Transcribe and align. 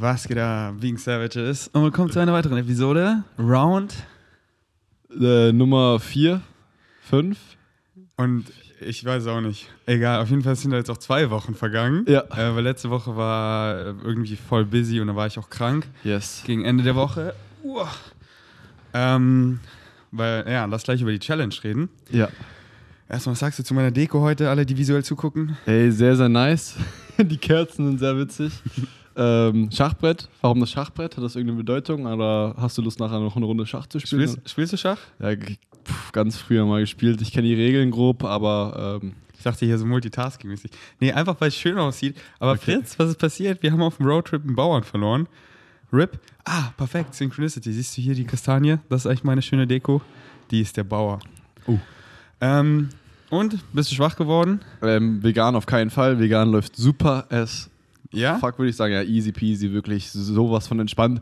Was 0.00 0.26
geht 0.26 0.38
da, 0.38 0.72
Being 0.80 0.96
Savages? 0.96 1.68
Und 1.74 1.82
willkommen 1.82 2.10
zu 2.10 2.20
einer 2.20 2.32
weiteren 2.32 2.56
Episode. 2.56 3.22
Round. 3.38 3.94
Äh, 5.10 5.52
Nummer 5.52 6.00
4, 6.00 6.40
5. 7.02 7.36
Und 8.16 8.46
ich 8.80 9.04
weiß 9.04 9.26
auch 9.26 9.42
nicht. 9.42 9.68
Egal, 9.84 10.22
auf 10.22 10.30
jeden 10.30 10.40
Fall 10.40 10.56
sind 10.56 10.70
da 10.70 10.78
jetzt 10.78 10.88
auch 10.88 10.96
zwei 10.96 11.28
Wochen 11.28 11.54
vergangen. 11.54 12.06
Ja. 12.08 12.22
Äh, 12.30 12.56
weil 12.56 12.64
letzte 12.64 12.88
Woche 12.88 13.14
war 13.14 13.78
äh, 13.78 13.94
irgendwie 14.02 14.36
voll 14.36 14.64
busy 14.64 15.02
und 15.02 15.08
da 15.08 15.16
war 15.16 15.26
ich 15.26 15.38
auch 15.38 15.50
krank. 15.50 15.86
Yes. 16.02 16.44
Gegen 16.46 16.64
Ende 16.64 16.82
der 16.82 16.94
Woche. 16.94 17.34
Uah. 17.62 17.90
Ähm, 18.94 19.60
weil, 20.12 20.48
ja, 20.48 20.64
lass 20.64 20.84
gleich 20.84 21.02
über 21.02 21.12
die 21.12 21.18
Challenge 21.18 21.54
reden. 21.62 21.90
Ja. 22.10 22.30
Erstmal, 23.06 23.32
was 23.32 23.40
sagst 23.40 23.58
du 23.58 23.64
zu 23.64 23.74
meiner 23.74 23.90
Deko 23.90 24.22
heute, 24.22 24.48
alle, 24.48 24.64
die 24.64 24.78
visuell 24.78 25.04
zugucken? 25.04 25.58
Ey, 25.66 25.92
sehr, 25.92 26.16
sehr 26.16 26.30
nice. 26.30 26.76
Die 27.18 27.36
Kerzen 27.36 27.86
sind 27.86 27.98
sehr 27.98 28.16
witzig. 28.16 28.50
ähm, 29.16 29.70
Schachbrett. 29.72 30.28
Warum 30.40 30.60
das 30.60 30.70
Schachbrett? 30.70 31.16
Hat 31.16 31.24
das 31.24 31.36
irgendeine 31.36 31.58
Bedeutung? 31.58 32.06
Oder 32.06 32.54
hast 32.56 32.78
du 32.78 32.82
Lust, 32.82 33.00
nachher 33.00 33.20
noch 33.20 33.36
eine 33.36 33.44
Runde 33.44 33.66
Schach 33.66 33.86
zu 33.86 33.98
spielen? 33.98 34.28
Spielst, 34.28 34.48
spielst 34.50 34.72
du 34.72 34.76
Schach? 34.76 34.98
Ja, 35.18 35.34
pf, 35.36 36.12
ganz 36.12 36.36
früher 36.36 36.64
mal 36.66 36.80
gespielt. 36.80 37.20
Ich 37.22 37.32
kenne 37.32 37.48
die 37.48 37.54
Regeln 37.54 37.90
grob, 37.90 38.24
aber 38.24 38.98
ähm, 39.02 39.12
Ich 39.36 39.42
dachte 39.42 39.64
hier 39.66 39.78
so 39.78 39.84
multitasking-mäßig. 39.86 40.70
Nee, 41.00 41.12
einfach 41.12 41.36
weil 41.40 41.48
es 41.48 41.56
schön 41.56 41.78
aussieht. 41.78 42.16
Aber 42.38 42.52
Okay. 42.52 42.76
Fritz, 42.76 42.98
was 42.98 43.10
ist 43.10 43.18
passiert? 43.18 43.62
Wir 43.62 43.72
haben 43.72 43.82
auf 43.82 43.96
dem 43.96 44.06
Roadtrip 44.06 44.44
einen 44.44 44.54
Bauern 44.54 44.82
verloren. 44.84 45.28
Rip. 45.92 46.20
Ah, 46.44 46.70
perfekt. 46.76 47.14
Synchronicity. 47.14 47.72
Siehst 47.72 47.96
du 47.96 48.02
hier 48.02 48.14
die 48.14 48.24
Kastanie? 48.24 48.78
Das 48.88 49.02
ist 49.02 49.06
eigentlich 49.06 49.24
meine 49.24 49.42
schöne 49.42 49.66
Deko. 49.66 50.00
Die 50.50 50.60
ist 50.60 50.76
der 50.76 50.84
Bauer. 50.84 51.18
Oh. 51.66 51.78
Ähm, 52.40 52.90
und? 53.30 53.58
Bist 53.72 53.90
du 53.90 53.94
schwach 53.96 54.14
geworden? 54.16 54.60
ähm, 54.82 55.22
vegan 55.22 55.56
auf 55.56 55.66
keinen 55.66 55.90
Fall. 55.90 56.18
Vegan 56.20 56.50
läuft 56.50 56.76
super 56.76 57.26
as 57.30 57.68
Ja? 58.12 58.38
fuck, 58.38 58.58
würde 58.58 58.70
ich 58.70 58.76
sagen. 58.76 58.92
Ja, 58.92 59.02
easy 59.02 59.32
peasy, 59.32 59.72
wirklich 59.72 60.10
sowas 60.10 60.66
von 60.66 60.80
entspannt. 60.80 61.20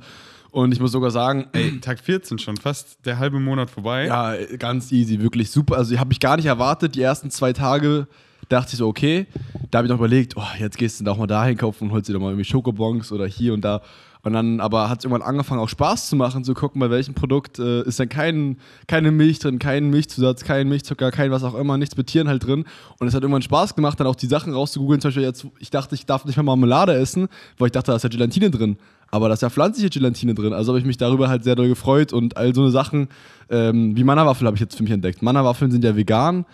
Und 0.51 0.73
ich 0.73 0.81
muss 0.81 0.93
sogar 0.93 1.11
sagen, 1.11 1.47
Ey, 1.53 1.79
Tag 1.81 2.01
14 2.01 2.39
schon. 2.39 2.57
Fast 2.57 3.05
der 3.05 3.19
halbe 3.19 3.39
Monat 3.39 3.71
vorbei. 3.71 4.07
Ja, 4.07 4.35
ganz 4.57 4.91
easy, 4.93 5.21
wirklich 5.21 5.51
super. 5.51 5.77
Also, 5.77 5.93
ich 5.93 6.01
habe 6.01 6.09
mich 6.09 6.21
gar 6.21 6.37
nicht 6.37 6.47
erwartet. 6.47 6.95
Die 6.95 7.03
ersten 7.03 7.31
zwei 7.31 7.53
Tage 7.53 8.07
dachte 8.49 8.71
ich 8.73 8.79
so, 8.79 8.89
okay. 8.89 9.27
Da 9.71 9.79
habe 9.79 9.87
ich 9.87 9.91
noch 9.91 9.99
überlegt, 9.99 10.37
oh, 10.37 10.43
jetzt 10.59 10.79
gehst 10.79 11.01
du 11.01 11.05
doch 11.05 11.19
mal 11.19 11.27
dahin 11.27 11.57
kaufen 11.57 11.85
und 11.85 11.93
holst 11.93 12.09
dir 12.09 12.15
doch 12.15 12.21
mal 12.21 12.31
irgendwie 12.31 12.45
Schokobons 12.45 13.13
oder 13.13 13.27
hier 13.27 13.53
und 13.53 13.63
da. 13.63 13.83
Und 14.29 14.35
dann 14.35 14.61
aber 14.61 14.91
hat 14.91 14.99
es 14.99 15.05
irgendwann 15.07 15.27
angefangen, 15.27 15.59
auch 15.59 15.71
Spaß 15.71 16.11
zu 16.11 16.15
machen, 16.15 16.45
zu 16.45 16.53
gucken, 16.53 16.79
bei 16.81 16.91
welchem 16.91 17.15
Produkt 17.15 17.59
äh, 17.59 17.81
ist 17.85 17.99
dann 17.99 18.11
kein, 18.11 18.59
keine 18.87 19.11
Milch 19.11 19.39
drin, 19.39 19.59
kein 19.59 19.89
Milchzusatz, 19.89 20.45
kein 20.45 20.69
Milchzucker, 20.69 21.11
kein 21.11 21.31
was 21.31 21.43
auch 21.45 21.55
immer, 21.55 21.79
nichts 21.79 21.97
mit 21.97 22.09
Tieren 22.09 22.29
halt 22.29 22.47
drin. 22.47 22.67
Und 23.01 23.09
es 23.09 23.15
hat 23.15 23.23
irgendwann 23.23 23.41
Spaß 23.41 23.75
gemacht, 23.75 23.99
dann 23.99 24.07
auch 24.07 24.15
die 24.15 24.27
Sachen 24.27 24.53
rauszugoogeln. 24.53 25.01
Zum 25.01 25.09
Beispiel 25.09 25.23
jetzt, 25.23 25.47
ich 25.61 25.71
dachte, 25.71 25.95
ich 25.95 26.05
darf 26.05 26.27
nicht 26.27 26.37
mehr 26.37 26.43
Marmelade 26.43 26.93
essen, 26.93 27.29
weil 27.57 27.69
ich 27.69 27.73
dachte, 27.73 27.91
da 27.91 27.97
ist 27.97 28.03
ja 28.03 28.11
Gelatine 28.11 28.51
drin. 28.51 28.77
Aber 29.11 29.29
da 29.29 29.35
ist 29.35 29.41
ja 29.41 29.49
pflanzliche 29.49 29.89
Gelatine 29.89 30.35
drin. 30.35 30.53
Also 30.53 30.73
habe 30.73 30.79
ich 30.79 30.85
mich 30.85 30.99
darüber 30.99 31.31
halt 31.31 31.43
sehr 31.43 31.57
doll 31.57 31.69
gefreut 31.69 32.13
und 32.13 32.37
all 32.37 32.55
so 32.55 32.61
eine 32.61 32.71
Sachen, 32.71 33.09
ähm, 33.49 33.97
wie 33.97 34.05
Manna-Waffel 34.05 34.47
habe 34.47 34.57
ich 34.57 34.61
jetzt 34.61 34.77
für 34.77 34.83
mich 34.83 34.93
entdeckt. 34.93 35.23
Manna-Waffeln 35.23 35.71
sind 35.71 35.85
ja 35.85 35.97
vegan. 35.97 36.45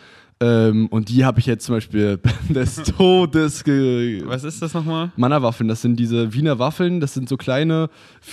Ähm, 0.41 0.89
und 0.89 1.09
die 1.09 1.25
habe 1.25 1.39
ich 1.39 1.47
jetzt 1.47 1.65
zum 1.65 1.77
Beispiel 1.77 2.19
des 2.49 2.77
Todes 2.77 3.63
ge 3.63 4.23
Was 4.27 4.43
ist 4.45 4.61
das 4.61 4.75
nochmal? 4.75 5.13
Manna-Waffeln, 5.17 5.69
das 5.69 5.81
sind 5.83 5.97
diese 5.97 6.35
Wiener 6.35 6.59
Waffeln, 6.59 7.01
das 7.01 7.15
sind 7.15 7.29
so 7.29 7.37
kleine 7.37 7.89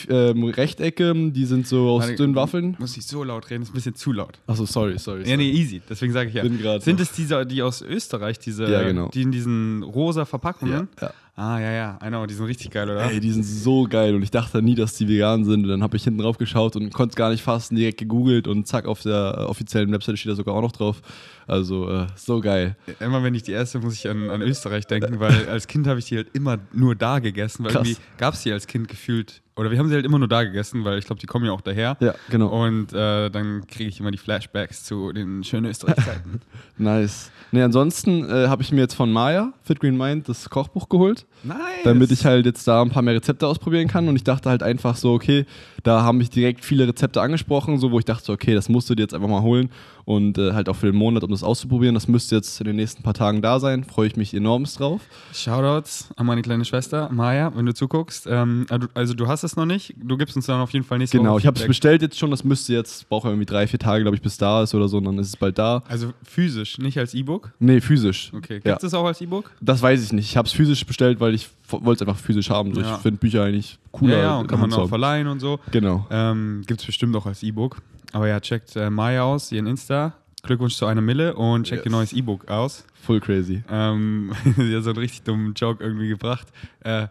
ähm, 0.10 0.44
Rechtecke, 0.46 1.14
die 1.32 1.46
sind 1.46 1.68
so 1.68 1.90
aus 1.90 2.04
Warte, 2.04 2.16
dünnen 2.16 2.36
Waffeln. 2.36 2.76
Muss 2.80 2.98
ich 2.98 3.06
so 3.06 3.24
laut 3.24 3.50
reden? 3.50 3.62
Das 3.62 3.70
ist 3.70 3.74
ein 3.74 3.76
bisschen 3.76 3.96
zu 3.96 4.14
laut. 4.14 4.40
Achso, 4.48 4.66
sorry, 4.66 4.98
sorry. 4.98 5.22
Ja, 5.22 5.26
sorry. 5.28 5.38
nee, 5.38 5.52
easy. 5.52 5.82
Deswegen 5.88 6.12
sage 6.12 6.30
ich 6.30 6.36
ja. 6.36 6.80
Sind 6.80 7.00
es 7.00 7.12
diese, 7.12 7.46
die 7.46 7.62
aus 7.62 7.82
Österreich, 7.82 8.40
diese, 8.40 8.70
Ja, 8.70 8.84
genau. 8.84 9.10
die 9.10 9.22
in 9.22 9.32
diesen 9.32 9.84
rosa 9.84 10.26
Verpackungen? 10.26 10.90
Ja, 11.00 11.08
ja. 11.08 11.14
Ah, 11.36 11.60
ja, 11.60 11.72
ja. 11.72 11.98
Know, 12.10 12.26
die 12.26 12.34
sind 12.34 12.46
richtig 12.46 12.72
geil, 12.72 12.90
oder? 12.90 13.10
Ey, 13.10 13.20
die 13.20 13.32
sind 13.32 13.44
so 13.44 13.88
geil 13.90 14.14
und 14.16 14.22
ich 14.22 14.32
dachte 14.32 14.62
nie, 14.62 14.76
dass 14.76 14.96
die 14.96 15.08
vegan 15.08 15.46
sind. 15.46 15.64
Und 15.64 15.70
dann 15.70 15.82
habe 15.82 15.96
ich 15.96 16.04
hinten 16.04 16.20
drauf 16.20 16.38
geschaut 16.38 16.76
und 16.76 16.94
konnte 16.94 17.14
es 17.14 17.16
gar 17.16 17.30
nicht 17.30 17.42
fassen, 17.42 17.76
direkt 17.76 18.00
gegoogelt 18.00 18.48
und 18.48 18.68
zack, 18.68 18.86
auf 18.86 19.02
der 19.02 19.48
offiziellen 19.50 19.92
Webseite 19.92 20.18
steht 20.18 20.32
da 20.32 20.36
sogar 20.36 20.56
auch 20.56 20.62
noch 20.62 20.74
drauf. 20.74 21.02
Also, 21.48 21.90
äh, 21.90 22.08
so 22.16 22.42
geil. 22.42 22.76
Immer 23.00 23.24
wenn 23.24 23.34
ich 23.34 23.44
die 23.44 23.54
esse, 23.54 23.80
muss 23.80 23.96
ich 23.96 24.10
an, 24.10 24.30
an 24.30 24.42
Österreich 24.42 24.88
denken, 24.88 25.20
weil 25.20 25.48
als 25.48 25.68
Kind 25.68 25.88
habe 25.88 26.00
ich 26.00 26.06
die 26.06 26.18
halt 26.18 26.28
immer 26.34 26.60
nur 26.74 26.96
da 26.96 27.20
gegessen, 27.20 27.64
weil 27.64 27.72
Krass. 27.72 27.88
irgendwie 27.88 28.02
gab 28.18 28.34
es 28.34 28.44
die 28.44 28.52
als 28.52 28.68
Kind 28.68 28.88
gefühlt. 28.88 29.42
Oder 29.58 29.70
wir 29.70 29.78
haben 29.80 29.90
sie 29.90 29.96
halt 29.96 30.06
immer 30.06 30.18
nur 30.18 30.30
da 30.30 30.44
gegessen, 30.44 30.86
weil 30.86 30.98
ich 30.98 31.06
glaube, 31.06 31.20
die 31.20 31.28
kommen 31.28 31.46
ja 31.46 31.52
auch 31.52 31.62
daher. 31.62 31.98
Ja, 32.00 32.16
genau. 32.30 32.48
Und 32.48 32.94
äh, 32.94 33.30
dann 33.30 33.68
kriege 33.68 33.90
ich 33.90 34.00
immer 34.00 34.12
die 34.12 34.18
Flashbacks 34.18 34.86
zu 34.86 35.12
den 35.12 35.44
schönen 35.44 35.66
Österreich-Zeiten. 35.66 36.42
Nice. 36.78 37.30
Nee, 37.52 37.62
ansonsten 37.62 38.28
äh, 38.28 38.48
habe 38.48 38.64
ich 38.64 38.72
mir 38.72 38.80
jetzt 38.80 38.96
von 38.96 39.12
Maya, 39.12 39.54
Fit 39.62 39.80
Green 39.80 39.96
Mind, 39.96 40.28
das 40.28 40.50
Kochbuch 40.50 40.90
geholt. 40.90 41.28
nice. 41.44 41.60
damit 41.84 42.10
ich 42.10 42.26
halt 42.26 42.46
jetzt 42.46 42.68
da 42.68 42.82
ein 42.82 42.90
paar 42.90 43.04
mehr 43.04 43.14
Rezepte 43.14 43.46
ausprobieren 43.46 43.88
kann. 43.88 44.08
Und 44.08 44.16
ich 44.16 44.24
dachte 44.24 44.50
halt 44.50 44.64
einfach 44.64 44.96
so, 44.96 45.14
okay, 45.14 45.46
da 45.84 46.02
haben 46.02 46.18
mich 46.18 46.32
direkt 46.32 46.66
viele 46.66 46.88
Rezepte 46.88 47.22
angesprochen, 47.22 47.78
so 47.78 47.92
wo 47.92 48.00
ich 48.00 48.06
dachte, 48.06 48.26
so, 48.26 48.34
okay, 48.34 48.56
das 48.56 48.70
musst 48.70 48.90
du 48.90 48.96
dir 48.96 49.04
jetzt 49.04 49.14
einfach 49.14 49.28
mal 49.28 49.42
holen 49.42 49.70
und 50.06 50.38
äh, 50.38 50.54
halt 50.54 50.70
auch 50.70 50.76
für 50.76 50.88
den 50.88 50.96
Monat, 50.96 51.24
um 51.24 51.32
das 51.32 51.44
auszuprobieren. 51.44 51.94
Das 51.94 52.08
müsste 52.08 52.36
jetzt 52.36 52.60
in 52.60 52.66
den 52.68 52.76
nächsten 52.76 53.04
paar 53.04 53.14
Tagen 53.14 53.42
da 53.42 53.60
sein. 53.60 53.84
Freue 53.84 54.08
ich 54.08 54.16
mich 54.16 54.34
enormst 54.34 54.80
drauf. 54.80 55.02
Shoutouts 55.34 56.10
an 56.16 56.26
meine 56.26 56.42
kleine 56.42 56.66
Schwester, 56.66 57.10
Maya, 57.12 57.52
wenn 57.56 57.66
du 57.66 57.74
zuguckst. 57.74 58.28
Ähm, 58.30 58.66
also, 58.70 58.88
also 58.94 59.14
du 59.14 59.28
hast 59.28 59.44
es 59.44 59.56
noch 59.56 59.66
nicht. 59.66 59.96
Du 60.02 60.18
gibst 60.18 60.36
uns 60.36 60.46
dann 60.46 60.60
auf 60.62 60.72
jeden 60.72 60.86
Fall 60.86 60.98
nächste 60.98 61.18
Genau, 61.18 61.32
Woche 61.34 61.40
ich 61.42 61.48
habe 61.48 61.60
es 61.60 61.66
bestellt 61.68 62.02
jetzt 62.02 62.18
schon. 62.18 62.32
Das 62.32 62.44
müsste 62.44 62.74
jetzt, 62.74 63.08
brauche 63.10 63.28
irgendwie 63.28 63.46
drei, 63.46 63.68
vier 63.68 63.80
Tage, 63.80 64.04
glaube 64.04 64.16
ich, 64.16 64.22
bis 64.22 64.38
da 64.38 64.64
ist 64.64 64.74
oder 64.76 64.88
so. 64.88 64.98
Und 64.98 65.06
dann 65.06 65.18
ist 65.20 65.28
es 65.28 65.38
bald 65.38 65.58
da. 65.58 65.84
Also 65.88 66.14
physisch, 66.24 66.78
nicht 66.78 66.98
als 66.98 67.14
E-Book. 67.14 67.52
Nee, 67.60 67.82
physisch. 67.82 68.32
Okay, 68.36 68.56
gibt 68.56 68.66
Ja. 68.68 68.78
es 68.82 68.94
auch 68.94 69.06
als 69.06 69.22
E-Book? 69.22 69.52
Das 69.62 69.82
weiß 69.82 70.04
ich 70.04 70.14
nicht. 70.14 70.26
Ich 70.26 70.38
habe 70.38 70.48
es 70.48 70.54
physisch 70.54 70.86
bestellt, 70.86 71.20
weil 71.20 71.34
ich 71.34 71.50
wollte 71.70 72.04
es 72.04 72.08
einfach 72.10 72.22
physisch 72.22 72.50
haben. 72.50 72.74
So, 72.74 72.82
Ja. 72.82 72.96
Ich 72.96 73.02
finde 73.02 73.18
Bücher 73.20 73.44
eigentlich 73.44 73.78
cooler. 73.92 74.18
ja, 74.18 74.22
ja, 74.22 74.38
und 74.38 74.48
kann 74.48 74.60
man 74.60 74.72
auch 74.74 74.90
verleihen 74.90 75.28
und 75.28 75.40
so. 75.40 75.60
Genau. 75.72 76.06
Ähm, 76.10 76.64
Gibt 76.68 76.82
es 76.82 76.86
bestimmt 76.86 77.16
auch 77.16 77.26
als 77.26 77.44
E-Book. 77.44 77.78
Aber 78.14 78.28
ja, 78.28 78.40
checkt 78.40 78.76
äh, 78.76 78.90
Maya 78.90 79.24
aus, 79.24 79.52
ihren 79.52 79.68
Insta. 79.68 80.14
Glückwunsch 80.44 80.76
zu 80.76 80.88
einer 80.88 81.02
Mille 81.02 81.36
und 81.36 81.66
checkt 81.68 81.86
ihr 81.86 81.92
Yes. 81.92 81.98
neues 82.00 82.14
E-Book 82.14 82.50
aus. 82.50 82.84
Voll 83.06 83.20
crazy. 83.20 83.64
Ähm, 83.70 84.32
sie 84.58 84.76
hat 84.76 84.84
so 84.84 84.90
einen 84.90 85.00
richtig 85.00 85.22
dummen 85.24 85.54
Joke 85.54 85.84
irgendwie 85.84 86.08
gebracht. 86.08 86.48
Äh, 86.84 87.08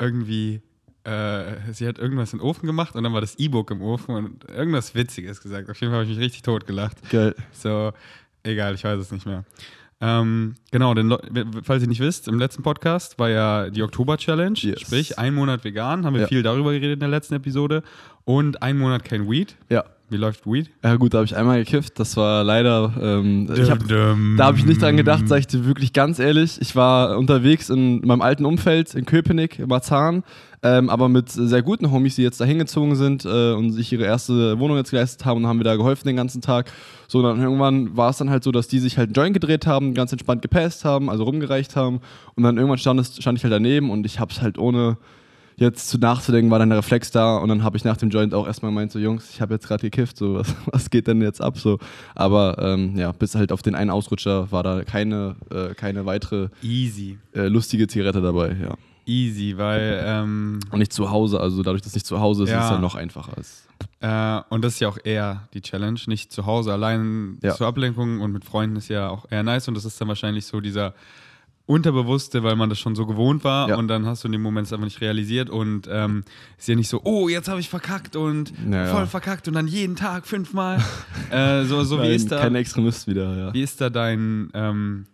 irgendwie, 0.00 0.60
äh, 1.04 1.72
sie 1.72 1.86
hat 1.86 1.98
irgendwas 2.00 2.32
in 2.32 2.40
den 2.40 2.44
Ofen 2.44 2.66
gemacht 2.66 2.96
und 2.96 3.04
dann 3.04 3.12
war 3.12 3.20
das 3.20 3.36
E-Book 3.38 3.70
im 3.70 3.82
Ofen 3.82 4.14
und 4.16 4.48
irgendwas 4.48 4.94
Witziges 4.96 5.40
gesagt. 5.40 5.70
Auf 5.70 5.80
jeden 5.80 5.92
Fall 5.92 6.00
habe 6.00 6.10
ich 6.10 6.16
mich 6.16 6.24
richtig 6.24 6.42
tot 6.42 6.66
gelacht. 6.66 6.96
Geil. 7.08 7.36
So, 7.52 7.92
egal, 8.42 8.74
ich 8.74 8.82
weiß 8.82 8.98
es 8.98 9.12
nicht 9.12 9.26
mehr. 9.26 9.44
Ähm, 10.00 10.56
genau, 10.72 10.94
denn, 10.94 11.16
falls 11.62 11.84
ihr 11.84 11.88
nicht 11.88 12.00
wisst, 12.00 12.26
im 12.26 12.36
letzten 12.40 12.64
Podcast 12.64 13.16
war 13.20 13.30
ja 13.30 13.70
die 13.70 13.84
Oktober-Challenge, 13.84 14.58
Yes. 14.58 14.80
sprich 14.80 15.16
ein 15.20 15.32
Monat 15.34 15.62
vegan, 15.62 16.04
haben 16.04 16.14
wir 16.14 16.22
Ja. 16.22 16.26
viel 16.26 16.42
darüber 16.42 16.72
geredet 16.72 16.94
in 16.94 17.00
der 17.00 17.08
letzten 17.08 17.34
Episode 17.34 17.84
und 18.24 18.60
ein 18.64 18.76
Monat 18.78 19.04
kein 19.04 19.30
Weed. 19.30 19.54
Ja. 19.68 19.84
Wie 20.12 20.18
läuft 20.18 20.46
Weed? 20.46 20.68
Ja 20.84 20.96
gut, 20.96 21.14
da 21.14 21.18
habe 21.18 21.24
ich 21.24 21.34
einmal 21.34 21.58
gekifft. 21.58 21.98
Das 21.98 22.18
war 22.18 22.44
leider. 22.44 22.92
Ähm, 23.00 23.48
ich 23.56 23.70
hab, 23.70 23.78
da 23.88 24.44
habe 24.44 24.58
ich 24.58 24.66
nicht 24.66 24.82
dran 24.82 24.98
gedacht, 24.98 25.26
sage 25.26 25.40
ich 25.40 25.46
dir 25.46 25.64
wirklich 25.64 25.94
ganz 25.94 26.18
ehrlich. 26.18 26.60
Ich 26.60 26.76
war 26.76 27.16
unterwegs 27.16 27.70
in 27.70 28.06
meinem 28.06 28.20
alten 28.20 28.44
Umfeld 28.44 28.94
in 28.94 29.06
Köpenick, 29.06 29.58
in 29.58 29.68
Marzahn, 29.68 30.22
ähm, 30.62 30.90
aber 30.90 31.08
mit 31.08 31.30
sehr 31.30 31.62
guten 31.62 31.90
Homies, 31.90 32.16
die 32.16 32.22
jetzt 32.22 32.38
da 32.42 32.44
hingezogen 32.44 32.94
sind 32.94 33.24
äh, 33.24 33.54
und 33.54 33.72
sich 33.72 33.90
ihre 33.90 34.04
erste 34.04 34.58
Wohnung 34.58 34.76
jetzt 34.76 34.90
geleistet 34.90 35.24
haben 35.24 35.38
und 35.38 35.46
haben 35.46 35.58
wir 35.58 35.64
da 35.64 35.76
geholfen 35.76 36.06
den 36.06 36.16
ganzen 36.16 36.42
Tag. 36.42 36.70
So, 37.08 37.20
und 37.20 37.24
dann 37.24 37.40
irgendwann 37.40 37.96
war 37.96 38.10
es 38.10 38.18
dann 38.18 38.28
halt 38.28 38.44
so, 38.44 38.52
dass 38.52 38.68
die 38.68 38.80
sich 38.80 38.98
halt 38.98 39.08
einen 39.08 39.14
Joint 39.14 39.32
gedreht 39.32 39.66
haben, 39.66 39.94
ganz 39.94 40.12
entspannt 40.12 40.42
gepasst 40.42 40.84
haben, 40.84 41.08
also 41.08 41.24
rumgereicht 41.24 41.74
haben. 41.74 42.00
Und 42.34 42.42
dann 42.42 42.58
irgendwann 42.58 42.76
stand, 42.76 43.00
es, 43.00 43.16
stand 43.16 43.38
ich 43.38 43.44
halt 43.44 43.54
daneben 43.54 43.90
und 43.90 44.04
ich 44.04 44.20
habe 44.20 44.30
es 44.30 44.42
halt 44.42 44.58
ohne 44.58 44.98
jetzt 45.56 45.88
zu 45.88 45.98
nachzudenken, 45.98 46.50
war 46.50 46.58
dann 46.58 46.70
der 46.70 46.78
Reflex 46.78 47.10
da 47.10 47.36
und 47.36 47.48
dann 47.48 47.62
habe 47.62 47.76
ich 47.76 47.84
nach 47.84 47.96
dem 47.96 48.10
Joint 48.10 48.34
auch 48.34 48.46
erstmal 48.46 48.70
gemeint, 48.70 48.90
so 48.92 48.98
Jungs, 48.98 49.30
ich 49.32 49.40
habe 49.40 49.54
jetzt 49.54 49.66
gerade 49.68 49.82
gekifft, 49.82 50.16
so 50.16 50.34
was, 50.38 50.54
was 50.66 50.90
geht 50.90 51.06
denn 51.06 51.20
jetzt 51.22 51.40
ab? 51.40 51.58
So. 51.58 51.78
Aber 52.14 52.56
ähm, 52.58 52.96
ja, 52.96 53.12
bis 53.12 53.34
halt 53.34 53.52
auf 53.52 53.62
den 53.62 53.74
einen 53.74 53.90
Ausrutscher 53.90 54.50
war 54.50 54.62
da 54.62 54.84
keine, 54.84 55.36
äh, 55.50 55.74
keine 55.74 56.06
weitere 56.06 56.48
Easy. 56.62 57.18
äh, 57.34 57.48
lustige 57.48 57.86
Zigarette 57.86 58.20
dabei, 58.22 58.56
ja. 58.60 58.74
Easy, 59.04 59.58
weil 59.58 60.00
ähm, 60.04 60.60
Und 60.70 60.78
nicht 60.78 60.92
zu 60.92 61.10
Hause, 61.10 61.40
also 61.40 61.62
dadurch, 61.64 61.82
dass 61.82 61.92
nicht 61.94 62.06
zu 62.06 62.20
Hause 62.20 62.44
ist, 62.44 62.50
Ja. 62.50 62.58
ist 62.60 62.64
es 62.66 62.70
dann 62.70 62.80
noch 62.80 62.94
einfacher. 62.94 63.32
Äh, 64.00 64.40
und 64.48 64.62
das 64.64 64.74
ist 64.74 64.80
ja 64.80 64.88
auch 64.88 64.98
eher 65.02 65.48
die 65.54 65.60
Challenge, 65.60 65.98
nicht 66.06 66.30
zu 66.32 66.46
Hause 66.46 66.72
allein 66.72 67.38
Ja. 67.42 67.52
zur 67.54 67.66
Ablenkung 67.66 68.20
und 68.20 68.32
mit 68.32 68.44
Freunden 68.44 68.76
ist 68.76 68.88
ja 68.88 69.08
auch 69.08 69.26
eher 69.30 69.42
nice 69.42 69.66
und 69.66 69.74
das 69.74 69.84
ist 69.84 70.00
dann 70.00 70.06
wahrscheinlich 70.06 70.46
so 70.46 70.60
dieser 70.60 70.94
Unterbewusste, 71.66 72.42
weil 72.42 72.56
man 72.56 72.68
das 72.68 72.78
schon 72.80 72.94
so 72.96 73.06
gewohnt 73.06 73.44
war 73.44 73.68
Ja. 73.68 73.76
und 73.76 73.88
dann 73.88 74.04
hast 74.04 74.24
du 74.24 74.28
in 74.28 74.32
dem 74.32 74.42
Moment 74.42 74.66
es 74.66 74.72
einfach 74.72 74.84
nicht 74.84 75.00
realisiert 75.00 75.48
und 75.48 75.88
ähm, 75.90 76.24
ist 76.58 76.68
ja 76.68 76.74
nicht 76.74 76.88
so, 76.88 77.00
oh, 77.04 77.28
jetzt 77.28 77.48
habe 77.48 77.60
ich 77.60 77.68
verkackt 77.68 78.16
und 78.16 78.52
Ja, 78.68 78.86
ja. 78.86 78.94
voll 78.94 79.06
verkackt 79.06 79.46
und 79.48 79.54
dann 79.54 79.68
jeden 79.68 79.94
Tag 79.96 80.26
fünfmal. 80.26 80.82
äh, 81.30 81.64
so 81.64 81.82
so 81.84 81.98
wie, 81.98 82.02
Nein, 82.02 82.10
ist 82.12 82.32
da, 82.32 82.40
kein 82.40 82.54
Extremist 82.56 83.06
wieder, 83.06 83.36
ja. 83.36 83.54
wie 83.54 83.62
ist 83.62 83.80
da 83.80 83.90
dein, 83.90 84.50
ähm, 84.54 85.06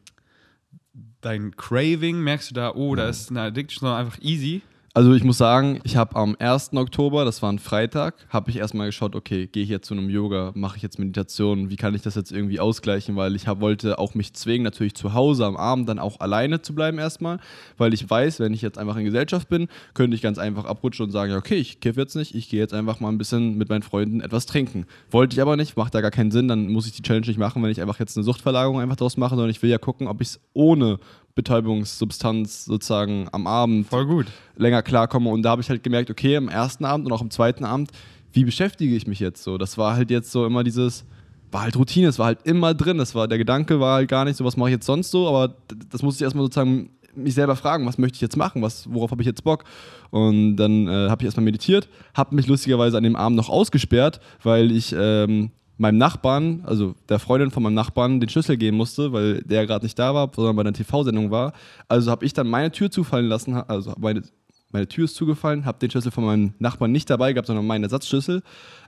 dein 1.20 1.54
Craving? 1.56 2.20
Merkst 2.20 2.50
du 2.50 2.54
da, 2.54 2.74
oh, 2.74 2.94
da 2.94 3.08
ist 3.08 3.30
eine 3.30 3.42
Addiction, 3.42 3.80
sondern 3.80 4.06
einfach 4.06 4.18
easy? 4.22 4.62
Also 4.94 5.12
ich 5.12 5.22
muss 5.22 5.36
sagen, 5.36 5.80
ich 5.84 5.96
habe 5.96 6.16
am 6.16 6.34
1. 6.38 6.72
Oktober, 6.72 7.26
das 7.26 7.42
war 7.42 7.52
ein 7.52 7.58
Freitag, 7.58 8.14
habe 8.30 8.50
ich 8.50 8.56
erstmal 8.56 8.86
geschaut, 8.86 9.14
okay, 9.14 9.46
gehe 9.46 9.62
ich 9.62 9.68
jetzt 9.68 9.86
zu 9.86 9.94
einem 9.94 10.08
Yoga, 10.08 10.50
mache 10.54 10.78
ich 10.78 10.82
jetzt 10.82 10.98
Meditation, 10.98 11.68
wie 11.68 11.76
kann 11.76 11.94
ich 11.94 12.00
das 12.00 12.14
jetzt 12.14 12.32
irgendwie 12.32 12.58
ausgleichen, 12.58 13.14
weil 13.14 13.36
ich 13.36 13.46
hab, 13.46 13.60
wollte 13.60 13.98
auch 13.98 14.14
mich 14.14 14.32
zwingen, 14.32 14.64
natürlich 14.64 14.94
zu 14.94 15.12
Hause 15.12 15.44
am 15.44 15.58
Abend 15.58 15.90
dann 15.90 15.98
auch 15.98 16.20
alleine 16.20 16.62
zu 16.62 16.74
bleiben 16.74 16.98
erstmal, 16.98 17.38
weil 17.76 17.92
ich 17.92 18.08
weiß, 18.08 18.40
wenn 18.40 18.54
ich 18.54 18.62
jetzt 18.62 18.78
einfach 18.78 18.96
in 18.96 19.04
Gesellschaft 19.04 19.50
bin, 19.50 19.68
könnte 19.92 20.16
ich 20.16 20.22
ganz 20.22 20.38
einfach 20.38 20.64
abrutschen 20.64 21.04
und 21.04 21.12
sagen, 21.12 21.32
ja, 21.32 21.38
okay, 21.38 21.56
ich 21.56 21.80
kiffe 21.80 22.00
jetzt 22.00 22.16
nicht, 22.16 22.34
ich 22.34 22.48
gehe 22.48 22.58
jetzt 22.58 22.74
einfach 22.74 22.98
mal 22.98 23.10
ein 23.10 23.18
bisschen 23.18 23.58
mit 23.58 23.68
meinen 23.68 23.82
Freunden 23.82 24.22
etwas 24.22 24.46
trinken. 24.46 24.86
Wollte 25.10 25.34
ich 25.34 25.42
aber 25.42 25.56
nicht, 25.56 25.76
macht 25.76 25.94
da 25.94 26.00
gar 26.00 26.10
keinen 26.10 26.30
Sinn, 26.30 26.48
dann 26.48 26.68
muss 26.68 26.86
ich 26.86 26.92
die 26.92 27.02
Challenge 27.02 27.26
nicht 27.26 27.38
machen, 27.38 27.62
wenn 27.62 27.70
ich 27.70 27.82
einfach 27.82 28.00
jetzt 28.00 28.16
eine 28.16 28.24
Suchtverlagerung 28.24 28.80
einfach 28.80 28.96
draus 28.96 29.18
mache, 29.18 29.36
sondern 29.36 29.50
ich 29.50 29.62
will 29.62 29.70
ja 29.70 29.78
gucken, 29.78 30.08
ob 30.08 30.22
ich 30.22 30.28
es 30.28 30.40
ohne 30.54 30.98
Betäubungssubstanz 31.38 32.64
sozusagen 32.64 33.28
am 33.30 33.46
Abend 33.46 33.86
Voll 33.86 34.06
gut. 34.06 34.26
länger 34.56 34.82
klarkomme. 34.82 35.30
Und 35.30 35.42
da 35.42 35.50
habe 35.50 35.62
ich 35.62 35.70
halt 35.70 35.84
gemerkt, 35.84 36.10
okay, 36.10 36.36
am 36.36 36.48
ersten 36.48 36.84
Abend 36.84 37.06
und 37.06 37.12
auch 37.12 37.20
am 37.20 37.30
zweiten 37.30 37.64
Abend, 37.64 37.92
wie 38.32 38.44
beschäftige 38.44 38.96
ich 38.96 39.06
mich 39.06 39.20
jetzt 39.20 39.44
so? 39.44 39.56
Das 39.56 39.78
war 39.78 39.94
halt 39.94 40.10
jetzt 40.10 40.32
so 40.32 40.44
immer 40.44 40.64
dieses, 40.64 41.04
war 41.52 41.62
halt 41.62 41.76
Routine, 41.76 42.08
es 42.08 42.18
war 42.18 42.26
halt 42.26 42.40
immer 42.42 42.74
drin. 42.74 42.98
Das 42.98 43.14
war, 43.14 43.28
der 43.28 43.38
Gedanke 43.38 43.78
war 43.78 43.94
halt 43.94 44.08
gar 44.08 44.24
nicht 44.24 44.36
so, 44.36 44.44
was 44.44 44.56
mache 44.56 44.70
ich 44.70 44.74
jetzt 44.74 44.86
sonst 44.86 45.12
so, 45.12 45.28
aber 45.28 45.54
das 45.90 46.02
musste 46.02 46.22
ich 46.22 46.24
erstmal 46.24 46.44
sozusagen 46.44 46.90
mich 47.14 47.34
selber 47.34 47.54
fragen, 47.54 47.86
was 47.86 47.98
möchte 47.98 48.16
ich 48.16 48.20
jetzt 48.20 48.36
machen, 48.36 48.60
was, 48.60 48.92
worauf 48.92 49.12
habe 49.12 49.22
ich 49.22 49.26
jetzt 49.26 49.44
Bock? 49.44 49.62
Und 50.10 50.56
dann 50.56 50.88
äh, 50.88 51.08
habe 51.08 51.22
ich 51.22 51.26
erstmal 51.26 51.44
meditiert, 51.44 51.88
habe 52.14 52.34
mich 52.34 52.48
lustigerweise 52.48 52.96
an 52.96 53.04
dem 53.04 53.14
Abend 53.14 53.36
noch 53.36 53.48
ausgesperrt, 53.48 54.20
weil 54.42 54.72
ich 54.72 54.94
ähm, 54.96 55.50
meinem 55.78 55.98
Nachbarn, 55.98 56.62
also 56.66 56.94
der 57.08 57.18
Freundin 57.18 57.50
von 57.50 57.62
meinem 57.62 57.74
Nachbarn, 57.74 58.20
den 58.20 58.28
Schlüssel 58.28 58.56
geben 58.56 58.76
musste, 58.76 59.12
weil 59.12 59.42
der 59.42 59.66
gerade 59.66 59.84
nicht 59.84 59.98
da 59.98 60.14
war, 60.14 60.30
sondern 60.34 60.56
bei 60.56 60.62
einer 60.62 60.72
TV-Sendung 60.72 61.30
war. 61.30 61.52
Also 61.86 62.10
habe 62.10 62.26
ich 62.26 62.32
dann 62.32 62.48
meine 62.48 62.70
Tür 62.70 62.90
zufallen 62.90 63.26
lassen, 63.26 63.54
also 63.54 63.94
meine, 63.98 64.22
meine 64.70 64.88
Tür 64.88 65.04
ist 65.04 65.14
zugefallen, 65.14 65.64
habe 65.64 65.78
den 65.78 65.90
Schlüssel 65.90 66.10
von 66.10 66.24
meinem 66.24 66.52
Nachbarn 66.58 66.92
nicht 66.92 67.08
dabei 67.08 67.32
gehabt, 67.32 67.46
sondern 67.46 67.66
meinen 67.66 67.84
Ersatzschlüssel. 67.84 68.42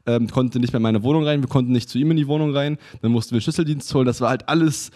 Ähm, 0.07 0.29
konnte 0.29 0.59
nicht 0.59 0.73
mehr 0.73 0.79
in 0.79 0.83
meine 0.83 1.03
Wohnung 1.03 1.25
rein, 1.25 1.41
wir 1.43 1.49
konnten 1.49 1.73
nicht 1.73 1.89
zu 1.89 1.99
ihm 1.99 2.11
in 2.11 2.17
die 2.17 2.27
Wohnung 2.27 2.55
rein. 2.55 2.77
Dann 3.03 3.13
mussten 3.13 3.35
wir 3.35 3.41
Schlüsseldienst 3.41 3.95
holen. 3.95 4.07
Das 4.07 4.21
war 4.21 4.31
halt 4.31 4.49
alles 4.49 4.91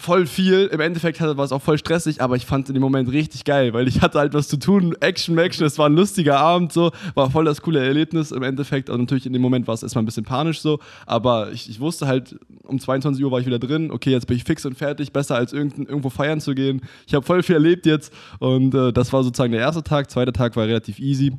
voll 0.00 0.26
viel. 0.26 0.66
Im 0.72 0.80
Endeffekt 0.80 1.20
war 1.20 1.44
es 1.44 1.52
auch 1.52 1.60
voll 1.60 1.78
stressig, 1.78 2.22
aber 2.22 2.34
ich 2.36 2.46
fand 2.46 2.64
es 2.64 2.70
in 2.70 2.74
dem 2.74 2.82
Moment 2.82 3.12
richtig 3.12 3.44
geil, 3.44 3.74
weil 3.74 3.86
ich 3.86 4.00
hatte 4.00 4.18
halt 4.18 4.32
was 4.32 4.48
zu 4.48 4.56
tun. 4.56 4.96
Action, 5.00 5.36
Action, 5.38 5.66
es 5.66 5.78
war 5.78 5.88
ein 5.88 5.94
lustiger 5.94 6.38
Abend 6.38 6.72
so, 6.72 6.90
war 7.14 7.30
voll 7.30 7.44
das 7.44 7.60
coole 7.60 7.84
Erlebnis 7.84 8.32
im 8.32 8.42
Endeffekt. 8.42 8.88
Und 8.88 9.00
natürlich 9.00 9.26
in 9.26 9.32
dem 9.34 9.42
Moment 9.42 9.66
war 9.66 9.74
es 9.74 9.82
erstmal 9.82 10.02
ein 10.02 10.06
bisschen 10.06 10.24
panisch 10.24 10.60
so, 10.60 10.80
aber 11.06 11.52
ich, 11.52 11.68
ich, 11.68 11.80
wusste 11.80 12.06
halt, 12.06 12.36
um 12.64 12.80
22 12.80 13.22
Uhr 13.22 13.30
war 13.30 13.40
ich 13.40 13.46
wieder 13.46 13.58
drin. 13.58 13.90
Okay, 13.90 14.10
jetzt 14.10 14.26
bin 14.26 14.36
ich 14.36 14.44
fix 14.44 14.64
und 14.64 14.76
fertig, 14.76 15.12
besser 15.12 15.36
als 15.36 15.52
irgendwo 15.52 16.08
feiern 16.08 16.40
zu 16.40 16.54
gehen. 16.54 16.80
Ich 17.06 17.14
habe 17.14 17.24
voll 17.24 17.42
viel 17.42 17.56
erlebt 17.56 17.84
jetzt 17.84 18.12
und 18.38 18.74
äh, 18.74 18.92
das 18.92 19.12
war 19.12 19.22
sozusagen 19.22 19.52
der 19.52 19.60
erste 19.60 19.82
Tag. 19.82 20.10
Zweiter 20.10 20.32
Tag 20.32 20.56
war 20.56 20.66
relativ 20.66 20.98
easy. 20.98 21.32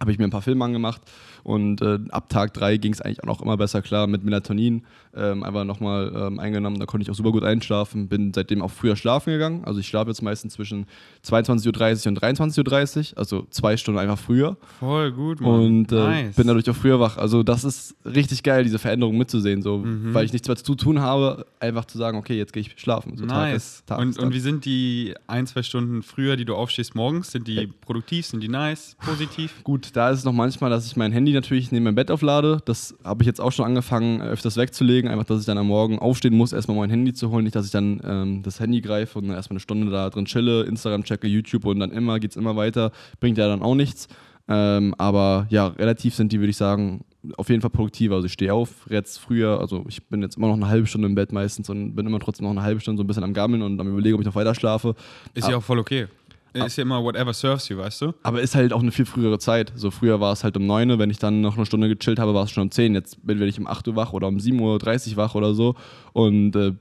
Habe 0.00 0.10
ich 0.10 0.18
mir 0.18 0.24
ein 0.24 0.30
paar 0.30 0.42
Filme 0.42 0.64
angemacht 0.64 1.00
und 1.44 1.82
äh, 1.82 1.98
ab 2.08 2.30
Tag 2.30 2.54
3 2.54 2.78
ging 2.78 2.94
es 2.94 3.02
eigentlich 3.02 3.22
auch 3.22 3.26
noch 3.26 3.42
immer 3.42 3.58
besser 3.58 3.82
klar 3.82 4.06
mit 4.06 4.24
Melatonin. 4.24 4.82
Ähm, 5.14 5.42
einfach 5.44 5.64
nochmal 5.64 6.10
ähm, 6.16 6.40
eingenommen, 6.40 6.80
da 6.80 6.86
konnte 6.86 7.04
ich 7.04 7.10
auch 7.10 7.14
super 7.14 7.32
gut 7.32 7.44
einschlafen. 7.44 8.08
Bin 8.08 8.32
seitdem 8.32 8.62
auch 8.62 8.70
früher 8.70 8.96
schlafen 8.96 9.30
gegangen. 9.30 9.62
Also 9.64 9.78
ich 9.78 9.86
schlafe 9.86 10.10
jetzt 10.10 10.22
meistens 10.22 10.54
zwischen 10.54 10.86
22.30 11.24 12.06
Uhr 12.06 12.08
und 12.08 12.20
23.30 12.20 13.12
Uhr, 13.12 13.18
also 13.18 13.46
zwei 13.50 13.76
Stunden 13.76 14.00
einfach 14.00 14.18
früher. 14.18 14.56
Voll 14.80 15.12
gut, 15.12 15.42
Mann. 15.42 15.60
Und 15.60 15.92
äh, 15.92 15.96
nice. 15.96 16.34
bin 16.34 16.46
dadurch 16.46 16.68
auch 16.70 16.74
früher 16.74 16.98
wach. 16.98 17.18
Also 17.18 17.42
das 17.42 17.62
ist 17.62 17.94
richtig 18.06 18.42
geil, 18.42 18.64
diese 18.64 18.78
Veränderung 18.78 19.18
mitzusehen, 19.18 19.60
so, 19.60 19.78
mhm. 19.78 20.14
weil 20.14 20.24
ich 20.24 20.32
nichts 20.32 20.48
mehr 20.48 20.56
zu 20.56 20.74
tun 20.74 21.00
habe, 21.00 21.44
einfach 21.60 21.84
zu 21.84 21.98
sagen, 21.98 22.16
okay, 22.16 22.38
jetzt 22.38 22.54
gehe 22.54 22.62
ich 22.62 22.72
schlafen. 22.76 23.18
So 23.18 23.26
nice. 23.26 23.34
Tag 23.34 23.54
ist, 23.54 23.86
Tag 23.86 23.98
und, 23.98 24.18
und 24.18 24.32
wie 24.32 24.40
sind 24.40 24.64
die 24.64 25.14
ein, 25.26 25.46
zwei 25.46 25.62
Stunden 25.62 26.02
früher, 26.02 26.36
die 26.36 26.46
du 26.46 26.54
aufstehst 26.54 26.94
morgens? 26.94 27.32
Sind 27.32 27.48
die 27.48 27.56
hey. 27.56 27.70
produktiv, 27.82 28.24
sind 28.24 28.40
die 28.40 28.48
nice, 28.48 28.96
positiv? 29.04 29.62
Gut, 29.62 29.90
da 29.92 30.08
ist 30.08 30.20
es 30.20 30.24
noch 30.24 30.32
manchmal, 30.32 30.70
dass 30.70 30.86
ich 30.86 30.96
mein 30.96 31.12
Handy 31.12 31.33
natürlich 31.34 31.72
neben 31.72 31.84
meinem 31.84 31.94
Bett 31.94 32.10
auflade. 32.10 32.60
Das 32.64 32.94
habe 33.04 33.22
ich 33.22 33.26
jetzt 33.26 33.40
auch 33.40 33.52
schon 33.52 33.64
angefangen, 33.64 34.22
öfters 34.22 34.56
wegzulegen. 34.56 35.10
Einfach, 35.10 35.26
dass 35.26 35.40
ich 35.40 35.46
dann 35.46 35.58
am 35.58 35.68
Morgen 35.68 35.98
aufstehen 35.98 36.34
muss, 36.34 36.52
erstmal 36.52 36.76
mein 36.76 36.90
Handy 36.90 37.12
zu 37.12 37.30
holen. 37.30 37.44
Nicht, 37.44 37.56
dass 37.56 37.66
ich 37.66 37.72
dann 37.72 38.00
ähm, 38.04 38.42
das 38.42 38.60
Handy 38.60 38.80
greife 38.80 39.18
und 39.18 39.28
dann 39.28 39.36
erstmal 39.36 39.54
eine 39.54 39.60
Stunde 39.60 39.90
da 39.90 40.10
drin 40.10 40.24
chille, 40.24 40.62
Instagram 40.64 41.04
checke, 41.04 41.26
YouTube 41.26 41.64
und 41.66 41.80
dann 41.80 41.90
immer 41.90 42.20
geht 42.20 42.32
es 42.32 42.36
immer 42.36 42.56
weiter. 42.56 42.92
Bringt 43.20 43.38
ja 43.38 43.48
dann 43.48 43.62
auch 43.62 43.74
nichts. 43.74 44.08
Ähm, 44.46 44.94
aber 44.98 45.46
ja, 45.50 45.68
relativ 45.68 46.14
sind 46.14 46.32
die, 46.32 46.38
würde 46.38 46.50
ich 46.50 46.56
sagen, 46.56 47.04
auf 47.36 47.48
jeden 47.48 47.62
Fall 47.62 47.70
produktiver. 47.70 48.16
Also 48.16 48.26
ich 48.26 48.32
stehe 48.32 48.52
auf, 48.52 48.86
jetzt 48.90 49.18
früher, 49.18 49.60
also 49.60 49.84
ich 49.88 50.06
bin 50.06 50.20
jetzt 50.22 50.36
immer 50.36 50.48
noch 50.48 50.54
eine 50.54 50.68
halbe 50.68 50.86
Stunde 50.86 51.08
im 51.08 51.14
Bett 51.14 51.32
meistens 51.32 51.70
und 51.70 51.94
bin 51.94 52.06
immer 52.06 52.20
trotzdem 52.20 52.44
noch 52.44 52.50
eine 52.50 52.62
halbe 52.62 52.80
Stunde 52.80 52.98
so 52.98 53.04
ein 53.04 53.06
bisschen 53.06 53.24
am 53.24 53.32
Gammeln 53.32 53.62
und 53.62 53.80
am 53.80 53.88
überlegen, 53.88 54.14
ob 54.14 54.20
ich 54.20 54.26
noch 54.26 54.34
weiter 54.34 54.54
schlafe. 54.54 54.94
Ist 55.32 55.48
ja 55.48 55.56
auch 55.56 55.62
voll 55.62 55.78
okay. 55.78 56.06
Ist 56.54 56.76
ja 56.76 56.82
immer 56.82 57.02
whatever 57.02 57.32
serves 57.32 57.68
you, 57.68 57.76
weißt 57.76 58.02
du? 58.02 58.12
Aber 58.22 58.40
ist 58.40 58.54
halt 58.54 58.72
auch 58.72 58.80
eine 58.80 58.92
viel 58.92 59.06
frühere 59.06 59.38
Zeit. 59.38 59.72
So 59.74 59.90
früher 59.90 60.20
war 60.20 60.32
es 60.32 60.44
halt 60.44 60.56
um 60.56 60.66
9 60.66 60.90
Uhr, 60.90 60.98
wenn 60.98 61.10
ich 61.10 61.18
dann 61.18 61.40
noch 61.40 61.56
eine 61.56 61.66
Stunde 61.66 61.88
gechillt 61.88 62.18
habe, 62.18 62.32
war 62.32 62.44
es 62.44 62.52
schon 62.52 62.62
um 62.62 62.70
10. 62.70 62.94
Jetzt 62.94 63.26
bin 63.26 63.42
ich 63.42 63.58
um 63.58 63.66
8 63.66 63.88
Uhr 63.88 63.96
wach 63.96 64.12
oder 64.12 64.28
um 64.28 64.36
7.30 64.36 65.10
Uhr 65.10 65.16
wach 65.16 65.34
oder 65.34 65.54
so 65.54 65.74
und 66.12 66.54
äh, 66.54 66.72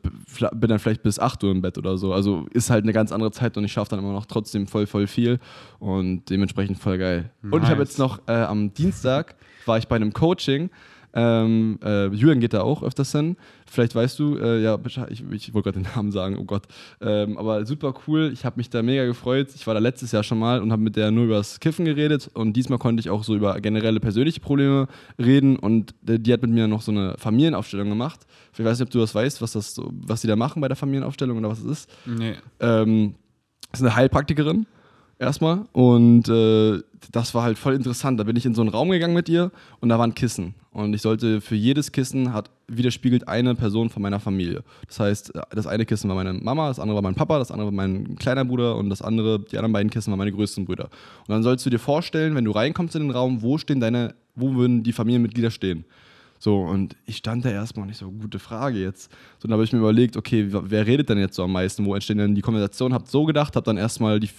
bin 0.54 0.70
dann 0.70 0.80
vielleicht 0.80 1.02
bis 1.02 1.18
8 1.18 1.44
Uhr 1.44 1.52
im 1.52 1.62
Bett 1.62 1.78
oder 1.78 1.98
so. 1.98 2.14
Also 2.14 2.46
ist 2.52 2.70
halt 2.70 2.84
eine 2.84 2.94
ganz 2.94 3.12
andere 3.12 3.32
Zeit 3.32 3.58
und 3.58 3.64
ich 3.64 3.72
schaffe 3.72 3.92
dann 3.92 4.00
immer 4.00 4.14
noch 4.14 4.28
trotzdem 4.28 4.68
voll, 4.68 4.86
voll 4.86 5.08
viel 5.08 5.40
und 5.80 6.30
dementsprechend 6.30 6.78
voll 6.78 7.00
geil. 7.00 7.32
Nice. 7.42 7.54
Und 7.54 7.64
ich 7.64 7.70
habe 7.70 7.82
jetzt 7.82 7.98
noch 7.98 8.20
äh, 8.28 8.34
am 8.34 8.74
Dienstag 8.74 9.36
war 9.66 9.78
ich 9.78 9.88
bei 9.88 9.96
einem 9.96 10.14
Coaching 10.14 10.70
ähm, 11.14 11.80
äh, 11.84 12.08
Julian 12.08 12.40
geht 12.40 12.54
da 12.54 12.62
auch 12.62 12.82
öfters 12.82 13.12
hin. 13.12 13.38
Vielleicht 13.68 13.94
weißt 13.94 14.18
du, 14.18 14.38
äh, 14.38 14.62
ja, 14.62 14.80
ich, 15.10 15.24
ich 15.32 15.54
wollte 15.54 15.72
gerade 15.72 15.84
den 15.84 15.92
Namen 15.96 16.12
sagen, 16.12 16.38
oh 16.40 16.44
Gott. 16.44 16.64
Ähm, 17.02 17.38
aber 17.38 17.66
super 17.66 17.94
cool. 18.08 18.32
Ich 18.34 18.46
habe 18.46 18.58
mich 18.58 18.70
da 18.70 18.82
mega 18.82 19.06
gefreut. 19.06 19.50
Ich 19.56 19.68
war 19.68 19.74
da 19.74 19.80
letztes 19.80 20.12
Jahr 20.12 20.24
schon 20.24 20.40
mal 20.40 20.62
und 20.62 20.72
habe 20.72 20.82
mit 20.82 20.96
der 20.96 21.12
nur 21.12 21.26
über 21.26 21.36
das 21.36 21.60
Kiffen 21.60 21.86
geredet. 21.86 22.30
Und 22.34 22.54
diesmal 22.54 22.80
konnte 22.80 23.02
ich 23.02 23.10
auch 23.10 23.24
so 23.24 23.36
über 23.36 23.60
generelle 23.62 24.00
persönliche 24.00 24.40
Probleme 24.40 24.88
reden. 25.20 25.58
Und 25.58 25.94
die 26.02 26.34
hat 26.34 26.42
mit 26.42 26.52
mir 26.52 26.68
noch 26.68 26.82
so 26.82 26.92
eine 26.92 27.16
Familienaufstellung 27.18 27.90
gemacht. 27.90 28.22
Ich 28.54 28.64
weiß 28.64 28.80
nicht, 28.80 28.88
ob 28.88 28.92
du 28.92 29.00
das 29.00 29.14
weißt, 29.14 29.42
was, 29.42 29.54
das 29.54 29.80
was 29.86 30.22
die 30.22 30.28
da 30.28 30.36
machen 30.36 30.62
bei 30.62 30.68
der 30.68 30.78
Familienaufstellung 30.78 31.38
oder 31.38 31.50
was 31.50 31.60
es 31.60 31.66
ist. 31.66 31.90
Nee. 32.06 32.36
Ähm, 32.60 33.16
ist 33.72 33.82
eine 33.82 33.96
Heilpraktikerin 33.96 34.68
erstmal. 35.20 35.66
Und 35.72 36.28
äh, 36.30 36.82
das 37.12 37.34
war 37.34 37.44
halt 37.44 37.58
voll 37.58 37.74
interessant. 37.74 38.20
Da 38.20 38.24
bin 38.24 38.36
ich 38.36 38.46
in 38.46 38.54
so 38.54 38.62
einen 38.62 38.70
Raum 38.70 38.90
gegangen 38.90 39.14
mit 39.14 39.30
ihr 39.30 39.52
und 39.80 39.90
da 39.90 40.00
waren 40.00 40.14
Kissen. 40.14 40.56
Und 40.72 40.94
ich 40.94 41.02
sollte 41.02 41.42
für 41.42 41.56
jedes 41.56 41.92
Kissen 41.92 42.34
hat 42.34 42.50
widerspiegelt 42.68 43.28
eine 43.28 43.56
Person 43.56 43.90
von 43.90 44.02
meiner 44.02 44.20
Familie. 44.20 44.64
Das 44.88 45.00
heißt, 45.00 45.34
das 45.52 45.68
eine 45.68 45.86
Kissen 45.86 46.10
war 46.10 46.16
meine 46.16 46.34
Mama, 46.34 46.68
das 46.68 46.80
andere 46.80 46.96
war 46.96 47.04
mein 47.04 47.16
Papa, 47.16 47.38
das 47.38 47.52
andere 47.52 47.68
war 47.68 47.74
mein 47.74 48.16
kleiner 48.16 48.46
Bruder 48.46 48.76
und 48.78 48.90
das 48.90 49.02
andere, 49.02 49.40
die 49.40 49.58
anderen 49.58 49.74
beiden 49.74 49.90
Kissen 49.92 50.12
waren 50.12 50.18
meine 50.18 50.32
größten 50.32 50.66
Brüder. 50.66 50.86
Und 50.86 51.30
dann 51.30 51.44
sollst 51.44 51.66
du 51.66 51.70
dir 51.70 51.80
vorstellen, 51.80 52.36
wenn 52.36 52.46
du 52.46 52.52
reinkommst 52.52 52.96
in 52.96 53.04
den 53.04 53.12
Raum, 53.12 53.42
wo 53.42 53.58
stehen 53.58 53.80
deine, 53.80 54.16
wo 54.36 54.56
würden 54.56 54.84
die 54.84 54.94
Familienmitglieder 54.94 55.52
stehen? 55.52 55.86
So, 56.44 56.58
und 56.58 56.98
ich 57.06 57.16
stand 57.16 57.46
da 57.46 57.50
erstmal 57.52 57.88
nicht 57.88 58.00
so, 58.00 58.12
gute 58.12 58.38
Frage 58.38 58.78
jetzt. 58.78 59.10
So, 59.40 59.48
dann 59.48 59.54
habe 59.54 59.64
ich 59.64 59.72
mir 59.72 59.80
überlegt, 59.80 60.18
okay, 60.18 60.46
wer 60.50 60.86
redet 60.86 61.08
denn 61.08 61.18
jetzt 61.18 61.36
so 61.36 61.44
am 61.46 61.54
meisten? 61.54 61.86
Wo 61.86 61.96
entstehen 61.96 62.18
denn 62.18 62.36
die 62.36 62.42
Konversationen? 62.42 62.94
Hab 62.94 63.08
so 63.08 63.24
gedacht, 63.24 63.56
hab 63.56 63.64
dann 63.64 63.78
erstmal 63.78 64.20
die, 64.20 64.30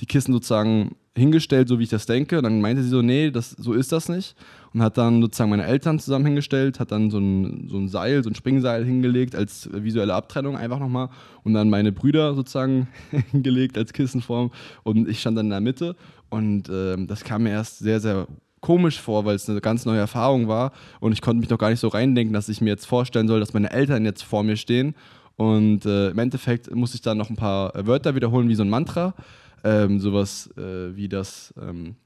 die 0.00 0.06
Kissen 0.06 0.32
sozusagen 0.32 0.96
hingestellt, 1.16 1.68
so 1.68 1.78
wie 1.78 1.84
ich 1.84 1.90
das 1.90 2.06
denke. 2.06 2.38
Und 2.38 2.44
dann 2.44 2.60
meinte 2.60 2.82
sie 2.82 2.88
so, 2.88 3.02
nee, 3.02 3.30
das, 3.30 3.50
so 3.50 3.72
ist 3.72 3.92
das 3.92 4.08
nicht. 4.08 4.34
Und 4.72 4.82
hat 4.82 4.96
dann 4.96 5.20
sozusagen 5.20 5.50
meine 5.50 5.66
Eltern 5.66 5.98
zusammen 5.98 6.26
hingestellt, 6.26 6.80
hat 6.80 6.90
dann 6.90 7.10
so 7.10 7.18
ein, 7.18 7.68
so 7.68 7.76
ein 7.76 7.88
Seil, 7.88 8.22
so 8.24 8.30
ein 8.30 8.34
Springseil 8.34 8.84
hingelegt 8.84 9.34
als 9.36 9.68
visuelle 9.72 10.14
Abtrennung 10.14 10.56
einfach 10.56 10.78
nochmal. 10.78 11.10
Und 11.44 11.54
dann 11.54 11.68
meine 11.68 11.92
Brüder 11.92 12.34
sozusagen 12.34 12.88
hingelegt 13.30 13.76
als 13.76 13.92
Kissenform. 13.92 14.50
Und 14.82 15.08
ich 15.08 15.20
stand 15.20 15.36
dann 15.36 15.46
in 15.46 15.50
der 15.50 15.60
Mitte. 15.60 15.96
Und 16.30 16.68
äh, 16.68 16.96
das 17.06 17.24
kam 17.24 17.42
mir 17.42 17.50
erst 17.50 17.80
sehr, 17.80 18.00
sehr 18.00 18.26
komisch 18.62 18.98
vor, 18.98 19.24
weil 19.24 19.34
es 19.34 19.50
eine 19.50 19.60
ganz 19.60 19.84
neue 19.84 19.98
Erfahrung 19.98 20.48
war 20.48 20.72
und 21.00 21.10
ich 21.12 21.20
konnte 21.20 21.40
mich 21.40 21.50
noch 21.50 21.58
gar 21.58 21.70
nicht 21.70 21.80
so 21.80 21.88
reindenken, 21.88 22.32
dass 22.32 22.48
ich 22.48 22.60
mir 22.60 22.70
jetzt 22.70 22.86
vorstellen 22.86 23.26
soll, 23.26 23.40
dass 23.40 23.52
meine 23.52 23.72
Eltern 23.72 24.04
jetzt 24.04 24.22
vor 24.22 24.44
mir 24.44 24.56
stehen 24.56 24.94
und 25.36 25.84
äh, 25.84 26.10
im 26.10 26.18
Endeffekt 26.18 26.72
muss 26.74 26.94
ich 26.94 27.00
dann 27.00 27.18
noch 27.18 27.28
ein 27.28 27.36
paar 27.36 27.72
Wörter 27.86 28.14
wiederholen 28.14 28.48
wie 28.48 28.54
so 28.54 28.62
ein 28.62 28.70
Mantra, 28.70 29.14
ähm, 29.64 30.00
sowas 30.00 30.50
äh, 30.56 30.96
wie 30.96 31.08
das 31.08 31.54
ähm, 31.60 31.96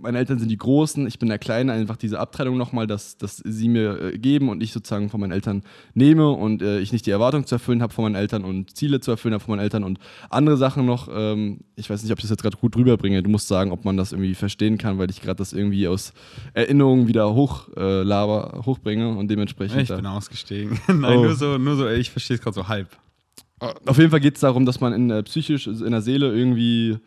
meine 0.00 0.18
Eltern 0.18 0.38
sind 0.38 0.48
die 0.50 0.56
Großen, 0.56 1.06
ich 1.06 1.18
bin 1.18 1.28
der 1.28 1.38
Kleine, 1.38 1.72
einfach 1.72 1.96
diese 1.96 2.18
Abtrennung 2.18 2.56
nochmal, 2.56 2.86
dass, 2.86 3.16
dass 3.18 3.36
sie 3.36 3.68
mir 3.68 4.00
äh, 4.00 4.18
geben 4.18 4.48
und 4.48 4.62
ich 4.62 4.72
sozusagen 4.72 5.10
von 5.10 5.20
meinen 5.20 5.32
Eltern 5.32 5.62
nehme 5.94 6.30
und 6.30 6.62
äh, 6.62 6.80
ich 6.80 6.92
nicht 6.92 7.06
die 7.06 7.10
Erwartung 7.10 7.46
zu 7.46 7.56
erfüllen 7.56 7.82
habe 7.82 7.92
von 7.92 8.04
meinen 8.04 8.14
Eltern 8.14 8.44
und 8.44 8.76
Ziele 8.76 9.00
zu 9.00 9.10
erfüllen 9.10 9.34
habe 9.34 9.44
von 9.44 9.52
meinen 9.52 9.62
Eltern 9.62 9.84
und 9.84 9.98
andere 10.30 10.56
Sachen 10.56 10.86
noch. 10.86 11.08
Ähm, 11.12 11.60
ich 11.76 11.90
weiß 11.90 12.02
nicht, 12.02 12.12
ob 12.12 12.18
ich 12.18 12.22
das 12.22 12.30
jetzt 12.30 12.42
gerade 12.42 12.56
gut 12.56 12.76
rüberbringe. 12.76 13.22
Du 13.22 13.30
musst 13.30 13.48
sagen, 13.48 13.70
ob 13.70 13.84
man 13.84 13.96
das 13.96 14.12
irgendwie 14.12 14.34
verstehen 14.34 14.78
kann, 14.78 14.98
weil 14.98 15.10
ich 15.10 15.20
gerade 15.20 15.36
das 15.36 15.52
irgendwie 15.52 15.88
aus 15.88 16.12
Erinnerungen 16.54 17.08
wieder 17.08 17.34
hoch 17.34 17.68
äh, 17.76 18.02
laber, 18.02 18.62
hochbringe 18.64 19.16
und 19.16 19.28
dementsprechend. 19.28 19.82
Ich 19.82 19.88
bin 19.88 20.06
ausgestiegen. 20.06 20.78
Nein, 20.88 21.18
oh. 21.18 21.24
nur 21.24 21.34
so, 21.34 21.58
nur 21.58 21.76
so, 21.76 21.88
ich 21.88 22.10
verstehe 22.10 22.36
es 22.36 22.42
gerade 22.42 22.54
so 22.54 22.68
halb. 22.68 22.88
Auf 23.58 23.98
jeden 23.98 24.10
Fall 24.10 24.20
geht 24.20 24.34
es 24.34 24.40
darum, 24.40 24.66
dass 24.66 24.80
man 24.80 24.92
in, 24.92 25.10
äh, 25.10 25.22
psychisch, 25.22 25.66
in 25.66 25.90
der 25.90 26.02
Seele 26.02 26.34
irgendwie 26.34 26.98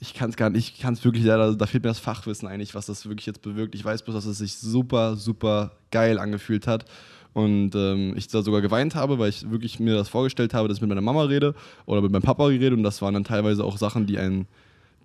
ich 0.00 0.14
kann 0.14 0.30
es 0.30 0.36
gar 0.36 0.50
nicht, 0.50 0.74
ich 0.74 0.80
kann 0.80 0.94
es 0.94 1.04
wirklich 1.04 1.24
leider, 1.24 1.54
da 1.54 1.66
fehlt 1.66 1.84
mir 1.84 1.90
das 1.90 1.98
Fachwissen 1.98 2.48
eigentlich, 2.48 2.74
was 2.74 2.86
das 2.86 3.06
wirklich 3.06 3.26
jetzt 3.26 3.42
bewirkt. 3.42 3.74
Ich 3.74 3.84
weiß 3.84 4.02
bloß, 4.02 4.14
dass 4.14 4.24
es 4.24 4.38
sich 4.38 4.56
super, 4.56 5.16
super 5.16 5.72
geil 5.90 6.18
angefühlt 6.18 6.66
hat. 6.66 6.86
Und 7.32 7.74
ähm, 7.76 8.14
ich 8.16 8.26
da 8.26 8.42
sogar 8.42 8.60
geweint 8.60 8.94
habe, 8.94 9.18
weil 9.18 9.28
ich 9.28 9.48
wirklich 9.50 9.78
mir 9.78 9.94
das 9.94 10.08
vorgestellt 10.08 10.52
habe, 10.52 10.66
dass 10.66 10.78
ich 10.78 10.80
mit 10.80 10.88
meiner 10.88 11.02
Mama 11.02 11.24
rede 11.24 11.54
oder 11.86 12.00
mit 12.00 12.10
meinem 12.10 12.22
Papa 12.22 12.46
rede. 12.46 12.74
Und 12.74 12.82
das 12.82 13.02
waren 13.02 13.14
dann 13.14 13.24
teilweise 13.24 13.62
auch 13.62 13.76
Sachen, 13.76 14.06
die 14.06 14.18
einen 14.18 14.48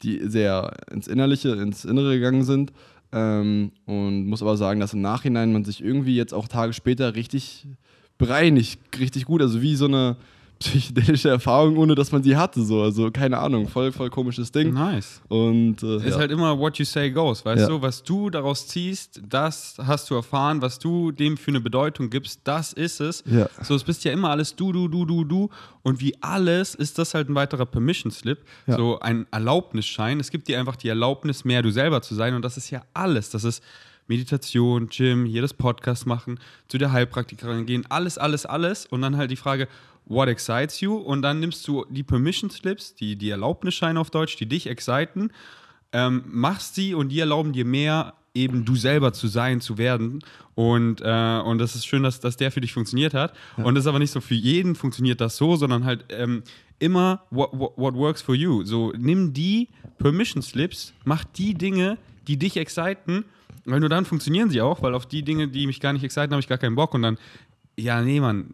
die 0.01 0.19
sehr 0.27 0.75
ins 0.91 1.07
Innerliche, 1.07 1.49
ins 1.49 1.85
Innere 1.85 2.15
gegangen 2.15 2.43
sind. 2.43 2.71
Ähm, 3.11 3.71
und 3.85 4.27
muss 4.27 4.41
aber 4.41 4.57
sagen, 4.57 4.79
dass 4.79 4.93
im 4.93 5.01
Nachhinein 5.01 5.53
man 5.53 5.65
sich 5.65 5.83
irgendwie 5.83 6.15
jetzt 6.15 6.33
auch 6.33 6.47
Tage 6.47 6.73
später 6.73 7.15
richtig 7.15 7.67
bereinigt, 8.17 8.79
richtig 8.99 9.25
gut. 9.25 9.41
Also 9.41 9.61
wie 9.61 9.75
so 9.75 9.85
eine 9.85 10.15
psychedelische 10.57 11.27
Erfahrung, 11.27 11.75
ohne 11.77 11.95
dass 11.95 12.13
man 12.13 12.23
sie 12.23 12.37
hatte. 12.37 12.61
So. 12.63 12.81
Also 12.81 13.11
keine 13.11 13.37
Ahnung, 13.39 13.67
voll, 13.67 13.91
voll 13.91 14.09
komisches 14.09 14.53
Ding. 14.53 14.73
Nice. 14.73 15.21
Und 15.27 15.83
äh, 15.83 15.97
Ist 15.97 16.05
ja. 16.11 16.17
halt 16.19 16.31
immer 16.31 16.57
what 16.57 16.77
you 16.77 16.85
say 16.85 17.11
goes, 17.11 17.43
weißt 17.43 17.63
Ja. 17.63 17.67
du? 17.67 17.81
Was 17.81 18.01
du 18.03 18.29
daraus 18.29 18.65
ziehst, 18.65 19.21
das 19.27 19.75
hast 19.85 20.09
du 20.09 20.15
erfahren, 20.15 20.61
was 20.61 20.79
du 20.79 21.11
dem 21.11 21.35
für 21.35 21.51
eine 21.51 21.59
Bedeutung 21.59 22.09
gibst, 22.09 22.39
das 22.45 22.71
ist 22.71 23.01
es. 23.01 23.21
Ja. 23.29 23.49
So, 23.63 23.75
es 23.75 23.83
bist 23.83 24.05
ja 24.05 24.13
immer 24.13 24.29
alles 24.29 24.55
du, 24.55 24.71
du, 24.71 24.87
du, 24.87 25.03
du, 25.05 25.25
du. 25.25 25.49
Und 25.83 25.99
wie 25.99 26.15
alles 26.21 26.73
ist 26.73 26.97
das 26.99 27.13
halt 27.13 27.29
ein 27.29 27.35
weiterer 27.35 27.65
Permission 27.65 28.09
Slip, 28.11 28.39
so 28.65 28.97
ein 29.01 29.27
Erlaubnisschein. 29.31 30.21
Es 30.21 30.31
gibt 30.31 30.47
dir 30.47 30.57
einfach 30.59 30.77
die 30.77 30.87
Erlaubnis, 30.87 31.43
mehr 31.43 31.61
du 31.63 31.69
selber 31.71 32.01
zu 32.01 32.15
sein. 32.15 32.33
Und 32.33 32.43
das 32.43 32.55
ist 32.55 32.69
ja 32.71 32.81
alles. 32.93 33.29
Das 33.29 33.43
ist 33.43 33.61
Meditation, 34.07 34.87
Gym, 34.87 35.25
hier 35.25 35.41
das 35.41 35.53
Podcast 35.53 36.05
machen, 36.05 36.39
zu 36.67 36.77
der 36.77 36.91
Heilpraktikerin 36.91 37.65
gehen, 37.65 37.85
alles, 37.89 38.17
alles, 38.17 38.45
alles. 38.45 38.85
Und 38.85 39.01
dann 39.01 39.17
halt 39.17 39.31
die 39.31 39.35
Frage, 39.35 39.67
what 40.05 40.27
excites 40.27 40.79
you? 40.81 40.95
Und 40.95 41.21
dann 41.21 41.39
nimmst 41.39 41.67
du 41.67 41.85
die 41.89 42.03
Permission 42.03 42.49
Slips, 42.49 42.95
die, 42.95 43.15
die 43.15 43.29
Erlaubnisscheine 43.29 43.99
auf 43.99 44.11
Deutsch, 44.11 44.37
die 44.37 44.45
dich 44.45 44.67
exciten, 44.67 45.31
ähm, 45.91 46.23
machst 46.27 46.75
sie 46.75 46.93
und 46.93 47.09
die 47.09 47.19
erlauben 47.19 47.53
dir 47.53 47.65
mehr, 47.65 48.13
eben 48.33 48.65
du 48.65 48.75
selber 48.75 49.13
zu 49.13 49.27
sein, 49.27 49.61
zu 49.61 49.77
werden. 49.77 50.19
Und, 50.55 51.01
äh, 51.01 51.39
und 51.43 51.57
das 51.57 51.75
ist 51.75 51.85
schön, 51.85 52.03
dass, 52.03 52.19
dass 52.19 52.37
der 52.37 52.51
für 52.51 52.61
dich 52.61 52.73
funktioniert 52.73 53.13
hat. 53.13 53.33
Und 53.57 53.75
das 53.75 53.85
ist 53.85 53.87
aber 53.87 53.99
nicht 53.99 54.11
so 54.11 54.21
für 54.21 54.35
jeden 54.35 54.75
funktioniert 54.75 55.21
das 55.21 55.37
so, 55.37 55.55
sondern 55.55 55.85
halt 55.85 56.05
ähm, 56.09 56.43
immer 56.79 57.23
what, 57.31 57.49
what, 57.53 57.73
what 57.77 57.95
works 57.95 58.21
for 58.21 58.35
you. 58.35 58.63
So, 58.63 58.93
nimm 58.97 59.33
die 59.33 59.69
Permission 59.97 60.43
Slips, 60.43 60.93
mach 61.05 61.23
die 61.23 61.53
Dinge, 61.53 61.97
die 62.27 62.37
dich 62.37 62.57
exciten, 62.57 63.23
weil 63.65 63.79
nur 63.79 63.89
dann 63.89 64.05
funktionieren 64.05 64.49
sie 64.49 64.61
auch, 64.61 64.81
weil 64.81 64.93
auf 64.93 65.05
die 65.07 65.23
Dinge, 65.23 65.47
die 65.47 65.67
mich 65.67 65.79
gar 65.79 65.93
nicht 65.93 66.03
exciten, 66.03 66.31
habe 66.31 66.39
ich 66.39 66.47
gar 66.47 66.57
keinen 66.57 66.75
Bock. 66.75 66.93
Und 66.93 67.01
dann, 67.01 67.17
ja, 67.77 68.01
nee, 68.01 68.19
Mann, 68.19 68.53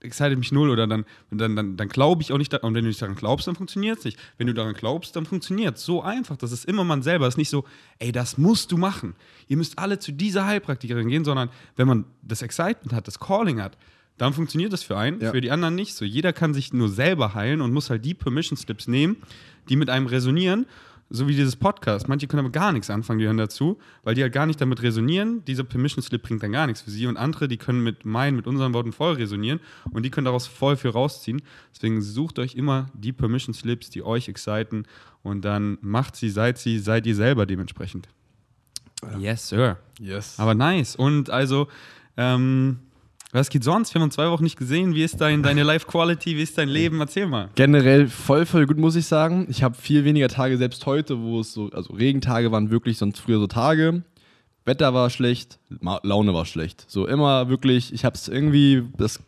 excited 0.00 0.38
mich 0.38 0.52
null 0.52 0.68
oder 0.70 0.86
dann, 0.86 1.04
dann, 1.30 1.56
dann, 1.56 1.76
dann 1.76 1.88
glaube 1.88 2.22
ich 2.22 2.32
auch 2.32 2.38
nicht 2.38 2.52
daran. 2.52 2.68
Und 2.68 2.74
wenn 2.74 2.84
du 2.84 2.88
nicht 2.88 3.00
daran 3.02 3.14
glaubst, 3.16 3.46
dann 3.46 3.56
funktioniert 3.56 3.98
es 3.98 4.04
nicht. 4.04 4.18
Wenn 4.38 4.46
du 4.46 4.54
daran 4.54 4.74
glaubst, 4.74 5.16
dann 5.16 5.26
funktioniert 5.26 5.76
es. 5.76 5.84
So 5.84 6.02
einfach. 6.02 6.36
Das 6.36 6.52
ist 6.52 6.66
immer 6.66 6.84
man 6.84 7.02
selber. 7.02 7.26
Es 7.26 7.34
ist 7.34 7.38
nicht 7.38 7.48
so, 7.50 7.64
ey, 7.98 8.12
das 8.12 8.38
musst 8.38 8.70
du 8.70 8.76
machen. 8.76 9.14
Ihr 9.48 9.56
müsst 9.56 9.78
alle 9.78 9.98
zu 9.98 10.12
dieser 10.12 10.46
Heilpraktikerin 10.46 11.08
gehen, 11.08 11.24
sondern 11.24 11.48
wenn 11.76 11.88
man 11.88 12.04
das 12.22 12.42
Excitement 12.42 12.92
hat, 12.92 13.08
das 13.08 13.18
Calling 13.18 13.60
hat, 13.62 13.76
dann 14.18 14.32
funktioniert 14.32 14.72
das 14.72 14.82
für 14.84 14.96
einen, 14.96 15.20
Ja. 15.20 15.32
für 15.32 15.40
die 15.40 15.50
anderen 15.50 15.74
nicht. 15.74 15.94
So, 15.94 16.04
jeder 16.04 16.32
kann 16.32 16.54
sich 16.54 16.72
nur 16.72 16.88
selber 16.88 17.34
heilen 17.34 17.60
und 17.60 17.72
muss 17.72 17.90
halt 17.90 18.04
die 18.04 18.14
Permission 18.14 18.56
Slips 18.56 18.86
nehmen, 18.86 19.16
die 19.68 19.74
mit 19.76 19.90
einem 19.90 20.06
resonieren. 20.06 20.66
So 21.10 21.28
wie 21.28 21.34
dieses 21.34 21.54
Podcast. 21.56 22.08
Manche 22.08 22.26
können 22.26 22.40
aber 22.40 22.50
gar 22.50 22.72
nichts 22.72 22.90
anfangen, 22.90 23.18
die 23.18 23.26
hören 23.26 23.36
dazu, 23.36 23.78
weil 24.02 24.14
die 24.14 24.22
halt 24.22 24.32
gar 24.32 24.46
nicht 24.46 24.60
damit 24.60 24.82
resonieren. 24.82 25.44
Dieser 25.44 25.64
Permission 25.64 26.02
Slip 26.02 26.22
bringt 26.22 26.42
dann 26.42 26.52
gar 26.52 26.66
nichts 26.66 26.82
für 26.82 26.90
sie. 26.90 27.06
Und 27.06 27.16
andere, 27.16 27.46
die 27.46 27.56
können 27.56 27.82
mit 27.82 28.04
meinen, 28.04 28.36
mit 28.36 28.46
unseren 28.46 28.72
Worten 28.74 28.92
voll 28.92 29.14
resonieren 29.14 29.60
und 29.90 30.04
die 30.04 30.10
können 30.10 30.24
daraus 30.24 30.46
voll 30.46 30.76
viel 30.76 30.90
rausziehen. 30.90 31.42
Deswegen 31.74 32.00
sucht 32.02 32.38
euch 32.38 32.54
immer 32.54 32.86
die 32.94 33.12
Permission 33.12 33.54
Slips, 33.54 33.90
die 33.90 34.02
euch 34.02 34.28
exciten 34.28 34.84
und 35.22 35.44
dann 35.44 35.78
macht 35.82 36.16
sie, 36.16 36.30
seid 36.30 36.58
sie, 36.58 36.78
seid 36.78 37.06
ihr 37.06 37.14
selber 37.14 37.46
dementsprechend. 37.46 38.08
Yes, 39.18 39.48
Sir. 39.48 39.78
Yes. 40.00 40.38
Aber 40.38 40.54
nice. 40.54 40.96
Und 40.96 41.30
also, 41.30 41.68
ähm, 42.16 42.78
was 43.34 43.50
geht 43.50 43.64
sonst? 43.64 43.92
Wir 43.92 44.00
haben 44.00 44.06
uns 44.06 44.14
zwei 44.14 44.30
Wochen 44.30 44.44
nicht 44.44 44.56
gesehen. 44.56 44.94
Wie 44.94 45.02
ist 45.02 45.20
dein, 45.20 45.42
deine 45.42 45.64
Life-Quality? 45.64 46.36
Wie 46.36 46.42
ist 46.42 46.56
dein 46.56 46.68
Leben? 46.68 47.00
Erzähl 47.00 47.26
mal. 47.26 47.50
Generell 47.56 48.06
voll, 48.06 48.46
voll 48.46 48.66
gut, 48.66 48.78
muss 48.78 48.94
ich 48.94 49.06
sagen. 49.06 49.46
Ich 49.50 49.64
habe 49.64 49.74
viel 49.74 50.04
weniger 50.04 50.28
Tage, 50.28 50.56
selbst 50.56 50.86
heute, 50.86 51.20
wo 51.20 51.40
es 51.40 51.52
so, 51.52 51.68
also 51.72 51.92
Regentage 51.94 52.52
waren 52.52 52.70
wirklich 52.70 52.96
sonst 52.96 53.18
früher 53.18 53.40
so 53.40 53.48
Tage. 53.48 54.04
Wetter 54.64 54.94
war 54.94 55.10
schlecht, 55.10 55.58
Laune 56.02 56.32
war 56.32 56.46
schlecht. 56.46 56.84
So 56.88 57.06
immer 57.06 57.48
wirklich, 57.48 57.92
ich 57.92 58.04
habe 58.04 58.14
es 58.14 58.28
irgendwie, 58.28 58.84
das, 58.96 59.20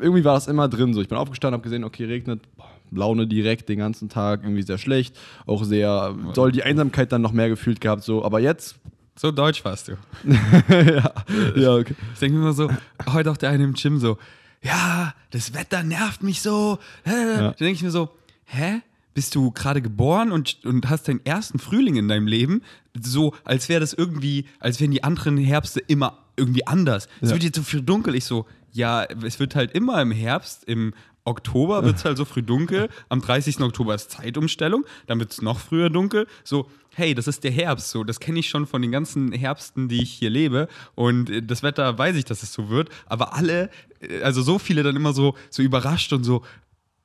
irgendwie 0.00 0.24
war 0.24 0.34
das 0.34 0.48
immer 0.48 0.68
drin. 0.68 0.92
So, 0.92 1.00
ich 1.00 1.08
bin 1.08 1.16
aufgestanden, 1.16 1.54
habe 1.54 1.62
gesehen, 1.62 1.84
okay, 1.84 2.04
regnet, 2.06 2.42
boah, 2.56 2.68
Laune 2.90 3.28
direkt 3.28 3.68
den 3.68 3.78
ganzen 3.78 4.08
Tag, 4.08 4.42
irgendwie 4.42 4.62
sehr 4.62 4.78
schlecht. 4.78 5.16
Auch 5.46 5.62
sehr, 5.62 6.16
doll 6.34 6.50
die 6.50 6.64
Einsamkeit 6.64 7.12
dann 7.12 7.22
noch 7.22 7.32
mehr 7.32 7.48
gefühlt 7.48 7.80
gehabt. 7.80 8.02
So, 8.02 8.24
aber 8.24 8.40
jetzt, 8.40 8.76
So 9.16 9.30
deutsch 9.30 9.64
warst 9.64 9.88
du. 9.88 9.92
ja, 10.68 11.12
ja, 11.54 11.74
okay. 11.74 11.94
Ich 12.14 12.18
denke 12.18 12.36
mir 12.36 12.42
immer 12.44 12.52
so, 12.52 12.70
heute 13.12 13.30
auch 13.30 13.36
der 13.36 13.50
eine 13.50 13.64
im 13.64 13.74
Gym 13.74 13.98
so, 13.98 14.18
ja, 14.62 15.14
das 15.30 15.54
Wetter 15.54 15.82
nervt 15.82 16.22
mich 16.22 16.40
so. 16.42 16.78
Da 17.04 17.50
denke 17.52 17.72
ich 17.74 17.82
mir 17.82 17.90
so, 17.90 18.10
hä? 18.46 18.80
Bist 19.12 19.36
du 19.36 19.52
gerade 19.52 19.80
geboren 19.80 20.32
und, 20.32 20.64
und 20.64 20.90
hast 20.90 21.06
deinen 21.06 21.24
ersten 21.24 21.60
Frühling 21.60 21.94
in 21.94 22.08
deinem 22.08 22.26
Leben? 22.26 22.62
So, 23.00 23.32
als 23.44 23.68
wäre 23.68 23.78
das 23.78 23.92
irgendwie, 23.92 24.46
als 24.58 24.80
wären 24.80 24.90
die 24.90 25.04
anderen 25.04 25.36
Herbste 25.36 25.78
immer 25.78 26.18
irgendwie 26.36 26.66
anders. 26.66 27.06
Es 27.20 27.28
Ja. 27.28 27.34
wird 27.36 27.44
jetzt 27.44 27.56
so 27.56 27.62
früh 27.62 27.80
dunkel. 27.82 28.16
Ich 28.16 28.24
so, 28.24 28.46
ja, 28.72 29.04
es 29.04 29.38
wird 29.38 29.54
halt 29.54 29.70
immer 29.72 30.02
im 30.02 30.10
Herbst, 30.10 30.64
im 30.64 30.94
Oktober 31.24 31.84
wird 31.84 31.96
es 31.98 32.04
halt 32.04 32.16
so 32.16 32.24
früh 32.24 32.42
dunkel. 32.42 32.88
Am 33.08 33.20
30. 33.20 33.60
Oktober 33.60 33.94
ist 33.94 34.10
Zeitumstellung, 34.10 34.84
dann 35.06 35.20
wird 35.20 35.30
es 35.30 35.40
noch 35.42 35.60
früher 35.60 35.90
dunkel. 35.90 36.26
So, 36.42 36.68
hey, 36.96 37.14
das 37.14 37.26
ist 37.28 37.44
der 37.44 37.50
Herbst. 37.50 37.90
So, 37.90 38.04
das 38.04 38.20
kenne 38.20 38.38
ich 38.38 38.48
schon 38.48 38.66
von 38.66 38.82
den 38.82 38.92
ganzen 38.92 39.32
Herbsten, 39.32 39.88
die 39.88 40.02
ich 40.02 40.10
hier 40.12 40.30
lebe. 40.30 40.68
Und 40.94 41.30
äh, 41.30 41.42
das 41.42 41.62
Wetter 41.62 41.96
weiß 41.98 42.16
ich, 42.16 42.24
dass 42.24 42.42
es 42.42 42.52
so 42.52 42.68
wird. 42.68 42.88
Aber 43.06 43.34
alle, 43.34 43.70
äh, 44.00 44.22
also 44.22 44.42
so 44.42 44.58
viele 44.58 44.82
dann 44.82 44.96
immer 44.96 45.12
so, 45.12 45.34
so 45.50 45.62
überrascht 45.62 46.12
und 46.12 46.24
so 46.24 46.42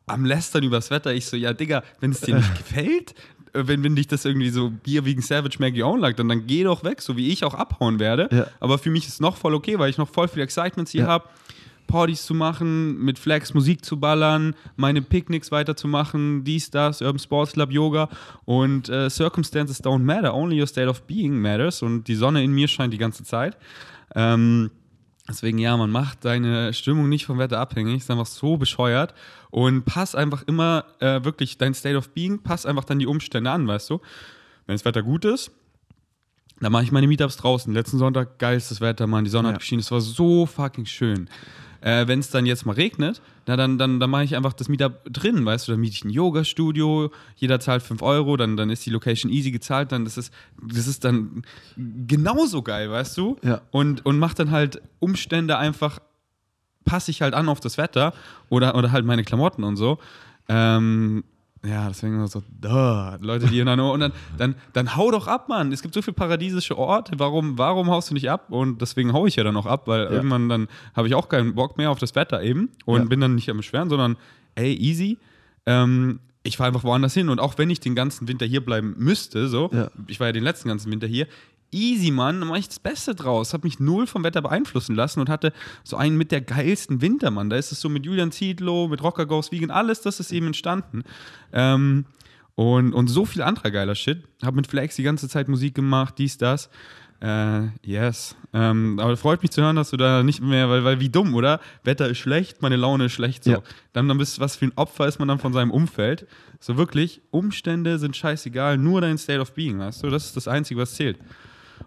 am 0.07 0.25
Lästern 0.25 0.63
übers 0.63 0.89
Wetter. 0.89 1.13
Ich 1.13 1.25
so, 1.27 1.37
ja, 1.37 1.53
Digga, 1.53 1.83
wenn 1.99 2.11
es 2.11 2.21
dir 2.21 2.35
nicht 2.35 2.55
gefällt, 2.57 3.11
äh, 3.53 3.63
wenn, 3.67 3.83
wenn 3.83 3.95
dich 3.95 4.07
das 4.07 4.25
irgendwie 4.25 4.49
so 4.49 4.69
Bier 4.69 5.05
wegen 5.05 5.21
Savage 5.21 5.57
Maggie 5.59 5.83
Own 5.83 5.99
lag, 5.99 6.15
dann, 6.15 6.29
dann 6.29 6.47
geh 6.47 6.63
doch 6.63 6.83
weg, 6.83 7.01
so 7.01 7.15
wie 7.17 7.29
ich 7.29 7.43
auch 7.43 7.53
abhauen 7.53 7.99
werde. 7.99 8.27
Ja. 8.31 8.47
Aber 8.59 8.77
für 8.77 8.89
mich 8.89 9.05
ist 9.07 9.13
es 9.13 9.19
noch 9.19 9.37
voll 9.37 9.53
okay, 9.53 9.77
weil 9.79 9.89
ich 9.89 9.97
noch 9.97 10.09
voll 10.09 10.27
viel 10.27 10.41
Excitements 10.41 10.91
hier 10.91 11.01
Ja. 11.01 11.07
habe. 11.07 11.29
Partys 11.89 12.25
zu 12.25 12.33
machen, 12.33 12.97
mit 13.03 13.19
Flex 13.19 13.53
Musik 13.53 13.83
zu 13.83 13.99
ballern, 13.99 14.55
meine 14.77 15.01
Picknicks 15.01 15.51
weiterzumachen, 15.51 16.45
dies, 16.45 16.71
das, 16.71 17.01
Urban 17.01 17.19
Sports 17.19 17.51
Club, 17.53 17.71
Yoga 17.71 18.07
und 18.45 18.87
äh, 18.87 19.09
Circumstances 19.09 19.83
don't 19.83 20.03
matter, 20.03 20.33
only 20.33 20.59
your 20.61 20.67
state 20.67 20.87
of 20.87 21.01
being 21.03 21.41
matters 21.41 21.81
und 21.81 22.07
die 22.07 22.15
Sonne 22.15 22.43
in 22.43 22.53
mir 22.53 22.67
scheint 22.69 22.93
die 22.93 22.97
ganze 22.97 23.23
Zeit. 23.25 23.57
Ähm, 24.15 24.71
deswegen, 25.27 25.57
ja, 25.57 25.75
man 25.75 25.89
macht 25.89 26.23
deine 26.23 26.71
Stimmung 26.73 27.09
nicht 27.09 27.25
vom 27.25 27.37
Wetter 27.39 27.59
abhängig, 27.59 27.97
ist 27.97 28.11
einfach 28.11 28.25
so 28.27 28.55
bescheuert 28.57 29.13
und 29.49 29.83
pass 29.83 30.15
einfach 30.15 30.43
immer 30.47 30.85
äh, 30.99 31.23
wirklich 31.25 31.57
dein 31.57 31.73
State 31.73 31.97
of 31.97 32.09
Being, 32.09 32.39
pass 32.43 32.65
einfach 32.65 32.85
dann 32.85 32.99
die 32.99 33.07
Umstände 33.07 33.51
an, 33.51 33.67
weißt 33.67 33.89
du. 33.89 33.99
Wenn 34.67 34.75
das 34.75 34.85
Wetter 34.85 35.01
gut 35.03 35.25
ist, 35.25 35.51
dann 36.61 36.71
mache 36.71 36.83
ich 36.83 36.91
meine 36.91 37.07
Meetups 37.07 37.37
draußen. 37.37 37.73
Letzten 37.73 37.97
Sonntag 37.97 38.37
geilstes 38.37 38.81
Wetter, 38.81 39.07
Mann. 39.07 39.23
Die 39.23 39.29
Sonne 39.29 39.47
Ja. 39.47 39.53
hat 39.53 39.61
geschienen. 39.61 39.79
Es 39.79 39.91
war 39.91 40.01
so 40.01 40.45
fucking 40.45 40.85
schön. 40.85 41.29
Äh, 41.81 42.07
Wenn 42.07 42.19
es 42.19 42.29
dann 42.29 42.45
jetzt 42.45 42.65
mal 42.65 42.73
regnet, 42.73 43.21
na, 43.45 43.55
dann, 43.55 43.77
dann, 43.77 43.99
dann 43.99 44.09
mache 44.09 44.23
ich 44.23 44.35
einfach 44.35 44.53
das 44.53 44.69
Meetup 44.69 45.01
drin, 45.05 45.45
weißt 45.45 45.67
du, 45.67 45.71
dann 45.71 45.81
miete 45.81 45.95
ich 45.95 46.03
ein 46.03 46.09
Yoga-Studio, 46.09 47.11
jeder 47.35 47.59
zahlt 47.59 47.83
5 47.83 48.01
Euro, 48.01 48.37
dann, 48.37 48.57
dann 48.57 48.69
ist 48.69 48.85
die 48.85 48.89
Location 48.89 49.31
easy 49.31 49.51
gezahlt, 49.51 49.91
dann 49.91 50.03
das 50.03 50.17
ist, 50.17 50.33
das 50.61 50.87
ist 50.87 51.03
dann 51.03 51.43
genauso 51.77 52.61
geil, 52.61 52.91
weißt 52.91 53.17
du? 53.17 53.37
Ja. 53.43 53.61
Und, 53.71 54.05
und 54.05 54.19
macht 54.19 54.39
dann 54.39 54.51
halt 54.51 54.81
Umstände 54.99 55.57
einfach, 55.57 55.99
passe 56.85 57.11
ich 57.11 57.21
halt 57.21 57.33
an 57.33 57.49
auf 57.49 57.59
das 57.59 57.77
Wetter 57.77 58.13
oder, 58.49 58.75
oder 58.75 58.91
halt 58.91 59.05
meine 59.05 59.23
Klamotten 59.23 59.63
und 59.63 59.77
so. 59.77 59.99
Ähm, 60.47 61.23
ja, 61.65 61.87
deswegen 61.89 62.15
immer 62.15 62.27
so, 62.27 62.41
duh, 62.61 63.17
Leute, 63.19 63.47
die 63.47 63.63
dann, 63.63 63.79
und 63.79 63.99
dann, 63.99 64.13
dann, 64.37 64.55
dann 64.73 64.95
hau 64.95 65.11
doch 65.11 65.27
ab, 65.27 65.49
Mann. 65.49 65.71
Es 65.73 65.81
gibt 65.81 65.93
so 65.93 66.01
viele 66.01 66.13
paradiesische 66.13 66.77
Orte, 66.77 67.13
warum, 67.17 67.57
warum 67.57 67.89
haust 67.89 68.09
du 68.09 68.13
nicht 68.13 68.29
ab? 68.29 68.45
Und 68.49 68.81
deswegen 68.81 69.11
hau 69.11 69.25
ich 69.25 69.35
ja 69.35 69.43
dann 69.43 69.57
auch 69.57 69.65
ab, 69.65 69.87
weil 69.87 70.05
irgendwann 70.05 70.47
dann 70.47 70.67
habe 70.95 71.07
ich 71.09 71.15
auch 71.15 71.27
keinen 71.27 71.55
Bock 71.55 71.77
mehr 71.77 71.91
auf 71.91 71.99
das 71.99 72.15
Wetter 72.15 72.41
eben 72.41 72.69
und 72.85 73.01
Ja. 73.01 73.05
bin 73.07 73.19
dann 73.19 73.35
nicht 73.35 73.49
am 73.49 73.57
Beschweren, 73.57 73.89
sondern 73.89 74.15
ey, 74.55 74.73
easy. 74.73 75.17
Ähm, 75.65 76.19
ich 76.43 76.55
fahre 76.55 76.69
einfach 76.69 76.85
woanders 76.85 77.13
hin 77.13 77.27
und 77.27 77.39
auch 77.39 77.57
wenn 77.57 77.69
ich 77.69 77.81
den 77.81 77.93
ganzen 77.95 78.27
Winter 78.29 78.45
hier 78.45 78.63
bleiben 78.63 78.95
müsste, 78.97 79.49
so, 79.49 79.69
Ja. 79.73 79.89
ich 80.07 80.19
war 80.21 80.27
ja 80.27 80.33
den 80.33 80.43
letzten 80.45 80.69
ganzen 80.69 80.89
Winter 80.91 81.07
hier, 81.07 81.27
easy, 81.71 82.11
Mann, 82.11 82.39
dann 82.39 82.49
mache 82.49 82.59
ich 82.59 82.67
das 82.67 82.79
Beste 82.79 83.15
draus. 83.15 83.53
Hab 83.53 83.63
mich 83.63 83.79
null 83.79 84.07
vom 84.07 84.23
Wetter 84.23 84.41
beeinflussen 84.41 84.95
lassen 84.95 85.19
und 85.19 85.29
hatte 85.29 85.53
so 85.83 85.97
einen 85.97 86.17
mit 86.17 86.31
der 86.31 86.41
geilsten 86.41 87.01
Winter, 87.01 87.31
Mann. 87.31 87.49
Da 87.49 87.57
ist 87.57 87.71
es 87.71 87.81
so 87.81 87.89
mit 87.89 88.05
Julian 88.05 88.31
Ziedlow, 88.31 88.87
mit 88.87 89.03
Rocker 89.03 89.25
Goes 89.25 89.51
Vegan, 89.51 89.71
alles 89.71 90.01
das 90.01 90.19
ist 90.19 90.31
eben 90.31 90.47
entstanden. 90.47 91.03
Ähm, 91.53 92.05
und, 92.55 92.93
und 92.93 93.07
so 93.07 93.25
viel 93.25 93.41
anderer 93.41 93.71
geiler 93.71 93.95
Shit. 93.95 94.23
Hab 94.43 94.53
mit 94.53 94.67
Flex 94.67 94.97
die 94.97 95.03
ganze 95.03 95.29
Zeit 95.29 95.47
Musik 95.47 95.75
gemacht, 95.75 96.15
dies, 96.17 96.37
das. 96.37 96.69
Äh, 97.21 97.67
yes. 97.85 98.35
Ähm, 98.53 98.97
aber 98.99 99.17
freut 99.17 99.41
mich 99.41 99.51
zu 99.51 99.61
hören, 99.61 99.75
dass 99.75 99.89
du 99.89 99.97
da 99.97 100.23
nicht 100.23 100.41
mehr, 100.41 100.69
weil, 100.69 100.83
weil 100.83 100.99
wie 100.99 101.09
dumm, 101.09 101.35
oder? 101.35 101.59
Wetter 101.83 102.07
ist 102.09 102.17
schlecht, 102.17 102.61
meine 102.61 102.77
Laune 102.77 103.05
ist 103.05 103.13
schlecht. 103.13 103.43
So. 103.43 103.51
Ja. 103.51 103.59
Dann, 103.93 104.07
dann 104.07 104.17
bist 104.17 104.39
was 104.39 104.55
für 104.55 104.65
ein 104.65 104.73
Opfer 104.75 105.07
ist 105.07 105.19
man 105.19 105.27
dann 105.27 105.39
von 105.39 105.53
seinem 105.53 105.71
Umfeld. 105.71 106.27
So 106.59 106.77
wirklich, 106.77 107.21
Umstände 107.31 107.99
sind 107.99 108.15
scheißegal, 108.15 108.77
nur 108.77 109.01
dein 109.01 109.17
State 109.17 109.39
of 109.39 109.53
Being, 109.53 109.79
weißt 109.79 110.03
du? 110.03 110.09
Das 110.09 110.25
ist 110.25 110.37
das 110.37 110.47
Einzige, 110.47 110.79
was 110.79 110.95
zählt. 110.95 111.17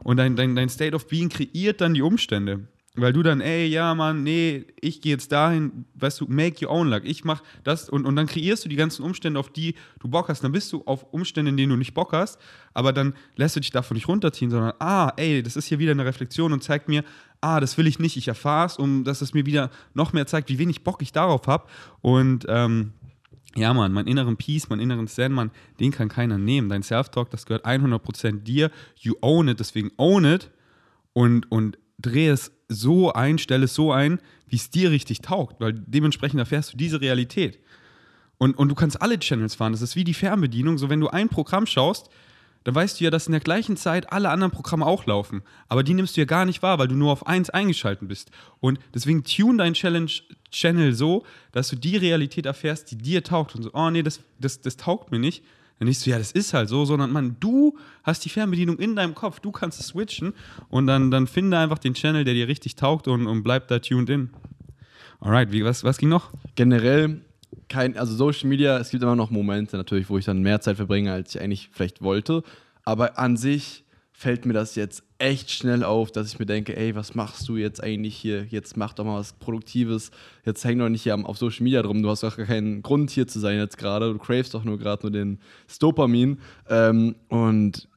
Und 0.05 0.17
dein, 0.17 0.37
dein, 0.37 0.55
dein 0.57 0.69
State 0.69 0.95
of 0.95 1.07
Being 1.07 1.29
kreiert 1.29 1.81
dann 1.81 1.95
die 1.95 2.03
Umstände. 2.03 2.67
weil 2.95 3.15
du 3.15 3.23
dann, 3.23 3.41
ey, 3.41 3.67
ja, 3.67 3.95
Mann, 3.95 4.23
nee, 4.23 4.67
ich 4.81 5.01
gehe 5.01 5.13
jetzt 5.13 5.33
dahin, 5.33 5.87
weißt 5.95 6.21
du, 6.21 6.27
make 6.29 6.63
your 6.63 6.71
own 6.71 6.91
luck. 6.91 7.03
Ich 7.05 7.25
mach 7.25 7.43
das 7.65 7.89
und, 7.89 8.05
und 8.05 8.17
dann 8.17 8.27
kreierst 8.27 8.65
du 8.65 8.69
die 8.69 8.77
ganzen 8.77 9.03
Umstände, 9.03 9.41
auf 9.41 9.51
die 9.51 9.77
du 10.01 10.09
Bock 10.09 10.29
hast. 10.29 10.45
Dann 10.45 10.53
bist 10.53 10.71
du 10.73 10.83
auf 10.85 11.07
Umstände, 11.11 11.51
in 11.51 11.57
denen 11.57 11.71
du 11.71 11.77
nicht 11.77 11.95
Bock 11.95 12.13
hast, 12.13 12.39
aber 12.75 12.93
dann 12.93 13.15
lässt 13.37 13.57
du 13.57 13.61
dich 13.61 13.71
davon 13.71 13.95
nicht 13.95 14.09
runterziehen, 14.09 14.51
sondern, 14.51 14.75
ah, 14.79 15.13
ey, 15.17 15.43
das 15.43 15.57
ist 15.57 15.67
hier 15.67 15.79
wieder 15.79 15.93
eine 15.93 16.05
Reflexion 16.05 16.53
und 16.53 16.63
zeigt 16.63 16.89
mir, 16.89 17.03
ah, 17.41 17.61
das 17.61 17.79
will 17.79 17.87
ich 17.87 17.99
nicht, 17.99 18.17
ich 18.19 18.29
erfahre 18.29 18.67
es, 18.67 18.77
um 18.77 19.05
dass 19.05 19.23
es 19.23 19.33
mir 19.33 19.47
wieder 19.47 19.71
noch 19.95 20.13
mehr 20.13 20.27
zeigt, 20.27 20.51
wie 20.51 20.59
wenig 20.59 20.85
Bock 20.85 21.01
ich 21.01 21.13
darauf 21.13 21.47
habe. 21.47 21.69
Und 22.03 22.45
ähm, 22.49 22.93
ja, 23.55 23.75
Mann, 23.75 23.93
meinen 23.93 24.09
inneren 24.09 24.37
Peace, 24.37 24.69
meinen 24.69 24.81
inneren 24.81 25.09
Zen, 25.09 25.33
Mann, 25.33 25.51
den 25.79 25.91
kann 25.91 26.09
keiner 26.09 26.39
nehmen. 26.39 26.69
Dein 26.69 26.83
Self-Talk, 26.83 27.31
das 27.31 27.47
gehört 27.47 27.67
100% 27.67 28.43
dir. 28.43 28.71
You 28.99 29.15
own 29.21 29.49
it, 29.49 29.61
deswegen 29.61 29.91
own 29.97 30.25
it 30.25 30.51
und, 31.13 31.51
und 31.51 31.79
dreh 31.99 32.29
es 32.29 32.53
so 32.69 33.13
ein, 33.13 33.39
stell 33.39 33.63
es 33.63 33.75
so 33.75 33.93
ein, 33.93 34.21
wie 34.49 34.57
es 34.57 34.71
dir 34.71 34.91
richtig 34.91 35.21
taugt, 35.21 35.61
weil 35.61 35.73
dementsprechend 35.73 36.41
erfährst 36.41 36.73
du 36.73 36.77
diese 36.77 37.01
Realität. 37.01 37.59
Und, 38.39 38.59
und 38.59 38.69
du 38.69 38.75
kannst 38.75 39.01
alle 39.01 39.19
Channels 39.19 39.55
fahren. 39.55 39.73
Das 39.73 39.83
ist 39.83 39.95
wie 39.95 40.05
die 40.05 40.15
Fernbedienung. 40.15 40.77
So, 40.77 40.91
wenn 40.91 41.01
du 41.01 41.09
ein 41.09 41.29
Programm 41.29 41.65
schaust, 41.67 42.09
dann 42.65 42.75
weißt 42.75 42.99
du 42.99 43.05
ja, 43.05 43.11
dass 43.11 43.27
in 43.27 43.33
der 43.33 43.41
gleichen 43.41 43.77
Zeit 43.77 44.13
alle 44.13 44.31
anderen 44.31 44.53
Programme 44.53 44.87
auch 44.87 45.07
laufen. 45.07 45.43
Aber 45.69 45.83
die 45.83 45.95
nimmst 45.95 46.17
du 46.17 46.23
ja 46.23 46.25
gar 46.25 46.45
nicht 46.45 46.63
wahr, 46.63 46.79
weil 46.79 46.89
du 46.89 46.95
nur 46.95 47.13
auf 47.13 47.27
eins 47.27 47.51
eingeschaltet 47.51 48.09
bist. 48.09 48.31
Und 48.61 48.79
deswegen 48.95 49.25
tune 49.25 49.59
dein 49.59 49.75
Challenge 49.75 50.11
Channel 50.53 50.95
so, 50.95 51.25
dass 51.51 51.69
du 51.69 51.77
die 51.77 51.97
Realität 51.97 52.47
erfährst, 52.47 52.91
die 52.91 52.97
dir 52.97 53.25
taugt. 53.25 53.55
Und 53.55 53.65
so, 53.65 53.71
oh 53.73 53.91
nee, 53.91 54.03
das, 54.03 54.21
das, 54.39 54.61
das 54.61 54.77
taugt 54.77 55.11
mir 55.11 55.19
nicht. 55.19 55.43
Dann 55.79 55.89
nicht 55.89 55.99
so, 55.99 56.11
ja, 56.11 56.19
das 56.19 56.31
ist 56.31 56.55
halt 56.55 56.69
so, 56.69 56.85
sondern 56.85 57.11
man, 57.11 57.37
du 57.41 57.77
hast 58.05 58.25
die 58.25 58.29
Fernbedienung 58.29 58.79
in 58.79 58.95
deinem 58.95 59.17
Kopf, 59.17 59.41
du 59.41 59.51
kannst 59.51 59.81
es 59.81 59.89
switchen 59.89 60.33
und 60.69 60.87
dann, 60.87 61.11
dann 61.11 61.27
finde 61.27 61.59
einfach 61.59 61.79
den 61.79 61.95
Channel, 61.95 62.25
der 62.25 62.35
dir 62.35 62.47
richtig 62.47 62.77
taugt 62.77 63.09
und, 63.09 63.27
und 63.27 63.43
bleib 63.43 63.67
da 63.67 63.81
tuned 63.81 64.09
in. 64.09 64.31
Alright, 65.19 65.51
wie, 65.51 65.65
was, 65.65 65.83
was 65.83 65.99
ging 65.99 66.09
noch? 66.09 66.31
Generell 66.55 67.23
kein, 67.69 67.97
also 67.97 68.15
Social 68.15 68.49
Media, 68.49 68.79
es 68.79 68.91
gibt 68.91 69.03
immer 69.03 69.17
noch 69.17 69.31
Momente 69.31 69.77
natürlich, 69.77 70.09
wo 70.09 70.19
ich 70.19 70.25
dann 70.25 70.43
mehr 70.43 70.61
Zeit 70.61 70.77
verbringe, 70.77 71.13
als 71.13 71.35
ich 71.35 71.41
eigentlich 71.41 71.71
vielleicht 71.73 72.03
wollte. 72.03 72.43
Aber 72.85 73.19
an 73.19 73.37
sich 73.37 73.85
fällt 74.13 74.47
mir 74.47 74.53
das 74.53 74.75
jetzt 74.75 75.03
echt 75.23 75.53
schnell 75.53 75.85
auf, 75.85 76.11
dass 76.11 76.33
ich 76.33 76.39
mir 76.41 76.47
denke, 76.47 76.77
ey, 76.77 76.97
was 76.97 77.15
machst 77.15 77.49
du 77.49 77.57
jetzt 77.57 77.81
eigentlich 77.81 78.17
hier? 78.17 78.45
Jetzt 78.51 78.77
mach 78.77 78.93
doch 78.93 79.05
mal 79.05 79.21
was 79.21 79.35
Produktives. 79.35 80.11
Jetzt 80.45 80.65
häng 80.65 80.81
doch 80.81 80.89
nicht 80.89 81.05
hier 81.05 81.17
auf 81.17 81.39
Social 81.39 81.63
Media 81.63 81.81
drum. 81.81 82.03
Du 82.03 82.11
hast 82.11 82.25
doch 82.25 82.37
gar 82.37 82.47
keinen 82.47 82.83
Grund 82.83 83.11
hier 83.11 83.29
zu 83.29 83.39
sein 83.39 83.57
jetzt 83.57 83.79
gerade. 83.79 84.13
Du 84.13 84.19
cravest 84.19 84.53
doch 84.53 84.65
nur 84.65 84.79
gerade 84.79 85.05
nur 85.05 85.13
den 85.13 85.39
Stopamin. 85.69 86.39
Ähm, 86.69 87.15
und 87.29 87.89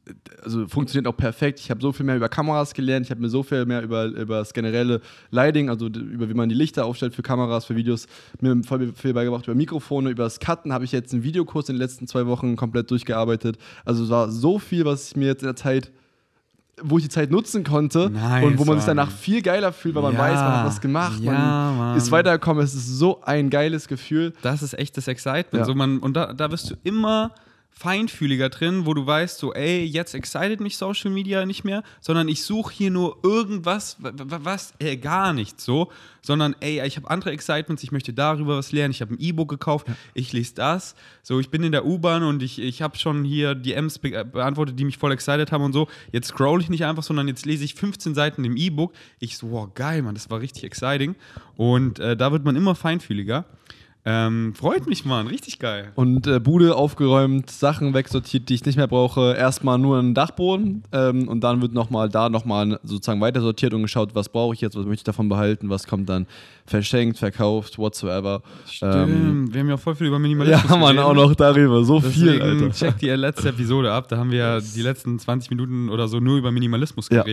also 0.43 0.67
funktioniert 0.67 1.07
auch 1.07 1.17
perfekt. 1.17 1.59
Ich 1.59 1.71
habe 1.71 1.81
so 1.81 1.91
viel 1.91 2.05
mehr 2.05 2.15
über 2.15 2.29
Kameras 2.29 2.75
gelernt, 2.75 3.07
ich 3.07 3.09
habe 3.09 3.21
mir 3.21 3.29
so 3.29 3.41
viel 3.41 3.65
mehr 3.65 3.81
über, 3.81 4.05
über 4.05 4.37
das 4.37 4.53
generelle 4.53 5.01
Lighting, 5.31 5.67
also 5.67 5.87
über 5.87 6.29
wie 6.29 6.35
man 6.35 6.47
die 6.47 6.53
Lichter 6.53 6.85
aufstellt 6.85 7.15
für 7.15 7.23
Kameras, 7.23 7.65
für 7.65 7.75
Videos, 7.75 8.05
mir 8.39 8.55
voll 8.63 8.93
viel 8.93 9.15
beigebracht. 9.15 9.47
Über 9.47 9.55
Mikrofone, 9.55 10.11
über 10.11 10.25
das 10.25 10.39
Cutten 10.39 10.71
habe 10.71 10.85
ich 10.85 10.91
jetzt 10.91 11.11
einen 11.11 11.23
Videokurs 11.23 11.69
in 11.69 11.75
den 11.75 11.81
letzten 11.81 12.05
zwei 12.05 12.27
Wochen 12.27 12.55
komplett 12.55 12.91
durchgearbeitet. 12.91 13.57
Also 13.83 14.03
es 14.03 14.11
war 14.11 14.29
so 14.29 14.59
viel, 14.59 14.85
was 14.85 15.07
ich 15.07 15.15
mir 15.15 15.25
jetzt 15.25 15.41
in 15.41 15.47
der 15.47 15.55
Zeit 15.55 15.91
wo 16.81 16.97
ich 16.97 17.03
die 17.05 17.09
Zeit 17.09 17.31
nutzen 17.31 17.63
konnte 17.63 18.09
Nice, 18.09 18.43
und 18.45 18.57
wo 18.59 18.65
man 18.65 18.77
sich 18.77 18.85
danach 18.85 19.09
viel 19.09 19.41
geiler 19.41 19.71
fühlt, 19.71 19.95
weil 19.95 20.03
man 20.03 20.13
Ja. 20.13 20.19
weiß, 20.19 20.35
man 20.39 20.53
hat 20.57 20.65
was 20.65 20.81
gemacht, 20.81 21.19
Ja, 21.21 21.31
man 21.31 21.77
Mann. 21.77 21.97
ist 21.97 22.11
weitergekommen. 22.11 22.63
Es 22.63 22.73
ist 22.75 22.87
so 22.97 23.21
ein 23.23 23.49
geiles 23.49 23.87
Gefühl. 23.87 24.33
Das 24.41 24.61
ist 24.61 24.77
echt 24.77 24.97
das 24.97 25.07
Excitement. 25.07 25.53
Ja. 25.61 25.65
So 25.65 25.73
man, 25.73 25.99
und 25.99 26.15
da, 26.17 26.33
da 26.33 26.47
bist 26.49 26.69
du 26.69 26.75
immer 26.83 27.31
feinfühliger 27.77 28.47
drin, 28.49 28.85
wo 28.85 28.93
du 28.93 29.05
weißt, 29.05 29.37
so, 29.37 29.53
ey, 29.53 29.83
jetzt 29.83 30.15
excited 30.15 30.61
mich 30.61 30.77
Social 30.77 31.11
Media 31.11 31.45
nicht 31.45 31.65
mehr, 31.65 31.83
sondern 31.99 32.29
ich 32.29 32.41
suche 32.43 32.73
hier 32.73 32.89
nur 32.89 33.17
irgendwas, 33.21 33.97
wa- 33.99 34.13
wa- 34.15 34.39
was, 34.43 34.73
äh, 34.79 34.95
gar 34.95 35.33
nichts 35.33 35.65
so, 35.65 35.91
sondern, 36.21 36.55
ey, 36.61 36.81
ich 36.87 36.95
habe 36.95 37.09
andere 37.09 37.31
Excitements, 37.31 37.83
ich 37.83 37.91
möchte 37.91 38.13
darüber 38.13 38.57
was 38.57 38.71
lernen, 38.71 38.91
ich 38.91 39.01
habe 39.01 39.13
ein 39.13 39.19
E-Book 39.19 39.49
gekauft, 39.49 39.87
ich 40.13 40.31
lese 40.31 40.55
das, 40.55 40.95
so, 41.21 41.39
ich 41.41 41.49
bin 41.49 41.63
in 41.63 41.73
der 41.73 41.85
U-Bahn 41.85 42.23
und 42.23 42.41
ich, 42.41 42.59
ich 42.59 42.81
habe 42.81 42.97
schon 42.97 43.25
hier 43.25 43.55
DMs 43.55 43.99
be 43.99 44.23
beantwortet, 44.23 44.79
die 44.79 44.85
mich 44.85 44.97
voll 44.97 45.11
excited 45.11 45.51
haben 45.51 45.63
und 45.63 45.73
so, 45.73 45.89
jetzt 46.13 46.27
scroll 46.29 46.61
ich 46.61 46.69
nicht 46.69 46.85
einfach, 46.85 47.03
sondern 47.03 47.27
jetzt 47.27 47.45
lese 47.45 47.65
ich 47.65 47.75
15 47.75 48.15
Seiten 48.15 48.45
im 48.45 48.55
E-Book, 48.55 48.93
ich 49.19 49.37
so, 49.37 49.51
wow, 49.51 49.69
geil, 49.75 50.01
Mann, 50.01 50.15
das 50.15 50.29
war 50.29 50.39
richtig 50.39 50.63
exciting. 50.63 51.15
Und 51.57 51.99
äh, 51.99 52.15
da 52.15 52.31
wird 52.31 52.45
man 52.45 52.55
immer 52.55 52.73
feinfühliger. 52.75 53.43
Ähm, 54.07 54.53
freut 54.53 54.85
mich, 54.85 55.03
Mann, 55.03 55.25
richtig 55.25 55.57
geil. 55.57 55.91
Und 55.95 56.27
äh, 56.27 56.39
Bude 56.39 56.75
aufgeräumt, 56.75 57.49
Sachen 57.49 57.95
wegsortiert, 57.95 58.49
die 58.49 58.53
ich 58.53 58.63
nicht 58.63 58.75
mehr 58.75 58.87
brauche. 58.87 59.33
Erstmal 59.33 59.79
nur 59.79 59.97
einen 59.97 60.13
Dachboden 60.13 60.83
ähm, 60.91 61.27
und 61.27 61.43
dann 61.43 61.59
wird 61.63 61.73
nochmal 61.73 62.07
da 62.07 62.29
nochmal 62.29 62.79
sozusagen 62.83 63.19
weiter 63.19 63.41
sortiert 63.41 63.73
und 63.73 63.81
geschaut, 63.81 64.13
was 64.13 64.29
brauche 64.29 64.53
ich 64.53 64.61
jetzt, 64.61 64.77
was 64.77 64.85
möchte 64.85 64.99
ich 64.99 65.03
davon 65.05 65.27
behalten, 65.27 65.71
was 65.71 65.87
kommt 65.87 66.07
dann 66.07 66.27
verschenkt, 66.67 67.17
verkauft, 67.17 67.79
whatsoever. 67.79 68.43
Ähm, 68.83 69.51
wir 69.51 69.61
haben 69.61 69.69
ja 69.69 69.77
voll 69.77 69.95
viel 69.95 70.05
über 70.07 70.19
Minimalismus 70.19 70.69
ja, 70.69 70.77
man, 70.77 70.95
geredet. 70.95 71.03
auch 71.03 71.13
noch 71.15 71.33
darüber. 71.33 71.83
So 71.83 71.99
viel, 71.99 72.33
Deswegen 72.37 72.63
Alter. 72.63 72.71
check 72.71 72.99
die 72.99 73.09
letzte 73.09 73.49
Episode 73.49 73.91
ab. 73.91 74.07
Da 74.09 74.17
haben 74.17 74.29
wir 74.29 74.37
ja 74.37 74.59
die 74.59 74.81
letzten 74.83 75.17
20 75.17 75.49
Minuten 75.49 75.89
oder 75.89 76.07
so 76.07 76.19
nur 76.19 76.37
über 76.37 76.51
Minimalismus 76.51 77.09
Ja. 77.09 77.23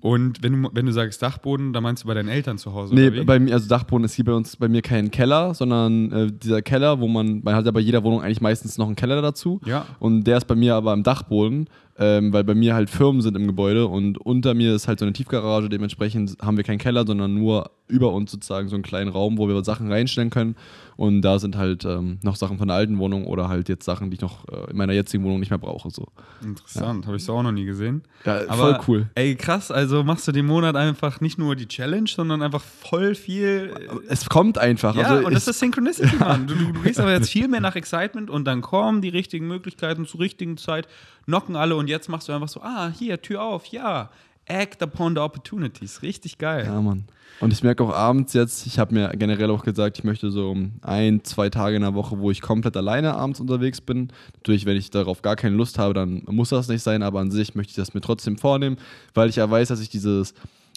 Und 0.00 0.42
wenn 0.42 0.62
du, 0.62 0.70
wenn 0.72 0.86
du 0.86 0.92
sagst 0.92 1.22
Dachboden, 1.22 1.72
dann 1.72 1.82
meinst 1.82 2.02
du 2.02 2.08
bei 2.08 2.14
deinen 2.14 2.28
Eltern 2.28 2.58
zu 2.58 2.72
Hause, 2.72 2.94
Nee, 2.94 3.10
bei 3.10 3.38
mir, 3.38 3.52
also 3.52 3.68
Dachboden 3.68 4.04
ist 4.04 4.14
hier 4.14 4.24
bei 4.24 4.32
uns, 4.32 4.56
bei 4.56 4.68
mir 4.68 4.82
kein 4.82 5.10
Keller, 5.10 5.54
sondern 5.54 6.10
äh, 6.12 6.32
dieser 6.32 6.62
Keller, 6.62 7.00
wo 7.00 7.08
man, 7.08 7.42
man 7.44 7.54
hat 7.54 7.66
ja 7.66 7.70
bei 7.70 7.80
jeder 7.80 8.02
Wohnung 8.02 8.22
eigentlich 8.22 8.40
meistens 8.40 8.78
noch 8.78 8.86
einen 8.86 8.96
Keller 8.96 9.20
dazu. 9.22 9.60
Ja. 9.64 9.86
Und 10.00 10.24
der 10.24 10.38
ist 10.38 10.46
bei 10.46 10.54
mir 10.54 10.74
aber 10.74 10.92
am 10.92 11.02
Dachboden, 11.02 11.68
ähm, 11.98 12.32
weil 12.32 12.44
bei 12.44 12.54
mir 12.54 12.74
halt 12.74 12.90
Firmen 12.90 13.20
sind 13.20 13.36
im 13.36 13.46
Gebäude 13.46 13.86
und 13.86 14.18
unter 14.18 14.54
mir 14.54 14.74
ist 14.74 14.88
halt 14.88 14.98
so 14.98 15.04
eine 15.04 15.12
Tiefgarage, 15.12 15.68
dementsprechend 15.68 16.36
haben 16.40 16.56
wir 16.56 16.64
keinen 16.64 16.78
Keller, 16.78 17.06
sondern 17.06 17.34
nur 17.34 17.70
über 17.88 18.12
uns 18.12 18.30
sozusagen 18.30 18.68
so 18.68 18.74
einen 18.74 18.82
kleinen 18.82 19.10
Raum, 19.10 19.36
wo 19.36 19.46
wir 19.48 19.64
Sachen 19.64 19.92
reinstellen 19.92 20.30
können. 20.30 20.56
Und 20.96 21.22
da 21.22 21.38
sind 21.38 21.56
halt 21.56 21.84
ähm, 21.84 22.18
noch 22.22 22.36
Sachen 22.36 22.58
von 22.58 22.68
der 22.68 22.76
alten 22.76 22.98
Wohnung 22.98 23.26
oder 23.26 23.48
halt 23.48 23.68
jetzt 23.68 23.84
Sachen, 23.84 24.10
die 24.10 24.14
ich 24.14 24.20
noch 24.20 24.46
äh, 24.48 24.70
in 24.70 24.76
meiner 24.76 24.92
jetzigen 24.92 25.24
Wohnung 25.24 25.40
nicht 25.40 25.50
mehr 25.50 25.58
brauche. 25.58 25.90
So. 25.90 26.06
Interessant, 26.42 27.06
habe 27.06 27.16
ich 27.16 27.24
so 27.24 27.34
auch 27.34 27.42
noch 27.42 27.52
nie 27.52 27.64
gesehen. 27.64 28.02
Ja, 28.24 28.40
Aber, 28.48 28.56
voll 28.56 28.80
cool. 28.88 29.10
Ey, 29.14 29.34
krass, 29.34 29.70
also 29.70 30.04
machst 30.04 30.28
du 30.28 30.32
den 30.32 30.46
Monat 30.46 30.76
einfach 30.76 31.20
nicht 31.20 31.38
nur 31.38 31.56
die 31.56 31.66
Challenge, 31.66 32.08
sondern 32.08 32.40
einfach 32.42 32.62
voll 32.62 33.14
viel. 33.14 33.72
äh, 33.78 33.88
Es 34.08 34.28
kommt 34.28 34.58
einfach. 34.58 34.94
Ja, 34.94 35.08
also 35.08 35.26
und 35.26 35.34
das 35.34 35.48
ist 35.48 35.58
Synchronicity, 35.58 36.16
Mann. 36.16 36.46
Du, 36.46 36.54
du, 36.54 36.72
du 36.72 36.80
gehst 36.82 37.00
aber 37.00 37.12
jetzt 37.12 37.30
viel 37.30 37.48
mehr 37.48 37.60
nach 37.60 37.74
Excitement 37.74 38.30
und 38.30 38.44
dann 38.44 38.60
kommen 38.60 39.02
die 39.02 39.08
richtigen 39.10 39.48
Möglichkeiten 39.48 40.06
zur 40.06 40.20
richtigen 40.20 40.56
Zeit, 40.56 40.86
knocken 41.24 41.56
alle 41.56 41.76
und 41.76 41.88
jetzt 41.88 42.08
machst 42.08 42.28
du 42.28 42.32
einfach 42.32 42.48
so, 42.48 42.60
ah, 42.62 42.92
hier, 42.96 43.20
Tür 43.20 43.42
auf, 43.42 43.66
ja. 43.66 44.10
Act 44.46 44.82
upon 44.82 45.14
the 45.14 45.20
opportunities. 45.20 46.02
Richtig 46.02 46.38
geil. 46.38 46.64
Ja, 46.66 46.80
Mann. 46.80 47.04
Und 47.40 47.52
ich 47.52 47.62
merke 47.62 47.82
auch 47.84 47.92
abends 47.92 48.34
jetzt, 48.34 48.66
ich 48.66 48.78
habe 48.78 48.94
mir 48.94 49.08
generell 49.16 49.50
auch 49.50 49.64
gesagt, 49.64 49.98
ich 49.98 50.04
möchte 50.04 50.30
so 50.30 50.56
ein, 50.82 51.24
zwei 51.24 51.48
Tage 51.48 51.76
in 51.76 51.82
der 51.82 51.94
Woche, 51.94 52.18
wo 52.18 52.30
ich 52.30 52.40
komplett 52.40 52.76
alleine 52.76 53.14
abends 53.14 53.40
unterwegs 53.40 53.80
bin. 53.80 54.12
Natürlich, 54.34 54.66
wenn 54.66 54.76
ich 54.76 54.90
darauf 54.90 55.22
gar 55.22 55.36
keine 55.36 55.56
Lust 55.56 55.78
habe, 55.78 55.94
dann 55.94 56.22
muss 56.28 56.50
das 56.50 56.68
nicht 56.68 56.82
sein, 56.82 57.02
aber 57.02 57.20
an 57.20 57.30
sich 57.30 57.54
möchte 57.54 57.70
ich 57.70 57.76
das 57.76 57.94
mir 57.94 58.00
trotzdem 58.00 58.38
vornehmen, 58.38 58.76
weil 59.14 59.28
ich 59.28 59.36
ja 59.36 59.50
weiß, 59.50 59.68
dass 59.68 59.80
ich 59.80 59.88
dieses, 59.88 60.34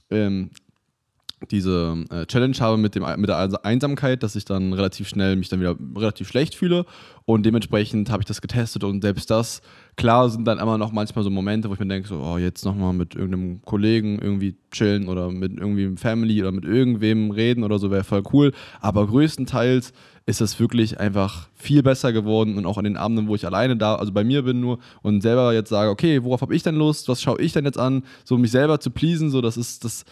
ähm, 0.10 0.50
diese 1.52 2.04
äh, 2.10 2.26
Challenge 2.26 2.56
habe 2.60 2.78
mit, 2.78 2.96
dem, 2.96 3.04
mit 3.18 3.30
der 3.30 3.64
Einsamkeit, 3.64 4.24
dass 4.24 4.36
ich 4.36 4.46
dann 4.46 4.74
relativ 4.74 5.08
schnell 5.08 5.36
mich 5.36 5.50
dann 5.50 5.60
wieder 5.60 5.76
relativ 5.96 6.28
schlecht 6.28 6.56
fühle. 6.56 6.86
Und 7.26 7.46
dementsprechend 7.46 8.12
habe 8.12 8.22
ich 8.22 8.28
das 8.28 8.42
getestet 8.42 8.84
und 8.84 9.02
selbst 9.02 9.32
das, 9.32 9.62
klar 9.96 10.30
sind 10.30 10.46
dann 10.46 10.60
immer 10.60 10.78
noch 10.78 10.92
manchmal 10.92 11.24
so 11.24 11.32
Momente, 11.32 11.70
wo 11.70 11.74
ich 11.74 11.80
mir 11.80 11.88
denke, 11.88 12.08
so, 12.08 12.22
oh, 12.22 12.38
jetzt 12.38 12.66
nochmal 12.66 12.94
mit 12.94 13.16
irgendeinem 13.16 13.62
Kollegen 13.64 14.20
irgendwie 14.20 14.56
chillen 14.72 15.08
oder 15.08 15.32
mit 15.32 15.58
irgendwie 15.58 15.98
Family 15.98 16.42
oder 16.42 16.52
mit 16.52 16.66
irgendwem 16.66 17.32
reden 17.32 17.64
oder 17.64 17.80
so 17.80 17.90
wäre 17.90 18.04
voll 18.04 18.24
cool, 18.32 18.52
aber 18.80 19.08
größtenteils 19.08 19.92
ist 20.28 20.42
es 20.42 20.60
wirklich 20.60 21.00
einfach 21.00 21.48
viel 21.54 21.84
besser 21.84 22.12
geworden 22.12 22.58
und 22.58 22.66
auch 22.66 22.80
an 22.80 22.84
den 22.84 22.98
Abenden, 22.98 23.28
wo 23.28 23.36
ich 23.36 23.46
alleine 23.46 23.78
da, 23.78 23.96
also 23.96 24.12
bei 24.12 24.24
mir 24.24 24.42
bin 24.42 24.60
nur 24.60 24.80
und 25.04 25.22
selber 25.22 25.54
jetzt 25.54 25.70
sage, 25.70 25.92
okay, 25.92 26.24
worauf 26.24 26.42
habe 26.42 26.56
ich 26.56 26.64
denn 26.64 26.76
Lust, 26.76 27.08
was 27.08 27.22
schaue 27.22 27.40
ich 27.40 27.54
denn 27.54 27.66
jetzt 27.66 27.78
an, 27.78 28.04
so 28.24 28.36
mich 28.38 28.50
selber 28.50 28.80
zu 28.80 28.90
pleasen, 28.90 29.30
so 29.30 29.42
das 29.42 29.56
ist, 29.56 29.84
das 29.84 30.04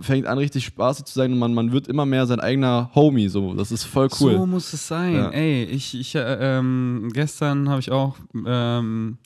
fängt 0.00 0.26
an 0.26 0.38
richtig 0.38 0.64
spaßig 0.64 1.04
zu 1.04 1.14
sein 1.14 1.32
und 1.32 1.38
man, 1.38 1.52
man 1.52 1.72
wird 1.72 1.88
immer 1.88 2.06
mehr 2.06 2.26
sein 2.26 2.40
eigener 2.40 2.90
Homie, 2.94 3.28
so 3.28 3.52
das 3.52 3.70
ist 3.70 3.84
voll 3.84 4.08
cool. 4.18 4.32
So 4.32 4.46
muss 4.46 4.72
es 4.72 4.88
sein. 4.88 5.14
Ja. 5.14 5.28
Ey, 5.28 5.64
ich, 5.64 5.94
ich 5.94 6.14
äh, 6.14 6.58
ähm, 6.58 7.10
gestern 7.12 7.68
habe 7.68 7.80
ich 7.80 7.92
auch 7.92 8.16
ähm, 8.46 9.18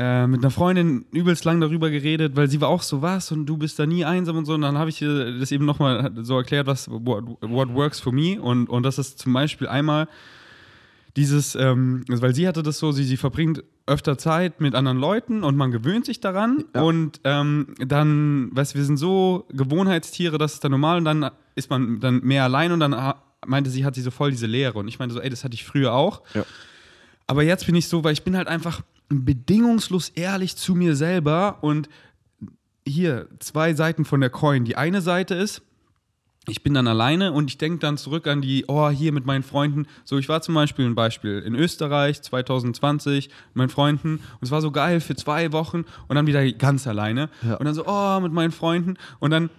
äh, 0.00 0.26
mit 0.28 0.40
einer 0.40 0.50
Freundin 0.52 1.04
übelst 1.10 1.44
lang 1.44 1.60
darüber 1.60 1.90
geredet, 1.90 2.36
weil 2.36 2.48
sie 2.48 2.60
war 2.60 2.68
auch 2.68 2.82
so, 2.82 3.02
was 3.02 3.32
und 3.32 3.46
du 3.46 3.56
bist 3.56 3.78
da 3.80 3.84
nie 3.86 4.04
einsam 4.04 4.36
und 4.36 4.44
so. 4.44 4.54
Und 4.54 4.60
dann 4.62 4.78
habe 4.78 4.90
ich 4.90 5.02
ihr 5.02 5.38
das 5.38 5.50
eben 5.50 5.64
nochmal 5.64 6.12
so 6.22 6.36
erklärt, 6.36 6.68
was 6.68 6.88
what, 6.88 7.24
what 7.40 7.74
works 7.74 7.98
for 7.98 8.12
me. 8.12 8.40
Und, 8.40 8.68
und 8.68 8.84
das 8.84 8.98
ist 8.98 9.18
zum 9.18 9.32
Beispiel 9.32 9.66
einmal 9.66 10.06
dieses, 11.16 11.56
ähm, 11.56 12.04
also 12.08 12.22
weil 12.22 12.34
sie 12.34 12.46
hatte 12.46 12.62
das 12.62 12.78
so, 12.78 12.92
sie, 12.92 13.02
sie 13.02 13.16
verbringt 13.16 13.64
öfter 13.86 14.18
Zeit 14.18 14.60
mit 14.60 14.74
anderen 14.74 14.98
Leuten 14.98 15.42
und 15.42 15.56
man 15.56 15.70
gewöhnt 15.72 16.04
sich 16.06 16.20
daran 16.20 16.64
Ja. 16.74 16.82
und 16.82 17.20
ähm, 17.24 17.74
dann, 17.78 18.50
weißt 18.52 18.74
du, 18.74 18.78
wir 18.78 18.84
sind 18.84 18.98
so 18.98 19.46
Gewohnheitstiere, 19.50 20.38
das 20.38 20.54
ist 20.54 20.64
dann 20.64 20.70
normal 20.72 20.98
und 20.98 21.04
dann 21.06 21.30
ist 21.56 21.70
man 21.70 21.98
dann 21.98 22.20
mehr 22.22 22.44
allein 22.44 22.70
und 22.70 22.80
dann 22.80 23.14
meinte 23.46 23.70
sie, 23.70 23.84
hat 23.84 23.94
sie 23.96 24.02
so 24.02 24.10
voll 24.12 24.30
diese 24.30 24.46
Leere 24.46 24.78
und 24.78 24.86
ich 24.86 24.98
meinte 24.98 25.14
so, 25.14 25.20
ey, 25.20 25.30
das 25.30 25.42
hatte 25.42 25.54
ich 25.54 25.64
früher 25.64 25.92
auch. 25.92 26.22
Ja. 26.34 26.44
Aber 27.26 27.42
jetzt 27.42 27.66
bin 27.66 27.74
ich 27.74 27.88
so, 27.88 28.04
weil 28.04 28.12
ich 28.12 28.22
bin 28.22 28.36
halt 28.36 28.46
einfach 28.46 28.82
bedingungslos 29.08 30.10
ehrlich 30.10 30.56
zu 30.56 30.74
mir 30.74 30.94
selber 30.94 31.58
und 31.62 31.88
hier 32.86 33.28
zwei 33.38 33.74
Seiten 33.74 34.04
von 34.04 34.20
der 34.20 34.30
Coin. 34.30 34.64
Die 34.64 34.76
eine 34.76 35.00
Seite 35.00 35.34
ist, 35.34 35.62
ich 36.48 36.62
bin 36.62 36.72
dann 36.72 36.86
alleine 36.86 37.32
und 37.32 37.50
ich 37.50 37.58
denke 37.58 37.78
dann 37.78 37.98
zurück 37.98 38.26
an 38.26 38.40
die, 38.40 38.64
oh, 38.68 38.88
hier 38.88 39.12
mit 39.12 39.26
meinen 39.26 39.42
Freunden. 39.42 39.86
So, 40.04 40.16
ich 40.18 40.28
war 40.28 40.40
zum 40.40 40.54
Beispiel 40.54 40.86
ein 40.86 40.94
Beispiel 40.94 41.40
in 41.40 41.54
Österreich 41.54 42.22
2020 42.22 43.28
mit 43.28 43.56
meinen 43.56 43.68
Freunden 43.68 44.14
und 44.16 44.42
es 44.42 44.50
war 44.50 44.62
so 44.62 44.70
geil 44.70 45.00
für 45.00 45.14
zwei 45.14 45.52
Wochen 45.52 45.84
und 46.08 46.16
dann 46.16 46.26
wieder 46.26 46.50
ganz 46.52 46.86
alleine. 46.86 47.28
Ja. 47.42 47.56
Und 47.56 47.66
dann 47.66 47.74
so, 47.74 47.86
oh, 47.86 48.20
mit 48.20 48.32
meinen 48.32 48.52
Freunden. 48.52 48.96
Und 49.18 49.30
dann 49.30 49.50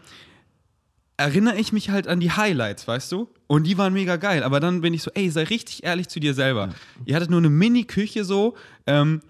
erinnere 1.20 1.58
ich 1.58 1.72
mich 1.74 1.90
halt 1.90 2.08
an 2.08 2.20
die 2.20 2.32
Highlights, 2.32 2.88
weißt 2.88 3.12
du? 3.12 3.30
Und 3.48 3.66
die 3.66 3.78
waren 3.78 3.94
mega 3.94 4.16
geil. 4.16 4.42
Aber 4.44 4.60
dann 4.60 4.82
bin 4.82 4.94
ich 4.94 5.04
so, 5.04 5.12
ey, 5.14 5.30
sei 5.30 5.44
richtig 5.44 5.84
ehrlich 5.84 6.08
zu 6.08 6.20
dir 6.20 6.34
selber. 6.34 6.70
Ihr 7.06 7.16
hattet 7.16 7.30
nur 7.30 7.40
eine 7.40 7.50
Mini-Küche 7.50 8.24
so, 8.24 8.56
ähm, 8.88 9.22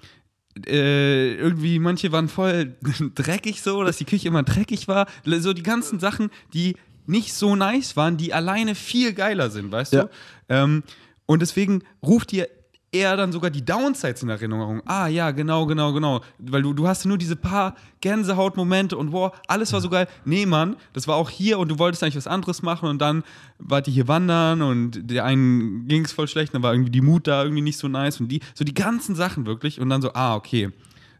äh, 0.67 1.33
irgendwie, 1.35 1.79
manche 1.79 2.11
waren 2.11 2.27
voll 2.27 2.75
dreckig 3.15 3.61
so, 3.61 3.83
dass 3.83 3.97
die 3.97 4.05
Küche 4.05 4.27
immer 4.27 4.43
dreckig 4.43 4.87
war. 4.87 5.07
So 5.25 5.53
die 5.53 5.63
ganzen 5.63 5.99
Sachen, 5.99 6.29
die 6.53 6.75
nicht 7.07 7.33
so 7.33 7.55
nice 7.55 7.95
waren, 7.95 8.17
die 8.17 8.33
alleine 8.33 8.75
viel 8.75 9.13
geiler 9.13 9.49
sind, 9.49 9.71
weißt 9.71 9.93
Ja. 9.93 10.03
du? 10.03 10.09
Ähm, 10.49 10.83
und 11.25 11.41
deswegen 11.41 11.83
ruft 12.03 12.31
dir 12.31 12.47
eher 12.91 13.15
dann 13.15 13.31
sogar 13.31 13.51
die 13.51 13.63
Downsides 13.63 14.23
in 14.23 14.29
Erinnerung. 14.29 14.81
Ah, 14.85 15.07
ja, 15.07 15.31
genau, 15.31 15.65
genau, 15.65 15.93
genau. 15.93 16.21
Weil 16.39 16.61
du, 16.61 16.73
du 16.73 16.87
hast 16.87 17.05
nur 17.05 17.17
diese 17.17 17.35
paar 17.35 17.75
Gänsehautmomente 18.01 18.97
und 18.97 19.11
wow, 19.11 19.31
alles 19.47 19.71
war 19.73 19.81
so 19.81 19.89
geil. 19.89 20.07
Nee, 20.25 20.45
Mann, 20.45 20.75
das 20.93 21.07
war 21.07 21.15
auch 21.15 21.29
hier 21.29 21.59
und 21.59 21.69
du 21.69 21.79
wolltest 21.79 22.03
eigentlich 22.03 22.15
was 22.15 22.27
anderes 22.27 22.61
machen 22.61 22.89
und 22.89 22.99
dann 22.99 23.23
wart 23.59 23.87
ihr 23.87 23.93
hier 23.93 24.07
wandern 24.07 24.61
und 24.61 25.09
der 25.09 25.25
einen 25.25 25.87
ging 25.87 26.05
es 26.05 26.11
voll 26.11 26.27
schlecht, 26.27 26.53
dann 26.53 26.63
war 26.63 26.73
irgendwie 26.73 26.91
die 26.91 27.01
Mut 27.01 27.27
da 27.27 27.43
irgendwie 27.43 27.61
nicht 27.61 27.77
so 27.77 27.87
nice 27.87 28.19
und 28.19 28.29
die, 28.29 28.41
so 28.53 28.63
die 28.63 28.73
ganzen 28.73 29.15
Sachen 29.15 29.45
wirklich 29.45 29.79
und 29.79 29.89
dann 29.89 30.01
so, 30.01 30.13
ah, 30.13 30.35
okay. 30.35 30.71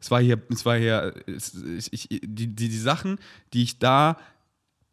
Es 0.02 0.10
war 0.12 0.22
hier, 0.22 0.42
es 0.50 0.66
war 0.66 0.78
hier, 0.78 1.14
es, 1.28 1.54
ich, 1.92 2.08
die, 2.08 2.48
die, 2.48 2.70
die 2.70 2.78
Sachen, 2.78 3.20
die 3.54 3.64
ich 3.64 3.80
da 3.80 4.16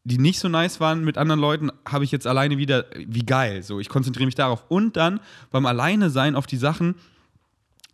die 0.06 0.18
nicht 0.18 0.38
so 0.38 0.48
nice 0.48 0.78
waren 0.78 1.04
mit 1.04 1.18
anderen 1.18 1.40
Leuten, 1.40 1.72
habe 1.84 2.04
ich 2.04 2.12
jetzt 2.12 2.28
alleine 2.28 2.58
wieder, 2.58 2.84
wie 2.94 3.26
geil. 3.26 3.64
So, 3.64 3.80
ich 3.80 3.88
konzentriere 3.88 4.26
mich 4.26 4.36
darauf. 4.36 4.64
Und 4.68 4.96
dann 4.96 5.18
beim 5.50 5.66
Alleine 5.66 6.10
sein 6.10 6.36
auf 6.36 6.46
die 6.46 6.58
Sachen, 6.58 6.94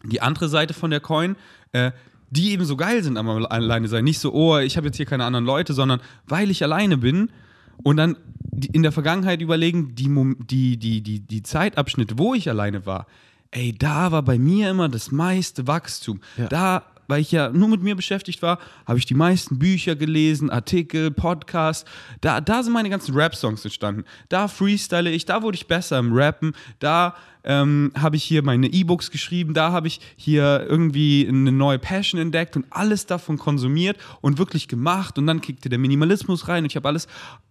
die 0.05 0.21
andere 0.21 0.51
Seite 0.51 0.75
von 0.75 0.91
der 0.91 1.01
Coin, 1.01 1.37
äh, 1.73 1.93
die 2.29 2.51
eben 2.51 2.67
so 2.67 2.77
geil 2.77 3.03
sind 3.03 3.17
am 3.17 3.31
Alleine 3.31 3.89
sein. 3.89 4.05
Nicht 4.05 4.19
so, 4.19 4.31
oh, 4.35 4.59
ich 4.59 4.77
habe 4.77 4.89
jetzt 4.89 4.99
hier 4.99 5.07
keine 5.07 5.25
anderen 5.25 5.47
Leute, 5.47 5.73
sondern 5.73 6.01
weil 6.27 6.51
ich 6.51 6.63
alleine 6.63 6.99
bin 6.99 7.31
und 7.83 7.97
dann 7.97 8.19
in 8.73 8.83
der 8.83 8.93
Vergangenheit 8.93 9.41
überlegen, 9.41 9.95
die, 9.95 10.11
die, 10.51 10.77
die, 10.77 11.01
die, 11.01 11.21
die 11.21 11.43
Zeitabschnitte, 11.43 12.19
wo 12.19 12.35
ich 12.35 12.51
alleine 12.51 12.85
war, 12.85 13.07
ey, 13.53 13.75
da 13.77 14.13
war 14.13 14.23
bei 14.23 14.39
mir 14.39 14.69
immer 14.71 14.91
das 14.91 15.13
meiste 15.13 15.67
Wachstum. 15.67 16.21
Ja. 16.37 16.49
Da, 16.49 16.85
weil 17.13 17.21
ich 17.21 17.31
ja 17.31 17.51
nur 17.51 17.69
mit 17.69 17.83
mir 17.83 17.95
beschäftigt 17.95 18.41
war, 18.41 18.59
habe 18.87 18.99
ich 18.99 19.05
die 19.05 19.13
meisten 19.13 19.59
Bücher 19.59 19.97
gelesen, 19.97 20.49
Artikel, 20.49 21.11
Podcasts. 21.11 21.85
Da, 22.23 22.41
da 22.41 22.63
sind 22.63 22.73
meine 22.73 22.89
ganzen 22.89 23.15
Rap-Songs 23.15 23.63
entstanden. 23.67 24.05
Da 24.31 24.49
freestyle 24.49 25.11
ich, 25.11 25.27
da 25.27 25.43
wurde 25.43 25.57
ich 25.57 25.67
besser 25.67 25.99
im 25.99 26.15
Rappen, 26.15 26.55
da 26.79 27.15
ähm, 27.45 27.93
habe 27.99 28.17
ich 28.17 28.25
hier 28.25 28.43
meine 28.43 28.67
E-Books 28.67 29.11
geschrieben, 29.11 29.53
da 29.53 29.73
habe 29.73 29.89
ich 29.89 30.01
hier 30.17 30.65
irgendwie 30.67 31.27
eine 31.29 31.53
neue 31.53 31.79
Passion 31.79 32.19
entdeckt 32.19 32.57
und 32.57 32.65
alles 32.71 33.05
davon 33.05 33.37
konsumiert 33.37 33.99
und 34.23 34.39
wirklich 34.39 34.67
gemacht. 34.67 35.19
Und 35.19 35.27
dann 35.27 35.43
kickte 35.43 35.69
der 35.69 35.79
Minimalismus 35.79 36.49
rein 36.49 36.65
und 36.65 36.71
ich 36.71 36.77
habe 36.77 36.89
alles 36.89 37.09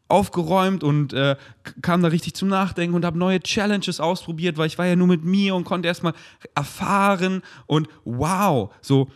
aufgeräumt 0.07 0.83
und 0.83 1.13
äh, 1.13 1.35
kam 1.83 2.01
da 2.01 2.07
richtig 2.07 2.33
zum 2.33 2.49
Nachdenken 2.49 2.95
und 2.95 3.05
habe 3.05 3.19
neue 3.19 3.41
Challenges 3.41 3.99
ausprobiert, 3.99 4.57
weil 4.57 4.65
ich 4.65 4.79
war 4.79 4.87
ja 4.87 4.95
nur 4.95 5.07
mit 5.07 5.23
mir 5.23 5.53
und 5.53 5.65
konnte 5.65 5.87
erstmal 5.87 6.13
erfahren 6.55 7.43
und 7.67 7.87
wow, 8.05 8.73
so 8.81 9.07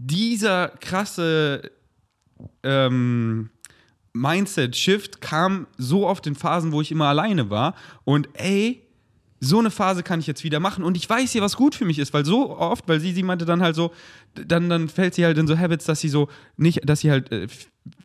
dieser 0.00 0.68
krasse 0.80 1.72
ähm, 2.62 3.50
Mindset-Shift 4.12 5.20
kam 5.20 5.66
so 5.76 6.06
oft 6.06 6.26
in 6.28 6.36
Phasen, 6.36 6.70
wo 6.70 6.80
ich 6.80 6.92
immer 6.92 7.06
alleine 7.06 7.50
war. 7.50 7.74
Und 8.04 8.28
ey, 8.34 8.86
so 9.40 9.58
eine 9.58 9.72
Phase 9.72 10.04
kann 10.04 10.20
ich 10.20 10.28
jetzt 10.28 10.44
wieder 10.44 10.60
machen. 10.60 10.84
Und 10.84 10.96
ich 10.96 11.08
weiß 11.08 11.34
ja, 11.34 11.42
was 11.42 11.56
gut 11.56 11.74
für 11.74 11.84
mich 11.84 11.98
ist, 11.98 12.14
weil 12.14 12.24
so 12.24 12.56
oft, 12.56 12.86
weil 12.86 13.00
sie, 13.00 13.12
sie 13.12 13.24
meinte 13.24 13.44
dann 13.44 13.60
halt 13.60 13.74
so, 13.74 13.92
dann, 14.34 14.68
dann 14.68 14.88
fällt 14.88 15.14
sie 15.14 15.24
halt 15.24 15.36
in 15.36 15.48
so 15.48 15.58
Habits, 15.58 15.84
dass 15.84 16.00
sie 16.00 16.08
so 16.08 16.28
nicht, 16.56 16.88
dass 16.88 17.00
sie 17.00 17.10
halt 17.10 17.32
äh, 17.32 17.48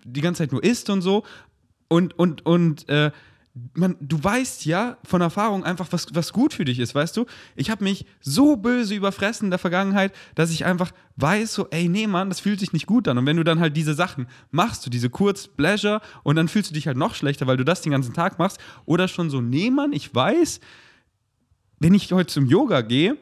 die 0.03 0.21
ganze 0.21 0.39
Zeit 0.39 0.51
nur 0.51 0.63
isst 0.63 0.89
und 0.89 1.03
so. 1.03 1.23
Und, 1.89 2.17
und, 2.17 2.43
und, 2.43 2.89
äh, 2.89 3.12
man, 3.75 3.95
du 3.99 4.21
weißt 4.23 4.65
ja 4.65 4.97
von 5.03 5.21
Erfahrung 5.21 5.63
einfach, 5.63 5.87
was, 5.91 6.07
was 6.13 6.33
gut 6.33 6.53
für 6.55 6.65
dich 6.65 6.79
ist, 6.79 6.95
weißt 6.95 7.15
du? 7.15 7.25
Ich 7.55 7.69
habe 7.69 7.83
mich 7.83 8.05
so 8.19 8.55
böse 8.55 8.95
überfressen 8.95 9.45
in 9.45 9.51
der 9.51 9.59
Vergangenheit, 9.59 10.11
dass 10.33 10.49
ich 10.49 10.65
einfach 10.65 10.91
weiß, 11.17 11.53
so, 11.53 11.67
ey, 11.69 11.87
nee, 11.87 12.07
Mann, 12.07 12.29
das 12.29 12.39
fühlt 12.39 12.59
sich 12.59 12.73
nicht 12.73 12.87
gut 12.87 13.07
an. 13.07 13.19
Und 13.19 13.27
wenn 13.27 13.37
du 13.37 13.43
dann 13.43 13.59
halt 13.59 13.77
diese 13.77 13.93
Sachen 13.93 14.27
machst, 14.49 14.83
du 14.85 14.89
diese 14.89 15.11
kurz 15.11 15.47
Pleasure 15.47 16.01
und 16.23 16.35
dann 16.35 16.47
fühlst 16.47 16.71
du 16.71 16.73
dich 16.73 16.87
halt 16.87 16.97
noch 16.97 17.13
schlechter, 17.13 17.45
weil 17.45 17.57
du 17.57 17.63
das 17.63 17.81
den 17.81 17.91
ganzen 17.91 18.13
Tag 18.15 18.39
machst. 18.39 18.57
Oder 18.85 19.07
schon 19.07 19.29
so, 19.29 19.39
nee, 19.39 19.69
Mann, 19.69 19.93
ich 19.93 20.13
weiß, 20.15 20.59
wenn 21.79 21.93
ich 21.93 22.11
heute 22.11 22.33
zum 22.33 22.47
Yoga 22.47 22.81
gehe, 22.81 23.17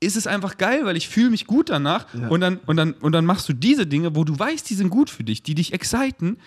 ist 0.00 0.16
es 0.16 0.26
einfach 0.26 0.58
geil, 0.58 0.84
weil 0.84 0.96
ich 0.96 1.08
fühle 1.08 1.30
mich 1.30 1.46
gut 1.46 1.70
danach 1.70 2.06
Ja. 2.12 2.28
und, 2.28 2.40
dann, 2.40 2.58
und, 2.66 2.76
dann, 2.76 2.92
und 2.94 3.12
dann 3.12 3.24
machst 3.24 3.48
du 3.48 3.52
diese 3.52 3.86
Dinge, 3.86 4.16
wo 4.16 4.24
du 4.24 4.36
weißt, 4.36 4.68
die 4.68 4.74
sind 4.74 4.90
gut 4.90 5.10
für 5.10 5.22
dich, 5.22 5.44
die 5.44 5.54
dich 5.54 5.72
exciten 5.72 6.38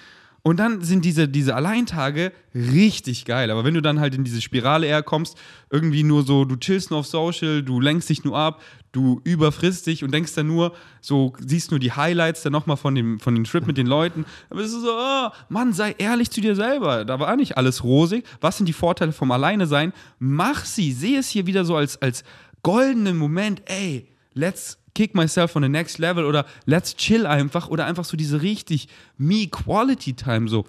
und 0.43 0.58
dann 0.58 0.82
sind 0.82 1.06
diese, 1.06 1.27
diese 1.27 1.56
Alleintage 1.56 2.32
richtig 2.56 3.25
geil. 3.25 3.51
Aber 3.51 3.63
wenn 3.63 3.75
du 3.75 3.82
dann 3.82 3.99
halt 3.99 4.15
in 4.15 4.23
diese 4.23 4.41
Spirale 4.41 4.88
eher 4.88 5.04
kommst, 5.04 5.38
irgendwie 5.69 6.04
nur 6.04 6.23
so, 6.23 6.45
du 6.45 6.56
chillst 6.56 6.89
nur 6.89 6.99
auf 6.99 7.06
Social, 7.06 7.62
du 7.62 7.80
lenkst 7.80 8.10
dich 8.10 8.23
nur 8.23 8.36
ab, 8.36 8.62
du 8.91 9.21
überfrisst 9.23 9.86
dich 9.86 10.04
und 10.04 10.12
denkst 10.12 10.34
dann 10.34 10.47
nur, 10.47 10.73
so 10.99 11.34
siehst 11.39 11.69
nur 11.69 11.80
die 11.80 11.91
Highlights 11.91 12.41
dann 12.41 12.54
nochmal 12.54 12.77
von 12.77 12.95
dem, 12.95 13.19
von 13.19 13.36
dem 13.36 13.43
Trip 13.43 13.67
mit 13.67 13.77
den 13.77 13.86
Leuten. 13.86 14.25
Aber 14.49 14.62
es 14.62 14.73
ist 14.73 14.82
so, 14.82 14.91
oh, 14.91 15.30
Mann, 15.49 15.73
sei 15.73 15.95
ehrlich 15.99 16.32
zu 16.32 16.41
dir 16.41 16.56
selber. 16.56 17.06
Da 17.06 17.19
war 17.19 17.36
nicht 17.36 17.58
alles 17.58 17.84
rosig. 17.84 18.25
Was 18.41 18.58
sind 18.58 18.65
die 18.65 18.73
Vorteile 18.73 19.12
vom 19.12 19.32
Alleine 19.32 19.67
sein? 19.67 19.93
Mach 20.17 20.65
sie. 20.65 20.91
Sehe 20.91 21.19
es 21.19 21.30
hier 21.30 21.45
wieder 21.45 21.65
so 21.65 21.75
als, 21.75 22.01
als 22.01 22.23
goldenen 22.63 23.17
Moment. 23.17 23.62
Ey, 23.65 24.11
let's 24.34 24.78
kick 24.94 25.15
myself 25.15 25.56
on 25.56 25.63
the 25.63 25.70
next 25.70 25.98
level 26.00 26.26
oder 26.26 26.46
let's 26.65 26.96
chill 26.96 27.26
einfach 27.26 27.67
oder 27.70 27.86
einfach 27.86 28.06
so 28.06 28.17
diese 28.17 28.41
richtig 28.41 28.88
me 29.17 29.48
Quality 29.48 30.13
Time 30.13 30.48
so. 30.48 30.65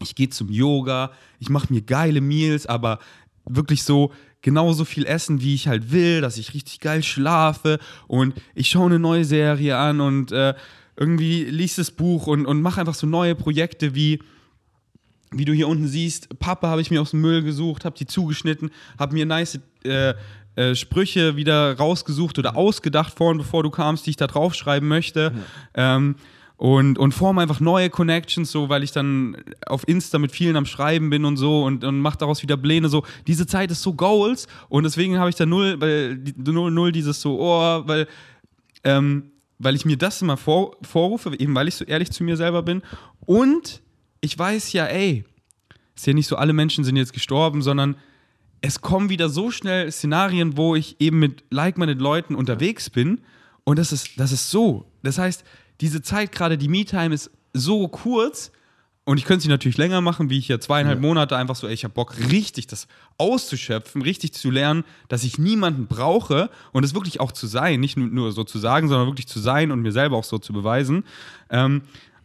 Ich 0.00 0.14
gehe 0.14 0.30
zum 0.30 0.50
Yoga, 0.50 1.12
ich 1.38 1.48
mache 1.48 1.72
mir 1.72 1.82
geile 1.82 2.20
Meals, 2.20 2.66
aber 2.66 2.98
wirklich 3.44 3.84
so 3.84 4.12
genauso 4.40 4.84
viel 4.84 5.06
essen, 5.06 5.40
wie 5.40 5.54
ich 5.54 5.68
halt 5.68 5.92
will, 5.92 6.20
dass 6.20 6.36
ich 6.36 6.54
richtig 6.54 6.80
geil 6.80 7.02
schlafe 7.02 7.78
und 8.08 8.34
ich 8.54 8.68
schaue 8.68 8.86
eine 8.86 8.98
neue 8.98 9.24
Serie 9.24 9.76
an 9.76 10.00
und 10.00 10.32
äh, 10.32 10.54
irgendwie 10.96 11.44
liest 11.44 11.78
das 11.78 11.90
Buch 11.90 12.26
und, 12.26 12.46
und 12.46 12.60
mache 12.60 12.80
einfach 12.80 12.94
so 12.94 13.06
neue 13.06 13.34
Projekte 13.34 13.94
wie 13.94 14.20
wie 15.34 15.46
du 15.46 15.54
hier 15.54 15.66
unten 15.66 15.88
siehst, 15.88 16.38
Pappe 16.38 16.68
habe 16.68 16.82
ich 16.82 16.90
mir 16.90 17.00
aus 17.00 17.12
dem 17.12 17.22
Müll 17.22 17.42
gesucht, 17.42 17.86
habe 17.86 17.96
die 17.96 18.06
zugeschnitten, 18.06 18.70
habe 18.98 19.14
mir 19.14 19.24
nice 19.24 19.60
äh, 19.82 20.12
äh, 20.56 20.74
Sprüche 20.74 21.36
wieder 21.36 21.76
rausgesucht 21.76 22.38
oder 22.38 22.56
ausgedacht 22.56 23.16
vorhin, 23.16 23.38
bevor 23.38 23.62
du 23.62 23.70
kamst, 23.70 24.06
die 24.06 24.10
ich 24.10 24.16
da 24.16 24.26
draufschreiben 24.26 24.88
möchte. 24.88 25.32
Ähm, 25.74 26.16
und, 26.56 26.96
und 26.96 27.12
form 27.12 27.38
einfach 27.38 27.58
neue 27.58 27.90
Connections, 27.90 28.52
so, 28.52 28.68
weil 28.68 28.84
ich 28.84 28.92
dann 28.92 29.36
auf 29.66 29.88
Insta 29.88 30.18
mit 30.18 30.30
vielen 30.30 30.54
am 30.54 30.64
Schreiben 30.64 31.10
bin 31.10 31.24
und 31.24 31.36
so 31.36 31.64
und, 31.64 31.82
und 31.82 31.98
mach 31.98 32.14
daraus 32.14 32.40
wieder 32.42 32.56
Pläne. 32.56 32.88
So, 32.88 33.04
diese 33.26 33.48
Zeit 33.48 33.72
ist 33.72 33.82
so 33.82 33.94
Goals 33.94 34.46
und 34.68 34.84
deswegen 34.84 35.18
habe 35.18 35.28
ich 35.28 35.34
da 35.34 35.44
null, 35.44 35.80
weil 35.80 36.22
null, 36.36 36.70
null 36.70 36.92
dieses 36.92 37.20
so, 37.20 37.40
oh, 37.40 37.82
weil 37.86 38.06
ähm, 38.84 39.32
weil 39.62 39.76
ich 39.76 39.84
mir 39.84 39.96
das 39.96 40.20
immer 40.22 40.36
vor, 40.36 40.76
vorrufe, 40.82 41.34
eben 41.38 41.54
weil 41.54 41.68
ich 41.68 41.76
so 41.76 41.84
ehrlich 41.84 42.10
zu 42.10 42.24
mir 42.24 42.36
selber 42.36 42.62
bin. 42.62 42.82
Und 43.24 43.80
ich 44.20 44.36
weiß 44.36 44.72
ja, 44.72 44.86
ey, 44.86 45.24
ist 45.94 46.06
ja 46.06 46.14
nicht 46.14 46.26
so, 46.26 46.36
alle 46.36 46.52
Menschen 46.52 46.84
sind 46.84 46.96
jetzt 46.96 47.12
gestorben, 47.12 47.62
sondern 47.62 47.96
es 48.62 48.80
kommen 48.80 49.10
wieder 49.10 49.28
so 49.28 49.50
schnell 49.50 49.90
Szenarien, 49.90 50.56
wo 50.56 50.74
ich 50.76 50.96
eben 51.00 51.18
mit 51.18 51.44
like-minded 51.50 52.00
Leuten 52.00 52.34
unterwegs 52.34 52.88
bin. 52.88 53.20
Und 53.64 53.78
das 53.78 53.92
ist, 53.92 54.18
das 54.18 54.32
ist 54.32 54.50
so. 54.50 54.86
Das 55.02 55.18
heißt, 55.18 55.44
diese 55.80 56.00
Zeit, 56.00 56.32
gerade 56.32 56.56
die 56.56 56.68
Me-Time, 56.68 57.12
ist 57.14 57.30
so 57.52 57.88
kurz. 57.88 58.52
Und 59.04 59.18
ich 59.18 59.24
könnte 59.24 59.42
sie 59.42 59.48
natürlich 59.48 59.78
länger 59.78 60.00
machen, 60.00 60.30
wie 60.30 60.38
ich 60.38 60.46
ja 60.46 60.60
zweieinhalb 60.60 61.00
Monate 61.00 61.36
einfach 61.36 61.56
so, 61.56 61.66
ey, 61.66 61.74
ich 61.74 61.82
habe 61.82 61.92
Bock, 61.92 62.14
richtig 62.30 62.68
das 62.68 62.86
auszuschöpfen, 63.18 64.00
richtig 64.00 64.32
zu 64.32 64.48
lernen, 64.48 64.84
dass 65.08 65.24
ich 65.24 65.38
niemanden 65.38 65.88
brauche 65.88 66.48
und 66.70 66.84
es 66.84 66.94
wirklich 66.94 67.18
auch 67.18 67.32
zu 67.32 67.48
sein, 67.48 67.80
nicht 67.80 67.96
nur, 67.96 68.06
nur 68.06 68.30
so 68.30 68.44
zu 68.44 68.60
sagen, 68.60 68.86
sondern 68.86 69.08
wirklich 69.08 69.26
zu 69.26 69.40
sein 69.40 69.72
und 69.72 69.82
mir 69.82 69.90
selber 69.90 70.16
auch 70.16 70.24
so 70.24 70.38
zu 70.38 70.52
beweisen. 70.52 71.02
Ähm, 71.50 71.82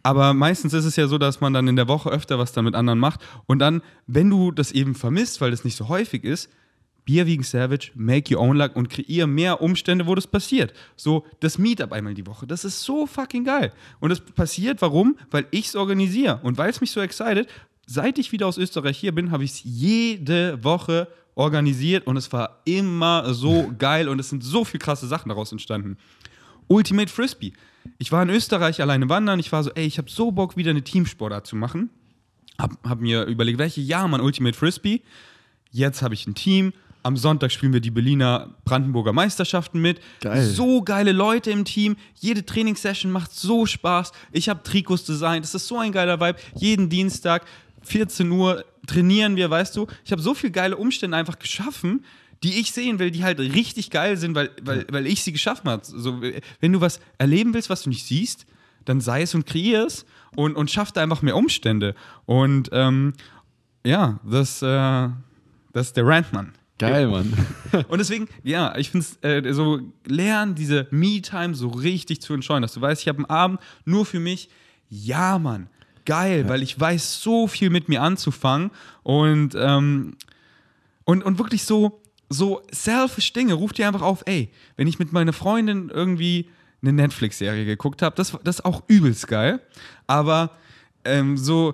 aber 0.07 0.33
meistens 0.33 0.71
ist 0.71 0.85
es 0.85 0.95
ja 0.95 1.05
so, 1.07 1.17
dass 1.17 1.41
man 1.41 1.51
dann 1.51 1.67
in 1.67 1.75
der 1.75 1.89
Woche 1.89 2.09
öfter 2.09 2.39
was 2.39 2.53
dann 2.53 2.63
mit 2.63 2.75
anderen 2.75 2.97
macht 2.97 3.19
und 3.45 3.59
dann, 3.59 3.81
wenn 4.05 4.29
du 4.29 4.51
das 4.51 4.71
eben 4.71 4.95
vermisst, 4.95 5.41
weil 5.41 5.51
das 5.51 5.65
nicht 5.65 5.75
so 5.75 5.89
häufig 5.89 6.23
ist, 6.23 6.49
Be 7.03 7.21
a 7.21 7.25
Vegan 7.25 7.43
Savage, 7.43 7.91
make 7.93 8.33
your 8.33 8.41
own 8.41 8.55
luck 8.55 8.73
und 8.77 8.89
kreier 8.89 9.27
mehr 9.27 9.61
Umstände, 9.61 10.07
wo 10.07 10.15
das 10.15 10.25
passiert. 10.25 10.73
So 10.95 11.25
das 11.41 11.57
Meetup 11.57 11.91
einmal 11.91 12.13
die 12.13 12.25
Woche. 12.25 12.47
Das 12.47 12.63
ist 12.63 12.83
so 12.83 13.05
fucking 13.05 13.43
geil. 13.43 13.73
Und 13.99 14.09
das 14.09 14.21
passiert, 14.21 14.81
warum? 14.81 15.17
Weil 15.29 15.45
ich 15.51 15.67
es 15.67 15.75
organisiere. 15.75 16.39
Und 16.43 16.57
weil 16.57 16.69
es 16.69 16.79
mich 16.79 16.91
so 16.91 17.01
excited, 17.01 17.49
seit 17.85 18.17
ich 18.17 18.31
wieder 18.31 18.47
aus 18.47 18.57
Österreich 18.57 18.97
hier 18.97 19.13
bin, 19.13 19.31
habe 19.31 19.43
ich 19.43 19.51
es 19.51 19.61
jede 19.63 20.63
Woche 20.63 21.07
organisiert 21.35 22.07
und 22.07 22.15
es 22.17 22.31
war 22.31 22.61
immer 22.65 23.33
so 23.33 23.73
geil 23.77 24.07
und 24.09 24.19
es 24.19 24.29
sind 24.29 24.43
so 24.43 24.65
viele 24.65 24.79
krasse 24.79 25.07
Sachen 25.07 25.29
daraus 25.29 25.51
entstanden. 25.51 25.97
Ultimate 26.67 27.11
Frisbee. 27.11 27.53
Ich 27.97 28.11
war 28.11 28.23
in 28.23 28.29
Österreich 28.29 28.81
alleine 28.81 29.09
wandern. 29.09 29.39
Ich 29.39 29.51
war 29.51 29.63
so, 29.63 29.71
ey, 29.71 29.85
ich 29.85 29.97
habe 29.97 30.09
so 30.09 30.31
Bock, 30.31 30.57
wieder 30.57 30.71
eine 30.71 30.83
Teamsportart 30.83 31.47
zu 31.47 31.55
machen. 31.55 31.89
Hab, 32.59 32.71
hab 32.83 32.99
mir 32.99 33.25
überlegt, 33.25 33.59
welche 33.59 33.81
ja, 33.81 34.07
man 34.07 34.21
Ultimate 34.21 34.57
Frisbee. 34.57 35.01
Jetzt 35.71 36.01
habe 36.01 36.13
ich 36.13 36.25
ein 36.27 36.35
Team. 36.35 36.73
Am 37.03 37.15
Sonntag 37.15 37.51
spielen 37.51 37.71
wir 37.71 37.79
die 37.79 37.91
Berliner 37.91 38.55
Brandenburger 38.65 39.13
Meisterschaften 39.13 39.79
mit. 39.79 40.01
Geil. 40.21 40.43
So 40.43 40.81
geile 40.81 41.11
Leute 41.11 41.51
im 41.51 41.63
Team. 41.63 41.95
Jede 42.15 42.45
Trainingssession 42.45 43.11
macht 43.11 43.31
so 43.31 43.65
Spaß. 43.65 44.11
Ich 44.31 44.49
habe 44.49 44.63
Trikots 44.63 45.05
designt. 45.05 45.45
Das 45.45 45.55
ist 45.55 45.67
so 45.67 45.77
ein 45.77 45.91
geiler 45.91 46.19
Vibe. 46.19 46.39
Jeden 46.55 46.89
Dienstag, 46.89 47.45
14 47.83 48.29
Uhr, 48.29 48.65
trainieren 48.87 49.35
wir, 49.35 49.49
weißt 49.49 49.75
du. 49.77 49.87
Ich 50.03 50.11
habe 50.11 50.21
so 50.21 50.33
viele 50.33 50.51
geile 50.51 50.75
Umstände 50.75 51.15
einfach 51.15 51.39
geschaffen, 51.39 52.03
die 52.43 52.59
ich 52.59 52.71
sehen 52.71 52.99
will, 52.99 53.11
die 53.11 53.23
halt 53.23 53.39
richtig 53.39 53.89
geil 53.89 54.17
sind, 54.17 54.35
weil, 54.35 54.51
weil, 54.61 54.85
weil 54.89 55.07
ich 55.07 55.23
sie 55.23 55.31
geschaffen 55.31 55.69
habe. 55.69 55.83
So, 55.85 56.21
wenn 56.59 56.73
du 56.73 56.81
was 56.81 56.99
erleben 57.17 57.53
willst, 57.53 57.69
was 57.69 57.83
du 57.83 57.89
nicht 57.89 58.05
siehst, 58.05 58.45
dann 58.85 59.01
sei 59.01 59.23
es 59.23 59.35
und 59.35 59.45
kreier 59.45 59.85
es 59.85 60.05
und, 60.35 60.55
und 60.55 60.71
schaff 60.71 60.91
da 60.91 61.01
einfach 61.01 61.21
mehr 61.21 61.35
Umstände. 61.35 61.95
Und 62.25 62.69
ähm, 62.71 63.13
ja, 63.85 64.19
das, 64.23 64.61
äh, 64.61 65.09
das 65.73 65.87
ist 65.87 65.97
der 65.97 66.05
Rantmann. 66.05 66.53
Geil, 66.79 67.07
Mann. 67.07 67.33
Und 67.87 67.97
deswegen, 67.97 68.27
ja, 68.43 68.77
ich 68.77 68.91
finde 68.91 69.07
es 69.21 69.23
äh, 69.23 69.51
so, 69.51 69.79
lernen, 70.05 70.53
diese 70.53 70.85
Me-Time 70.91 71.55
so 71.55 71.69
richtig 71.69 72.21
zu 72.21 72.35
entscheiden, 72.35 72.61
dass 72.61 72.73
du 72.73 72.81
weißt, 72.81 73.01
ich 73.01 73.07
habe 73.07 73.17
einen 73.17 73.25
Abend 73.25 73.59
nur 73.83 74.05
für 74.05 74.19
mich. 74.19 74.49
Ja, 74.87 75.39
Mann, 75.39 75.69
geil, 76.05 76.47
weil 76.47 76.61
ich 76.61 76.79
weiß 76.79 77.21
so 77.21 77.47
viel 77.47 77.71
mit 77.71 77.89
mir 77.89 78.03
anzufangen 78.03 78.69
und, 79.01 79.55
ähm, 79.55 80.17
und, 81.03 81.23
und 81.23 81.39
wirklich 81.39 81.63
so, 81.63 81.99
so 82.29 82.61
selfish 82.71 83.33
Dinge. 83.33 83.53
Ruf 83.53 83.73
dir 83.73 83.87
einfach 83.87 84.01
auf, 84.01 84.23
ey, 84.25 84.49
wenn 84.75 84.87
ich 84.87 84.99
mit 84.99 85.13
meiner 85.13 85.33
Freundin 85.33 85.89
irgendwie 85.89 86.49
eine 86.81 86.93
Netflix-Serie 86.93 87.65
geguckt 87.65 88.01
habe, 88.01 88.15
das, 88.15 88.37
das 88.43 88.59
ist 88.59 88.65
auch 88.65 88.83
übelst 88.87 89.27
geil, 89.27 89.61
aber 90.05 90.51
ähm, 91.05 91.37
so 91.37 91.73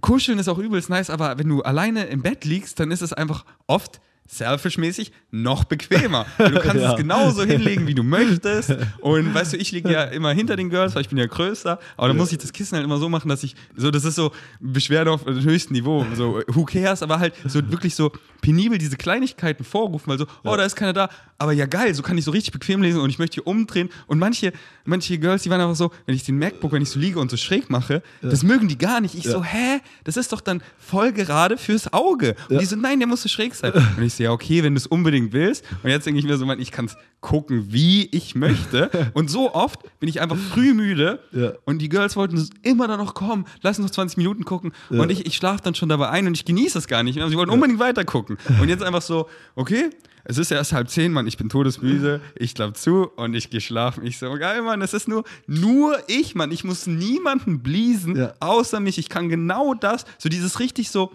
kuscheln 0.00 0.38
ist 0.38 0.48
auch 0.48 0.58
übelst 0.58 0.90
nice, 0.90 1.10
aber 1.10 1.38
wenn 1.38 1.48
du 1.48 1.62
alleine 1.62 2.04
im 2.04 2.22
Bett 2.22 2.44
liegst, 2.44 2.78
dann 2.80 2.90
ist 2.90 3.02
es 3.02 3.12
einfach 3.12 3.44
oft 3.66 4.00
selfish-mäßig 4.32 5.12
noch 5.30 5.64
bequemer. 5.64 6.26
Du 6.38 6.52
kannst 6.60 6.82
Ja. 6.82 6.92
es 6.92 6.96
genauso 6.96 7.44
hinlegen, 7.44 7.86
wie 7.86 7.94
du 7.94 8.02
möchtest. 8.02 8.74
Und 9.00 9.34
weißt 9.34 9.52
du, 9.52 9.56
ich 9.56 9.72
liege 9.72 9.92
ja 9.92 10.04
immer 10.18 10.32
hinter 10.32 10.56
den 10.56 10.70
Girls, 10.70 10.94
weil 10.94 11.02
ich 11.02 11.08
bin 11.08 11.18
ja 11.18 11.26
größer. 11.26 11.78
Aber 11.96 12.08
dann 12.08 12.16
muss 12.16 12.32
ich 12.32 12.38
das 12.38 12.52
Kissen 12.52 12.76
halt 12.76 12.84
immer 12.84 12.98
so 12.98 13.08
machen, 13.08 13.28
dass 13.28 13.42
ich 13.42 13.54
so, 13.76 13.90
das 13.90 14.04
ist 14.04 14.14
so 14.16 14.32
Beschwerde 14.60 15.10
auf 15.10 15.24
dem 15.24 15.42
höchsten 15.42 15.74
Niveau. 15.74 16.06
So, 16.14 16.40
who 16.48 16.64
cares? 16.64 17.02
Aber 17.02 17.18
halt 17.18 17.34
so 17.46 17.60
wirklich 17.70 17.94
so 17.94 18.10
penibel 18.40 18.78
diese 18.78 18.96
Kleinigkeiten 18.96 19.64
vorrufen, 19.64 20.08
weil 20.10 20.18
so, 20.18 20.26
oh, 20.44 20.56
da 20.56 20.64
ist 20.64 20.76
keiner 20.76 20.92
da. 20.92 21.08
Aber 21.38 21.52
ja 21.52 21.66
geil, 21.66 21.94
so 21.94 22.02
kann 22.02 22.16
ich 22.18 22.24
so 22.24 22.30
richtig 22.30 22.52
bequem 22.52 22.82
lesen 22.82 23.00
und 23.00 23.10
ich 23.10 23.18
möchte 23.18 23.34
hier 23.34 23.46
umdrehen. 23.46 23.88
Und 24.06 24.18
manche, 24.18 24.52
manche 24.84 25.18
Girls, 25.18 25.42
die 25.42 25.50
waren 25.50 25.60
einfach 25.60 25.76
so, 25.76 25.90
wenn 26.06 26.14
ich 26.14 26.24
den 26.24 26.38
MacBook, 26.38 26.72
wenn 26.72 26.82
ich 26.82 26.90
so 26.90 26.98
liege 26.98 27.18
und 27.20 27.30
so 27.30 27.36
schräg 27.36 27.70
mache, 27.70 28.02
das 28.20 28.42
mögen 28.42 28.68
die 28.68 28.78
gar 28.78 29.00
nicht. 29.00 29.14
Ich 29.14 29.24
so, 29.24 29.44
hä? 29.44 29.80
Das 30.04 30.16
ist 30.16 30.32
doch 30.32 30.40
dann 30.40 30.62
voll 30.78 31.12
gerade 31.12 31.56
fürs 31.56 31.92
Auge. 31.92 32.34
Und 32.48 32.60
die 32.60 32.64
so, 32.64 32.76
nein, 32.76 32.98
der 32.98 33.06
muss 33.08 33.22
so 33.22 33.28
schräg 33.28 33.54
sein. 33.54 33.72
Und 33.96 34.02
ich 34.02 34.14
so, 34.14 34.21
ja, 34.22 34.30
okay, 34.32 34.62
wenn 34.62 34.74
du 34.74 34.78
es 34.78 34.86
unbedingt 34.86 35.32
willst. 35.32 35.64
Und 35.82 35.90
jetzt 35.90 36.06
denke 36.06 36.18
ich 36.20 36.24
mir 36.26 36.36
so, 36.36 36.46
Mann, 36.46 36.60
ich 36.60 36.70
kann 36.70 36.86
es 36.86 36.96
gucken, 37.20 37.66
wie 37.72 38.06
ich 38.06 38.34
möchte. 38.34 38.90
Und 39.14 39.30
so 39.30 39.54
oft 39.54 39.80
bin 40.00 40.08
ich 40.08 40.20
einfach 40.20 40.36
früh 40.36 40.74
müde 40.74 41.20
Ja. 41.32 41.52
und 41.64 41.78
die 41.78 41.88
Girls 41.88 42.16
wollten 42.16 42.48
immer 42.62 42.88
da 42.88 42.96
noch 42.96 43.14
kommen, 43.14 43.44
lass 43.62 43.78
uns 43.78 43.86
noch 43.88 43.94
20 43.94 44.16
Minuten 44.16 44.44
gucken. 44.44 44.72
Und 44.90 45.10
ich, 45.10 45.24
ich 45.26 45.36
schlafe 45.36 45.62
dann 45.62 45.74
schon 45.74 45.88
dabei 45.88 46.08
ein 46.08 46.26
und 46.26 46.34
ich 46.34 46.44
genieße 46.44 46.78
es 46.78 46.88
gar 46.88 47.02
nicht 47.04 47.14
mehr. 47.16 47.28
Sie 47.28 47.36
wollten 47.36 47.52
unbedingt 47.52 47.78
weiter 47.78 48.04
gucken. 48.04 48.38
Und 48.60 48.68
jetzt 48.68 48.82
einfach 48.82 49.02
so, 49.02 49.28
okay, 49.54 49.90
es 50.24 50.38
ist 50.38 50.50
erst 50.50 50.72
halb 50.72 50.88
zehn, 50.88 51.12
Mann, 51.12 51.26
ich 51.26 51.36
bin 51.36 51.48
todesmüde, 51.48 52.20
ich 52.36 52.54
glaube 52.54 52.72
zu 52.74 53.08
und 53.16 53.34
ich 53.34 53.50
gehe 53.50 53.60
schlafen. 53.60 54.04
Ich 54.06 54.18
so, 54.18 54.32
geil, 54.34 54.62
Mann, 54.62 54.80
es 54.82 54.92
ist 54.94 55.06
nur, 55.08 55.22
nur 55.46 55.96
ich, 56.08 56.34
Mann. 56.34 56.50
Ich 56.52 56.64
muss 56.64 56.86
niemanden 56.86 57.60
bliesen, 57.62 58.16
Ja. 58.16 58.34
außer 58.40 58.80
mich. 58.80 58.98
Ich 58.98 59.08
kann 59.08 59.28
genau 59.28 59.74
das, 59.74 60.04
so 60.18 60.28
dieses 60.28 60.58
richtig 60.60 60.90
so, 60.90 61.12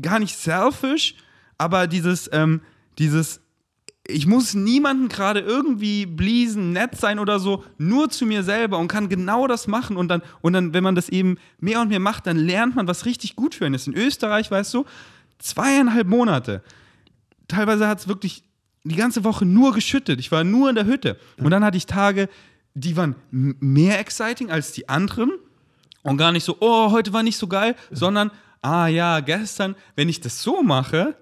gar 0.00 0.18
nicht 0.18 0.36
selfish, 0.36 1.14
aber 1.58 1.86
dieses, 1.86 2.28
ähm, 2.32 2.60
dieses, 2.98 3.40
ich 4.06 4.26
muss 4.26 4.54
niemanden 4.54 5.08
gerade 5.08 5.40
irgendwie 5.40 6.06
bliesen, 6.06 6.72
nett 6.72 6.96
sein 6.96 7.18
oder 7.18 7.38
so, 7.38 7.64
nur 7.78 8.10
zu 8.10 8.26
mir 8.26 8.42
selber 8.42 8.78
und 8.78 8.88
kann 8.88 9.08
genau 9.08 9.46
das 9.46 9.66
machen 9.66 9.96
und 9.96 10.08
dann, 10.08 10.22
und 10.42 10.52
dann, 10.52 10.74
wenn 10.74 10.84
man 10.84 10.94
das 10.94 11.08
eben 11.08 11.38
mehr 11.58 11.80
und 11.80 11.88
mehr 11.88 12.00
macht, 12.00 12.26
dann 12.26 12.36
lernt 12.36 12.76
man, 12.76 12.86
was 12.86 13.06
richtig 13.06 13.34
gut 13.34 13.54
für 13.54 13.66
einen 13.66 13.74
ist. 13.74 13.86
In 13.86 13.94
Österreich, 13.94 14.50
weißt 14.50 14.74
du, 14.74 14.84
zweieinhalb 15.38 16.06
Monate. 16.06 16.62
Teilweise 17.48 17.88
hat 17.88 18.00
es 18.00 18.08
wirklich 18.08 18.44
die 18.84 18.96
ganze 18.96 19.24
Woche 19.24 19.46
nur 19.46 19.72
geschüttet. 19.72 20.20
Ich 20.20 20.30
war 20.30 20.44
nur 20.44 20.68
in 20.68 20.74
der 20.74 20.84
Hütte. 20.84 21.18
Und 21.38 21.50
dann 21.50 21.64
hatte 21.64 21.78
ich 21.78 21.86
Tage, 21.86 22.28
die 22.74 22.96
waren 22.96 23.16
mehr 23.30 23.98
exciting 23.98 24.50
als 24.50 24.72
die 24.72 24.88
anderen. 24.88 25.32
Und 26.02 26.18
gar 26.18 26.32
nicht 26.32 26.44
so, 26.44 26.58
oh, 26.60 26.90
heute 26.90 27.14
war 27.14 27.22
nicht 27.22 27.38
so 27.38 27.46
geil, 27.46 27.76
sondern, 27.90 28.30
ah 28.60 28.88
ja, 28.88 29.20
gestern, 29.20 29.74
wenn 29.96 30.10
ich 30.10 30.20
das 30.20 30.42
so 30.42 30.62
mache, 30.62 31.16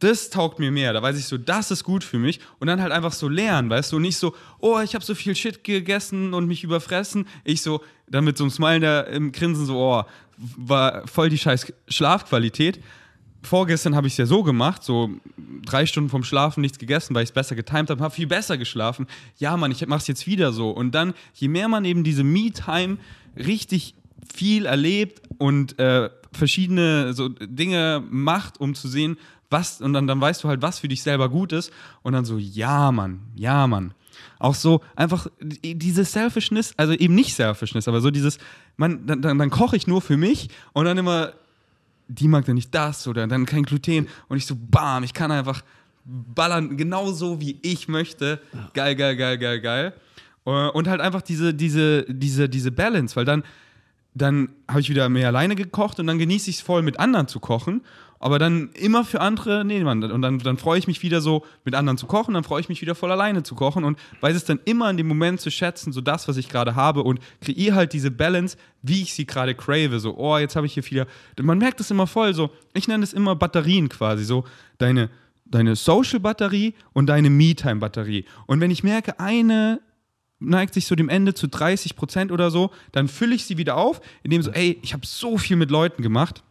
das 0.00 0.30
taugt 0.30 0.58
mir 0.58 0.70
mehr. 0.70 0.92
Da 0.92 1.02
weiß 1.02 1.18
ich 1.18 1.26
so, 1.26 1.38
das 1.38 1.70
ist 1.70 1.84
gut 1.84 2.02
für 2.02 2.18
mich. 2.18 2.40
Und 2.58 2.66
dann 2.66 2.80
halt 2.80 2.92
einfach 2.92 3.12
so 3.12 3.28
lernen, 3.28 3.70
weißt 3.70 3.92
du? 3.92 3.98
Nicht 3.98 4.16
so, 4.16 4.34
oh, 4.58 4.80
ich 4.80 4.94
habe 4.94 5.04
so 5.04 5.14
viel 5.14 5.36
Shit 5.36 5.62
gegessen 5.62 6.34
und 6.34 6.46
mich 6.46 6.64
überfressen. 6.64 7.26
Ich 7.44 7.62
so, 7.62 7.82
dann 8.08 8.24
mit 8.24 8.36
so 8.36 8.44
einem 8.44 8.50
Smile 8.50 8.80
da 8.80 9.00
im 9.02 9.30
Grinsen 9.30 9.66
so, 9.66 9.78
oh, 9.78 10.04
war 10.56 11.06
voll 11.06 11.28
die 11.28 11.38
scheiß 11.38 11.72
Schlafqualität. 11.88 12.80
Vorgestern 13.42 13.94
habe 13.94 14.06
ich 14.06 14.14
es 14.14 14.18
ja 14.18 14.26
so 14.26 14.42
gemacht, 14.42 14.82
so 14.82 15.10
drei 15.64 15.86
Stunden 15.86 16.10
vom 16.10 16.24
Schlafen 16.24 16.60
nichts 16.60 16.78
gegessen, 16.78 17.14
weil 17.14 17.22
ich 17.22 17.30
es 17.30 17.34
besser 17.34 17.54
getimt 17.54 17.88
habe, 17.88 18.02
habe 18.02 18.14
viel 18.14 18.26
besser 18.26 18.58
geschlafen. 18.58 19.06
Ja, 19.38 19.56
Mann, 19.56 19.70
ich 19.70 19.86
mache 19.86 20.00
es 20.00 20.06
jetzt 20.08 20.26
wieder 20.26 20.52
so. 20.52 20.70
Und 20.70 20.94
dann, 20.94 21.14
je 21.34 21.48
mehr 21.48 21.68
man 21.68 21.84
eben 21.86 22.04
diese 22.04 22.24
Me-Time 22.24 22.98
richtig 23.36 23.94
viel 24.34 24.66
erlebt 24.66 25.22
und 25.38 25.78
äh, 25.78 26.10
verschiedene 26.32 27.14
so 27.14 27.28
Dinge 27.28 28.02
macht, 28.08 28.60
um 28.60 28.74
zu 28.74 28.88
sehen, 28.88 29.16
was, 29.50 29.80
und 29.80 29.92
dann, 29.92 30.06
dann 30.06 30.20
weißt 30.20 30.44
du 30.44 30.48
halt, 30.48 30.62
was 30.62 30.78
für 30.78 30.88
dich 30.88 31.02
selber 31.02 31.28
gut 31.28 31.52
ist. 31.52 31.72
Und 32.02 32.12
dann 32.12 32.24
so, 32.24 32.38
ja, 32.38 32.92
Mann, 32.92 33.20
ja, 33.34 33.66
Mann. 33.66 33.94
Auch 34.38 34.54
so 34.54 34.80
einfach 34.96 35.26
diese 35.40 36.04
Selfishness, 36.04 36.72
also 36.76 36.92
eben 36.92 37.14
nicht 37.14 37.34
Selfishness, 37.34 37.88
aber 37.88 38.00
so 38.00 38.10
dieses, 38.10 38.38
man, 38.76 39.06
dann, 39.06 39.22
dann, 39.22 39.38
dann 39.38 39.50
koche 39.50 39.76
ich 39.76 39.86
nur 39.86 40.00
für 40.00 40.16
mich 40.16 40.48
und 40.72 40.84
dann 40.84 40.96
immer, 40.98 41.32
die 42.08 42.28
mag 42.28 42.44
dann 42.46 42.54
nicht 42.54 42.74
das 42.74 43.06
oder 43.06 43.26
dann 43.26 43.46
kein 43.46 43.62
Gluten 43.64 44.08
und 44.28 44.36
ich 44.36 44.46
so, 44.46 44.56
bam, 44.58 45.04
ich 45.04 45.14
kann 45.14 45.30
einfach 45.30 45.62
ballern, 46.04 46.76
genauso 46.76 47.40
wie 47.40 47.58
ich 47.62 47.88
möchte. 47.88 48.40
Geil, 48.74 48.96
geil, 48.96 49.16
geil, 49.16 49.38
geil, 49.38 49.60
geil. 49.60 49.92
Äh, 50.46 50.50
Und 50.50 50.88
halt 50.88 51.00
einfach 51.00 51.22
diese, 51.22 51.54
diese, 51.54 52.04
diese, 52.08 52.48
diese 52.48 52.72
Balance, 52.72 53.16
weil 53.16 53.24
dann, 53.24 53.44
dann 54.14 54.50
habe 54.68 54.80
ich 54.80 54.90
wieder 54.90 55.08
mehr 55.08 55.28
alleine 55.28 55.54
gekocht 55.54 56.00
und 56.00 56.06
dann 56.06 56.18
genieße 56.18 56.50
ich 56.50 56.56
es 56.56 56.62
voll 56.62 56.82
mit 56.82 56.98
anderen 56.98 57.28
zu 57.28 57.40
kochen. 57.40 57.82
Aber 58.22 58.38
dann 58.38 58.68
immer 58.74 59.02
für 59.06 59.22
andere, 59.22 59.64
nee, 59.64 59.82
Mann, 59.82 60.04
und 60.04 60.20
dann, 60.20 60.38
dann 60.38 60.58
freue 60.58 60.78
ich 60.78 60.86
mich 60.86 61.02
wieder 61.02 61.22
so, 61.22 61.42
mit 61.64 61.74
anderen 61.74 61.96
zu 61.96 62.06
kochen, 62.06 62.34
dann 62.34 62.44
freue 62.44 62.60
ich 62.60 62.68
mich 62.68 62.82
wieder 62.82 62.94
voll 62.94 63.10
alleine 63.10 63.42
zu 63.42 63.54
kochen 63.54 63.82
und 63.82 63.98
weiß 64.20 64.36
es 64.36 64.44
dann 64.44 64.60
immer 64.66 64.90
in 64.90 64.98
dem 64.98 65.08
Moment 65.08 65.40
zu 65.40 65.50
schätzen, 65.50 65.90
so 65.90 66.02
das, 66.02 66.28
was 66.28 66.36
ich 66.36 66.50
gerade 66.50 66.74
habe 66.74 67.02
und 67.02 67.18
kreiere 67.40 67.74
halt 67.74 67.94
diese 67.94 68.10
Balance, 68.10 68.58
wie 68.82 69.00
ich 69.00 69.14
sie 69.14 69.24
gerade 69.24 69.54
crave. 69.54 69.98
So, 70.00 70.18
oh, 70.18 70.36
jetzt 70.36 70.54
habe 70.54 70.66
ich 70.66 70.74
hier 70.74 70.84
wieder, 70.84 71.06
man 71.40 71.56
merkt 71.56 71.80
es 71.80 71.90
immer 71.90 72.06
voll, 72.06 72.34
so, 72.34 72.50
ich 72.74 72.88
nenne 72.88 73.02
es 73.02 73.14
immer 73.14 73.36
Batterien 73.36 73.88
quasi, 73.88 74.24
so, 74.24 74.44
deine, 74.76 75.08
deine 75.46 75.74
Social-Batterie 75.74 76.74
und 76.92 77.06
deine 77.06 77.30
Me-Time-Batterie. 77.30 78.26
Und 78.46 78.60
wenn 78.60 78.70
ich 78.70 78.84
merke, 78.84 79.18
eine 79.18 79.80
neigt 80.40 80.74
sich 80.74 80.86
so 80.86 80.94
dem 80.94 81.08
Ende 81.08 81.34
zu 81.34 81.48
30 81.48 81.96
Prozent 81.96 82.32
oder 82.32 82.50
so, 82.50 82.70
dann 82.92 83.08
fülle 83.08 83.34
ich 83.34 83.44
sie 83.44 83.58
wieder 83.58 83.76
auf, 83.76 84.00
indem 84.22 84.42
so, 84.42 84.50
ey, 84.50 84.78
ich 84.82 84.92
habe 84.92 85.06
so 85.06 85.38
viel 85.38 85.56
mit 85.56 85.70
Leuten 85.70 86.02
gemacht. 86.02 86.42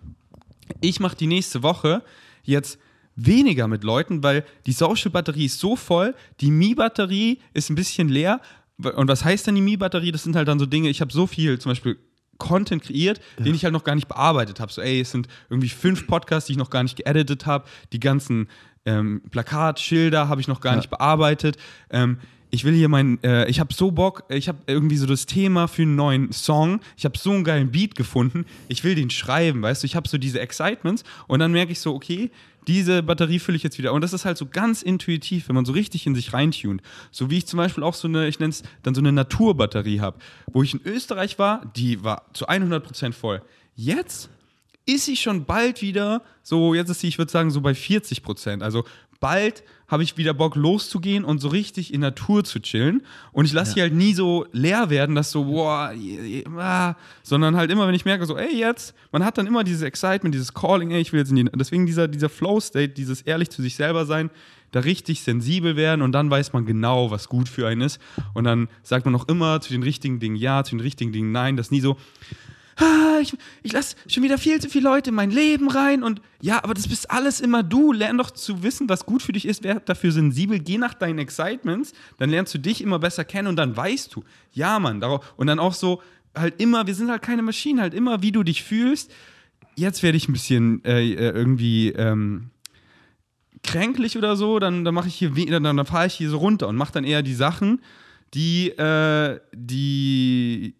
Ich 0.82 1.00
mache 1.00 1.16
die 1.16 1.28
nächste 1.28 1.64
Woche 1.64 2.04
jetzt 2.44 2.80
weniger 3.16 3.68
mit 3.68 3.84
Leuten, 3.84 4.24
weil 4.24 4.46
die 4.66 4.72
Social-Batterie 4.72 5.46
ist 5.46 5.60
so 5.60 5.76
voll, 5.76 6.16
die 6.40 6.52
Mi-Batterie 6.52 7.40
ist 7.54 7.70
ein 7.70 7.76
bisschen 7.76 8.08
leer. 8.10 8.40
Und 8.96 9.08
was 9.10 9.26
heißt 9.26 9.48
denn 9.48 9.56
die 9.56 9.62
Mi-Batterie? 9.62 10.12
Das 10.12 10.24
sind 10.24 10.36
halt 10.36 10.48
dann 10.48 10.60
so 10.60 10.66
Dinge, 10.66 10.90
ich 10.90 11.02
habe 11.02 11.12
so 11.12 11.28
viel, 11.28 11.60
zum 11.60 11.72
Beispiel 11.72 11.98
Content 12.38 12.82
kreiert, 12.84 13.20
den 13.38 13.54
ich 13.54 13.66
halt 13.66 13.74
noch 13.74 13.84
gar 13.84 13.96
nicht 13.96 14.08
bearbeitet 14.08 14.62
habe. 14.62 14.72
So, 14.72 14.82
ey, 14.82 15.02
es 15.02 15.12
sind 15.12 15.28
irgendwie 15.50 15.68
fünf 15.68 16.08
Podcasts, 16.08 16.48
die 16.48 16.54
ich 16.54 16.58
noch 16.58 16.70
gar 16.70 16.84
nicht 16.84 16.96
geeditet 16.96 17.46
habe. 17.46 17.66
Die 17.92 18.00
ganzen 18.00 18.48
ähm, 18.86 19.22
Plakatschilder 19.30 20.30
habe 20.30 20.40
ich 20.40 20.48
noch 20.48 20.62
gar 20.62 20.74
Ja. 20.74 20.78
nicht 20.78 20.90
bearbeitet. 20.90 21.58
Ähm, 21.90 22.20
ich 22.52 22.64
will 22.64 22.74
hier 22.74 22.90
mein, 22.90 23.22
äh, 23.24 23.48
ich 23.50 23.60
habe 23.60 23.74
so 23.74 23.92
Bock, 23.92 24.24
ich 24.30 24.48
habe 24.48 24.58
irgendwie 24.68 24.98
so 24.98 25.06
das 25.06 25.26
Thema 25.26 25.68
für 25.68 25.84
einen 25.84 25.96
neuen 25.96 26.32
Song. 26.32 26.80
Ich 26.98 27.06
habe 27.06 27.18
so 27.18 27.32
einen 27.32 27.44
geilen 27.44 27.72
Beat 27.72 27.96
gefunden. 27.96 28.46
Ich 28.68 28.84
will 28.84 28.96
den 28.96 29.10
schreiben, 29.10 29.62
weißt 29.62 29.84
du. 29.84 29.86
Ich 29.86 29.96
habe 29.96 30.08
so 30.08 30.18
diese 30.18 30.40
Excitements 30.40 31.04
und 31.28 31.40
dann 31.40 31.52
merke 31.52 31.72
ich 31.72 31.80
so, 31.80 31.94
okay, 31.94 32.32
diese 32.68 33.04
Batterie 33.04 33.40
fülle 33.40 33.56
ich 33.56 33.64
jetzt 33.64 33.78
wieder. 33.78 33.94
Und 33.94 34.02
das 34.02 34.14
ist 34.14 34.26
halt 34.26 34.38
so 34.38 34.46
ganz 34.46 34.82
intuitiv, 34.82 35.48
wenn 35.48 35.56
man 35.56 35.66
so 35.66 35.74
richtig 35.74 36.06
in 36.06 36.16
sich 36.16 36.34
reintunt. 36.34 36.82
So 37.12 37.30
wie 37.30 37.38
ich 37.38 37.46
zum 37.48 37.58
Beispiel 37.58 37.84
auch 37.84 37.94
so 37.94 38.08
eine, 38.08 38.28
ich 38.28 38.40
nenne 38.40 38.52
es 38.52 38.64
dann 38.84 38.96
so 38.96 39.02
eine 39.02 39.12
Naturbatterie 39.12 40.02
habe. 40.02 40.20
Wo 40.52 40.64
ich 40.64 40.74
in 40.74 40.82
Österreich 40.86 41.40
war, 41.40 41.72
die 41.76 42.04
war 42.04 42.26
zu 42.34 42.48
100% 42.48 43.14
voll. 43.14 43.42
Jetzt 43.76 44.30
ist 44.86 45.06
sie 45.06 45.16
schon 45.16 45.46
bald 45.46 45.82
wieder 45.82 46.24
so, 46.42 46.74
jetzt 46.74 46.90
ist 46.90 47.02
sie, 47.02 47.08
ich 47.08 47.18
würde 47.18 47.32
sagen, 47.32 47.52
so 47.52 47.62
bei 47.62 47.76
40 47.76 48.24
Prozent. 48.24 48.64
Also 48.64 48.86
bald 49.20 49.64
habe 49.88 50.04
ich 50.04 50.18
wieder 50.18 50.34
Bock 50.34 50.56
loszugehen 50.56 51.26
und 51.26 51.40
so 51.40 51.48
richtig 51.48 51.94
in 51.94 52.02
Natur 52.02 52.44
zu 52.44 52.60
chillen. 52.60 53.02
Und 53.32 53.46
ich 53.46 53.54
lasse 53.54 53.74
die 53.74 53.82
halt 53.82 53.94
nie 53.94 54.14
so 54.14 54.46
leer 54.52 54.90
werden, 54.90 55.16
dass 55.16 55.32
so, 55.32 55.46
boah, 55.46 55.92
ah, 56.58 56.96
sondern 57.24 57.58
halt 57.58 57.72
immer, 57.72 57.88
wenn 57.88 57.96
ich 57.96 58.06
merke, 58.06 58.26
so, 58.26 58.38
ey, 58.38 58.56
jetzt, 58.56 58.94
man 59.12 59.26
hat 59.26 59.38
dann 59.38 59.48
immer 59.48 59.64
dieses 59.64 59.82
Excitement, 59.82 60.34
dieses 60.34 60.54
Calling, 60.54 60.92
ey, 60.92 61.02
ich 61.02 61.12
will 61.12 61.20
jetzt 61.20 61.32
in 61.32 61.38
die, 61.38 61.46
deswegen 61.56 61.86
dieser, 61.86 62.08
dieser 62.08 62.30
Flow-State, 62.30 62.90
dieses 62.90 63.22
ehrlich 63.22 63.50
zu 63.50 63.62
sich 63.62 63.76
selber 63.76 64.06
sein, 64.06 64.30
da 64.72 64.82
richtig 64.82 65.22
sensibel 65.22 65.76
werden 65.76 66.04
und 66.04 66.12
dann 66.12 66.30
weiß 66.30 66.54
man 66.54 66.66
genau, 66.66 67.10
was 67.10 67.28
gut 67.28 67.50
für 67.50 67.68
einen 67.68 67.82
ist. 67.82 68.00
Und 68.36 68.44
dann 68.44 68.70
sagt 68.84 69.06
man 69.06 69.16
auch 69.16 69.28
immer 69.28 69.62
zu 69.62 69.72
den 69.72 69.82
richtigen 69.82 70.20
Dingen 70.20 70.36
ja, 70.36 70.64
zu 70.64 70.76
den 70.76 70.82
richtigen 70.82 71.12
Dingen 71.12 71.32
nein. 71.32 71.58
Das 71.58 71.72
nie 71.72 71.82
so, 71.82 71.98
ah, 72.80 73.20
ich, 73.22 73.34
ich 73.64 73.72
lasse 73.72 73.96
schon 74.08 74.24
wieder 74.24 74.38
viel 74.38 74.60
zu 74.60 74.70
viele 74.70 74.90
Leute 74.90 75.10
in 75.10 75.16
mein 75.16 75.32
Leben 75.32 75.70
rein 75.70 76.04
und 76.04 76.22
ja, 76.42 76.64
aber 76.64 76.74
das 76.74 76.88
bist 76.88 77.12
alles 77.12 77.42
immer 77.42 77.64
du. 77.64 77.92
Lern 77.92 78.18
doch 78.18 78.32
zu 78.32 78.64
wissen, 78.64 78.90
was 78.90 79.06
gut 79.06 79.22
für 79.22 79.34
dich 79.34 79.46
ist, 79.46 79.64
wer 79.64 79.80
dafür 79.80 80.12
sensibel. 80.12 80.60
Geh 80.60 80.78
nach 80.78 80.94
deinen 80.94 81.20
Excitements, 81.20 81.94
dann 82.18 82.30
lernst 82.30 82.54
du 82.54 82.58
dich 82.58 82.82
immer 82.82 83.00
besser 83.00 83.26
kennen 83.26 83.48
und 83.48 83.56
dann 83.56 83.76
weißt 83.76 84.16
du, 84.16 84.24
ja, 84.52 84.80
Mann, 84.80 85.00
darauf, 85.00 85.34
und 85.38 85.48
dann 85.48 85.60
auch 85.60 85.74
so, 85.74 86.02
halt 86.36 86.62
immer, 86.62 86.88
wir 86.88 86.96
sind 86.96 87.10
halt 87.10 87.22
keine 87.22 87.42
Maschinen, 87.42 87.82
halt 87.82 87.94
immer, 87.94 88.22
wie 88.22 88.32
du 88.32 88.44
dich 88.44 88.64
fühlst. 88.64 89.12
Jetzt 89.76 90.04
werde 90.04 90.18
ich 90.18 90.28
ein 90.28 90.34
bisschen 90.34 90.84
äh, 90.86 91.02
äh 91.02 91.32
irgendwie 91.32 91.90
ähm, 91.90 92.52
kränklich 93.64 94.18
oder 94.18 94.36
so, 94.36 94.60
dann, 94.60 94.84
dann 94.84 94.94
mache 94.94 95.08
ich 95.08 95.16
hier, 95.16 95.32
dann, 95.32 95.64
dann 95.64 95.86
fahre 95.86 96.08
ich 96.08 96.14
hier 96.14 96.30
so 96.30 96.38
runter 96.38 96.68
und 96.68 96.76
mache 96.76 96.94
dann 96.94 97.04
eher 97.04 97.22
die 97.22 97.34
Sachen, 97.34 97.82
die, 98.34 98.70
äh, 98.70 99.40
die 99.54 100.76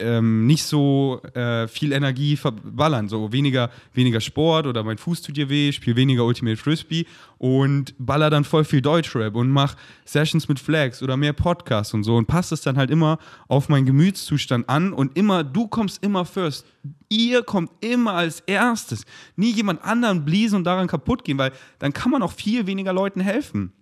ähm, 0.00 0.46
nicht 0.46 0.64
so 0.64 1.20
äh, 1.34 1.68
viel 1.68 1.92
Energie 1.92 2.36
verballern. 2.36 3.08
So 3.08 3.32
weniger, 3.32 3.70
weniger 3.94 4.20
Sport 4.20 4.66
oder 4.66 4.82
mein 4.82 4.98
Fuß 4.98 5.22
tut 5.22 5.36
dir 5.36 5.48
weh, 5.48 5.72
spiele 5.72 5.96
weniger 5.96 6.24
Ultimate 6.24 6.56
Frisbee 6.56 7.06
und 7.38 7.94
baller 7.98 8.30
dann 8.30 8.44
voll 8.44 8.64
viel 8.64 8.82
Deutschrap 8.82 9.34
und 9.34 9.50
mach 9.50 9.76
Sessions 10.04 10.48
mit 10.48 10.58
Flags 10.58 11.02
oder 11.02 11.16
mehr 11.16 11.32
Podcasts 11.32 11.94
und 11.94 12.04
so 12.04 12.16
und 12.16 12.26
passt 12.26 12.52
es 12.52 12.62
dann 12.62 12.76
halt 12.76 12.90
immer 12.90 13.18
auf 13.48 13.68
meinen 13.68 13.86
Gemütszustand 13.86 14.68
an 14.68 14.92
und 14.92 15.16
immer, 15.16 15.44
du 15.44 15.68
kommst 15.68 16.02
immer 16.02 16.24
first. 16.24 16.66
Ihr 17.08 17.42
kommt 17.42 17.70
immer 17.80 18.14
als 18.14 18.40
erstes. 18.40 19.04
Nie 19.36 19.52
jemand 19.52 19.82
anderen 19.84 20.24
bliesen 20.24 20.58
und 20.58 20.64
daran 20.64 20.86
kaputt 20.86 21.24
gehen, 21.24 21.38
weil 21.38 21.52
dann 21.78 21.92
kann 21.92 22.10
man 22.10 22.22
auch 22.22 22.32
viel 22.32 22.66
weniger 22.66 22.92
Leuten 22.92 23.20
helfen. 23.20 23.72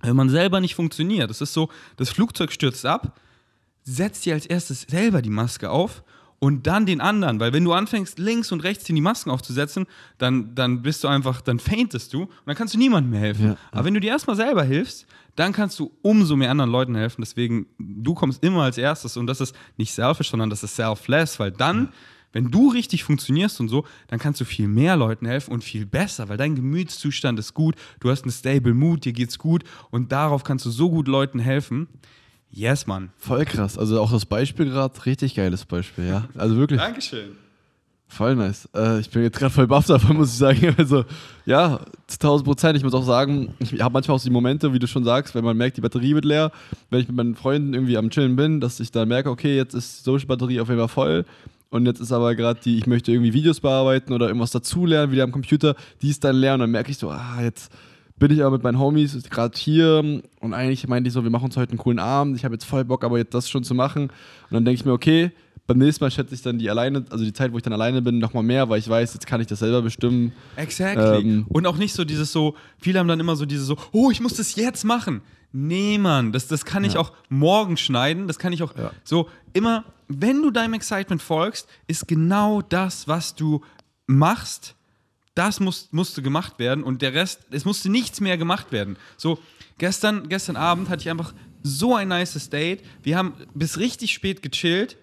Wenn 0.00 0.16
man 0.16 0.28
selber 0.28 0.60
nicht 0.60 0.74
funktioniert. 0.76 1.28
Das 1.28 1.40
ist 1.40 1.52
so, 1.52 1.70
das 1.96 2.10
Flugzeug 2.10 2.52
stürzt 2.52 2.86
ab 2.86 3.18
setz 3.88 4.20
dir 4.20 4.34
als 4.34 4.46
erstes 4.46 4.82
selber 4.82 5.22
die 5.22 5.30
Maske 5.30 5.70
auf 5.70 6.02
und 6.38 6.66
dann 6.66 6.86
den 6.86 7.00
anderen, 7.00 7.40
weil 7.40 7.52
wenn 7.52 7.64
du 7.64 7.72
anfängst, 7.72 8.18
links 8.18 8.52
und 8.52 8.62
rechts 8.62 8.88
in 8.88 8.94
die 8.94 9.00
Masken 9.00 9.30
aufzusetzen, 9.30 9.86
dann, 10.18 10.54
dann 10.54 10.82
bist 10.82 11.02
du 11.02 11.08
einfach, 11.08 11.40
dann 11.40 11.58
faintest 11.58 12.14
du 12.14 12.22
und 12.22 12.30
dann 12.46 12.54
kannst 12.54 12.74
du 12.74 12.78
niemandem 12.78 13.10
mehr 13.10 13.20
helfen. 13.20 13.46
Ja, 13.46 13.56
Aber 13.72 13.84
wenn 13.84 13.94
du 13.94 14.00
dir 14.00 14.10
erstmal 14.10 14.36
selber 14.36 14.62
hilfst, 14.62 15.06
dann 15.34 15.52
kannst 15.52 15.78
du 15.78 15.92
umso 16.02 16.36
mehr 16.36 16.50
anderen 16.50 16.70
Leuten 16.70 16.94
helfen. 16.94 17.22
Deswegen, 17.22 17.66
du 17.78 18.14
kommst 18.14 18.42
immer 18.42 18.62
als 18.62 18.78
erstes 18.78 19.16
und 19.16 19.26
das 19.26 19.40
ist 19.40 19.54
nicht 19.76 19.92
selfish, 19.92 20.30
sondern 20.30 20.50
das 20.50 20.62
ist 20.62 20.76
selfless, 20.76 21.40
weil 21.40 21.50
dann, 21.50 21.84
ja. 21.84 21.92
wenn 22.32 22.50
du 22.50 22.70
richtig 22.70 23.04
funktionierst 23.04 23.60
und 23.60 23.68
so, 23.68 23.84
dann 24.08 24.18
kannst 24.18 24.40
du 24.40 24.44
viel 24.44 24.68
mehr 24.68 24.96
Leuten 24.96 25.26
helfen 25.26 25.52
und 25.52 25.64
viel 25.64 25.86
besser, 25.86 26.28
weil 26.28 26.36
dein 26.36 26.54
Gemütszustand 26.54 27.38
ist 27.38 27.54
gut, 27.54 27.74
du 28.00 28.10
hast 28.10 28.22
einen 28.22 28.32
stable 28.32 28.74
Mood, 28.74 29.04
dir 29.04 29.12
geht's 29.12 29.38
gut 29.38 29.64
und 29.90 30.12
darauf 30.12 30.44
kannst 30.44 30.66
du 30.66 30.70
so 30.70 30.90
gut 30.90 31.08
Leuten 31.08 31.38
helfen. 31.38 31.88
Yes, 32.50 32.86
Mann. 32.86 33.10
Voll 33.18 33.44
krass. 33.44 33.76
Also 33.78 34.00
auch 34.00 34.10
das 34.10 34.26
Beispiel 34.26 34.66
gerade, 34.66 35.06
richtig 35.06 35.34
geiles 35.34 35.64
Beispiel, 35.64 36.06
ja. 36.06 36.24
Also 36.36 36.56
wirklich. 36.56 36.80
Dankeschön. 36.80 37.36
Voll 38.10 38.36
nice. 38.36 38.66
Äh, 38.74 39.00
ich 39.00 39.10
bin 39.10 39.22
jetzt 39.22 39.38
gerade 39.38 39.52
voll 39.52 39.66
baff 39.66 39.86
davon, 39.86 40.16
muss 40.16 40.32
ich 40.32 40.38
sagen. 40.38 40.74
Also, 40.78 41.04
ja, 41.44 41.80
zu 42.06 42.16
1000 42.16 42.46
Prozent. 42.46 42.76
Ich 42.78 42.82
muss 42.82 42.94
auch 42.94 43.04
sagen, 43.04 43.54
ich 43.58 43.80
habe 43.82 43.92
manchmal 43.92 44.16
auch 44.16 44.22
die 44.22 44.30
Momente, 44.30 44.72
wie 44.72 44.78
du 44.78 44.86
schon 44.86 45.04
sagst, 45.04 45.34
wenn 45.34 45.44
man 45.44 45.56
merkt, 45.56 45.76
die 45.76 45.82
Batterie 45.82 46.14
wird 46.14 46.24
leer. 46.24 46.50
Wenn 46.88 47.00
ich 47.00 47.08
mit 47.08 47.16
meinen 47.16 47.34
Freunden 47.34 47.74
irgendwie 47.74 47.98
am 47.98 48.08
Chillen 48.08 48.34
bin, 48.34 48.60
dass 48.60 48.80
ich 48.80 48.90
dann 48.90 49.08
merke, 49.08 49.28
okay, 49.28 49.56
jetzt 49.56 49.74
ist 49.74 50.00
die 50.00 50.04
Social-Batterie 50.04 50.60
auf 50.60 50.68
jeden 50.68 50.80
Fall 50.80 50.88
voll. 50.88 51.24
Und 51.68 51.84
jetzt 51.84 52.00
ist 52.00 52.12
aber 52.12 52.34
gerade 52.34 52.58
die, 52.64 52.78
ich 52.78 52.86
möchte 52.86 53.12
irgendwie 53.12 53.34
Videos 53.34 53.60
bearbeiten 53.60 54.14
oder 54.14 54.28
irgendwas 54.28 54.52
dazulernen, 54.52 55.12
wieder 55.12 55.24
am 55.24 55.32
Computer, 55.32 55.76
die 56.00 56.08
ist 56.08 56.24
dann 56.24 56.36
leer. 56.36 56.54
Und 56.54 56.60
dann 56.60 56.70
merke 56.70 56.90
ich 56.90 56.96
so, 56.96 57.10
ah, 57.10 57.42
jetzt 57.42 57.70
bin 58.18 58.32
ich 58.32 58.42
aber 58.42 58.52
mit 58.52 58.62
meinen 58.62 58.78
Homies 58.78 59.16
gerade 59.30 59.56
hier 59.56 60.22
und 60.40 60.54
eigentlich 60.54 60.86
meinte 60.88 61.08
ich 61.08 61.14
so, 61.14 61.22
wir 61.22 61.30
machen 61.30 61.46
uns 61.46 61.56
heute 61.56 61.70
einen 61.70 61.78
coolen 61.78 61.98
Abend. 61.98 62.36
Ich 62.36 62.44
habe 62.44 62.54
jetzt 62.54 62.64
voll 62.64 62.84
Bock, 62.84 63.04
aber 63.04 63.18
jetzt 63.18 63.34
das 63.34 63.48
schon 63.48 63.64
zu 63.64 63.74
machen. 63.74 64.04
Und 64.04 64.52
dann 64.52 64.64
denke 64.64 64.80
ich 64.80 64.84
mir, 64.84 64.92
okay, 64.92 65.32
beim 65.68 65.78
nächsten 65.78 66.02
Mal 66.02 66.10
schätze 66.10 66.34
ich 66.34 66.42
dann 66.42 66.58
die 66.58 66.70
alleine, 66.70 67.04
also 67.10 67.24
die 67.24 67.32
Zeit, 67.32 67.52
wo 67.52 67.58
ich 67.58 67.62
dann 67.62 67.74
alleine 67.74 68.00
bin, 68.00 68.18
nochmal 68.18 68.42
mehr, 68.42 68.68
weil 68.70 68.78
ich 68.78 68.88
weiß, 68.88 69.12
jetzt 69.14 69.26
kann 69.26 69.40
ich 69.40 69.46
das 69.46 69.58
selber 69.58 69.82
bestimmen. 69.82 70.32
Exactly. 70.56 71.20
Ähm, 71.20 71.46
und 71.48 71.66
auch 71.66 71.76
nicht 71.76 71.92
so 71.92 72.04
dieses 72.04 72.32
so, 72.32 72.54
viele 72.78 72.98
haben 72.98 73.08
dann 73.08 73.20
immer 73.20 73.36
so 73.36 73.44
dieses 73.44 73.66
so, 73.66 73.76
oh, 73.92 74.10
ich 74.10 74.20
muss 74.20 74.34
das 74.34 74.56
jetzt 74.56 74.84
machen. 74.84 75.20
Nee, 75.52 75.98
Mann, 75.98 76.32
das, 76.32 76.48
das 76.48 76.64
kann 76.64 76.84
ich 76.84 76.94
ja. 76.94 77.00
auch 77.00 77.12
morgen 77.28 77.76
schneiden, 77.76 78.26
das 78.26 78.38
kann 78.38 78.52
ich 78.52 78.62
auch 78.62 78.76
ja. 78.76 78.92
so 79.04 79.28
immer, 79.52 79.84
wenn 80.08 80.42
du 80.42 80.50
deinem 80.50 80.74
Excitement 80.74 81.20
folgst, 81.20 81.68
ist 81.86 82.08
genau 82.08 82.62
das, 82.62 83.06
was 83.06 83.34
du 83.34 83.62
machst, 84.06 84.74
das 85.38 85.60
muss, 85.60 85.88
musste 85.92 86.20
gemacht 86.20 86.58
werden 86.58 86.82
und 86.82 87.00
der 87.00 87.14
Rest, 87.14 87.40
es 87.50 87.64
musste 87.64 87.88
nichts 87.88 88.20
mehr 88.20 88.36
gemacht 88.36 88.72
werden. 88.72 88.96
So, 89.16 89.38
gestern, 89.78 90.28
gestern 90.28 90.56
Abend 90.56 90.88
hatte 90.88 91.02
ich 91.02 91.10
einfach 91.10 91.32
so 91.62 91.94
ein 91.94 92.08
nice 92.08 92.50
Date. 92.50 92.82
Wir 93.02 93.16
haben 93.16 93.34
bis 93.54 93.78
richtig 93.78 94.12
spät 94.12 94.42
gechillt 94.42 94.96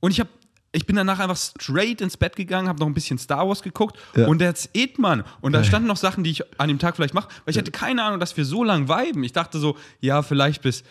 und 0.00 0.12
ich 0.12 0.20
habe 0.20 0.30
ich 0.74 0.86
bin 0.86 0.96
danach 0.96 1.18
einfach 1.18 1.36
straight 1.36 2.00
ins 2.00 2.16
Bett 2.16 2.34
gegangen, 2.34 2.66
habe 2.66 2.80
noch 2.80 2.86
ein 2.86 2.94
bisschen 2.94 3.18
Star 3.18 3.46
Wars 3.46 3.62
geguckt 3.62 3.98
ja. 4.16 4.26
und 4.26 4.38
that's 4.38 4.70
it, 4.72 4.98
Mann. 4.98 5.22
Und 5.42 5.52
da 5.52 5.62
standen 5.64 5.86
noch 5.86 5.98
Sachen, 5.98 6.24
die 6.24 6.30
ich 6.30 6.58
an 6.58 6.68
dem 6.68 6.78
Tag 6.78 6.96
vielleicht 6.96 7.12
mache, 7.12 7.28
weil 7.44 7.52
ich 7.52 7.58
hatte 7.58 7.70
keine 7.70 8.02
Ahnung, 8.02 8.18
dass 8.18 8.34
wir 8.38 8.46
so 8.46 8.64
lang 8.64 8.88
viben. 8.88 9.22
Ich 9.22 9.32
dachte 9.32 9.58
so, 9.58 9.76
ja, 10.00 10.22
vielleicht 10.22 10.62
bis 10.62 10.82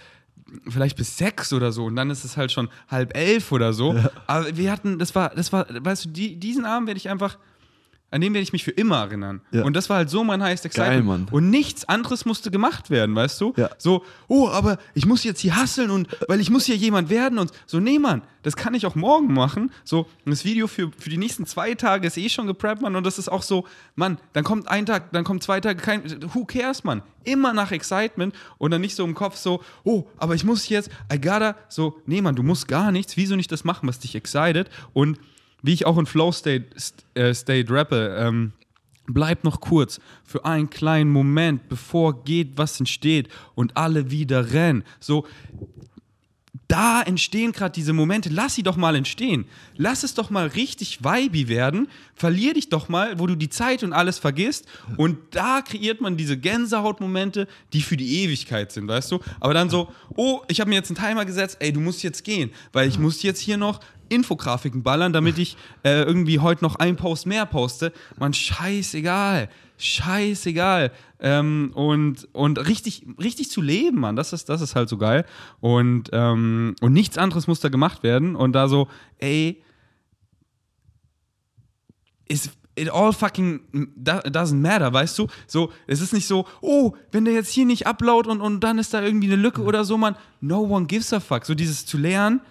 vielleicht 0.69 0.97
bis 0.97 1.17
sechs 1.17 1.51
oder 1.51 1.71
so 1.71 1.85
und 1.85 1.95
dann 1.95 2.11
ist 2.11 2.25
es 2.25 2.37
halt 2.37 2.51
schon 2.51 2.69
halb 2.89 3.17
elf 3.17 3.51
oder 3.51 3.73
so. 3.73 3.93
Ja. 3.93 4.11
Aber 4.27 4.55
wir 4.55 4.71
hatten, 4.71 4.99
das 4.99 5.15
war, 5.15 5.29
das 5.29 5.51
war, 5.51 5.65
weißt 5.69 6.05
du, 6.05 6.09
die, 6.09 6.35
diesen 6.39 6.65
Abend 6.65 6.87
werde 6.87 6.99
ich 6.99 7.09
einfach 7.09 7.37
an 8.11 8.19
den 8.19 8.33
werde 8.33 8.43
ich 8.43 8.51
mich 8.51 8.65
für 8.65 8.71
immer 8.71 8.97
erinnern. 8.97 9.41
Ja. 9.51 9.63
Und 9.63 9.73
das 9.73 9.89
war 9.89 9.97
halt 9.97 10.09
so 10.09 10.23
mein 10.25 10.43
heißes 10.43 10.65
Excitement. 10.65 10.95
Geil, 10.95 11.03
Mann. 11.03 11.27
Und 11.31 11.49
nichts 11.49 11.87
anderes 11.87 12.25
musste 12.25 12.51
gemacht 12.51 12.89
werden, 12.89 13.15
weißt 13.15 13.39
du? 13.39 13.53
Ja. 13.55 13.69
So, 13.77 14.03
oh, 14.27 14.49
aber 14.49 14.77
ich 14.93 15.05
muss 15.05 15.23
jetzt 15.23 15.39
hier 15.39 15.55
hasseln 15.55 15.89
und 15.89 16.09
weil 16.27 16.41
ich 16.41 16.49
muss 16.49 16.65
hier 16.65 16.75
jemand 16.75 17.09
werden 17.09 17.39
und 17.39 17.51
so, 17.65 17.79
nee, 17.79 17.99
Mann, 17.99 18.21
das 18.43 18.57
kann 18.57 18.73
ich 18.73 18.85
auch 18.85 18.95
morgen 18.95 19.33
machen. 19.33 19.71
So, 19.85 20.07
das 20.25 20.43
Video 20.43 20.67
für, 20.67 20.91
für 20.97 21.09
die 21.09 21.17
nächsten 21.17 21.45
zwei 21.45 21.73
Tage 21.73 22.07
ist 22.07 22.17
eh 22.17 22.27
schon 22.27 22.47
gepreppt, 22.47 22.81
Mann. 22.81 22.97
Und 22.97 23.05
das 23.05 23.17
ist 23.17 23.29
auch 23.29 23.43
so, 23.43 23.65
Mann, 23.95 24.17
dann 24.33 24.43
kommt 24.43 24.67
ein 24.67 24.85
Tag, 24.85 25.13
dann 25.13 25.23
kommt 25.23 25.41
zwei 25.41 25.61
Tage, 25.61 25.81
kein, 25.81 26.03
who 26.33 26.43
cares, 26.43 26.83
Mann? 26.83 27.03
Immer 27.23 27.53
nach 27.53 27.71
Excitement 27.71 28.35
und 28.57 28.71
dann 28.71 28.81
nicht 28.81 28.95
so 28.95 29.05
im 29.05 29.15
Kopf 29.15 29.37
so, 29.37 29.63
oh, 29.85 30.03
aber 30.17 30.35
ich 30.35 30.43
muss 30.43 30.67
jetzt, 30.67 30.89
I 31.13 31.21
gotta, 31.21 31.55
so, 31.69 32.01
nee, 32.05 32.21
Mann, 32.21 32.35
du 32.35 32.43
musst 32.43 32.67
gar 32.67 32.91
nichts, 32.91 33.15
wieso 33.15 33.37
nicht 33.37 33.53
das 33.53 33.63
machen, 33.63 33.87
was 33.87 33.99
dich 33.99 34.15
excited? 34.15 34.69
Und 34.91 35.17
wie 35.61 35.73
ich 35.73 35.85
auch 35.85 35.97
in 35.97 36.05
Flow 36.05 36.31
State, 36.31 36.65
äh, 37.13 37.33
State 37.33 37.73
rappe, 37.73 38.15
ähm, 38.17 38.53
bleib 39.07 39.43
noch 39.43 39.61
kurz 39.61 39.99
für 40.23 40.45
einen 40.45 40.69
kleinen 40.69 41.09
Moment, 41.09 41.69
bevor 41.69 42.23
geht, 42.23 42.57
was 42.57 42.79
entsteht 42.79 43.29
und 43.55 43.77
alle 43.77 44.11
wieder 44.11 44.53
rennen. 44.53 44.83
So, 44.99 45.25
da 46.71 47.01
entstehen 47.01 47.51
gerade 47.51 47.73
diese 47.73 47.91
Momente, 47.91 48.29
lass 48.29 48.55
sie 48.55 48.63
doch 48.63 48.77
mal 48.77 48.95
entstehen. 48.95 49.43
Lass 49.75 50.03
es 50.03 50.13
doch 50.13 50.29
mal 50.29 50.47
richtig 50.47 51.03
vibey 51.03 51.49
werden. 51.49 51.89
Verlier 52.15 52.53
dich 52.53 52.69
doch 52.69 52.87
mal, 52.87 53.19
wo 53.19 53.27
du 53.27 53.35
die 53.35 53.49
Zeit 53.49 53.83
und 53.83 53.91
alles 53.91 54.19
vergisst. 54.19 54.67
Und 54.95 55.17
da 55.31 55.61
kreiert 55.61 55.99
man 55.99 56.15
diese 56.15 56.37
Gänsehautmomente, 56.37 57.49
die 57.73 57.81
für 57.81 57.97
die 57.97 58.23
Ewigkeit 58.23 58.71
sind, 58.71 58.87
weißt 58.87 59.11
du? 59.11 59.19
Aber 59.41 59.53
dann 59.53 59.69
so, 59.69 59.91
oh, 60.15 60.43
ich 60.47 60.61
habe 60.61 60.69
mir 60.69 60.77
jetzt 60.77 60.89
einen 60.89 61.05
Timer 61.05 61.25
gesetzt, 61.25 61.57
ey, 61.59 61.73
du 61.73 61.81
musst 61.81 62.03
jetzt 62.03 62.23
gehen, 62.23 62.51
weil 62.71 62.87
ich 62.87 62.97
muss 62.97 63.21
jetzt 63.21 63.41
hier 63.41 63.57
noch 63.57 63.81
Infografiken 64.11 64.83
ballern, 64.83 65.13
damit 65.13 65.37
ich 65.37 65.57
äh, 65.83 66.03
irgendwie 66.03 66.39
heute 66.39 66.63
noch 66.63 66.75
einen 66.75 66.97
Post 66.97 67.25
mehr 67.25 67.45
poste. 67.45 67.93
Man, 68.17 68.33
scheißegal. 68.33 69.49
Scheißegal. 69.77 70.91
Ähm, 71.19 71.71
und, 71.73 72.27
und 72.33 72.67
richtig, 72.67 73.05
richtig 73.21 73.49
zu 73.49 73.61
leben, 73.61 73.99
Mann, 73.99 74.15
das 74.15 74.33
ist, 74.33 74.49
das 74.49 74.61
ist 74.61 74.75
halt 74.75 74.89
so 74.89 74.97
geil. 74.97 75.25
Und, 75.59 76.09
ähm, 76.11 76.75
und 76.81 76.93
nichts 76.93 77.17
anderes 77.17 77.47
muss 77.47 77.59
da 77.61 77.69
gemacht 77.69 78.03
werden. 78.03 78.35
Und 78.35 78.53
da 78.53 78.67
so, 78.67 78.87
ey, 79.17 79.63
ist 82.27 82.51
it 82.75 82.89
all 82.89 83.13
fucking 83.13 83.61
doesn't 84.03 84.55
matter, 84.55 84.91
weißt 84.91 85.17
du? 85.19 85.27
So, 85.47 85.71
es 85.87 86.01
ist 86.01 86.13
nicht 86.13 86.27
so, 86.27 86.47
oh, 86.61 86.93
wenn 87.11 87.25
der 87.25 87.33
jetzt 87.33 87.51
hier 87.51 87.65
nicht 87.65 87.87
upload 87.87 88.29
und, 88.29 88.41
und 88.41 88.61
dann 88.61 88.79
ist 88.79 88.93
da 88.93 89.01
irgendwie 89.01 89.27
eine 89.27 89.35
Lücke 89.35 89.61
oder 89.61 89.83
so, 89.83 89.97
man, 89.97 90.15
no 90.39 90.61
one 90.61 90.85
gives 90.85 91.13
a 91.13 91.19
fuck. 91.19 91.45
So 91.45 91.53
dieses 91.53 91.85
zu 91.85 91.97
lernen, 91.97 92.41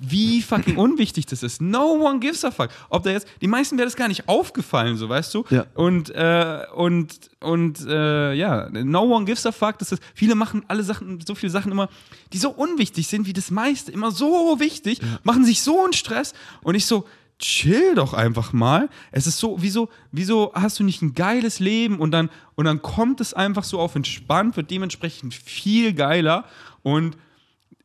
wie 0.00 0.42
fucking 0.42 0.76
unwichtig 0.76 1.26
das 1.26 1.42
ist. 1.42 1.60
No 1.60 1.92
one 1.92 2.18
gives 2.18 2.44
a 2.44 2.50
fuck. 2.50 2.70
Ob 2.88 3.02
da 3.02 3.10
jetzt, 3.10 3.26
die 3.40 3.46
meisten 3.46 3.76
wäre 3.78 3.86
das 3.86 3.96
gar 3.96 4.08
nicht 4.08 4.28
aufgefallen, 4.28 4.96
so 4.96 5.08
weißt 5.08 5.34
du? 5.34 5.44
Ja. 5.50 5.66
Und, 5.74 6.10
äh, 6.10 6.64
und, 6.74 7.30
und 7.40 7.86
äh, 7.86 8.32
ja, 8.34 8.68
no 8.70 9.02
one 9.02 9.24
gives 9.24 9.46
a 9.46 9.52
fuck. 9.52 9.78
Das 9.78 9.92
ist, 9.92 10.02
viele 10.14 10.34
machen 10.34 10.64
alle 10.68 10.82
Sachen, 10.82 11.20
so 11.26 11.34
viele 11.34 11.50
Sachen 11.50 11.72
immer, 11.72 11.88
die 12.32 12.38
so 12.38 12.50
unwichtig 12.50 13.06
sind 13.06 13.26
wie 13.26 13.32
das 13.32 13.50
meiste, 13.50 13.92
immer 13.92 14.10
so 14.10 14.58
wichtig, 14.58 14.98
ja. 15.00 15.18
machen 15.22 15.44
sich 15.44 15.62
so 15.62 15.84
einen 15.84 15.92
Stress. 15.92 16.34
Und 16.62 16.74
ich 16.74 16.86
so, 16.86 17.06
chill 17.42 17.94
doch 17.94 18.14
einfach 18.14 18.52
mal. 18.52 18.88
Es 19.10 19.26
ist 19.26 19.38
so, 19.38 19.56
wieso, 19.60 19.90
wieso 20.12 20.52
hast 20.54 20.78
du 20.78 20.84
nicht 20.84 21.02
ein 21.02 21.14
geiles 21.14 21.60
Leben 21.60 21.98
und 21.98 22.12
dann, 22.12 22.30
und 22.54 22.64
dann 22.64 22.80
kommt 22.80 23.20
es 23.20 23.34
einfach 23.34 23.64
so 23.64 23.78
auf 23.78 23.94
entspannt, 23.94 24.56
wird 24.56 24.70
dementsprechend 24.70 25.34
viel 25.34 25.92
geiler 25.92 26.44
und 26.82 27.16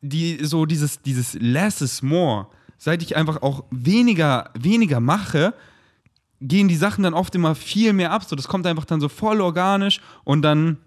die, 0.00 0.44
so 0.44 0.66
dieses, 0.66 1.02
dieses 1.02 1.34
less 1.34 1.80
is 1.80 2.02
more, 2.02 2.48
seit 2.76 3.02
ich 3.02 3.16
einfach 3.16 3.42
auch 3.42 3.64
weniger, 3.70 4.50
weniger 4.58 5.00
mache, 5.00 5.54
gehen 6.40 6.68
die 6.68 6.76
Sachen 6.76 7.02
dann 7.02 7.14
oft 7.14 7.34
immer 7.34 7.54
viel 7.54 7.92
mehr 7.92 8.12
ab. 8.12 8.24
So, 8.24 8.36
das 8.36 8.48
kommt 8.48 8.66
einfach 8.66 8.84
dann 8.84 9.00
so 9.00 9.08
voll 9.08 9.40
organisch 9.40 10.00
und 10.24 10.42
dann 10.42 10.78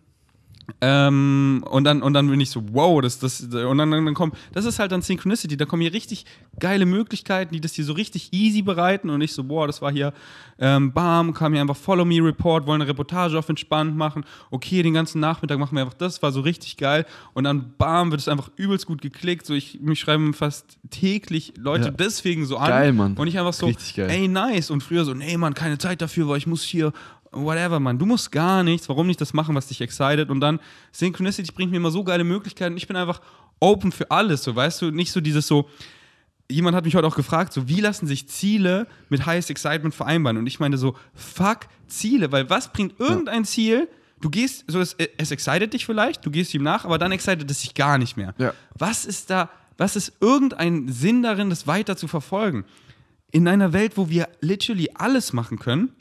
ähm, 0.79 1.63
und, 1.69 1.83
dann, 1.83 2.01
und 2.01 2.13
dann 2.13 2.29
bin 2.29 2.39
ich 2.39 2.49
so, 2.49 2.63
wow, 2.71 3.01
das, 3.01 3.19
das, 3.19 3.41
und 3.41 3.77
dann, 3.77 3.91
dann 3.91 4.13
kommt, 4.13 4.35
das 4.53 4.65
ist 4.65 4.79
halt 4.79 4.91
dann 4.91 5.01
Synchronicity, 5.01 5.57
da 5.57 5.65
kommen 5.65 5.81
hier 5.81 5.93
richtig 5.93 6.25
geile 6.59 6.85
Möglichkeiten, 6.85 7.53
die 7.53 7.61
das 7.61 7.73
hier 7.73 7.85
so 7.85 7.93
richtig 7.93 8.31
easy 8.31 8.61
bereiten. 8.61 9.09
Und 9.09 9.21
ich 9.21 9.33
so, 9.33 9.43
boah, 9.43 9.67
das 9.67 9.81
war 9.81 9.91
hier, 9.91 10.13
ähm, 10.59 10.93
bam, 10.93 11.33
kam 11.33 11.53
hier 11.53 11.61
einfach 11.61 11.75
Follow 11.75 12.05
Me 12.05 12.23
Report, 12.23 12.67
wollen 12.67 12.81
eine 12.81 12.89
Reportage 12.89 13.37
auf 13.37 13.49
entspannt 13.49 13.95
machen, 13.97 14.23
okay, 14.49 14.83
den 14.83 14.93
ganzen 14.93 15.19
Nachmittag 15.19 15.59
machen 15.59 15.75
wir 15.75 15.81
einfach 15.81 15.95
das, 15.95 16.21
war 16.21 16.31
so 16.31 16.41
richtig 16.41 16.77
geil. 16.77 17.05
Und 17.33 17.43
dann, 17.43 17.73
bam, 17.77 18.11
wird 18.11 18.21
es 18.21 18.27
einfach 18.27 18.49
übelst 18.55 18.85
gut 18.85 19.01
geklickt, 19.01 19.45
so 19.45 19.53
ich, 19.53 19.79
mich 19.81 19.99
schreiben 19.99 20.33
fast 20.33 20.77
täglich 20.89 21.53
Leute 21.57 21.85
Ja. 21.85 21.91
deswegen 21.91 22.45
so 22.45 22.57
an. 22.57 22.69
Geil, 22.69 22.93
Mann. 22.93 23.15
und 23.15 23.27
ich 23.27 23.37
einfach 23.37 23.53
so, 23.53 23.71
ey, 23.97 24.27
nice. 24.27 24.69
Und 24.69 24.83
früher 24.83 25.05
so, 25.05 25.13
nee, 25.13 25.35
Mann, 25.37 25.53
keine 25.53 25.77
Zeit 25.77 26.01
dafür, 26.01 26.27
weil 26.27 26.37
ich 26.37 26.47
muss 26.47 26.63
hier 26.63 26.93
whatever, 27.31 27.79
Mann. 27.79 27.97
Du 27.97 28.05
musst 28.05 28.31
gar 28.31 28.63
nichts. 28.63 28.89
Warum 28.89 29.07
nicht 29.07 29.21
das 29.21 29.33
machen, 29.33 29.55
was 29.55 29.67
dich 29.67 29.81
excited? 29.81 30.29
Und 30.29 30.39
dann 30.41 30.59
Synchronicity 30.91 31.51
bringt 31.51 31.71
mir 31.71 31.77
immer 31.77 31.91
so 31.91 32.03
geile 32.03 32.23
Möglichkeiten. 32.23 32.77
Ich 32.77 32.87
bin 32.87 32.95
einfach 32.95 33.21
open 33.59 33.91
für 33.91 34.11
alles. 34.11 34.43
So, 34.43 34.55
weißt 34.55 34.81
du, 34.81 34.91
nicht 34.91 35.11
so 35.11 35.21
dieses 35.21 35.47
so. 35.47 35.69
Jemand 36.49 36.75
hat 36.75 36.83
mich 36.83 36.95
heute 36.95 37.07
auch 37.07 37.15
gefragt, 37.15 37.53
so 37.53 37.69
wie 37.69 37.79
lassen 37.79 38.07
sich 38.07 38.27
Ziele 38.27 38.85
mit 39.07 39.25
Highest 39.25 39.49
Excitement 39.49 39.95
vereinbaren? 39.95 40.37
Und 40.37 40.47
ich 40.47 40.59
meine 40.59 40.77
so, 40.77 40.97
fuck 41.13 41.67
Ziele, 41.87 42.31
weil 42.33 42.49
was 42.49 42.73
bringt 42.73 42.99
irgendein 42.99 43.45
Ziel? 43.45 43.87
Du 44.19 44.29
gehst, 44.29 44.65
so 44.67 44.81
es, 44.81 44.95
es 45.17 45.31
excited 45.31 45.73
dich 45.73 45.85
vielleicht, 45.85 46.25
du 46.25 46.29
gehst 46.29 46.53
ihm 46.53 46.61
nach, 46.61 46.83
aber 46.83 46.97
dann 46.97 47.11
excited 47.13 47.49
es 47.49 47.61
sich 47.61 47.73
gar 47.73 47.97
nicht 47.97 48.17
mehr. 48.17 48.35
Ja. 48.37 48.53
Was 48.77 49.05
ist 49.05 49.29
da, 49.29 49.49
was 49.77 49.95
ist 49.95 50.13
irgendein 50.19 50.89
Sinn 50.89 51.23
darin, 51.23 51.49
das 51.49 51.67
weiter 51.67 51.95
zu 51.95 52.07
verfolgen? 52.07 52.65
In 53.31 53.47
einer 53.47 53.71
Welt, 53.71 53.93
wo 53.95 54.09
wir 54.09 54.27
literally 54.41 54.89
alles 54.93 55.31
machen 55.31 55.57
können, 55.57 55.87
Ja. 55.87 56.00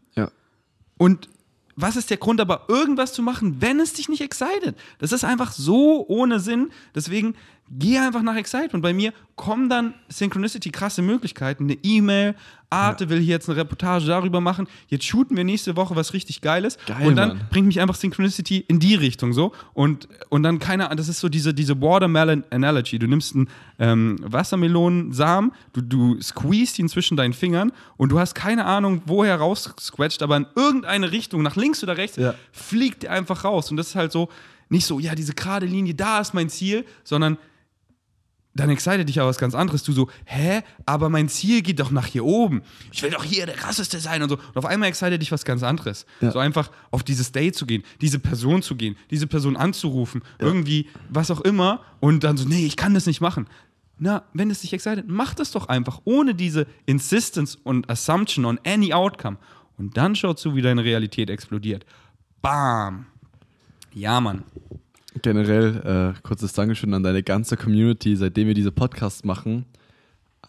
Und 1.01 1.31
was 1.77 1.97
ist 1.97 2.11
der 2.11 2.19
Grund 2.19 2.43
aber, 2.43 2.67
irgendwas 2.69 3.15
zu 3.15 3.23
machen, 3.23 3.63
wenn 3.63 3.81
es 3.81 3.95
dich 3.95 4.11
nicht 4.11 4.21
excited? 4.21 4.77
Das 4.99 5.13
ist 5.13 5.25
einfach 5.25 5.51
so 5.53 6.07
ohne 6.07 6.41
Sinn. 6.41 6.73
Deswegen 6.95 7.37
geh 7.71 7.99
einfach 7.99 8.23
nach 8.23 8.37
Excitement. 8.37 8.83
Bei 8.83 8.93
mir 8.93 9.13
kommen 9.37 9.69
dann 9.69 9.95
Synchronicity 10.09 10.71
krasse 10.71 11.03
Möglichkeiten. 11.03 11.65
Eine 11.65 11.79
E-Mail, 11.83 12.35
Arte 12.69 13.09
will 13.09 13.19
hier 13.19 13.31
jetzt 13.35 13.49
eine 13.49 13.57
Reportage 13.57 14.07
darüber 14.07 14.41
machen. 14.41 14.69
Jetzt 14.89 15.05
shooten 15.05 15.37
wir 15.37 15.45
nächste 15.45 15.77
Woche 15.77 15.97
was 15.97 16.13
richtig 16.13 16.41
Geiles. 16.41 16.79
Geil, 16.87 17.07
und 17.07 17.17
dann 17.17 17.29
Mann. 17.31 17.41
bringt 17.51 17.67
mich 17.67 17.81
einfach 17.81 17.95
Synchronicity 17.95 18.59
in 18.69 18.79
die 18.81 18.95
Richtung 18.95 19.33
so. 19.33 19.53
Und, 19.73 20.09
und 20.29 20.43
dann 20.43 20.59
keine 20.59 20.87
Ahnung, 20.87 20.97
das 20.99 21.09
ist 21.09 21.21
so 21.21 21.29
diese, 21.29 21.55
diese 21.55 21.81
Watermelon 21.81 22.45
Analogy. 22.51 22.99
Du 22.99 23.07
nimmst 23.07 23.35
einen 23.35 23.49
ähm, 23.79 24.19
Wassermelonensamen, 24.23 25.53
du, 25.73 25.81
du 25.81 26.21
squeezest 26.21 26.79
ihn 26.79 26.89
zwischen 26.89 27.17
deinen 27.17 27.33
Fingern 27.33 27.73
und 27.97 28.11
du 28.11 28.19
hast 28.19 28.35
keine 28.35 28.65
Ahnung, 28.67 29.03
woher 29.07 29.37
raussquetscht, 29.37 30.23
aber 30.23 30.37
in 30.37 30.47
irgendeine 30.55 31.13
Richtung, 31.13 31.43
nach 31.43 31.57
links 31.57 31.83
oder 31.83 31.97
rechts, 31.97 32.17
Ja. 32.17 32.35
fliegt 32.53 33.03
der 33.05 33.13
einfach 33.13 33.45
raus. 33.45 33.71
Und 33.71 33.77
das 33.77 33.89
ist 33.89 33.95
halt 33.97 34.13
so, 34.13 34.29
nicht 34.69 34.87
so, 34.87 35.01
ja, 35.01 35.15
diese 35.15 35.35
gerade 35.35 35.67
Linie, 35.67 35.95
da 35.95 36.21
ist 36.21 36.35
mein 36.35 36.49
Ziel, 36.49 36.85
sondern 37.03 37.39
dann 38.55 38.71
excited 38.71 39.09
dich 39.09 39.21
aber 39.21 39.29
was 39.29 39.39
ganz 39.39 39.55
anderes. 39.55 39.85
Du 39.85 39.93
so, 39.93 40.11
hä, 40.25 40.63
aber 40.85 41.09
mein 41.09 41.29
Ziel 41.29 41.63
geht 41.63 41.79
doch 41.79 41.91
nach 41.91 42.07
hier 42.07 42.25
oben. 42.25 42.63
Ich 42.93 43.03
will 43.03 43.11
doch 43.11 43.23
hier 43.23 43.47
der 43.47 43.55
krasseste 43.55 44.01
sein 44.01 44.23
und 44.23 44.29
so. 44.29 44.37
Und 44.37 44.57
auf 44.57 44.67
einmal 44.67 44.89
excited 44.89 45.21
dich 45.23 45.31
was 45.31 45.45
ganz 45.45 45.63
anderes. 45.63 46.05
Ja. 46.21 46.33
So 46.33 46.41
einfach 46.41 46.71
auf 46.91 47.05
dieses 47.05 47.31
Date 47.33 47.55
zu 47.55 47.65
gehen, 47.65 47.85
diese 48.01 48.19
Person 48.19 48.63
zu 48.63 48.75
gehen, 48.75 48.97
diese 49.11 49.27
Person 49.27 49.57
anzurufen, 49.57 50.23
irgendwie 50.39 50.89
was 51.09 51.31
auch 51.31 51.41
immer 51.43 51.81
und 52.01 52.25
dann 52.25 52.37
so, 52.37 52.49
nee, 52.49 52.67
ich 52.67 52.77
kann 52.77 52.95
das 52.95 53.07
nicht 53.07 53.21
machen. 53.21 53.47
Na, 53.99 54.25
wenn 54.33 54.51
es 54.51 54.63
dich 54.63 54.73
excited, 54.73 55.05
mach 55.09 55.35
das 55.35 55.53
doch 55.53 55.69
einfach, 55.69 56.01
ohne 56.05 56.35
diese 56.35 56.67
Insistence 56.87 57.55
und 57.55 57.89
Assumption 57.91 58.47
on 58.47 58.59
any 58.65 58.93
outcome. 58.95 59.37
Und 59.77 59.97
dann 59.97 60.17
schau 60.17 60.35
zu, 60.35 60.57
wie 60.57 60.63
deine 60.63 60.85
Realität 60.85 61.31
explodiert. 61.31 61.85
Bam. 62.43 63.07
Ja, 63.93 64.21
Mann. 64.21 64.45
Generell, 65.23 66.15
äh, 66.17 66.21
kurzes 66.23 66.53
Dankeschön 66.53 66.95
an 66.95 67.03
deine 67.03 67.23
ganze 67.23 67.57
Community. 67.57 68.15
Seitdem 68.15 68.47
wir 68.47 68.55
diese 68.55 68.71
Podcasts 68.71 69.25
machen, 69.25 69.65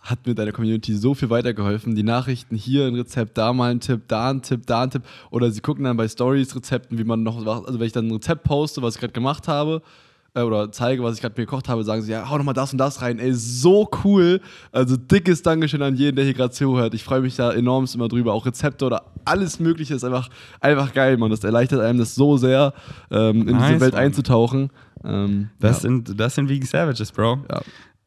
hat 0.01 0.25
mir 0.25 0.35
deine 0.35 0.51
Community 0.51 0.95
so 0.95 1.13
viel 1.13 1.29
weitergeholfen. 1.29 1.95
Die 1.95 2.03
Nachrichten 2.03 2.55
hier 2.55 2.85
ein 2.85 2.95
Rezept, 2.95 3.37
da 3.37 3.53
mal 3.53 3.71
ein 3.71 3.79
Tipp, 3.79 4.01
da 4.07 4.29
ein 4.29 4.41
Tipp, 4.41 4.65
da 4.67 4.83
ein 4.83 4.91
Tipp. 4.91 5.03
Oder 5.31 5.51
sie 5.51 5.61
gucken 5.61 5.83
dann 5.85 5.97
bei 5.97 6.07
Stories 6.07 6.55
Rezepten, 6.55 6.97
wie 6.97 7.03
man 7.03 7.23
noch 7.23 7.43
was, 7.45 7.65
also 7.65 7.79
wenn 7.79 7.87
ich 7.87 7.93
dann 7.93 8.07
ein 8.07 8.13
Rezept 8.13 8.43
poste, 8.43 8.81
was 8.81 8.95
ich 8.95 8.99
gerade 8.99 9.13
gemacht 9.13 9.47
habe, 9.47 9.81
äh, 10.33 10.41
oder 10.41 10.71
zeige, 10.71 11.03
was 11.03 11.15
ich 11.15 11.21
gerade 11.21 11.33
mir 11.39 11.45
gekocht 11.45 11.67
habe, 11.69 11.83
sagen 11.83 12.01
sie, 12.01 12.11
ja, 12.11 12.29
hau 12.29 12.37
noch 12.37 12.45
mal 12.45 12.53
das 12.53 12.71
und 12.71 12.77
das 12.77 13.01
rein. 13.01 13.19
Ey, 13.19 13.33
so 13.33 13.89
cool. 14.03 14.39
Also 14.71 14.95
dickes 14.97 15.41
Dankeschön 15.41 15.81
an 15.81 15.95
jeden, 15.95 16.15
der 16.15 16.25
hier 16.25 16.33
gerade 16.33 16.51
zuhört. 16.53 16.93
Ich 16.93 17.03
freue 17.03 17.21
mich 17.21 17.35
da 17.35 17.51
enormst 17.51 17.95
immer 17.95 18.07
drüber. 18.07 18.33
Auch 18.33 18.45
Rezepte 18.45 18.85
oder 18.85 19.03
alles 19.25 19.59
Mögliche 19.59 19.93
ist 19.95 20.03
einfach, 20.03 20.29
einfach 20.59 20.93
geil, 20.93 21.17
Mann. 21.17 21.29
Das 21.31 21.43
erleichtert 21.43 21.81
einem 21.81 21.99
das 21.99 22.15
so 22.15 22.37
sehr, 22.37 22.73
ähm, 23.11 23.47
in 23.47 23.57
Nice, 23.57 23.67
diese 23.67 23.81
Welt 23.81 23.93
Mann. 23.93 24.03
einzutauchen. 24.03 24.69
Ähm, 25.03 25.49
Das, 25.59 25.77
ja. 25.77 25.81
sind, 25.89 26.19
das 26.19 26.35
sind 26.35 26.47
Vegan 26.47 26.67
Savages, 26.67 27.11
Bro. 27.11 27.39
Ja. 27.49 27.61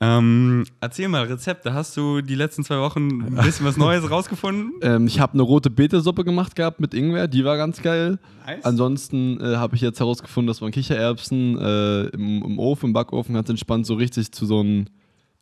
Ähm, 0.04 0.64
erzähl 0.80 1.08
mal, 1.08 1.24
Rezepte. 1.24 1.72
Hast 1.72 1.96
du 1.96 2.20
die 2.20 2.34
letzten 2.34 2.64
zwei 2.64 2.78
Wochen 2.78 3.22
ein 3.22 3.34
bisschen 3.44 3.64
was 3.66 3.76
Neues 3.76 4.08
rausgefunden? 4.10 4.72
Ähm, 4.82 5.06
ich 5.06 5.20
habe 5.20 5.34
eine 5.34 5.42
rote 5.42 5.70
Betesuppe 5.70 6.24
gemacht 6.24 6.54
gehabt 6.56 6.80
mit 6.80 6.92
Ingwer, 6.94 7.26
die 7.28 7.44
war 7.44 7.56
ganz 7.56 7.80
geil. 7.80 8.18
Nice. 8.46 8.64
Ansonsten 8.64 9.40
äh, 9.40 9.56
habe 9.56 9.76
ich 9.76 9.82
jetzt 9.82 10.00
herausgefunden, 10.00 10.48
dass 10.48 10.60
man 10.60 10.70
Kichererbsen 10.72 11.58
äh, 11.58 12.02
im, 12.08 12.42
im 12.44 12.58
Ofen, 12.58 12.88
im 12.88 12.92
Backofen 12.92 13.34
ganz 13.34 13.48
entspannt 13.48 13.86
so 13.86 13.94
richtig 13.94 14.32
zu 14.32 14.46
so 14.46 14.60
einem 14.60 14.86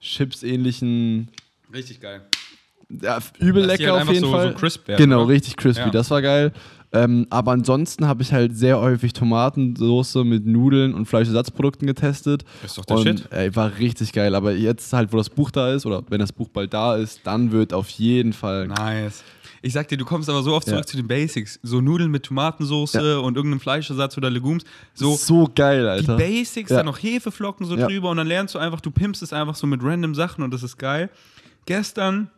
Chips-ähnlichen, 0.01 1.29
Richtig 1.73 2.01
geil. 2.01 2.23
ja, 2.89 3.19
übel 3.39 3.65
lecker 3.65 3.93
halt 3.93 4.03
auf 4.03 4.09
jeden 4.13 4.25
so- 4.27 4.31
Fall. 4.33 4.49
so 4.53 4.59
crisp 4.59 4.87
werden, 4.89 4.99
genau, 5.05 5.23
oder? 5.23 5.29
richtig 5.29 5.57
crispy, 5.57 5.85
Ja. 5.85 5.91
das 5.91 6.11
war 6.11 6.21
geil. 6.23 6.53
Ähm, 6.95 7.27
aber 7.31 7.53
ansonsten 7.53 8.07
habe 8.07 8.23
ich 8.23 8.33
halt 8.33 8.57
sehr 8.57 8.79
häufig 8.81 9.13
Tomatensoße 9.15 10.25
mit 10.25 10.47
Nudeln 10.47 10.95
und 10.95 11.07
Fleischersatzprodukten 11.07 11.87
getestet. 11.87 12.45
Ist 12.65 12.77
doch 12.79 12.85
der 12.85 12.97
und, 12.99 13.03
Shit. 13.05 13.29
Ey, 13.33 13.55
war 13.57 13.79
richtig 13.79 14.13
geil. 14.13 14.35
Aber 14.35 14.53
jetzt 14.53 14.93
halt, 14.93 15.13
wo 15.13 15.17
das 15.17 15.31
Buch 15.31 15.51
da 15.51 15.73
ist, 15.73 15.87
oder 15.87 16.03
wenn 16.11 16.21
das 16.21 16.33
Buch 16.33 16.49
bald 16.49 16.75
da 16.75 16.97
ist, 16.97 17.21
dann 17.25 17.51
wird 17.53 17.73
auf 17.73 17.89
jeden 17.89 18.33
Fall 18.33 18.69
Nice. 18.69 19.25
Ich 19.65 19.73
sag 19.75 19.87
dir, 19.87 19.97
du 19.97 20.05
kommst 20.05 20.29
aber 20.29 20.43
so 20.43 20.53
oft 20.55 20.67
zurück 20.67 20.81
Ja. 20.81 20.87
zu 20.87 20.97
den 20.97 21.07
Basics. 21.07 21.61
So 21.63 21.81
Nudeln 21.81 22.11
mit 22.11 22.25
Tomatensauce 22.25 22.95
Ja. 22.95 23.19
und 23.19 23.37
irgendeinem 23.37 23.61
Fleischersatz 23.61 24.19
oder 24.19 24.29
Legumes. 24.29 24.65
So, 24.93 25.15
so 25.15 25.49
geil, 25.55 25.83
die 25.85 25.89
Alter. 25.89 26.17
Basics, 26.17 26.71
Ja. 26.71 26.79
dann 26.79 26.87
noch 26.87 26.99
Hefeflocken 26.99 27.65
so 27.65 27.77
drüber 27.77 28.11
und 28.11 28.17
dann 28.17 28.27
lernst 28.27 28.55
du 28.57 28.59
einfach, 28.59 28.81
du 28.81 28.91
pimpst 28.91 29.23
es 29.23 29.33
einfach 29.33 29.55
so 29.55 29.69
mit 29.69 29.81
random 29.83 30.15
Sachen 30.17 30.43
und 30.43 30.53
das 30.53 30.63
ist 30.65 30.79
geil. 30.79 31.11
Gestern 31.65 32.29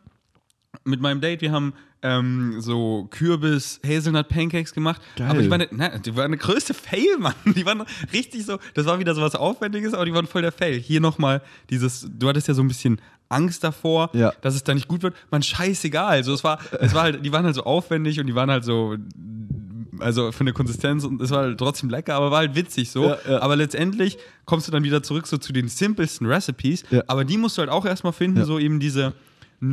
mit 0.83 1.01
meinem 1.01 1.21
Date, 1.21 1.41
wir 1.41 1.51
haben 1.51 1.73
ähm, 2.01 2.55
so 2.59 3.07
Kürbis-Hazelnut-Pancakes 3.11 4.73
gemacht. 4.73 5.01
Geil. 5.15 5.27
Aber 5.29 5.41
die 5.41 5.49
waren, 5.49 5.65
ne, 5.71 6.01
die 6.03 6.15
waren 6.15 6.31
der 6.31 6.39
größte 6.39 6.73
Fail, 6.73 7.17
Mann. 7.19 7.33
Die 7.45 7.65
waren 7.65 7.83
richtig 8.13 8.45
so, 8.45 8.57
das 8.73 8.85
war 8.85 8.99
wieder 8.99 9.15
so 9.15 9.21
was 9.21 9.35
Aufwendiges, 9.35 9.93
aber 9.93 10.05
die 10.05 10.13
waren 10.13 10.27
voll 10.27 10.41
der 10.41 10.51
Fail. 10.51 10.79
Hier 10.79 11.01
nochmal 11.01 11.41
dieses, 11.69 12.07
du 12.17 12.27
hattest 12.27 12.47
ja 12.47 12.53
so 12.53 12.61
ein 12.61 12.67
bisschen 12.67 12.99
Angst 13.29 13.63
davor, 13.63 14.11
Ja. 14.13 14.33
dass 14.41 14.55
es 14.55 14.63
da 14.63 14.73
nicht 14.73 14.87
gut 14.87 15.01
wird. 15.03 15.15
Man, 15.31 15.41
scheißegal. 15.41 16.09
Also 16.17 16.33
es 16.33 16.43
war, 16.43 16.59
es 16.79 16.93
war 16.93 17.03
halt, 17.03 17.25
die 17.25 17.31
waren 17.31 17.45
halt 17.45 17.55
so 17.55 17.63
aufwendig 17.63 18.19
und 18.19 18.27
die 18.27 18.35
waren 18.35 18.51
halt 18.51 18.63
so, 18.63 18.95
also 19.99 20.31
für 20.31 20.41
eine 20.41 20.53
Konsistenz 20.53 21.05
und 21.05 21.21
es 21.21 21.31
war 21.31 21.39
halt 21.43 21.57
trotzdem 21.57 21.89
lecker, 21.89 22.15
aber 22.15 22.29
war 22.29 22.39
halt 22.39 22.55
witzig 22.55 22.91
so. 22.91 23.05
Ja, 23.05 23.17
ja. 23.27 23.41
Aber 23.41 23.55
letztendlich 23.55 24.17
kommst 24.45 24.67
du 24.67 24.71
dann 24.71 24.83
wieder 24.83 25.01
zurück 25.01 25.25
so 25.25 25.37
zu 25.37 25.53
den 25.53 25.69
simpelsten 25.69 26.27
Recipes. 26.27 26.83
Ja. 26.91 27.01
Aber 27.07 27.25
die 27.25 27.37
musst 27.37 27.57
du 27.57 27.61
halt 27.61 27.71
auch 27.71 27.85
erstmal 27.85 28.13
finden, 28.13 28.43
so 28.45 28.59
eben 28.59 28.79
diese 28.79 29.13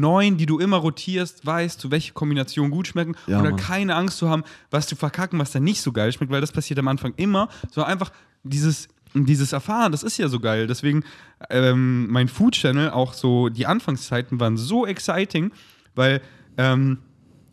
neun, 0.00 0.36
die 0.36 0.46
du 0.46 0.58
immer 0.58 0.76
rotierst, 0.78 1.44
weißt, 1.44 1.80
zu 1.80 1.90
welche 1.90 2.12
Kombinationen 2.12 2.70
gut 2.70 2.86
schmecken 2.86 3.14
Ja, 3.26 3.38
und 3.38 3.44
dann 3.44 3.54
Mann. 3.54 3.62
keine 3.62 3.94
Angst 3.94 4.18
zu 4.18 4.28
haben, 4.30 4.44
was 4.70 4.86
zu 4.86 4.96
verkacken, 4.96 5.38
was 5.38 5.52
dann 5.52 5.64
nicht 5.64 5.82
so 5.82 5.92
geil 5.92 6.12
schmeckt, 6.12 6.32
weil 6.32 6.40
das 6.40 6.52
passiert 6.52 6.78
am 6.78 6.88
Anfang 6.88 7.12
immer. 7.16 7.48
So 7.70 7.82
einfach 7.82 8.10
dieses 8.42 8.88
dieses 9.14 9.52
Erfahren, 9.52 9.92
das 9.92 10.02
ist 10.02 10.16
ja 10.16 10.28
so 10.28 10.40
geil. 10.40 10.66
Deswegen, 10.66 11.04
ähm, 11.50 12.06
mein 12.10 12.28
Food 12.28 12.54
Channel, 12.54 12.88
auch 12.88 13.12
so 13.12 13.50
die 13.50 13.66
Anfangszeiten 13.66 14.40
waren 14.40 14.56
so 14.56 14.86
exciting, 14.86 15.52
weil 15.94 16.22
ähm, 16.56 16.96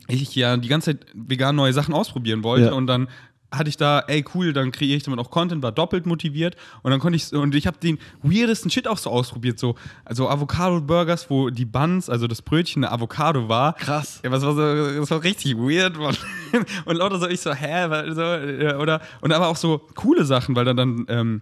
ich 0.07 0.33
ja 0.35 0.55
die 0.55 0.69
ganze 0.69 0.97
Zeit 0.97 1.05
vegan 1.13 1.57
neue 1.57 1.73
Sachen 1.73 1.93
ausprobieren 1.93 2.43
wollte 2.45 2.67
Ja. 2.67 2.71
und 2.71 2.87
dann 2.87 3.09
hatte 3.51 3.69
ich 3.69 3.77
da, 3.77 3.99
ey 4.07 4.23
cool, 4.33 4.53
dann 4.53 4.71
kreiere 4.71 4.97
ich 4.97 5.03
damit 5.03 5.19
auch 5.19 5.31
Content, 5.31 5.63
war 5.63 5.71
doppelt 5.71 6.05
motiviert 6.05 6.55
und 6.83 6.91
dann 6.91 6.99
konnte 6.99 7.15
ich 7.15 7.33
und 7.33 7.55
ich 7.55 7.67
habe 7.67 7.77
den 7.77 7.97
weirdesten 8.21 8.69
Shit 8.69 8.87
auch 8.87 8.97
so 8.97 9.09
ausprobiert, 9.09 9.59
so 9.59 9.75
also 10.05 10.29
Avocado 10.29 10.81
Burgers, 10.81 11.29
wo 11.29 11.49
die 11.49 11.65
Buns, 11.65 12.09
also 12.09 12.27
das 12.27 12.41
Brötchen 12.41 12.83
eine 12.83 12.93
Avocado 12.93 13.49
war. 13.49 13.73
Krass. 13.73 14.21
Ja, 14.23 14.31
was 14.31 14.43
war 14.43 14.53
so, 14.53 14.99
das 14.99 15.11
war 15.11 15.23
richtig 15.23 15.57
weird, 15.57 15.97
Mann. 15.97 16.15
Und 16.85 16.95
lauter 16.95 17.19
so 17.19 17.27
ich 17.27 17.41
so, 17.41 17.53
hä, 17.53 17.87
so, 18.11 18.79
oder 18.79 19.01
und 19.21 19.31
aber 19.31 19.47
auch 19.47 19.55
so 19.55 19.79
coole 19.95 20.25
Sachen, 20.25 20.55
weil 20.55 20.65
dann 20.65 20.77
dann 20.77 21.05
ähm, 21.09 21.41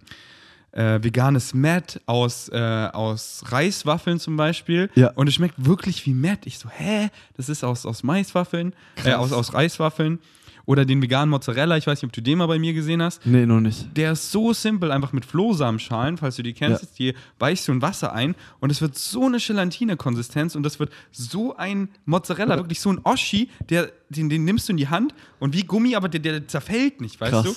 äh, 0.72 1.02
veganes 1.02 1.54
Matt 1.54 2.00
aus, 2.06 2.48
äh, 2.50 2.88
aus 2.92 3.44
Reiswaffeln 3.48 4.20
zum 4.20 4.36
Beispiel. 4.36 4.90
Ja. 4.94 5.10
Und 5.10 5.28
es 5.28 5.34
schmeckt 5.34 5.54
wirklich 5.64 6.04
wie 6.06 6.14
Matt. 6.14 6.46
Ich 6.46 6.58
so, 6.58 6.68
hä? 6.68 7.08
Das 7.36 7.48
ist 7.48 7.64
aus, 7.64 7.86
aus 7.86 8.02
Maiswaffeln, 8.02 8.74
äh, 9.04 9.14
aus, 9.14 9.32
aus 9.32 9.54
Reiswaffeln. 9.54 10.20
Oder 10.68 10.84
den 10.84 11.00
veganen 11.00 11.30
Mozzarella, 11.30 11.78
ich 11.78 11.86
weiß 11.86 12.02
nicht, 12.02 12.10
ob 12.10 12.12
du 12.12 12.20
den 12.20 12.36
mal 12.36 12.46
bei 12.46 12.58
mir 12.58 12.74
gesehen 12.74 13.00
hast. 13.00 13.24
Nee, 13.24 13.46
noch 13.46 13.58
nicht. 13.58 13.96
Der 13.96 14.12
ist 14.12 14.30
so 14.30 14.52
simpel, 14.52 14.92
einfach 14.92 15.14
mit 15.14 15.24
Flohsamenschalen, 15.24 16.18
falls 16.18 16.36
du 16.36 16.42
die 16.42 16.52
kennst, 16.52 16.82
Ja. 16.82 16.88
die 16.98 17.14
weichst 17.38 17.66
du 17.68 17.72
in 17.72 17.80
Wasser 17.80 18.12
ein 18.12 18.34
und 18.60 18.68
es 18.70 18.82
wird 18.82 18.94
so 18.94 19.24
eine 19.24 19.38
Gelatine-Konsistenz 19.38 20.54
und 20.56 20.64
das 20.64 20.78
wird 20.78 20.92
so 21.10 21.56
ein 21.56 21.88
Mozzarella, 22.04 22.56
wirklich 22.58 22.80
so 22.82 22.92
ein 22.92 23.00
Oschi, 23.04 23.48
der, 23.70 23.90
den, 24.10 24.28
den 24.28 24.44
nimmst 24.44 24.68
du 24.68 24.74
in 24.74 24.76
die 24.76 24.88
Hand 24.88 25.14
und 25.38 25.54
wie 25.54 25.62
Gummi, 25.62 25.96
aber 25.96 26.10
der, 26.10 26.20
der 26.20 26.46
zerfällt 26.46 27.00
nicht, 27.00 27.18
weißt 27.18 27.32
Krass. 27.32 27.44
du? 27.46 27.54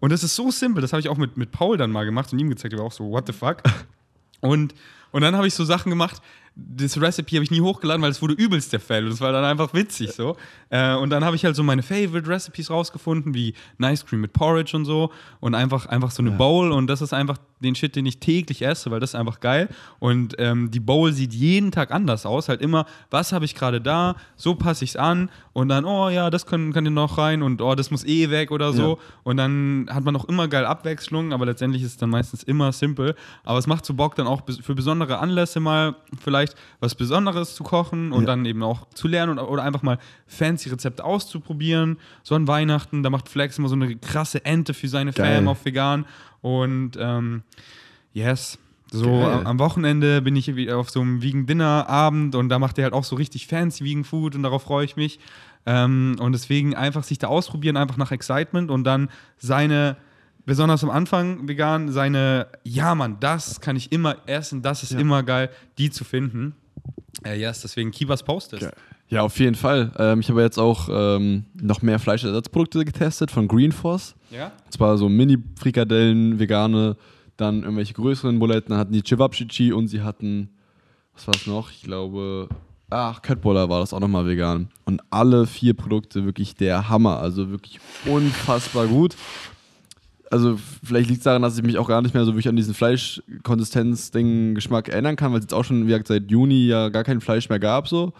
Und 0.00 0.12
das 0.12 0.22
ist 0.22 0.36
so 0.36 0.50
simpel, 0.50 0.82
das 0.82 0.92
habe 0.92 1.00
ich 1.00 1.08
auch 1.08 1.16
mit, 1.16 1.38
mit 1.38 1.52
Paul 1.52 1.78
dann 1.78 1.90
mal 1.90 2.04
gemacht 2.04 2.30
und 2.30 2.38
ihm 2.40 2.50
gezeigt, 2.50 2.72
der 2.74 2.80
war 2.80 2.86
auch 2.88 2.92
so, 2.92 3.10
what 3.10 3.26
the 3.26 3.32
fuck? 3.32 3.62
Und, 4.42 4.74
und 5.12 5.20
dann 5.20 5.36
habe 5.36 5.46
ich 5.46 5.52
so 5.52 5.64
Sachen 5.64 5.90
gemacht, 5.90 6.22
das 6.68 7.00
Recipe 7.00 7.36
habe 7.36 7.44
ich 7.44 7.50
nie 7.50 7.60
hochgeladen, 7.60 8.02
weil 8.02 8.10
es 8.10 8.20
wurde 8.20 8.34
übelst 8.34 8.72
der 8.72 8.80
Fail 8.80 9.04
und 9.04 9.10
das 9.10 9.20
war 9.20 9.32
dann 9.32 9.44
einfach 9.44 9.72
witzig 9.74 10.12
so. 10.12 10.36
Äh, 10.68 10.94
und 10.94 11.10
dann 11.10 11.24
habe 11.24 11.36
ich 11.36 11.44
halt 11.44 11.56
so 11.56 11.62
meine 11.62 11.82
Favorite 11.82 12.28
Recipes 12.28 12.70
rausgefunden, 12.70 13.34
wie 13.34 13.54
Nice 13.78 14.04
Cream 14.04 14.20
mit 14.20 14.32
Porridge 14.32 14.76
und 14.76 14.84
so 14.84 15.10
und 15.40 15.54
einfach, 15.54 15.86
einfach 15.86 16.10
so 16.10 16.22
eine 16.22 16.32
Bowl 16.32 16.72
und 16.72 16.86
das 16.86 17.02
ist 17.02 17.12
einfach 17.12 17.38
den 17.60 17.74
Shit, 17.74 17.94
den 17.96 18.06
ich 18.06 18.20
täglich 18.20 18.62
esse, 18.62 18.90
weil 18.90 19.00
das 19.00 19.10
ist 19.10 19.14
einfach 19.14 19.40
geil. 19.40 19.68
Und 19.98 20.34
ähm, 20.38 20.70
die 20.70 20.80
Bowl 20.80 21.12
sieht 21.12 21.34
jeden 21.34 21.72
Tag 21.72 21.90
anders 21.90 22.24
aus, 22.26 22.48
halt 22.48 22.62
immer, 22.62 22.86
was 23.10 23.32
habe 23.32 23.44
ich 23.44 23.54
gerade 23.54 23.80
da, 23.80 24.16
so 24.36 24.54
passe 24.54 24.84
ich 24.84 24.90
es 24.90 24.96
an 24.96 25.30
und 25.52 25.68
dann, 25.68 25.84
oh 25.84 26.08
ja, 26.08 26.30
das 26.30 26.46
kann, 26.46 26.72
kann 26.72 26.84
hier 26.84 26.90
noch 26.90 27.18
rein 27.18 27.42
und 27.42 27.60
oh, 27.60 27.74
das 27.74 27.90
muss 27.90 28.04
eh 28.04 28.30
weg 28.30 28.50
oder 28.50 28.72
so. 28.72 28.92
Ja. 28.92 28.96
Und 29.24 29.36
dann 29.36 29.88
hat 29.90 30.04
man 30.04 30.16
auch 30.16 30.24
immer 30.26 30.48
geil 30.48 30.64
Abwechslung, 30.64 31.32
aber 31.32 31.46
letztendlich 31.46 31.82
ist 31.82 31.92
es 31.92 31.96
dann 31.96 32.10
meistens 32.10 32.42
immer 32.42 32.72
simpel. 32.72 33.14
Aber 33.44 33.58
es 33.58 33.66
macht 33.66 33.84
so 33.84 33.94
Bock, 33.94 34.14
dann 34.14 34.26
auch 34.26 34.42
für 34.62 34.74
besondere 34.74 35.18
Anlässe 35.18 35.60
mal 35.60 35.96
vielleicht 36.22 36.49
was 36.80 36.94
Besonderes 36.94 37.54
zu 37.54 37.64
kochen 37.64 38.12
und 38.12 38.22
Ja. 38.22 38.26
dann 38.28 38.44
eben 38.44 38.62
auch 38.62 38.88
zu 38.94 39.08
lernen 39.08 39.32
oder, 39.38 39.50
oder 39.50 39.62
einfach 39.62 39.82
mal 39.82 39.98
fancy 40.26 40.68
Rezepte 40.70 41.04
auszuprobieren. 41.04 41.98
So 42.22 42.34
an 42.34 42.46
Weihnachten, 42.48 43.02
da 43.02 43.10
macht 43.10 43.28
Flex 43.28 43.58
immer 43.58 43.68
so 43.68 43.74
eine 43.74 43.96
krasse 43.96 44.44
Ente 44.44 44.74
für 44.74 44.88
seine 44.88 45.12
Geil. 45.12 45.36
Fam 45.36 45.48
auf 45.48 45.64
vegan. 45.64 46.04
Und 46.42 46.92
ähm, 46.98 47.42
yes. 48.12 48.58
So 48.92 49.04
Geil. 49.20 49.32
am 49.32 49.46
am 49.46 49.58
Wochenende 49.60 50.20
bin 50.20 50.34
ich 50.34 50.54
wieder 50.56 50.76
auf 50.78 50.90
so 50.90 51.00
einem 51.00 51.22
Vegan 51.22 51.46
Dinner 51.46 51.88
Abend 51.88 52.34
und 52.34 52.48
da 52.48 52.58
macht 52.58 52.76
er 52.78 52.84
halt 52.84 52.92
auch 52.94 53.04
so 53.04 53.14
richtig 53.16 53.46
fancy 53.46 53.84
Vegan 53.84 54.02
Food 54.04 54.34
und 54.34 54.42
darauf 54.42 54.62
freue 54.62 54.84
ich 54.84 54.96
mich. 54.96 55.20
Ähm, 55.66 56.16
und 56.18 56.32
deswegen 56.32 56.74
einfach 56.74 57.04
sich 57.04 57.18
da 57.18 57.28
ausprobieren, 57.28 57.76
einfach 57.76 57.96
nach 57.98 58.10
Excitement 58.10 58.70
und 58.70 58.82
dann 58.84 59.08
seine, 59.38 59.96
besonders 60.46 60.82
am 60.84 60.90
Anfang 60.90 61.48
vegan, 61.48 61.90
seine, 61.90 62.46
ja 62.64 62.94
Mann, 62.94 63.16
das 63.20 63.60
kann 63.60 63.76
ich 63.76 63.92
immer 63.92 64.16
essen, 64.26 64.62
das 64.62 64.82
ist 64.82 64.92
Ja. 64.92 64.98
immer 64.98 65.22
geil, 65.22 65.50
die 65.78 65.90
zu 65.90 66.04
finden. 66.04 66.54
Äh, 67.24 67.38
yes, 67.40 67.60
deswegen 67.62 67.90
Kibas 67.90 68.22
Post 68.22 68.52
ist. 68.54 68.70
Ja, 69.08 69.22
auf 69.22 69.38
jeden 69.40 69.56
Fall. 69.56 69.92
Ähm, 69.98 70.20
ich 70.20 70.30
habe 70.30 70.40
jetzt 70.42 70.58
auch 70.58 70.88
ähm, 70.90 71.44
noch 71.60 71.82
mehr 71.82 71.98
Fleischersatzprodukte 71.98 72.84
getestet 72.84 73.30
von 73.32 73.48
Green 73.48 73.72
Force. 73.72 74.14
Ja? 74.30 74.52
Und 74.66 74.72
zwar 74.72 74.96
so 74.98 75.08
Mini-Frikadellen, 75.08 76.38
vegane, 76.38 76.96
dann 77.36 77.62
irgendwelche 77.62 77.94
größeren 77.94 78.38
Buletten, 78.38 78.70
dann 78.70 78.78
hatten 78.78 78.92
die 78.92 79.02
Cevapcici 79.02 79.72
und 79.72 79.88
sie 79.88 80.02
hatten, 80.02 80.50
was 81.14 81.26
war 81.26 81.34
es 81.34 81.46
noch? 81.46 81.70
Ich 81.72 81.82
glaube, 81.82 82.48
ach, 82.88 83.20
Köttboller 83.22 83.68
war 83.68 83.80
das 83.80 83.92
auch 83.92 84.00
nochmal 84.00 84.26
vegan. 84.26 84.68
Und 84.84 85.02
alle 85.10 85.46
vier 85.46 85.74
Produkte 85.74 86.24
wirklich 86.24 86.54
der 86.54 86.88
Hammer, 86.88 87.18
also 87.18 87.50
wirklich 87.50 87.80
unfassbar 88.06 88.86
gut. 88.86 89.16
Also 90.30 90.58
vielleicht 90.84 91.08
liegt 91.08 91.18
es 91.18 91.24
daran, 91.24 91.42
dass 91.42 91.58
ich 91.58 91.64
mich 91.64 91.76
auch 91.76 91.88
gar 91.88 92.00
nicht 92.02 92.14
mehr 92.14 92.24
so 92.24 92.30
wirklich 92.32 92.48
an 92.48 92.54
diesen 92.56 92.72
Fleischkonsistenz-Ding-Geschmack 92.72 94.88
erinnern 94.88 95.16
kann, 95.16 95.32
weil 95.32 95.38
es 95.40 95.44
jetzt 95.44 95.54
auch 95.54 95.64
schon, 95.64 95.82
wie 95.84 95.88
gesagt, 95.88 96.08
seit 96.08 96.30
Juni 96.30 96.66
ja 96.66 96.88
gar 96.88 97.04
kein 97.04 97.20
Fleisch 97.20 97.48
mehr 97.48 97.58
gab 97.58 97.88
so. 97.88 98.12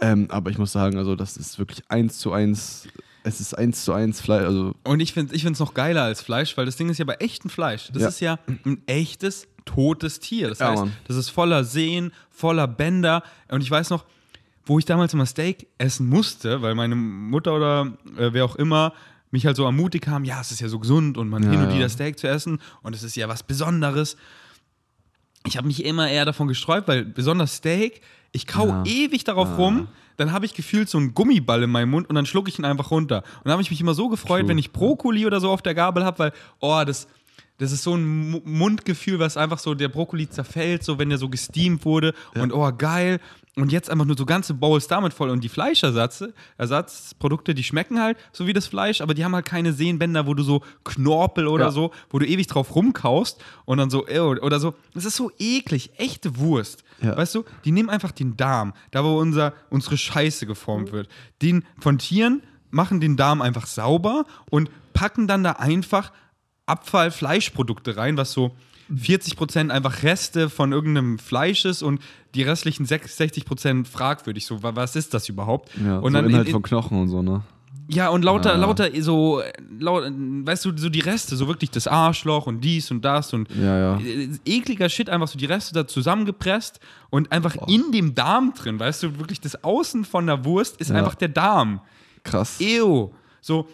Ähm, 0.00 0.26
aber 0.30 0.50
ich 0.50 0.58
muss 0.58 0.72
sagen, 0.72 0.96
also 0.98 1.14
das 1.14 1.36
ist 1.36 1.58
wirklich 1.58 1.82
eins 1.88 2.18
zu 2.18 2.32
eins, 2.32 2.88
es 3.22 3.40
ist 3.40 3.54
eins 3.56 3.84
zu 3.84 3.92
eins 3.92 4.20
Fleisch, 4.20 4.44
also 4.44 4.74
Und 4.84 5.00
ich 5.00 5.12
finde 5.12 5.34
es 5.36 5.60
noch 5.60 5.74
geiler 5.74 6.02
als 6.02 6.22
Fleisch, 6.22 6.56
weil 6.56 6.66
das 6.66 6.76
Ding 6.76 6.88
ist 6.88 6.98
ja 6.98 7.04
bei 7.04 7.14
echtem 7.14 7.50
Fleisch. 7.50 7.90
Das 7.92 8.02
Ja. 8.02 8.08
ist 8.08 8.20
ja 8.20 8.38
ein 8.64 8.82
echtes, 8.86 9.46
totes 9.64 10.18
Tier. 10.18 10.48
Das 10.48 10.58
Ja, 10.58 10.70
heißt, 10.70 10.82
Mann. 10.84 10.92
das 11.06 11.16
ist 11.16 11.28
voller 11.28 11.62
Sehnen, 11.62 12.12
voller 12.30 12.66
Bänder. 12.66 13.22
Und 13.48 13.62
ich 13.62 13.70
weiß 13.70 13.90
noch, 13.90 14.04
wo 14.64 14.78
ich 14.78 14.84
damals 14.84 15.12
immer 15.14 15.26
Steak 15.26 15.68
essen 15.78 16.08
musste, 16.08 16.62
weil 16.62 16.74
meine 16.74 16.96
Mutter 16.96 17.54
oder 17.54 17.92
äh, 18.16 18.32
wer 18.32 18.44
auch 18.44 18.56
immer 18.56 18.92
mich 19.32 19.46
halt 19.46 19.56
so 19.56 19.64
ermutigt 19.64 20.06
haben, 20.06 20.24
ja, 20.24 20.40
es 20.40 20.52
ist 20.52 20.60
ja 20.60 20.68
so 20.68 20.78
gesund 20.78 21.18
und 21.18 21.28
man 21.28 21.42
Ja, 21.42 21.50
hin 21.50 21.60
und 21.60 21.70
ja. 21.70 21.76
wieder 21.76 21.88
Steak 21.88 22.18
zu 22.18 22.28
essen 22.28 22.60
und 22.82 22.94
es 22.94 23.02
ist 23.02 23.16
ja 23.16 23.28
was 23.28 23.42
Besonderes. 23.42 24.16
Ich 25.46 25.56
habe 25.56 25.66
mich 25.66 25.84
immer 25.84 26.08
eher 26.08 26.24
davon 26.24 26.46
gesträubt, 26.48 26.86
weil 26.86 27.04
besonders 27.04 27.56
Steak, 27.56 28.00
ich 28.30 28.46
kau 28.46 28.68
Ja. 28.68 28.84
ewig 28.86 29.24
darauf 29.24 29.58
rum, 29.58 29.88
dann 30.16 30.30
habe 30.32 30.46
ich 30.46 30.54
gefühlt 30.54 30.88
so 30.88 30.98
einen 30.98 31.14
Gummiball 31.14 31.62
in 31.62 31.70
meinem 31.70 31.90
Mund 31.90 32.08
und 32.08 32.14
dann 32.14 32.26
schlucke 32.26 32.48
ich 32.50 32.58
ihn 32.58 32.64
einfach 32.64 32.90
runter. 32.90 33.18
Und 33.38 33.46
dann 33.46 33.52
habe 33.52 33.62
ich 33.62 33.70
mich 33.70 33.80
immer 33.80 33.94
so 33.94 34.08
gefreut, 34.08 34.40
True. 34.42 34.48
wenn 34.50 34.58
ich 34.58 34.70
Brokkoli 34.70 35.26
oder 35.26 35.40
so 35.40 35.50
auf 35.50 35.62
der 35.62 35.74
Gabel 35.74 36.04
habe, 36.04 36.18
weil, 36.18 36.32
oh, 36.60 36.82
das, 36.86 37.08
das 37.62 37.72
ist 37.72 37.82
so 37.82 37.94
ein 37.94 38.30
Mu- 38.30 38.42
Mundgefühl, 38.44 39.18
was 39.18 39.36
einfach 39.36 39.58
so, 39.58 39.74
der 39.74 39.88
Brokkoli 39.88 40.28
zerfällt, 40.28 40.82
so 40.84 40.98
wenn 40.98 41.08
der 41.08 41.18
so 41.18 41.28
gesteamt 41.28 41.84
wurde 41.84 42.12
und 42.34 42.52
oh, 42.52 42.70
geil. 42.76 43.20
Und 43.54 43.70
jetzt 43.70 43.90
einfach 43.90 44.06
nur 44.06 44.16
so 44.16 44.24
ganze 44.24 44.54
Bowls 44.54 44.88
damit 44.88 45.12
voll. 45.12 45.28
Und 45.28 45.44
die 45.44 45.50
Fleischersätze, 45.50 46.32
Ersatzprodukte, 46.56 47.54
die 47.54 47.62
schmecken 47.62 48.00
halt 48.00 48.16
so 48.32 48.46
wie 48.46 48.52
das 48.54 48.66
Fleisch, 48.66 49.00
aber 49.02 49.12
die 49.14 49.24
haben 49.24 49.34
halt 49.34 49.44
keine 49.44 49.72
Sehnenbänder, 49.74 50.26
wo 50.26 50.32
du 50.34 50.42
so 50.42 50.62
Knorpel 50.84 51.46
oder 51.46 51.66
Ja. 51.66 51.70
so, 51.70 51.90
wo 52.10 52.18
du 52.18 52.26
ewig 52.26 52.46
drauf 52.46 52.74
rumkaust 52.74 53.42
und 53.66 53.78
dann 53.78 53.90
so, 53.90 54.06
ew, 54.08 54.38
oder 54.40 54.58
so. 54.58 54.74
Das 54.94 55.04
ist 55.04 55.16
so 55.16 55.30
eklig, 55.38 55.90
echte 55.98 56.38
Wurst. 56.38 56.82
Ja. 57.02 57.14
Weißt 57.16 57.34
du, 57.34 57.44
die 57.66 57.72
nehmen 57.72 57.90
einfach 57.90 58.12
den 58.12 58.36
Darm, 58.38 58.72
da 58.90 59.04
wo 59.04 59.18
unser, 59.18 59.52
unsere 59.70 59.98
Scheiße 59.98 60.46
geformt 60.46 60.92
wird. 60.92 61.08
Den 61.42 61.64
von 61.78 61.98
Tieren 61.98 62.42
machen 62.70 63.00
den 63.00 63.16
Darm 63.18 63.42
einfach 63.42 63.66
sauber 63.66 64.24
und 64.50 64.70
packen 64.94 65.26
dann 65.26 65.44
da 65.44 65.52
einfach 65.52 66.12
Abfall-Fleischprodukte 66.66 67.96
rein, 67.96 68.16
was 68.16 68.32
so 68.32 68.52
40% 68.92 69.70
einfach 69.70 70.02
Reste 70.02 70.50
von 70.50 70.72
irgendeinem 70.72 71.18
Fleisch 71.18 71.64
ist 71.64 71.82
und 71.82 72.00
die 72.34 72.42
restlichen 72.42 72.84
60% 72.86 73.86
fragwürdig. 73.86 74.44
So, 74.46 74.62
wa- 74.62 74.72
was 74.74 74.96
ist 74.96 75.14
das 75.14 75.28
überhaupt? 75.28 75.70
ja, 75.82 75.98
und 75.98 76.12
so 76.12 76.18
dann 76.18 76.26
Inhalt 76.28 76.42
in, 76.42 76.46
in, 76.48 76.52
von 76.52 76.62
Knochen 76.62 77.00
und 77.00 77.08
so, 77.08 77.22
ne? 77.22 77.42
ja, 77.88 78.08
und 78.08 78.22
lauter, 78.22 78.50
Ja. 78.52 78.56
lauter 78.58 78.88
so, 79.00 79.42
laut, 79.78 80.04
weißt 80.04 80.64
du, 80.66 80.76
so 80.76 80.88
die 80.88 81.00
Reste, 81.00 81.36
so 81.36 81.48
wirklich 81.48 81.70
das 81.70 81.86
Arschloch 81.86 82.46
und 82.46 82.60
dies 82.62 82.90
und 82.90 83.02
das 83.04 83.32
und 83.32 83.48
Ja, 83.54 83.78
ja. 83.78 84.00
äh, 84.00 84.28
ekliger 84.44 84.88
Shit, 84.88 85.08
einfach 85.08 85.28
so 85.28 85.38
die 85.38 85.46
Reste 85.46 85.72
da 85.74 85.86
zusammengepresst 85.86 86.78
und 87.10 87.32
einfach 87.32 87.56
in 87.68 87.92
dem 87.92 88.14
Darm 88.14 88.52
drin, 88.54 88.78
weißt 88.78 89.02
du, 89.04 89.18
wirklich 89.18 89.40
das 89.40 89.62
Außen 89.64 90.04
von 90.04 90.26
der 90.26 90.44
Wurst 90.44 90.80
ist 90.80 90.90
einfach 90.90 91.14
der 91.14 91.28
Darm. 91.28 91.80
Krass. 92.24 92.60
Ew. 92.60 93.10
So, 93.40 93.68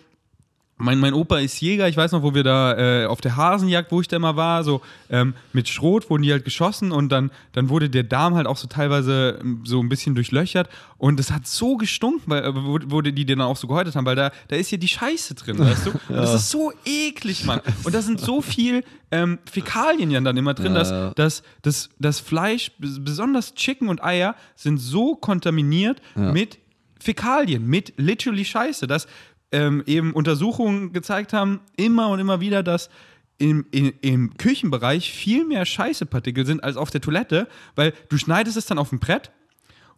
mein, 0.78 0.98
mein 1.00 1.12
Opa 1.12 1.38
ist 1.38 1.60
Jäger, 1.60 1.88
ich 1.88 1.96
weiß 1.96 2.12
noch, 2.12 2.22
wo 2.22 2.34
wir 2.34 2.44
da 2.44 3.02
äh, 3.02 3.06
auf 3.06 3.20
der 3.20 3.36
Hasenjagd, 3.36 3.90
wo 3.92 4.00
ich 4.00 4.08
da 4.08 4.16
immer 4.16 4.36
war, 4.36 4.62
so 4.64 4.80
ähm, 5.10 5.34
mit 5.52 5.68
Schrot 5.68 6.08
wurden 6.08 6.22
die 6.22 6.30
halt 6.32 6.44
geschossen 6.44 6.92
und 6.92 7.10
dann, 7.10 7.30
dann 7.52 7.68
wurde 7.68 7.90
der 7.90 8.04
Darm 8.04 8.34
halt 8.36 8.46
auch 8.46 8.56
so 8.56 8.68
teilweise 8.68 9.38
ähm, 9.40 9.62
so 9.64 9.80
ein 9.82 9.88
bisschen 9.88 10.14
durchlöchert 10.14 10.68
und 10.96 11.18
es 11.18 11.30
hat 11.32 11.46
so 11.46 11.76
gestunken, 11.76 12.22
weil, 12.26 12.44
äh, 12.44 12.54
wo, 12.54 12.78
wo 12.86 13.00
die 13.00 13.12
den 13.12 13.38
dann 13.40 13.48
auch 13.48 13.56
so 13.56 13.66
gehäutet 13.66 13.96
haben, 13.96 14.06
weil 14.06 14.16
da, 14.16 14.30
da 14.48 14.56
ist 14.56 14.70
ja 14.70 14.78
die 14.78 14.88
Scheiße 14.88 15.34
drin, 15.34 15.58
weißt 15.58 15.86
du? 15.86 15.90
Und 16.08 16.16
das 16.16 16.32
ist 16.34 16.50
so 16.50 16.72
eklig, 16.84 17.44
Mann. 17.44 17.60
Und 17.84 17.94
da 17.94 18.00
sind 18.00 18.20
so 18.20 18.40
viel 18.40 18.84
ähm, 19.10 19.38
Fäkalien 19.50 20.10
ja 20.10 20.20
dann 20.20 20.36
immer 20.36 20.54
drin, 20.54 20.72
Ja, 20.74 20.78
dass, 20.78 20.90
ja. 20.90 21.10
dass 21.14 21.42
das, 21.62 21.90
das 21.98 22.20
Fleisch, 22.20 22.70
bes- 22.80 23.02
besonders 23.02 23.54
Chicken 23.54 23.88
und 23.88 24.02
Eier, 24.02 24.34
sind 24.54 24.78
so 24.78 25.16
kontaminiert 25.16 26.00
Ja. 26.16 26.32
mit 26.32 26.58
Fäkalien, 27.00 27.66
mit 27.66 27.94
literally 27.96 28.44
Scheiße, 28.44 28.86
dass 28.86 29.06
ähm, 29.52 29.82
eben 29.86 30.12
Untersuchungen 30.12 30.92
gezeigt 30.92 31.32
haben, 31.32 31.60
immer 31.76 32.08
und 32.08 32.20
immer 32.20 32.40
wieder, 32.40 32.62
dass 32.62 32.90
im, 33.38 33.66
im, 33.70 33.92
im 34.00 34.36
Küchenbereich 34.36 35.12
viel 35.12 35.44
mehr 35.44 35.64
Scheißepartikel 35.64 36.44
sind 36.44 36.62
als 36.62 36.76
auf 36.76 36.90
der 36.90 37.00
Toilette, 37.00 37.48
weil 37.76 37.92
du 38.08 38.18
schneidest 38.18 38.56
es 38.56 38.66
dann 38.66 38.78
auf 38.78 38.90
dem 38.90 38.98
Brett 38.98 39.30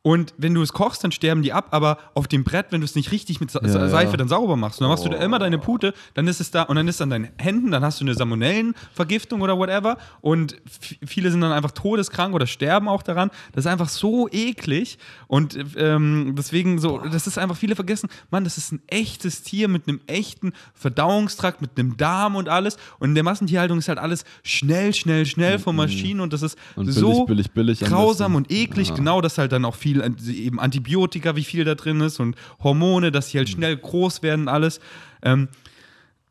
und 0.03 0.32
wenn 0.38 0.55
du 0.55 0.62
es 0.62 0.72
kochst, 0.72 1.05
dann 1.05 1.12
sterben 1.12 1.42
die 1.42 1.53
ab, 1.53 1.68
aber 1.72 1.98
auf 2.14 2.26
dem 2.26 2.42
Brett, 2.42 2.66
wenn 2.70 2.80
du 2.80 2.86
es 2.86 2.94
nicht 2.94 3.12
richtig 3.12 3.38
mit 3.40 3.51
Sa 3.51 3.61
Ja, 3.62 3.88
Seife 3.88 4.12
ja. 4.12 4.16
dann 4.16 4.28
sauber 4.28 4.57
machst, 4.57 4.80
und 4.80 4.84
dann 4.84 4.90
machst 4.90 5.05
du 5.05 5.11
da 5.11 5.18
immer 5.18 5.38
deine 5.38 5.59
Pute, 5.59 5.92
dann 6.14 6.26
ist 6.26 6.40
es 6.40 6.51
da 6.51 6.62
und 6.62 6.76
dann 6.76 6.88
ist 6.88 7.03
an 7.03 7.11
deinen 7.11 7.28
Händen, 7.36 7.70
dann 7.70 7.82
hast 7.84 8.01
du 8.01 8.05
eine 8.05 8.14
Salmonellenvergiftung 8.14 9.40
oder 9.42 9.59
whatever 9.59 9.98
und 10.22 10.57
viele 11.05 11.30
sind 11.30 11.40
dann 11.42 11.53
einfach 11.53 11.72
todeskrank 11.72 12.34
oder 12.34 12.46
sterben 12.46 12.88
auch 12.88 13.03
daran. 13.03 13.30
Das 13.53 13.64
ist 13.66 13.70
einfach 13.70 13.90
so 13.90 14.26
eklig 14.30 14.98
und 15.26 15.59
ähm, 15.76 16.34
deswegen 16.36 16.78
so, 16.78 16.98
das 16.98 17.26
ist 17.26 17.36
einfach 17.36 17.57
viele 17.57 17.74
vergessen, 17.76 18.09
Mann, 18.30 18.44
das 18.44 18.57
ist 18.57 18.72
ein 18.72 18.80
echtes 18.86 19.42
Tier 19.42 19.68
mit 19.68 19.86
einem 19.86 20.01
echten 20.07 20.53
Verdauungstrakt, 20.74 21.61
mit 21.61 21.78
einem 21.78 21.96
Darm 21.96 22.36
und 22.36 22.48
alles 22.48 22.78
und 23.01 23.11
in 23.11 23.14
der 23.14 23.24
Massentierhaltung 23.24 23.78
ist 23.78 23.88
halt 23.88 23.98
alles 23.98 24.24
schnell, 24.42 24.94
schnell, 24.94 25.26
schnell 25.26 25.59
von 25.59 25.76
Maschinen 25.76 26.20
und 26.20 26.32
das 26.32 26.42
ist 26.42 26.57
Und 26.76 26.86
billig, 26.86 26.98
so 27.01 27.24
billig, 27.26 27.51
billig 27.51 27.82
am 27.84 27.88
grausam 27.90 28.34
und 28.34 28.51
eklig, 28.51 28.88
Ja. 28.88 28.94
genau, 28.94 29.20
dass 29.20 29.36
halt 29.36 29.53
dann 29.53 29.64
auch 29.66 29.74
viel 29.74 29.89
an- 29.97 30.16
eben 30.28 30.61
Antibiotika, 30.61 31.36
wie 31.36 31.45
viel 31.45 31.64
da 31.64 31.74
drin 31.74 32.01
ist 32.01 32.20
und 32.20 32.36
Hormone, 32.62 33.11
dass 33.12 33.28
sie 33.30 33.38
halt 33.38 33.49
schnell 33.49 33.76
groß 33.76 34.22
werden, 34.22 34.49
alles. 34.49 34.80
Ähm, 35.22 35.49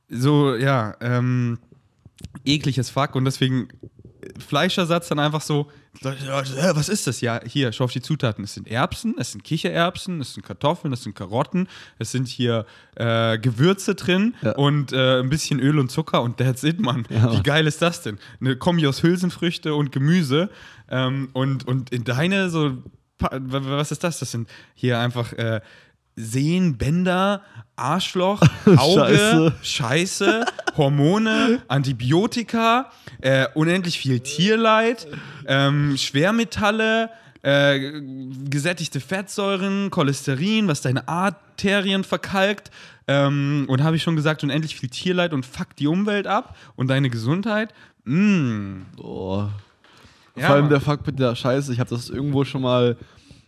so, 0.09 0.55
ja, 0.55 0.95
ähm, 1.01 1.59
ekliges 2.45 2.89
Fuck 2.89 3.15
und 3.15 3.25
deswegen 3.25 3.67
Fleischersatz 4.37 5.07
dann 5.07 5.19
einfach 5.19 5.41
so, 5.41 5.71
äh, 6.03 6.09
was 6.75 6.89
ist 6.89 7.07
das? 7.07 7.21
Ja, 7.21 7.39
hier, 7.45 7.71
schau 7.71 7.85
auf 7.85 7.91
die 7.91 8.01
Zutaten. 8.01 8.43
Es 8.43 8.53
sind 8.53 8.67
Erbsen, 8.67 9.15
es 9.17 9.31
sind 9.31 9.43
Kichererbsen, 9.43 10.19
es 10.21 10.33
sind 10.33 10.45
Kartoffeln, 10.45 10.93
es 10.93 11.03
sind 11.03 11.15
Karotten, 11.15 11.67
es 11.99 12.11
sind 12.11 12.27
hier 12.27 12.65
äh, 12.95 13.37
Gewürze 13.39 13.95
drin 13.95 14.35
Ja. 14.41 14.51
und 14.55 14.91
äh, 14.93 15.19
ein 15.19 15.29
bisschen 15.29 15.59
Öl 15.59 15.79
und 15.79 15.89
Zucker 15.91 16.21
und 16.21 16.37
that's 16.37 16.63
it, 16.63 16.79
Mann. 16.79 17.05
Ja. 17.09 17.31
Wie 17.31 17.41
geil 17.43 17.65
ist 17.67 17.81
das 17.81 18.01
denn? 18.01 18.17
Eine 18.41 18.55
Kombi 18.57 18.85
aus 18.87 19.03
Hülsenfrüchte 19.03 19.73
und 19.73 19.91
Gemüse 19.91 20.49
ähm, 20.89 21.29
und, 21.33 21.67
und 21.67 21.91
in 21.91 22.03
deine 22.03 22.49
so, 22.49 22.77
was 23.19 23.91
ist 23.91 24.03
das? 24.03 24.19
Das 24.19 24.31
sind 24.31 24.49
hier 24.75 24.99
einfach 24.99 25.33
äh, 25.33 25.61
Sehnen, 26.15 26.77
Bänder, 26.77 27.43
Arschloch, 27.75 28.41
Auge, 28.65 29.01
Scheiße. 29.07 29.53
Scheiße, 29.61 30.45
Hormone, 30.75 31.61
Antibiotika, 31.67 32.91
äh, 33.21 33.47
unendlich 33.53 33.99
viel 33.99 34.19
Tierleid, 34.19 35.07
ähm, 35.47 35.95
Schwermetalle, 35.97 37.09
äh, 37.41 38.01
gesättigte 38.49 38.99
Fettsäuren, 38.99 39.89
Cholesterin, 39.91 40.67
was 40.67 40.81
deine 40.81 41.07
Arterien 41.07 42.03
verkalkt. 42.03 42.69
Ähm, 43.07 43.65
und 43.67 43.81
habe 43.81 43.95
ich 43.95 44.03
schon 44.03 44.15
gesagt, 44.15 44.43
unendlich 44.43 44.75
viel 44.75 44.89
Tierleid 44.89 45.33
und 45.33 45.45
fuck 45.45 45.75
die 45.77 45.87
Umwelt 45.87 46.27
ab 46.27 46.55
und 46.75 46.89
deine 46.89 47.09
Gesundheit. 47.09 47.73
Mm. 48.03 48.81
Boah. 48.97 49.51
Ja, 50.39 50.47
Vor 50.47 50.55
allem 50.55 50.69
der 50.69 50.79
Fakt 50.81 51.05
mit 51.05 51.19
der 51.19 51.35
Scheiße, 51.35 51.71
ich 51.73 51.79
habe 51.79 51.89
das 51.89 52.09
irgendwo 52.09 52.43
schon 52.45 52.61
mal 52.61 52.97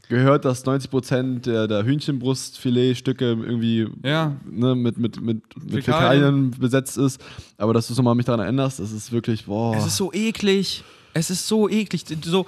gehört, 0.09 0.43
dass 0.45 0.65
90% 0.65 1.41
der, 1.43 1.67
der 1.67 1.85
Hühnchenbrustfiletstücke 1.85 3.25
irgendwie 3.31 3.87
Ja. 4.03 4.35
ne, 4.45 4.75
mit, 4.75 4.97
mit, 4.97 5.21
mit, 5.21 5.41
mit 5.55 5.83
Fäkalien. 5.85 6.51
Besetzt 6.51 6.97
ist. 6.97 7.21
Aber 7.57 7.73
dass 7.73 7.87
du 7.87 7.93
so 7.93 8.03
mal 8.03 8.13
mich 8.15 8.25
daran 8.25 8.41
erinnerst, 8.41 8.79
das 8.79 8.91
ist 8.91 9.11
wirklich, 9.11 9.45
boah. 9.45 9.75
Es 9.75 9.85
ist 9.85 9.97
so 9.97 10.11
eklig. 10.11 10.83
Es 11.13 11.29
ist 11.29 11.47
so 11.47 11.69
eklig. 11.69 12.03
So, 12.23 12.45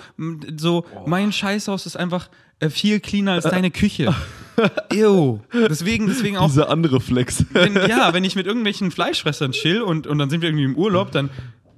so 0.57 0.85
mein 1.05 1.31
Scheißhaus 1.31 1.85
ist 1.85 1.95
einfach 1.97 2.29
äh, 2.59 2.69
viel 2.69 2.99
cleaner 2.99 3.33
als 3.33 3.45
deine 3.45 3.71
Küche. 3.71 4.13
Ew. 4.93 5.39
Deswegen, 5.53 6.07
deswegen 6.07 6.37
auch. 6.37 6.47
dieser 6.47 6.69
andere 6.69 7.01
Flex. 7.01 7.45
Wenn, 7.51 7.75
ja, 7.75 8.13
wenn 8.13 8.23
ich 8.23 8.35
mit 8.35 8.45
irgendwelchen 8.45 8.91
Fleischfressern 8.91 9.51
chill 9.51 9.81
und, 9.81 10.05
und 10.07 10.17
dann 10.17 10.29
sind 10.29 10.41
wir 10.41 10.49
irgendwie 10.49 10.65
im 10.65 10.75
Urlaub, 10.77 11.11
dann 11.11 11.29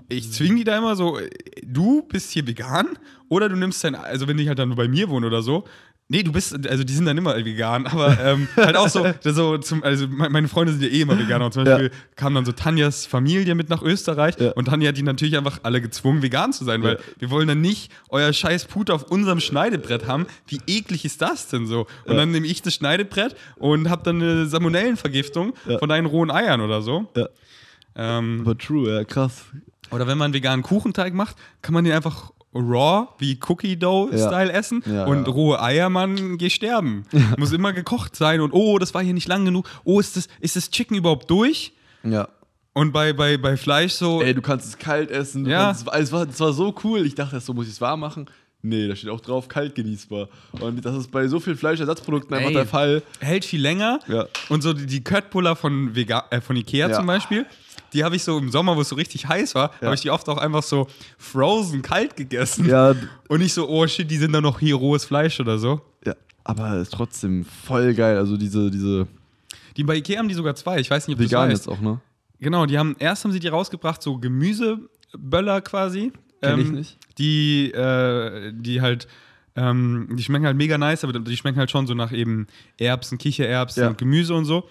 ich 0.09 0.31
zwinge 0.31 0.57
die 0.57 0.63
da 0.63 0.77
immer 0.77 0.95
so, 0.95 1.19
äh, 1.19 1.29
du 1.63 2.03
bist 2.03 2.31
hier 2.31 2.45
vegan 2.47 2.87
oder 3.29 3.49
du 3.49 3.55
nimmst 3.55 3.83
dein, 3.83 3.95
also 3.95 4.27
wenn 4.27 4.37
die 4.37 4.47
halt 4.47 4.59
dann 4.59 4.69
nur 4.69 4.77
bei 4.77 4.87
mir 4.87 5.09
wohnen 5.09 5.25
oder 5.25 5.41
so. 5.41 5.65
Nee, 6.07 6.21
du 6.21 6.31
bist, 6.31 6.53
also 6.69 6.83
die 6.83 6.93
sind 6.93 7.05
dann 7.05 7.17
immer 7.17 7.35
vegan, 7.35 7.87
aber 7.87 8.15
ähm, 8.23 8.47
halt 8.55 8.75
auch 8.77 8.87
so, 8.89 9.03
so 9.23 9.57
zum, 9.57 9.83
also 9.83 10.07
me- 10.07 10.29
meine 10.29 10.47
Freunde 10.47 10.71
sind 10.71 10.83
ja 10.83 10.89
eh 10.89 11.01
immer 11.01 11.17
Veganer. 11.17 11.45
Und 11.45 11.53
zum 11.53 11.63
Beispiel 11.63 11.89
kam 12.15 12.35
dann 12.35 12.45
so 12.45 12.51
Tanjas 12.51 13.07
Familie 13.07 13.55
mit 13.55 13.69
nach 13.71 13.81
Österreich 13.81 14.35
Ja. 14.39 14.51
und 14.51 14.65
Tanja 14.65 14.89
hat 14.89 14.97
die 14.97 15.01
natürlich 15.01 15.35
einfach 15.35 15.61
alle 15.63 15.81
gezwungen, 15.81 16.21
vegan 16.21 16.53
zu 16.53 16.63
sein, 16.63 16.83
weil 16.83 16.97
Ja. 16.97 16.99
wir 17.17 17.31
wollen 17.31 17.47
dann 17.47 17.59
nicht 17.61 17.91
euer 18.09 18.31
scheiß 18.33 18.65
Put 18.65 18.91
auf 18.91 19.09
unserem 19.09 19.39
Schneidebrett 19.39 20.05
haben. 20.05 20.27
Wie 20.45 20.59
eklig 20.67 21.05
ist 21.05 21.23
das 21.23 21.47
denn 21.47 21.65
so? 21.65 21.87
Und 22.05 22.11
Ja. 22.11 22.17
dann 22.17 22.29
nehme 22.29 22.45
ich 22.45 22.61
das 22.61 22.75
Schneidebrett 22.75 23.35
und 23.55 23.89
habe 23.89 24.03
dann 24.03 24.21
eine 24.21 24.45
Salmonellenvergiftung 24.45 25.53
Ja. 25.67 25.79
von 25.79 25.89
deinen 25.89 26.05
rohen 26.05 26.29
Eiern 26.29 26.61
oder 26.61 26.83
so. 26.83 27.07
Ja. 27.15 27.29
Ähm, 27.95 28.41
Aber 28.41 28.55
true, 28.57 28.93
ja, 28.93 29.03
krass. 29.05 29.45
Oder 29.95 30.07
wenn 30.07 30.17
man 30.17 30.33
veganen 30.33 30.61
Kuchenteig 30.63 31.13
macht, 31.13 31.37
kann 31.61 31.73
man 31.73 31.83
den 31.83 31.93
einfach 31.93 32.31
raw, 32.53 33.07
wie 33.17 33.37
Cookie 33.47 33.77
Dough-Style 33.77 34.51
essen. 34.51 34.83
Ja, 34.85 35.05
und 35.05 35.27
ja. 35.27 35.33
rohe 35.33 35.61
Eier, 35.61 35.89
man, 35.89 36.37
geh 36.37 36.49
sterben. 36.49 37.05
Muss 37.37 37.51
immer 37.51 37.73
gekocht 37.73 38.15
sein 38.15 38.41
und 38.41 38.51
oh, 38.51 38.77
das 38.77 38.93
war 38.93 39.01
hier 39.03 39.13
nicht 39.13 39.27
lang 39.27 39.45
genug. 39.45 39.67
Oh, 39.83 39.99
ist 39.99 40.15
das, 40.15 40.27
ist 40.39 40.55
das 40.55 40.69
Chicken 40.69 40.95
überhaupt 40.97 41.29
durch? 41.29 41.73
Ja. 42.03 42.27
Und 42.73 42.91
bei, 42.91 43.13
bei, 43.13 43.37
bei 43.37 43.55
Fleisch 43.55 43.93
so. 43.93 44.21
Ey, 44.21 44.33
du 44.33 44.41
kannst 44.41 44.67
es 44.67 44.77
kalt 44.77 45.09
essen. 45.09 45.45
Ja. 45.45 45.65
kannst 45.67 45.87
es, 45.93 46.11
war, 46.11 46.27
es 46.27 46.39
war 46.39 46.51
so 46.53 46.75
cool. 46.83 47.05
Ich 47.05 47.15
dachte, 47.15 47.39
so 47.39 47.53
muss 47.53 47.67
ich 47.67 47.73
es 47.73 47.81
warm 47.81 48.01
machen. 48.01 48.25
Nee, 48.61 48.87
da 48.87 48.95
steht 48.95 49.11
auch 49.11 49.21
drauf, 49.21 49.47
kalt 49.47 49.75
genießbar. 49.75 50.27
Und 50.59 50.83
das 50.83 50.95
ist 50.95 51.11
bei 51.11 51.27
so 51.27 51.39
vielen 51.39 51.55
Fleischersatzprodukten 51.55 52.35
einfach 52.35 52.49
Ey. 52.49 52.55
der 52.55 52.65
Fall. 52.65 53.03
hält 53.19 53.45
viel 53.45 53.61
länger. 53.61 53.99
Ja. 54.07 54.25
Und 54.49 54.63
so 54.63 54.73
die, 54.73 54.87
die 54.87 55.03
Köttbullar 55.03 55.55
von, 55.55 55.95
Vega 55.95 56.25
äh, 56.31 56.41
von 56.41 56.55
Ikea 56.55 56.89
Ja. 56.89 56.95
zum 56.95 57.05
Beispiel, 57.05 57.45
die 57.95 58.03
habe 58.03 58.15
ich 58.15 58.23
so 58.23 58.37
im 58.37 58.51
Sommer, 58.51 58.75
wo 58.75 58.81
es 58.81 58.89
so 58.89 58.95
richtig 58.95 59.27
heiß 59.27 59.55
war, 59.55 59.71
Ja. 59.79 59.85
habe 59.87 59.95
ich 59.95 60.01
die 60.01 60.11
oft 60.11 60.27
auch 60.29 60.37
einfach 60.37 60.61
so 60.61 60.87
frozen 61.17 61.81
kalt 61.81 62.15
gegessen. 62.15 62.67
Ja, 62.69 62.93
Und 63.29 63.39
nicht 63.39 63.53
so, 63.53 63.67
oh 63.67 63.87
shit, 63.87 64.09
die 64.11 64.17
sind 64.17 64.33
da 64.33 64.41
noch 64.41 64.59
hier 64.59 64.75
rohes 64.75 65.05
Fleisch 65.05 65.39
oder 65.39 65.57
so. 65.57 65.81
ja. 66.05 66.13
Aber 66.43 66.77
ist 66.77 66.93
trotzdem 66.93 67.43
voll 67.45 67.95
geil. 67.95 68.17
Also 68.17 68.37
diese, 68.37 68.69
diese 68.69 69.07
Die 69.77 69.83
bei 69.83 69.95
Ikea 69.95 70.19
haben 70.19 70.27
die 70.27 70.35
sogar 70.35 70.53
zwei. 70.53 70.79
Ich 70.79 70.91
weiß 70.91 71.07
nicht, 71.07 71.15
ob 71.17 71.23
vegan 71.23 71.49
das 71.49 71.59
jetzt 71.61 71.67
weißt. 71.67 71.79
auch, 71.79 71.81
ne? 71.81 71.99
Genau, 72.39 72.67
die 72.67 72.77
haben 72.77 72.95
erst 72.99 73.23
haben 73.23 73.31
sie 73.31 73.39
die 73.39 73.47
rausgebracht, 73.47 74.01
so 74.03 74.17
Gemüseböller 74.19 75.61
quasi. 75.61 76.11
Kenn 76.41 76.59
ich 76.59 76.69
nicht. 76.71 76.97
Die, 77.17 77.71
äh, 77.71 78.51
die 78.53 78.81
halt, 78.81 79.07
ähm, 79.55 80.09
die 80.13 80.21
schmecken 80.21 80.45
halt 80.45 80.57
mega 80.57 80.77
nice, 80.77 81.03
aber 81.03 81.17
die 81.17 81.37
schmecken 81.37 81.57
halt 81.57 81.71
schon 81.71 81.87
so 81.87 81.93
nach 81.95 82.11
eben 82.11 82.45
Erbsen, 82.77 83.17
Kichererbsen 83.17 83.83
Ja. 83.83 83.89
und 83.89 83.97
Gemüse 83.97 84.35
und 84.35 84.45
so. 84.45 84.69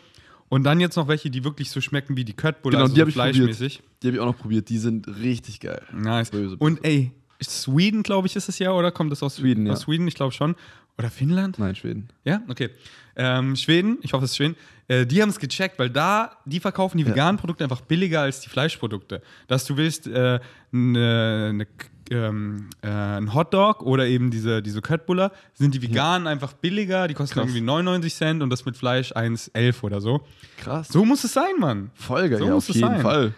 Und 0.48 0.64
dann 0.64 0.78
jetzt 0.80 0.96
noch 0.96 1.08
welche, 1.08 1.30
die 1.30 1.42
wirklich 1.44 1.70
so 1.70 1.80
schmecken 1.80 2.16
wie 2.16 2.24
die 2.24 2.34
Köttbullar, 2.34 2.80
Genau, 2.80 2.84
also 2.84 2.94
die 2.94 3.00
so 3.12 3.18
probiert. 3.20 3.34
fleischmäßig. 3.36 3.82
Die 4.02 4.06
habe 4.08 4.16
ich 4.16 4.20
auch 4.20 4.26
noch 4.26 4.38
probiert. 4.38 4.68
Die 4.68 4.78
sind 4.78 5.08
richtig 5.08 5.60
geil. 5.60 5.82
Nice. 5.92 6.30
Böse. 6.30 6.56
Und 6.58 6.84
ey, 6.84 7.12
Sweden, 7.42 8.02
glaube 8.02 8.26
ich, 8.28 8.36
ist 8.36 8.48
es 8.48 8.58
ja, 8.58 8.72
oder 8.72 8.90
kommt 8.92 9.10
das 9.12 9.22
aus 9.22 9.38
Schweden, 9.38 9.68
Aus 9.70 9.80
ja. 9.80 9.84
Schweden, 9.86 10.06
ich 10.08 10.14
glaube 10.14 10.32
schon. 10.32 10.54
Oder 10.96 11.10
Finnland? 11.10 11.58
Nein, 11.58 11.74
Schweden. 11.74 12.08
Ja, 12.24 12.40
okay. 12.48 12.70
Ähm, 13.16 13.56
Schweden, 13.56 13.98
ich 14.02 14.12
hoffe, 14.12 14.24
es 14.26 14.30
ist 14.30 14.36
Schweden, 14.36 14.54
äh, 14.86 15.04
die 15.06 15.20
haben 15.20 15.28
es 15.30 15.40
gecheckt, 15.40 15.78
weil 15.78 15.90
da, 15.90 16.36
die 16.44 16.60
verkaufen 16.60 16.98
die 16.98 17.04
Ja. 17.04 17.10
veganen 17.10 17.36
Produkte 17.36 17.64
einfach 17.64 17.80
billiger 17.80 18.20
als 18.20 18.40
die 18.40 18.48
Fleischprodukte. 18.48 19.20
Dass 19.48 19.64
du 19.64 19.76
willst, 19.76 20.06
äh, 20.06 20.38
ne, 20.70 21.52
ne, 21.52 21.66
ähm, 22.10 22.68
äh, 22.82 22.88
ein 22.88 23.34
Hotdog 23.34 23.82
oder 23.82 24.06
eben 24.06 24.30
diese, 24.30 24.62
diese 24.62 24.82
Köttbullar, 24.82 25.32
sind 25.54 25.74
die 25.74 25.82
veganen 25.82 26.26
einfach 26.26 26.52
billiger, 26.52 27.08
die 27.08 27.14
kosten 27.14 27.34
Krass. 27.34 27.44
irgendwie 27.46 27.60
99 27.60 28.14
Cent 28.14 28.42
und 28.42 28.50
das 28.50 28.64
mit 28.64 28.76
Fleisch 28.76 29.12
1,11 29.12 29.82
oder 29.82 30.00
so. 30.00 30.20
Krass. 30.58 30.88
So 30.88 31.04
muss 31.04 31.24
es 31.24 31.32
sein, 31.32 31.54
Mann. 31.58 31.90
voll 31.94 32.28
geil, 32.28 32.38
so 32.38 32.44
ja, 32.46 32.52
muss 32.54 32.64
auf 32.64 32.68
es 32.70 32.76
jeden 32.76 32.88
sein. 32.88 33.00
Fall. 33.00 33.34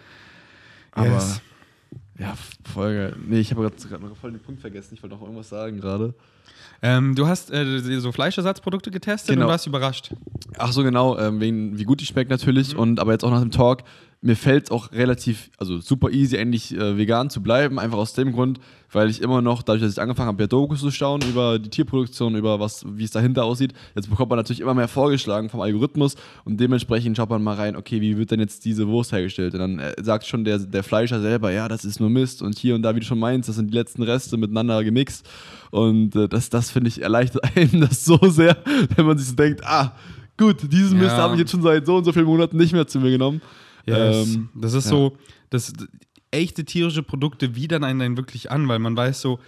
Aber 0.91 1.07
Yes. 1.07 1.41
ja, 2.19 2.33
voll 2.73 2.93
geil. 2.95 3.15
Nee, 3.27 3.39
ich 3.39 3.51
habe 3.51 3.69
gerade 3.69 4.03
noch 4.05 4.17
voll 4.17 4.31
den 4.31 4.41
Punkt 4.41 4.61
vergessen. 4.61 4.93
Ich 4.95 5.03
wollte 5.03 5.15
noch 5.15 5.21
irgendwas 5.21 5.49
sagen 5.49 5.79
gerade. 5.79 6.13
Ähm, 6.81 7.15
du 7.15 7.27
hast 7.27 7.51
äh, 7.51 7.99
so 7.99 8.11
Fleischersatzprodukte 8.11 8.91
getestet 8.91 9.33
Genau. 9.33 9.45
und 9.45 9.51
warst 9.51 9.65
überrascht. 9.65 10.13
Ach 10.57 10.71
so, 10.71 10.83
genau, 10.83 11.17
ähm, 11.17 11.39
wegen, 11.39 11.77
wie 11.77 11.83
gut 11.83 12.01
die 12.01 12.05
schmeckt 12.05 12.29
natürlich. 12.29 12.75
Und 12.75 12.99
aber 12.99 13.13
jetzt 13.13 13.23
auch 13.23 13.31
nach 13.31 13.41
dem 13.41 13.49
Talk, 13.51 13.83
mir 14.21 14.35
fällt 14.35 14.65
es 14.65 14.71
auch 14.71 14.91
relativ, 14.93 15.51
also 15.57 15.79
super 15.79 16.09
easy, 16.09 16.37
endlich 16.37 16.75
äh, 16.75 16.97
vegan 16.97 17.29
zu 17.29 17.41
bleiben. 17.43 17.77
Einfach 17.77 17.99
aus 17.99 18.13
dem 18.13 18.33
Grund, 18.33 18.59
weil 18.91 19.11
ich 19.11 19.21
immer 19.21 19.41
noch, 19.43 19.61
dadurch, 19.61 19.83
dass 19.83 19.91
ich 19.93 20.01
angefangen 20.01 20.29
habe, 20.29 20.41
ja 20.41 20.47
Dokus 20.47 20.79
zu 20.79 20.89
schauen 20.89 21.21
über 21.21 21.59
die 21.59 21.69
Tierproduktion, 21.69 22.35
über 22.35 22.59
was, 22.59 22.83
wie 22.87 23.03
es 23.03 23.11
dahinter 23.11 23.45
aussieht, 23.45 23.73
jetzt 23.95 24.09
bekommt 24.09 24.29
man 24.31 24.37
natürlich 24.37 24.59
immer 24.59 24.73
mehr 24.73 24.87
vorgeschlagen 24.87 25.49
vom 25.49 25.61
Algorithmus 25.61 26.15
und 26.45 26.59
dementsprechend 26.59 27.15
schaut 27.15 27.29
man 27.29 27.43
mal 27.43 27.55
rein, 27.55 27.75
okay, 27.75 28.01
wie 28.01 28.17
wird 28.17 28.31
denn 28.31 28.39
jetzt 28.39 28.65
diese 28.65 28.87
Wurst 28.87 29.11
hergestellt? 29.11 29.53
Und 29.53 29.59
dann 29.59 29.79
äh, 29.79 29.93
sagt 30.01 30.25
schon 30.25 30.43
der, 30.43 30.57
der 30.59 30.83
Fleischer 30.83 31.21
selber, 31.21 31.51
ja, 31.51 31.67
das 31.67 31.85
ist 31.85 31.99
nur 31.99 32.09
Mist 32.09 32.41
und 32.41 32.57
hier 32.57 32.73
und 32.73 32.81
da, 32.81 32.95
wie 32.95 33.01
du 33.01 33.05
schon 33.05 33.19
meinst, 33.19 33.47
das 33.47 33.55
sind 33.57 33.69
die 33.71 33.77
letzten 33.77 34.01
Reste 34.01 34.35
miteinander 34.37 34.83
gemixt. 34.83 35.29
Und 35.69 36.15
äh, 36.15 36.27
das, 36.27 36.49
das 36.49 36.71
finde 36.71 36.87
ich, 36.87 37.03
erleichtert 37.03 37.43
einem 37.55 37.81
das 37.81 38.03
so 38.03 38.17
sehr, 38.23 38.57
wenn 38.95 39.05
man 39.05 39.17
sich 39.19 39.27
so 39.27 39.35
denkt, 39.35 39.63
ah, 39.63 39.95
gut, 40.37 40.71
diesen 40.71 40.97
Mist 40.97 41.11
Ja. 41.11 41.23
habe 41.23 41.35
ich 41.35 41.41
jetzt 41.41 41.51
schon 41.51 41.61
seit 41.61 41.85
so 41.85 41.97
und 41.97 42.03
so 42.03 42.11
vielen 42.11 42.25
Monaten 42.25 42.57
nicht 42.57 42.73
mehr 42.73 42.87
zu 42.87 42.99
mir 42.99 43.11
genommen. 43.11 43.41
Yes. 43.87 44.35
Ähm, 44.35 44.49
das 44.53 44.73
ist 44.73 44.85
ja. 44.85 44.91
so, 44.91 45.17
das 45.49 45.73
echte 46.31 46.65
tierische 46.65 47.03
Produkte 47.03 47.55
widern 47.55 47.83
einen 47.83 47.99
dann 47.99 48.17
wirklich 48.17 48.51
an, 48.51 48.67
weil 48.67 48.79
man 48.79 48.95
weiß 48.97 49.21
so, 49.21 49.39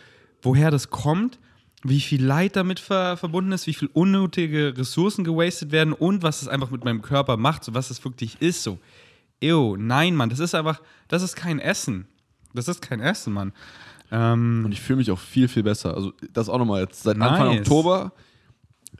woher 0.41 0.71
das 0.71 0.89
kommt, 0.89 1.39
wie 1.83 1.99
viel 1.99 2.23
Leid 2.23 2.55
damit 2.55 2.79
ver 2.79 3.17
verbunden 3.17 3.51
ist, 3.51 3.67
wie 3.67 3.73
viel 3.73 3.89
unnötige 3.93 4.77
Ressourcen 4.77 5.23
gewastet 5.23 5.71
werden 5.71 5.93
und 5.93 6.23
was 6.23 6.41
es 6.41 6.47
einfach 6.47 6.71
mit 6.71 6.83
meinem 6.83 7.01
Körper 7.01 7.37
macht, 7.37 7.63
so 7.63 7.73
was 7.73 7.89
es 7.89 8.03
wirklich 8.03 8.41
ist. 8.41 8.63
So, 8.63 8.79
ew, 9.41 9.77
nein, 9.77 10.15
Mann, 10.15 10.29
das 10.29 10.39
ist 10.39 10.55
einfach, 10.55 10.81
das 11.07 11.23
ist 11.23 11.35
kein 11.35 11.59
Essen. 11.59 12.07
Das 12.53 12.67
ist 12.67 12.81
kein 12.81 12.99
Essen, 12.99 13.33
Mann. 13.33 13.53
Ähm, 14.11 14.63
Und 14.65 14.71
ich 14.71 14.81
fühle 14.81 14.97
mich 14.97 15.11
auch 15.11 15.19
viel, 15.19 15.47
viel 15.47 15.63
besser. 15.63 15.93
Also 15.95 16.13
das 16.33 16.49
auch 16.49 16.57
nochmal 16.57 16.81
jetzt. 16.81 17.03
Seit 17.03 17.19
Anfang 17.21 17.49
Nice. 17.49 17.59
Oktober, 17.59 18.11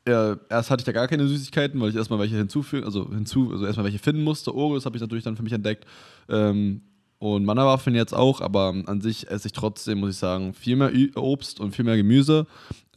äh, 0.05 0.35
erst 0.49 0.71
hatte 0.71 0.81
ich 0.81 0.85
da 0.85 0.91
gar 0.91 1.07
keine 1.07 1.27
Süßigkeiten, 1.27 1.79
weil 1.79 1.89
ich 1.89 1.95
erstmal 1.95 2.19
welche 2.19 2.37
hinzufügen, 2.37 2.85
also 2.85 3.09
hinzu, 3.09 3.51
also 3.51 3.65
erstmal 3.65 3.85
welche 3.85 3.99
finden 3.99 4.23
musste. 4.23 4.55
Oreos 4.55 4.85
habe 4.85 4.95
ich 4.97 5.01
natürlich 5.01 5.23
dann 5.23 5.35
für 5.35 5.43
mich 5.43 5.53
entdeckt. 5.53 5.85
Ähm, 6.29 6.81
und 7.19 7.43
Mannerwaffeln 7.43 7.97
jetzt 7.97 8.13
auch, 8.13 8.39
aber 8.39 8.73
an 8.85 9.01
sich 9.01 9.29
esse 9.29 9.47
ich 9.47 9.51
trotzdem, 9.51 9.99
muss 9.99 10.11
ich 10.11 10.17
sagen, 10.17 10.53
viel 10.53 10.77
mehr 10.77 10.91
Obst 11.17 11.59
und 11.59 11.75
viel 11.75 11.83
mehr 11.83 11.97
Gemüse. 11.97 12.47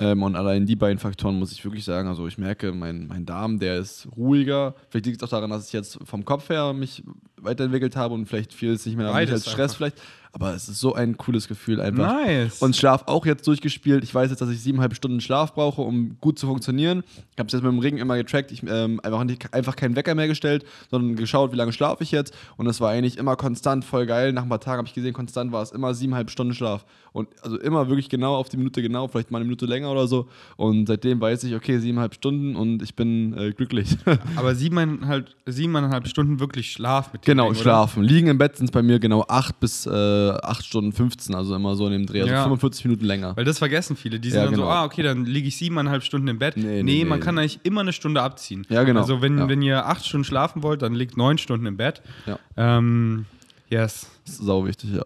Ähm, 0.02 0.22
und 0.24 0.34
allein 0.34 0.66
die 0.66 0.74
beiden 0.74 0.98
Faktoren 0.98 1.38
muss 1.38 1.52
ich 1.52 1.64
wirklich 1.64 1.84
sagen, 1.84 2.08
also 2.08 2.26
ich 2.26 2.36
merke, 2.36 2.72
mein, 2.72 3.06
mein 3.06 3.24
Darm, 3.24 3.60
der 3.60 3.78
ist 3.78 4.08
ruhiger. 4.16 4.74
Vielleicht 4.88 5.06
liegt 5.06 5.22
es 5.22 5.28
auch 5.28 5.30
daran, 5.30 5.50
dass 5.50 5.68
ich 5.68 5.72
jetzt 5.72 5.98
vom 6.04 6.24
Kopf 6.24 6.48
her 6.48 6.72
mich 6.72 7.04
weiterentwickelt 7.36 7.94
habe 7.94 8.14
und 8.14 8.26
vielleicht 8.26 8.52
vieles 8.52 8.84
nicht 8.84 8.96
mehr 8.96 9.14
mich 9.14 9.30
als 9.30 9.42
Stress 9.42 9.60
einfach. 9.60 9.76
vielleicht. 9.76 9.96
Aber 10.34 10.54
es 10.54 10.66
ist 10.66 10.80
so 10.80 10.94
ein 10.94 11.18
cooles 11.18 11.46
Gefühl 11.46 11.78
einfach. 11.78 12.06
Nice. 12.06 12.62
Und 12.62 12.74
Schlaf 12.74 13.04
auch 13.06 13.26
jetzt 13.26 13.46
durchgespielt. 13.46 14.02
Ich 14.02 14.14
weiß 14.14 14.30
jetzt, 14.30 14.40
dass 14.40 14.48
ich 14.48 14.62
siebeneinhalb 14.62 14.94
Stunden 14.94 15.20
Schlaf 15.20 15.52
brauche, 15.52 15.82
um 15.82 16.16
gut 16.20 16.38
zu 16.38 16.46
funktionieren. 16.46 17.04
Ich 17.32 17.38
habe 17.38 17.48
es 17.48 17.52
jetzt 17.52 17.62
mit 17.62 17.70
dem 17.70 17.78
Ring 17.78 17.98
immer 17.98 18.16
getrackt. 18.16 18.50
Ich 18.50 18.62
ähm, 18.66 18.98
einfach, 19.02 19.24
nicht, 19.24 19.52
einfach 19.52 19.76
keinen 19.76 19.94
Wecker 19.94 20.14
mehr 20.14 20.28
gestellt, 20.28 20.64
sondern 20.90 21.16
geschaut, 21.16 21.52
wie 21.52 21.56
lange 21.56 21.72
schlafe 21.72 22.02
ich 22.02 22.12
jetzt. 22.12 22.34
Und 22.56 22.66
es 22.66 22.80
war 22.80 22.90
eigentlich 22.90 23.18
immer 23.18 23.36
konstant, 23.36 23.84
voll 23.84 24.06
geil. 24.06 24.32
Nach 24.32 24.44
ein 24.44 24.48
paar 24.48 24.60
Tagen 24.60 24.78
habe 24.78 24.88
ich 24.88 24.94
gesehen, 24.94 25.12
konstant 25.12 25.52
war 25.52 25.62
es 25.62 25.70
immer 25.70 25.92
siebeneinhalb 25.92 26.30
Stunden 26.30 26.54
Schlaf. 26.54 26.86
Und 27.12 27.28
also 27.42 27.58
immer 27.58 27.88
wirklich 27.88 28.08
genau 28.08 28.36
auf 28.36 28.48
die 28.48 28.56
Minute 28.56 28.80
genau, 28.80 29.06
vielleicht 29.06 29.30
mal 29.30 29.38
eine 29.38 29.44
Minute 29.44 29.66
länger 29.66 29.90
oder 29.92 30.06
so. 30.06 30.28
Und 30.56 30.86
seitdem 30.86 31.20
weiß 31.20 31.44
ich, 31.44 31.54
okay, 31.54 31.78
siebeneinhalb 31.78 32.14
Stunden 32.14 32.56
und 32.56 32.82
ich 32.82 32.94
bin 32.94 33.36
äh, 33.36 33.52
glücklich. 33.52 33.96
Aber 34.36 34.54
siebeneinhalb, 34.54 35.28
siebeneinhalb 35.44 36.08
Stunden 36.08 36.40
wirklich 36.40 36.72
Schlaf 36.72 37.12
mit 37.12 37.22
dem 37.26 37.32
genau, 37.32 37.44
Ding, 37.44 37.52
oder? 37.52 37.60
schlafen. 37.60 38.02
Liegen 38.02 38.28
im 38.28 38.38
Bett 38.38 38.56
sind 38.56 38.66
es 38.66 38.70
bei 38.72 38.82
mir 38.82 38.98
genau 38.98 39.24
acht 39.28 39.60
bis 39.60 39.84
äh, 39.84 39.90
acht 39.90 40.64
Stunden 40.64 40.92
15, 40.92 41.34
also 41.34 41.54
immer 41.54 41.76
so 41.76 41.84
in 41.86 41.92
dem 41.92 42.06
Dreh. 42.06 42.22
Also 42.22 42.32
Ja. 42.32 42.42
45 42.44 42.86
Minuten 42.86 43.04
länger. 43.04 43.36
Weil 43.36 43.44
das 43.44 43.58
vergessen 43.58 43.94
viele. 43.96 44.18
Die 44.18 44.30
sind 44.30 44.38
Ja, 44.38 44.44
dann 44.46 44.54
so, 44.54 44.62
genau. 44.62 44.72
ah, 44.72 44.84
okay, 44.84 45.02
dann 45.02 45.26
liege 45.26 45.48
ich 45.48 45.56
siebeneinhalb 45.58 46.02
Stunden 46.02 46.28
im 46.28 46.38
Bett. 46.38 46.56
Nee, 46.56 46.82
Nee, 46.82 46.82
nee, 46.82 47.04
man 47.04 47.18
nee. 47.18 47.24
kann 47.24 47.38
eigentlich 47.38 47.60
immer 47.64 47.82
eine 47.82 47.92
Stunde 47.92 48.22
abziehen. 48.22 48.66
Ja, 48.70 48.84
genau. 48.84 49.00
Also 49.00 49.20
wenn, 49.20 49.36
Ja. 49.36 49.48
wenn 49.48 49.60
ihr 49.60 49.84
acht 49.86 50.06
Stunden 50.06 50.24
schlafen 50.24 50.62
wollt, 50.62 50.80
dann 50.80 50.94
liegt 50.94 51.16
neun 51.18 51.36
Stunden 51.36 51.66
im 51.66 51.76
Bett. 51.76 52.00
Ja. 52.26 52.38
Ähm, 52.56 53.26
yes. 53.68 54.10
Das 54.24 54.34
ist 54.36 54.44
sau 54.46 54.64
wichtig, 54.66 54.90
ja. 54.94 55.04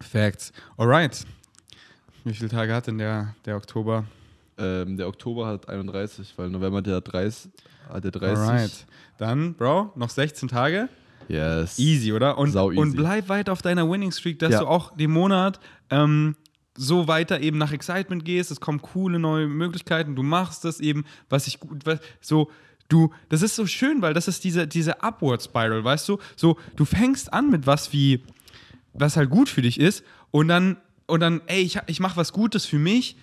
Facts. 0.00 0.52
Alright. 0.76 1.24
Wie 2.24 2.34
viele 2.34 2.48
Tage 2.48 2.74
hat 2.74 2.86
denn 2.86 2.98
der, 2.98 3.34
der 3.44 3.56
Oktober? 3.56 4.04
Ähm, 4.58 4.96
der 4.96 5.08
Oktober 5.08 5.46
hat 5.46 5.68
31, 5.68 6.34
weil 6.36 6.50
November 6.50 6.82
der 6.82 7.00
30, 7.00 7.50
hat 7.88 8.04
der 8.04 8.10
30. 8.10 8.38
Alright. 8.38 8.86
Dann, 9.18 9.54
Bro, 9.54 9.92
noch 9.96 10.10
16 10.10 10.48
Tage. 10.48 10.88
Yes. 11.28 11.78
Easy, 11.78 12.12
oder? 12.12 12.38
Und, 12.38 12.52
Sau 12.52 12.70
easy. 12.70 12.80
und 12.80 12.96
bleib 12.96 13.28
weiter 13.28 13.52
auf 13.52 13.62
deiner 13.62 13.88
Winning 13.88 14.12
Streak, 14.12 14.38
dass 14.38 14.52
Ja. 14.52 14.60
du 14.60 14.66
auch 14.66 14.96
den 14.96 15.10
Monat 15.10 15.60
ähm, 15.90 16.36
so 16.76 17.06
weiter 17.08 17.40
eben 17.40 17.58
nach 17.58 17.72
Excitement 17.72 18.24
gehst. 18.24 18.50
Es 18.50 18.60
kommen 18.60 18.80
coole 18.80 19.18
neue 19.18 19.46
Möglichkeiten. 19.46 20.14
Du 20.16 20.22
machst 20.22 20.64
das 20.64 20.80
eben, 20.80 21.04
was 21.28 21.46
ich 21.46 21.60
gut, 21.60 21.84
was, 21.84 22.00
so. 22.20 22.50
Du, 22.88 23.12
das 23.28 23.42
ist 23.42 23.54
so 23.54 23.66
schön, 23.66 24.00
weil 24.00 24.14
das 24.14 24.28
ist 24.28 24.44
diese, 24.44 24.66
diese 24.66 25.02
Upward 25.02 25.42
Spiral, 25.42 25.84
weißt 25.84 26.08
du? 26.08 26.18
So, 26.36 26.56
du 26.74 26.86
fängst 26.86 27.30
an 27.34 27.50
mit 27.50 27.66
was 27.66 27.92
wie, 27.92 28.22
was 28.92 29.16
halt 29.16 29.30
gut 29.30 29.48
für 29.48 29.62
dich 29.62 29.78
ist 29.80 30.04
und 30.30 30.48
dann, 30.48 30.76
und 31.06 31.20
dann, 31.20 31.40
ey, 31.46 31.60
ich, 31.62 31.78
ich 31.86 32.00
mache 32.00 32.16
was 32.16 32.32
Gutes 32.32 32.66
für 32.66 32.78
mich, 32.78 33.16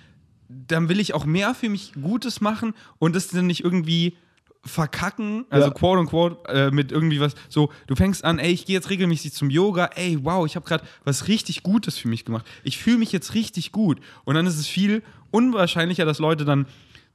dann 0.49 0.89
will 0.89 0.99
ich 0.99 1.13
auch 1.13 1.25
mehr 1.25 1.53
für 1.55 1.69
mich 1.69 1.93
Gutes 1.93 2.39
machen 2.41 2.73
und 2.99 3.15
das 3.15 3.27
dann 3.29 3.47
nicht 3.47 3.63
irgendwie 3.63 4.15
verkacken, 4.63 5.45
also 5.51 5.67
Ja. 5.67 5.73
quote 5.73 5.99
unquote, 5.99 6.49
äh, 6.49 6.71
mit 6.71 6.91
irgendwie 6.91 7.19
was, 7.19 7.35
so, 7.49 7.71
du 7.87 7.95
fängst 7.95 8.23
an, 8.23 8.39
ey, 8.39 8.51
ich 8.51 8.65
gehe 8.65 8.75
jetzt 8.75 8.89
regelmäßig 8.89 9.33
zum 9.33 9.49
Yoga, 9.51 9.91
ey, 9.95 10.17
wow, 10.23 10.45
ich 10.45 10.55
habe 10.55 10.65
gerade 10.65 10.83
was 11.03 11.27
richtig 11.27 11.61
Gutes 11.61 11.97
für 11.97 12.07
mich 12.07 12.25
gemacht. 12.25 12.45
Ich 12.63 12.79
fühle 12.79 12.97
mich 12.97 13.11
jetzt 13.11 13.35
richtig 13.35 13.71
gut. 13.71 13.99
Und 14.23 14.33
dann 14.35 14.47
ist 14.47 14.57
es 14.57 14.65
viel 14.67 15.03
unwahrscheinlicher, 15.29 16.05
dass 16.05 16.17
Leute 16.17 16.45
dann 16.45 16.65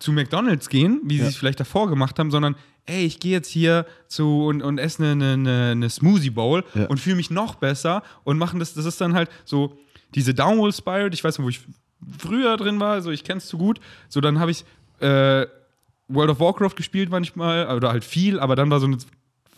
zu 0.00 0.10
McDonalds 0.12 0.68
gehen, 0.68 1.00
wie 1.04 1.18
sie 1.18 1.26
es 1.26 1.36
vielleicht 1.36 1.60
davor 1.60 1.88
gemacht 1.88 2.18
haben, 2.18 2.30
sondern 2.32 2.56
ey, 2.86 3.04
ich 3.04 3.20
gehe 3.20 3.30
jetzt 3.32 3.48
hier 3.48 3.86
zu 4.08 4.46
und, 4.46 4.62
und 4.62 4.78
esse 4.78 5.04
eine, 5.04 5.34
eine, 5.34 5.68
eine 5.72 5.90
Smoothie 5.90 6.30
Bowl 6.30 6.64
Ja. 6.74 6.86
und 6.86 6.98
fühle 6.98 7.16
mich 7.16 7.30
noch 7.30 7.54
besser 7.54 8.02
und 8.24 8.38
machen 8.38 8.58
das, 8.58 8.74
das 8.74 8.86
ist 8.86 9.00
dann 9.00 9.14
halt 9.14 9.30
so 9.44 9.78
diese 10.14 10.34
Downward 10.34 10.74
Spiral, 10.74 11.14
ich 11.14 11.22
weiß 11.22 11.38
noch, 11.38 11.44
wo 11.44 11.50
ich 11.50 11.60
früher 12.18 12.56
drin 12.56 12.80
war, 12.80 12.94
also 12.94 13.10
ich 13.12 13.22
kenne 13.22 13.38
es 13.38 13.46
zu 13.46 13.58
gut, 13.58 13.78
so 14.08 14.20
dann 14.20 14.40
habe 14.40 14.50
ich 14.50 14.64
äh, 15.00 15.46
World 16.08 16.30
of 16.30 16.40
Warcraft 16.40 16.74
gespielt 16.76 17.10
manchmal, 17.10 17.72
oder 17.76 17.90
halt 17.90 18.04
viel, 18.04 18.40
aber 18.40 18.56
dann 18.56 18.70
war 18.70 18.80
so 18.80 18.86
eine 18.86 18.96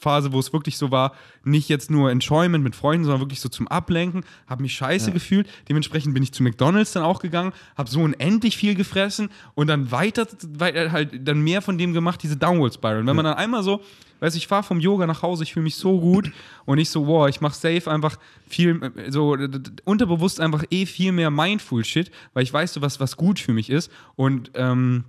Phase, 0.02 0.32
wo 0.32 0.38
es 0.40 0.52
wirklich 0.52 0.76
so 0.76 0.90
war, 0.90 1.12
nicht 1.44 1.68
jetzt 1.68 1.90
nur 1.90 2.10
Enjoyment 2.10 2.62
mit 2.62 2.76
Freunden, 2.76 3.04
sondern 3.04 3.20
wirklich 3.20 3.40
so 3.40 3.48
zum 3.48 3.68
Ablenken, 3.68 4.24
habe 4.46 4.62
mich 4.62 4.74
scheiße 4.74 5.12
gefühlt. 5.12 5.48
Dementsprechend 5.68 6.12
bin 6.12 6.22
ich 6.22 6.32
zu 6.32 6.42
McDonalds 6.42 6.92
dann 6.92 7.04
auch 7.04 7.20
gegangen, 7.20 7.52
habe 7.76 7.88
so 7.88 8.00
unendlich 8.00 8.56
viel 8.56 8.74
gefressen 8.74 9.30
und 9.54 9.68
dann 9.68 9.90
weiter, 9.90 10.26
weiter 10.58 10.92
halt 10.92 11.26
dann 11.26 11.40
mehr 11.40 11.62
von 11.62 11.78
dem 11.78 11.92
gemacht, 11.92 12.22
diese 12.22 12.36
Downward 12.36 12.74
Spiral. 12.74 13.00
Und 13.00 13.06
wenn 13.06 13.16
man 13.16 13.24
dann 13.24 13.34
einmal 13.34 13.62
so, 13.62 13.80
weißt 14.20 14.36
du, 14.36 14.38
ich 14.38 14.46
fahre 14.46 14.62
vom 14.62 14.80
Yoga 14.80 15.06
nach 15.06 15.22
Hause, 15.22 15.44
ich 15.44 15.52
fühle 15.52 15.64
mich 15.64 15.76
so 15.76 16.00
gut 16.00 16.30
und 16.64 16.78
ich 16.78 16.90
so, 16.90 17.06
wow, 17.06 17.28
ich 17.28 17.40
mache 17.40 17.54
safe 17.54 17.90
einfach 17.90 18.16
viel, 18.46 18.82
äh, 18.96 19.10
so 19.10 19.36
unterbewusst 19.84 20.40
einfach 20.40 20.64
eh 20.70 20.86
viel 20.86 21.12
mehr 21.12 21.30
Mindful 21.30 21.84
Shit, 21.84 22.10
weil 22.34 22.42
ich 22.42 22.52
weiß 22.52 22.74
so, 22.74 22.82
was, 22.82 23.00
was 23.00 23.16
gut 23.16 23.38
für 23.38 23.52
mich 23.52 23.70
ist 23.70 23.90
und, 24.16 24.50
ähm, 24.54 25.04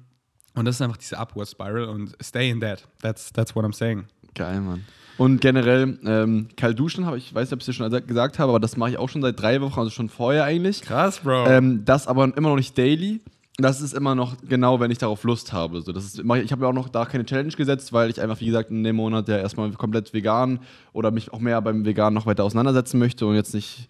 und 0.55 0.65
das 0.65 0.75
ist 0.75 0.81
einfach 0.81 0.97
diese 0.97 1.17
Upward 1.17 1.49
Spiral 1.49 1.85
und 1.85 2.15
stay 2.21 2.49
in 2.49 2.59
that. 2.61 2.87
That's, 3.01 3.33
that's 3.33 3.55
what 3.55 3.65
I'm 3.65 3.73
saying. 3.73 4.05
Geil, 4.36 4.61
Mann. 4.61 4.84
Und 5.17 5.41
generell, 5.41 5.99
ähm, 6.05 6.47
kalt 6.57 6.79
duschen 6.79 7.05
habe 7.05 7.17
ich, 7.17 7.27
ich 7.27 7.36
weiß 7.36 7.47
nicht, 7.49 7.53
ob 7.53 7.59
ich 7.61 7.67
es 7.67 7.77
dir 7.77 7.89
schon 7.89 8.07
gesagt 8.07 8.39
habe, 8.39 8.49
aber 8.49 8.59
das 8.59 8.77
mache 8.77 8.91
ich 8.91 8.97
auch 8.97 9.09
schon 9.09 9.21
seit 9.21 9.39
drei 9.39 9.61
Wochen, 9.61 9.79
also 9.79 9.91
schon 9.91 10.09
vorher 10.09 10.43
eigentlich. 10.43 10.81
Krass, 10.81 11.19
Bro. 11.19 11.45
Ähm, 11.47 11.86
das 11.86 12.07
aber 12.07 12.36
immer 12.36 12.49
noch 12.49 12.55
nicht 12.55 12.75
daily. 12.77 13.21
Das 13.57 13.81
ist 13.81 13.93
immer 13.93 14.15
noch 14.15 14.36
genau, 14.49 14.79
wenn 14.79 14.89
ich 14.89 14.97
darauf 14.97 15.23
Lust 15.23 15.53
habe. 15.53 15.81
So, 15.84 15.91
das 15.91 16.05
ist, 16.05 16.19
ich 16.19 16.25
ich 16.25 16.51
habe 16.51 16.61
mir 16.63 16.67
auch 16.67 16.73
noch 16.73 16.89
da 16.89 17.05
keine 17.05 17.23
Challenge 17.23 17.51
gesetzt, 17.51 17.93
weil 17.93 18.09
ich 18.09 18.19
einfach, 18.19 18.39
wie 18.39 18.47
gesagt, 18.47 18.71
in 18.71 18.84
dem 18.84 18.95
Monat 18.95 19.27
ja 19.27 19.38
erstmal 19.38 19.69
komplett 19.73 20.11
vegan 20.11 20.59
oder 20.91 21.11
mich 21.11 21.31
auch 21.31 21.39
mehr 21.39 21.61
beim 21.61 21.86
Vegan 21.86 22.15
noch 22.15 22.25
weiter 22.25 22.43
auseinandersetzen 22.43 22.97
möchte 22.97 23.27
und 23.27 23.36
jetzt 23.36 23.53
nicht, 23.53 23.88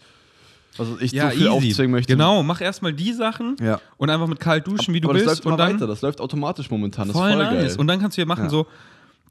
also 0.77 0.97
ich 0.99 1.11
so 1.11 1.29
viel 1.29 1.47
aufzwingen 1.47 1.91
möchte. 1.91 2.11
Genau, 2.11 2.43
mach 2.43 2.59
erstmal 2.59 2.91
die 2.91 3.13
Sachen 3.13 3.55
Ja. 3.61 3.79
und 3.95 4.09
einfach 4.09 4.27
mit 4.27 4.41
kalt 4.41 4.67
duschen, 4.67 4.93
wie 4.93 4.99
du 4.99 5.07
aber 5.09 5.17
das 5.17 5.27
willst. 5.27 5.45
läuft 5.45 5.53
und 5.53 5.57
dann 5.57 5.75
weiter, 5.75 5.87
das 5.87 6.01
läuft 6.01 6.19
automatisch 6.19 6.69
momentan. 6.69 7.07
Das 7.07 7.15
voll, 7.15 7.29
ist 7.29 7.35
voll 7.37 7.43
nice. 7.45 7.67
geil. 7.71 7.79
Und 7.79 7.87
dann 7.87 8.01
kannst 8.01 8.17
du 8.17 8.21
ja 8.21 8.25
machen 8.27 8.43
Ja. 8.43 8.49
so, 8.49 8.67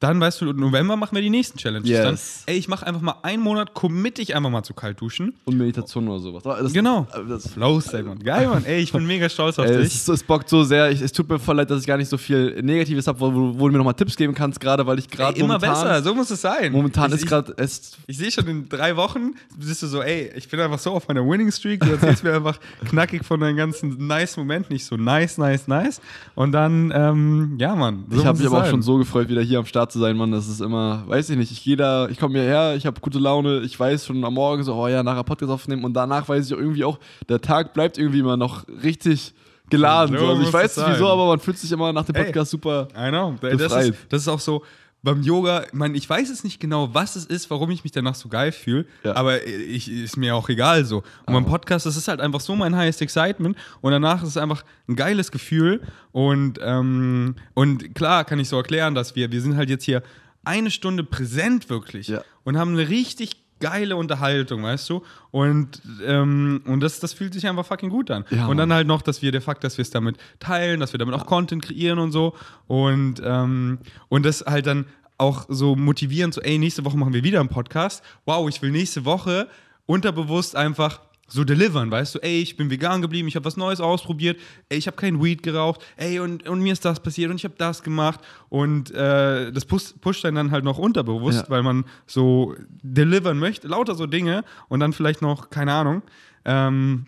dann 0.03 0.21
weißt 0.21 0.41
du, 0.41 0.51
im 0.51 0.57
November 0.57 0.97
machen 0.97 1.15
wir 1.15 1.23
die 1.23 1.31
nächsten 1.31 1.59
Challenges. 1.59 1.89
Yes. 1.89 2.03
Dann, 2.03 2.19
ey, 2.47 2.59
ich 2.59 2.67
mache 2.67 2.85
einfach 2.87 3.01
mal 3.01 3.15
einen 3.23 3.43
Monat, 3.43 3.73
commit 3.73 4.19
ich 4.19 4.35
einfach 4.35 4.51
mal 4.51 4.65
zu 4.65 4.75
kalt 4.75 5.01
duschen. 5.01 5.35
Und 5.45 5.57
Meditation 5.57 6.09
oder 6.09 6.19
sowas. 6.19 6.43
Das, 6.43 6.73
Genau. 6.73 7.07
Das, 7.29 7.49
Flow 7.49 7.81
State, 7.81 8.03
Mann. 8.03 8.19
Geil, 8.19 8.49
Mann. 8.49 8.65
Ey, 8.65 8.81
ich 8.81 8.93
bin 8.93 9.07
mega 9.07 9.29
stolz 9.29 9.61
auf 9.61 9.67
Ey, 9.67 9.79
dich. 9.79 9.95
es, 9.95 10.09
es 10.09 10.25
bockt 10.25 10.49
so 10.49 10.65
sehr. 10.65 10.91
Ich, 10.91 11.01
es 11.01 11.13
tut 11.13 11.29
mir 11.29 11.39
voll 11.39 11.57
leid, 11.57 11.71
dass 11.71 11.81
ich 11.81 11.87
gar 11.87 11.99
nicht 11.99 12.09
so 12.09 12.17
viel 12.19 12.61
Negatives 12.63 13.07
habe, 13.07 13.21
wo, 13.21 13.33
wo, 13.33 13.61
wo 13.61 13.69
du 13.69 13.73
mir 13.73 13.79
nochmal 13.79 13.95
Tipps 13.95 14.17
geben 14.17 14.35
kannst, 14.35 14.59
gerade 14.59 14.85
weil 14.87 14.99
ich 14.99 15.09
gerade 15.09 15.39
immer 15.39 15.61
besser, 15.61 16.03
so 16.03 16.15
muss 16.15 16.31
es 16.31 16.41
sein. 16.41 16.73
Momentan 16.73 17.11
ich, 17.11 17.19
ist 17.19 17.27
gerade 17.27 17.55
Ich, 17.63 17.81
ich 18.09 18.19
sehe 18.19 18.33
schon 18.33 18.49
in 18.49 18.69
drei 18.69 18.97
Wochen, 18.97 19.35
bist 19.57 19.83
du 19.83 19.87
so, 19.87 20.03
ey, 20.03 20.33
ich 20.35 20.49
bin 20.49 20.59
einfach 20.59 20.81
so 20.81 20.91
auf 20.91 21.07
meiner 21.07 21.25
Winning 21.25 21.53
Streak. 21.53 21.81
Du 21.81 21.93
erzählst 21.93 22.25
mir 22.25 22.35
einfach 22.35 22.59
knackig 22.89 23.25
von 23.25 23.39
deinen 23.39 23.57
ganzen 23.57 24.05
nice 24.05 24.37
Momenten, 24.37 24.73
nicht 24.73 24.85
so 24.85 24.97
nice, 24.97 25.39
nice, 25.39 25.69
nice. 25.69 26.01
Und 26.35 26.51
dann, 26.51 26.93
ähm, 26.93 27.55
ja, 27.59 27.77
Mann. 27.77 28.05
so 28.11 28.19
ich 28.19 28.27
habe 28.27 28.39
mich 28.39 28.47
aber 28.49 28.63
auch 28.63 28.67
schon 28.67 28.83
so 28.83 28.99
gefreut, 28.99 29.29
wieder 29.29 29.43
hier 29.43 29.61
am 29.61 29.67
Start 29.67 29.92
zu 29.93 29.99
sein, 29.99 30.17
Mann. 30.17 30.33
Das 30.33 30.49
ist 30.49 30.61
immer, 30.61 31.05
weiß 31.07 31.31
ich 31.31 31.37
nicht, 31.37 31.53
ich 31.53 31.63
gehe 31.63 31.77
da, 31.77 32.09
ich 32.09 32.19
komme 32.19 32.39
hierher, 32.39 32.75
ich 32.77 32.87
habe 32.87 33.01
gute 33.01 33.19
Laune, 33.19 33.61
ich 33.61 33.79
weiß 33.79 34.07
schon 34.07 34.25
am 34.25 34.35
Morgen 34.35 34.63
so, 34.63 34.75
oh 34.75 34.89
ja, 34.89 35.03
nachher 35.03 35.25
Podcast 35.25 35.53
aufnehmen 35.53 35.85
und 35.85 35.95
danach 35.95 36.29
weiß 36.29 36.47
ich 36.47 36.55
auch 36.55 36.59
irgendwie 36.59 36.85
auch, 36.85 36.99
der 37.29 37.41
Tag 37.41 37.75
bleibt 37.75 37.99
irgendwie 37.99 38.21
immer 38.21 38.37
noch 38.37 38.65
richtig 38.83 39.35
geladen. 39.71 40.17
So 40.17 40.25
So. 40.25 40.31
Also 40.31 40.43
ich 40.43 40.53
weiß 40.53 40.77
nicht 40.77 40.89
wieso, 40.91 41.09
aber 41.09 41.27
man 41.27 41.41
fühlt 41.41 41.59
sich 41.59 41.73
immer 41.73 41.93
nach 41.93 42.05
dem 42.05 42.15
Ey. 42.15 42.25
Podcast 42.25 42.51
super. 42.51 42.89
I 42.97 43.09
know. 43.09 43.35
Das 43.41 43.57
Befreit. 43.57 43.89
ist, 43.89 43.99
das 44.09 44.23
ist 44.23 44.29
auch 44.29 44.41
so. 44.41 44.63
Beim 45.05 45.21
Yoga, 45.23 45.65
ich, 45.65 45.73
mein, 45.73 45.95
ich 45.97 46.09
weiß 46.09 46.31
es 46.31 46.45
nicht 46.45 46.61
genau, 46.61 46.95
was 46.95 47.17
es 47.17 47.25
ist, 47.27 47.51
warum 47.51 47.71
ich 47.73 47.83
mich 47.83 47.93
danach 47.93 48.15
so 48.15 48.29
geil 48.29 48.53
fühle, 48.53 48.87
Ja. 49.03 49.17
aber 49.17 49.45
ich, 49.47 49.91
ist 49.91 50.17
mir 50.17 50.37
auch 50.37 50.49
egal 50.49 50.85
so. 50.85 50.99
Und 51.27 51.35
beim 51.35 51.45
Podcast, 51.45 51.87
das 51.87 51.97
ist 51.97 52.07
halt 52.07 52.21
einfach 52.21 52.41
so 52.41 52.55
mein 52.55 52.77
highest 52.77 53.03
excitement 53.03 53.57
und 53.81 53.91
danach 53.91 54.23
ist 54.23 54.29
es 54.29 54.37
einfach 54.37 54.65
ein 54.89 54.95
geiles 54.95 55.33
Gefühl 55.33 55.83
und, 56.13 56.61
ähm, 56.63 57.35
und 57.55 57.95
klar 57.97 58.25
kann 58.25 58.39
ich 58.39 58.49
so 58.49 58.57
erklären, 58.57 58.95
dass 58.95 59.17
wir, 59.17 59.33
wir 59.33 59.41
sind 59.41 59.57
halt 59.57 59.71
jetzt 59.71 59.85
hier 59.85 60.05
eine 60.45 60.71
Stunde 60.71 61.03
präsent 61.05 61.69
wirklich 61.69 62.07
Ja. 62.09 62.23
und 62.45 62.57
haben 62.57 62.73
eine 62.73 62.89
richtig 62.89 63.42
geile 63.63 63.97
Unterhaltung, 63.97 64.65
weißt 64.65 64.91
du? 64.91 65.03
Und, 65.31 65.81
ähm, 66.05 66.63
und 66.67 66.81
das, 66.81 66.99
das 67.01 67.13
fühlt 67.15 67.33
sich 67.33 67.47
einfach 67.47 67.65
fucking 67.65 67.89
gut 67.89 68.11
an. 68.11 68.25
Ja, 68.31 68.49
und 68.49 68.57
dann 68.57 68.73
halt 68.73 68.89
noch, 68.89 69.01
dass 69.01 69.23
wir 69.23 69.31
der 69.33 69.41
Fakt, 69.41 69.63
dass 69.65 69.79
wir 69.79 69.83
es 69.83 69.91
damit 69.91 70.19
teilen, 70.41 70.81
dass 70.81 70.93
wir 70.93 70.99
damit 70.99 71.15
auch 71.15 71.25
Content 71.25 71.63
kreieren 71.63 71.99
und 72.01 72.11
so. 72.11 72.35
Und, 72.67 73.23
ähm, 73.25 73.79
und 74.09 74.27
das 74.27 74.45
halt 74.45 74.67
dann 74.67 74.87
auch 75.17 75.47
so 75.49 75.77
motivierend, 75.77 76.35
so, 76.35 76.41
ey, 76.41 76.59
nächste 76.59 76.85
Woche 76.85 76.99
machen 76.99 77.15
wir 77.15 77.23
wieder 77.23 77.39
einen 77.39 77.49
Podcast. 77.49 78.03
Wow, 78.27 78.49
ich 78.49 78.61
will 78.61 78.73
nächste 78.73 79.05
Woche 79.05 79.49
unterbewusst 79.87 80.57
einfach 80.57 81.01
so 81.33 81.45
delivern, 81.45 81.91
weißt 81.91 82.15
du, 82.15 82.19
ey, 82.21 82.41
ich 82.43 82.57
bin 82.57 82.71
vegan 82.71 83.01
geblieben, 83.03 83.27
ich 83.29 83.37
habe 83.37 83.45
was 83.45 83.57
Neues 83.57 83.81
ausprobiert, 83.81 84.39
ey, 84.69 84.79
ich 84.79 84.87
habe 84.87 84.97
kein 84.97 85.23
Weed 85.23 85.43
geraucht, 85.43 85.81
ey, 85.97 86.21
und, 86.21 86.49
und 86.49 86.61
mir 86.61 86.73
ist 86.73 86.85
das 86.85 87.01
passiert 87.01 87.31
und 87.31 87.37
ich 87.37 87.45
habe 87.45 87.55
das 87.57 87.83
gemacht 87.83 88.21
und 88.49 88.91
äh, 88.93 89.51
das 89.53 89.65
pusht, 89.65 90.01
pusht 90.01 90.25
einen 90.25 90.37
dann 90.37 90.51
halt 90.51 90.65
noch 90.65 90.79
unterbewusst, 90.79 91.45
Ja. 91.45 91.51
weil 91.51 91.63
man 91.63 91.85
so 92.07 92.55
delivern 92.83 93.39
möchte, 93.39 93.69
lauter 93.69 93.95
so 93.95 94.07
Dinge 94.07 94.45
und 94.69 94.81
dann 94.81 94.93
vielleicht 94.93 95.23
noch, 95.23 95.51
keine 95.51 95.73
Ahnung, 95.73 96.03
ähm, 96.45 97.07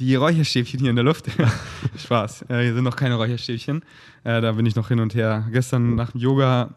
die 0.00 0.14
Räucherstäbchen 0.16 0.80
hier 0.80 0.90
in 0.90 0.96
der 0.96 1.04
Luft. 1.04 1.26
Spaß. 1.98 2.42
Äh, 2.48 2.62
hier 2.64 2.74
sind 2.74 2.82
noch 2.84 2.96
keine 2.96 3.14
Räucherstäbchen. 3.14 3.84
Äh, 4.24 4.40
da 4.40 4.50
bin 4.52 4.66
ich 4.66 4.74
noch 4.74 4.88
hin 4.88 4.98
und 4.98 5.14
her. 5.14 5.46
Gestern 5.52 5.94
nach 5.94 6.10
dem 6.10 6.20
Yoga 6.20 6.74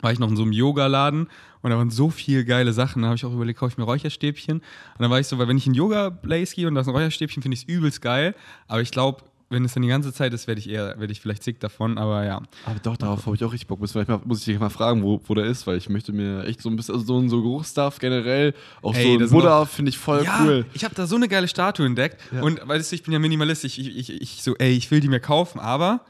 war 0.00 0.12
ich 0.12 0.20
noch 0.20 0.28
in 0.30 0.36
so 0.36 0.42
einem 0.44 0.52
Yoga-Laden 0.52 1.26
und 1.66 1.72
da 1.72 1.78
waren 1.78 1.90
so 1.90 2.10
viele 2.10 2.44
geile 2.44 2.72
Sachen. 2.72 3.02
Da 3.02 3.08
habe 3.08 3.16
ich 3.16 3.24
auch 3.24 3.32
überlegt, 3.32 3.58
kaufe 3.58 3.72
ich 3.72 3.76
mir 3.76 3.82
Räucherstäbchen. 3.82 4.58
Und 4.58 4.62
dann 5.00 5.10
war 5.10 5.18
ich 5.18 5.26
so, 5.26 5.36
weil 5.38 5.48
wenn 5.48 5.56
ich 5.58 5.66
in 5.66 5.74
Yoga-Place 5.74 6.52
gehe 6.54 6.68
und 6.68 6.76
da 6.76 6.82
ist 6.82 6.86
ein 6.86 6.94
Räucherstäbchen, 6.94 7.42
finde 7.42 7.56
ich 7.56 7.62
es 7.64 7.68
übelst 7.68 8.00
geil. 8.00 8.36
Aber 8.68 8.82
ich 8.82 8.92
glaube, 8.92 9.24
wenn 9.50 9.64
es 9.64 9.74
dann 9.74 9.82
die 9.82 9.88
ganze 9.88 10.12
Zeit 10.12 10.32
ist, 10.32 10.46
werde 10.46 10.60
ich 10.60 10.68
eher, 10.70 10.96
werde 11.00 11.12
ich 11.12 11.20
vielleicht 11.20 11.42
sick 11.42 11.58
davon, 11.58 11.98
aber 11.98 12.24
ja. 12.24 12.40
Aber 12.66 12.78
doch, 12.84 12.96
darauf 12.96 13.26
habe 13.26 13.34
ich 13.34 13.42
auch 13.42 13.52
richtig 13.52 13.66
Bock. 13.66 13.80
Muss, 13.80 13.90
vielleicht 13.90 14.08
mal, 14.08 14.20
muss 14.24 14.38
ich 14.38 14.44
dich 14.44 14.60
mal 14.60 14.70
fragen, 14.70 15.02
wo, 15.02 15.20
wo 15.26 15.34
der 15.34 15.46
ist, 15.46 15.66
weil 15.66 15.76
ich 15.76 15.88
möchte 15.88 16.12
mir 16.12 16.44
echt 16.44 16.62
so 16.62 16.68
ein 16.68 16.76
bisschen, 16.76 16.94
also 16.94 17.04
so 17.06 17.18
ein 17.18 17.28
so 17.28 17.42
Geruchsstuff 17.42 17.98
generell, 17.98 18.54
auch 18.82 18.94
Ey, 18.94 19.18
so 19.18 19.24
ein 19.24 19.30
Buddha 19.30 19.64
finde 19.64 19.88
ich 19.88 19.98
voll 19.98 20.22
ja, 20.24 20.38
cool. 20.44 20.66
ich 20.72 20.84
habe 20.84 20.94
da 20.94 21.08
so 21.08 21.16
eine 21.16 21.26
geile 21.26 21.48
Statue 21.48 21.84
entdeckt 21.84 22.20
Ja. 22.32 22.42
und 22.42 22.60
weißt 22.66 22.92
du, 22.92 22.94
ich 22.94 23.02
bin 23.02 23.12
ja 23.12 23.18
Minimalist, 23.18 23.64
ich, 23.64 23.78
ich, 23.80 23.96
ich, 24.10 24.20
ich 24.22 24.42
so, 24.44 24.54
ey, 24.56 24.70
ich 24.72 24.88
will 24.92 25.00
die 25.00 25.08
mir 25.08 25.20
kaufen, 25.20 25.58
aber 25.60 26.02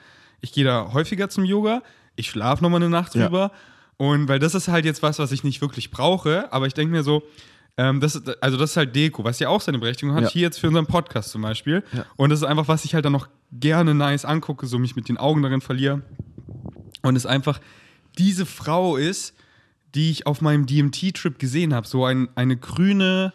ich 0.43 0.53
gehe 0.53 0.65
da 0.67 0.91
häufiger 0.93 1.31
zum 1.31 1.45
Yoga, 1.45 1.83
ich 2.15 2.29
schlafe 2.29 2.63
nochmal 2.63 2.83
eine 2.83 2.91
Nacht 2.91 3.15
Ja. 3.15 3.51
Und 3.99 4.29
weil 4.29 4.39
das 4.39 4.55
ist 4.55 4.69
halt 4.69 4.85
jetzt 4.85 5.03
was, 5.03 5.19
was 5.19 5.33
ich 5.33 5.45
nicht 5.45 5.61
wirklich 5.61 5.91
brauche, 5.91 6.53
aber 6.53 6.67
ich 6.67 6.75
denke 6.75 6.93
mir 6.93 7.03
so, 7.03 7.23
ähm, 7.79 8.01
das, 8.01 8.15
ist- 8.17 8.43
also 8.43 8.57
das 8.57 8.71
ist 8.71 8.77
halt 8.77 8.95
Deko, 8.97 9.25
was 9.25 9.39
ja 9.39 9.49
auch 9.49 9.61
seine 9.61 9.79
Berechtigung 9.79 10.15
hat, 10.15 10.25
Ja. 10.25 10.29
hier 10.31 10.43
jetzt 10.43 10.59
für 10.59 10.69
unseren 10.69 10.87
Podcast 10.87 11.31
zum 11.31 11.43
Beispiel. 11.43 11.83
Ja. 11.93 12.07
Und 12.17 12.31
das 12.31 12.41
ist 12.41 12.45
einfach, 12.47 12.69
was 12.69 12.85
ich 12.85 12.95
halt 12.95 13.05
dann 13.05 13.13
noch 13.13 13.29
gerne 13.53 13.95
nice 13.95 14.25
angucke, 14.25 14.67
so 14.67 14.79
mich 14.79 14.97
mit 14.97 15.09
den 15.09 15.17
Augen 15.19 15.43
darin 15.43 15.61
verliere. 15.61 16.03
Und 17.03 17.17
es 17.17 17.27
einfach 17.27 17.61
diese 18.19 18.47
Frau 18.47 18.97
ist, 18.97 19.35
die 19.95 20.11
ich 20.11 20.27
auf 20.27 20.41
meinem 20.41 20.67
DMT-Trip 20.67 21.39
gesehen 21.39 21.75
habe. 21.75 21.87
So 21.87 22.05
ein, 22.07 22.29
eine 22.35 22.57
grüne 22.57 23.33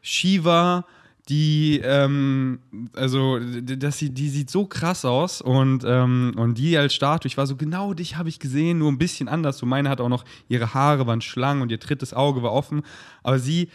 Shiva, 0.00 0.84
die, 1.28 1.80
ähm, 1.84 2.58
also, 2.94 3.38
das, 3.62 3.98
sie- 3.98 4.10
die 4.10 4.28
sieht 4.28 4.50
so 4.50 4.66
krass 4.66 5.04
aus 5.04 5.40
und, 5.40 5.84
ähm, 5.86 6.32
und 6.36 6.58
die 6.58 6.76
als 6.76 6.94
Statue, 6.94 7.28
ich 7.28 7.36
war 7.36 7.46
so, 7.46 7.54
genau 7.56 7.94
dich 7.94 8.16
habe 8.16 8.28
ich 8.28 8.40
gesehen, 8.40 8.78
nur 8.78 8.90
ein 8.90 8.98
bisschen 8.98 9.28
anders. 9.28 9.58
So 9.58 9.64
meine 9.66 9.88
hat 9.88 10.00
auch 10.00 10.08
noch, 10.08 10.24
ihre 10.48 10.74
Haare 10.74 11.06
waren 11.06 11.20
schlang 11.20 11.60
und 11.60 11.70
ihr 11.70 11.78
drittes 11.78 12.12
Auge 12.12 12.42
war 12.42 12.52
offen. 12.52 12.82
Aber 13.22 13.38
sie, 13.38 13.68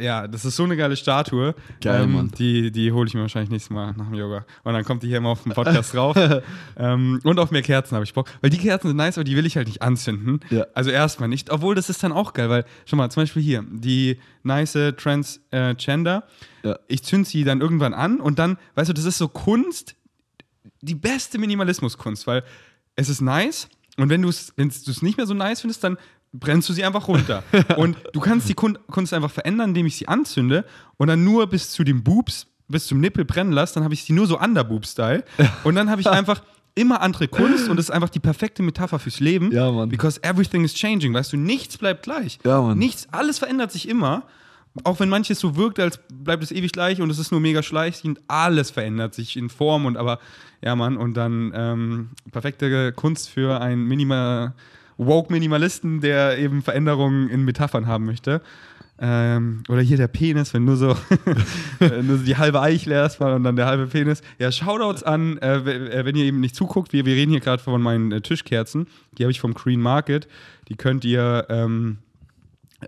ja, 0.00 0.28
das 0.28 0.44
ist 0.44 0.56
so 0.56 0.64
eine 0.64 0.76
geile 0.76 0.96
Statue. 0.96 1.54
Geil, 1.80 2.04
ähm, 2.04 2.12
Mann. 2.12 2.30
Die, 2.38 2.70
die 2.70 2.92
hole 2.92 3.08
ich 3.08 3.14
mir 3.14 3.22
wahrscheinlich 3.22 3.50
nächstes 3.50 3.70
Mal 3.70 3.94
nach 3.96 4.06
dem 4.06 4.14
Yoga. 4.14 4.44
Und 4.62 4.74
dann 4.74 4.84
kommt 4.84 5.02
die 5.02 5.08
hier 5.08 5.18
immer 5.18 5.30
auf 5.30 5.42
dem 5.42 5.52
Podcast 5.52 5.94
drauf. 5.94 6.16
ähm, 6.76 7.20
und 7.24 7.38
auf 7.38 7.50
mehr 7.50 7.62
Kerzen 7.62 7.94
habe 7.94 8.04
ich 8.04 8.14
Bock. 8.14 8.28
Weil 8.40 8.50
die 8.50 8.58
Kerzen 8.58 8.88
sind 8.88 8.96
nice, 8.96 9.18
aber 9.18 9.24
die 9.24 9.36
will 9.36 9.46
ich 9.46 9.56
halt 9.56 9.66
nicht 9.66 9.82
anzünden. 9.82 10.40
Ja. 10.50 10.66
Also 10.74 10.90
erstmal 10.90 11.28
nicht. 11.28 11.50
Obwohl, 11.50 11.74
das 11.74 11.90
ist 11.90 12.02
dann 12.02 12.12
auch 12.12 12.32
geil, 12.32 12.48
weil, 12.48 12.64
schau 12.84 12.96
mal, 12.96 13.10
zum 13.10 13.22
Beispiel 13.22 13.42
hier, 13.42 13.64
die 13.68 14.18
nice 14.42 14.78
Transgender. 14.96 16.24
Ja. 16.62 16.78
Ich 16.88 17.02
zünd 17.02 17.26
sie 17.26 17.44
dann 17.44 17.60
irgendwann 17.60 17.94
an 17.94 18.20
und 18.20 18.38
dann, 18.38 18.56
weißt 18.74 18.88
du, 18.88 18.94
das 18.94 19.04
ist 19.04 19.18
so 19.18 19.28
Kunst, 19.28 19.96
die 20.80 20.94
beste 20.94 21.38
Minimalismuskunst, 21.38 22.26
weil 22.26 22.44
es 22.94 23.08
ist 23.08 23.20
nice 23.20 23.68
und 23.96 24.08
wenn 24.08 24.22
du 24.22 24.28
es 24.28 24.52
wenn 24.56 24.68
du 24.68 24.90
es 24.90 25.02
nicht 25.02 25.16
mehr 25.16 25.26
so 25.26 25.34
nice 25.34 25.60
findest, 25.60 25.84
dann 25.84 25.98
brennst 26.32 26.68
du 26.68 26.72
sie 26.72 26.84
einfach 26.84 27.08
runter. 27.08 27.42
und 27.76 27.96
du 28.12 28.20
kannst 28.20 28.48
die 28.48 28.54
Kun 28.54 28.78
Kunst 28.88 29.12
einfach 29.12 29.30
verändern, 29.30 29.70
indem 29.70 29.86
ich 29.86 29.96
sie 29.96 30.08
anzünde 30.08 30.64
und 30.96 31.08
dann 31.08 31.24
nur 31.24 31.46
bis 31.46 31.70
zu 31.70 31.84
den 31.84 32.02
Boobs, 32.02 32.46
bis 32.68 32.86
zum 32.86 33.00
Nippel 33.00 33.24
brennen 33.24 33.52
lasse, 33.52 33.74
dann 33.74 33.84
habe 33.84 33.94
ich 33.94 34.04
sie 34.04 34.12
nur 34.12 34.26
so 34.26 34.38
Underboob-Style 34.38 35.24
und 35.64 35.74
dann 35.74 35.90
habe 35.90 36.00
ich 36.00 36.08
einfach 36.08 36.42
immer 36.74 37.02
andere 37.02 37.28
Kunst 37.28 37.68
und 37.68 37.76
das 37.76 37.86
ist 37.86 37.90
einfach 37.90 38.08
die 38.08 38.20
perfekte 38.20 38.62
Metapher 38.62 38.98
fürs 38.98 39.20
Leben. 39.20 39.52
Ja, 39.52 39.70
Mann. 39.70 39.88
Because 39.88 40.22
everything 40.22 40.64
is 40.64 40.74
changing, 40.74 41.12
weißt 41.12 41.32
du, 41.32 41.36
nichts 41.36 41.76
bleibt 41.76 42.04
gleich. 42.04 42.38
Ja, 42.44 42.62
Mann. 42.62 42.78
Nichts, 42.78 43.06
alles 43.12 43.38
verändert 43.38 43.72
sich 43.72 43.88
immer. 43.88 44.24
Auch 44.84 45.00
wenn 45.00 45.10
manches 45.10 45.38
so 45.38 45.56
wirkt, 45.56 45.78
als 45.78 46.00
bleibt 46.10 46.42
es 46.42 46.50
ewig 46.50 46.72
gleich 46.72 47.02
und 47.02 47.10
es 47.10 47.18
ist 47.18 47.30
nur 47.30 47.40
mega 47.40 47.62
schleichend, 47.62 48.20
alles 48.26 48.70
verändert 48.70 49.12
sich 49.14 49.36
in 49.36 49.50
Form 49.50 49.84
und 49.84 49.98
aber, 49.98 50.18
ja 50.62 50.74
Mann, 50.74 50.96
und 50.96 51.14
dann 51.14 51.52
ähm, 51.54 52.08
perfekte 52.30 52.90
Kunst 52.92 53.28
für 53.28 53.60
einen 53.60 53.84
Minimal, 53.84 54.54
Woke-Minimalisten, 55.06 56.00
der 56.00 56.38
eben 56.38 56.62
Veränderungen 56.62 57.28
in 57.28 57.44
Metaphern 57.44 57.86
haben 57.86 58.04
möchte. 58.04 58.42
Ähm, 58.98 59.64
oder 59.68 59.80
hier 59.80 59.96
der 59.96 60.06
Penis, 60.06 60.54
wenn 60.54 60.64
nur 60.64 60.76
so, 60.76 60.96
nur 62.02 62.18
die 62.18 62.36
halbe 62.36 62.60
Eichel 62.60 62.92
erstmal 62.92 63.34
und 63.34 63.42
dann 63.42 63.56
der 63.56 63.66
halbe 63.66 63.86
Penis. 63.88 64.22
Ja, 64.38 64.52
Shoutouts 64.52 65.02
an, 65.02 65.38
äh, 65.38 65.56
äh, 65.56 66.04
wenn 66.04 66.14
ihr 66.14 66.24
eben 66.24 66.40
nicht 66.40 66.54
zuguckt, 66.54 66.92
wir, 66.92 67.04
wir 67.04 67.16
reden 67.16 67.32
hier 67.32 67.40
gerade 67.40 67.62
von 67.62 67.82
meinen 67.82 68.12
äh, 68.12 68.20
Tischkerzen. 68.20 68.86
Die 69.18 69.24
habe 69.24 69.32
ich 69.32 69.40
vom 69.40 69.54
Green 69.54 69.80
Market. 69.80 70.28
Die 70.68 70.76
könnt 70.76 71.04
ihr 71.04 71.46
ähm, 71.48 71.98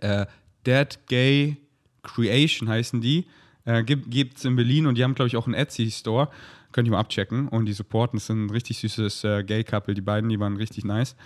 äh, 0.01 0.27
Dead 0.67 0.99
Gay 1.09 1.57
Creation 2.05 2.69
heißen 2.69 3.01
die. 3.01 3.27
Äh, 3.65 3.83
gibt 3.83 4.39
es 4.39 4.45
in 4.45 4.57
Berlin 4.57 4.87
und 4.87 4.97
die 4.97 5.03
haben, 5.03 5.15
glaube 5.15 5.29
ich, 5.29 5.37
auch 5.37 5.47
einen 5.47 5.55
Etsy-Store. 5.55 6.29
Könnt 6.71 6.87
ihr 6.87 6.93
mal 6.93 7.01
abchecken 7.01 7.49
und 7.49 7.67
die 7.67 7.73
supporten. 7.73 8.19
Das 8.19 8.27
sind 8.27 8.47
ein 8.47 8.51
richtig 8.51 8.79
süßes 8.79 9.25
äh, 9.25 9.43
Gay-Couple, 9.43 9.95
die 9.95 10.01
beiden, 10.01 10.29
die 10.29 10.39
waren 10.39 10.57
richtig 10.57 10.85
nice. 10.85 11.17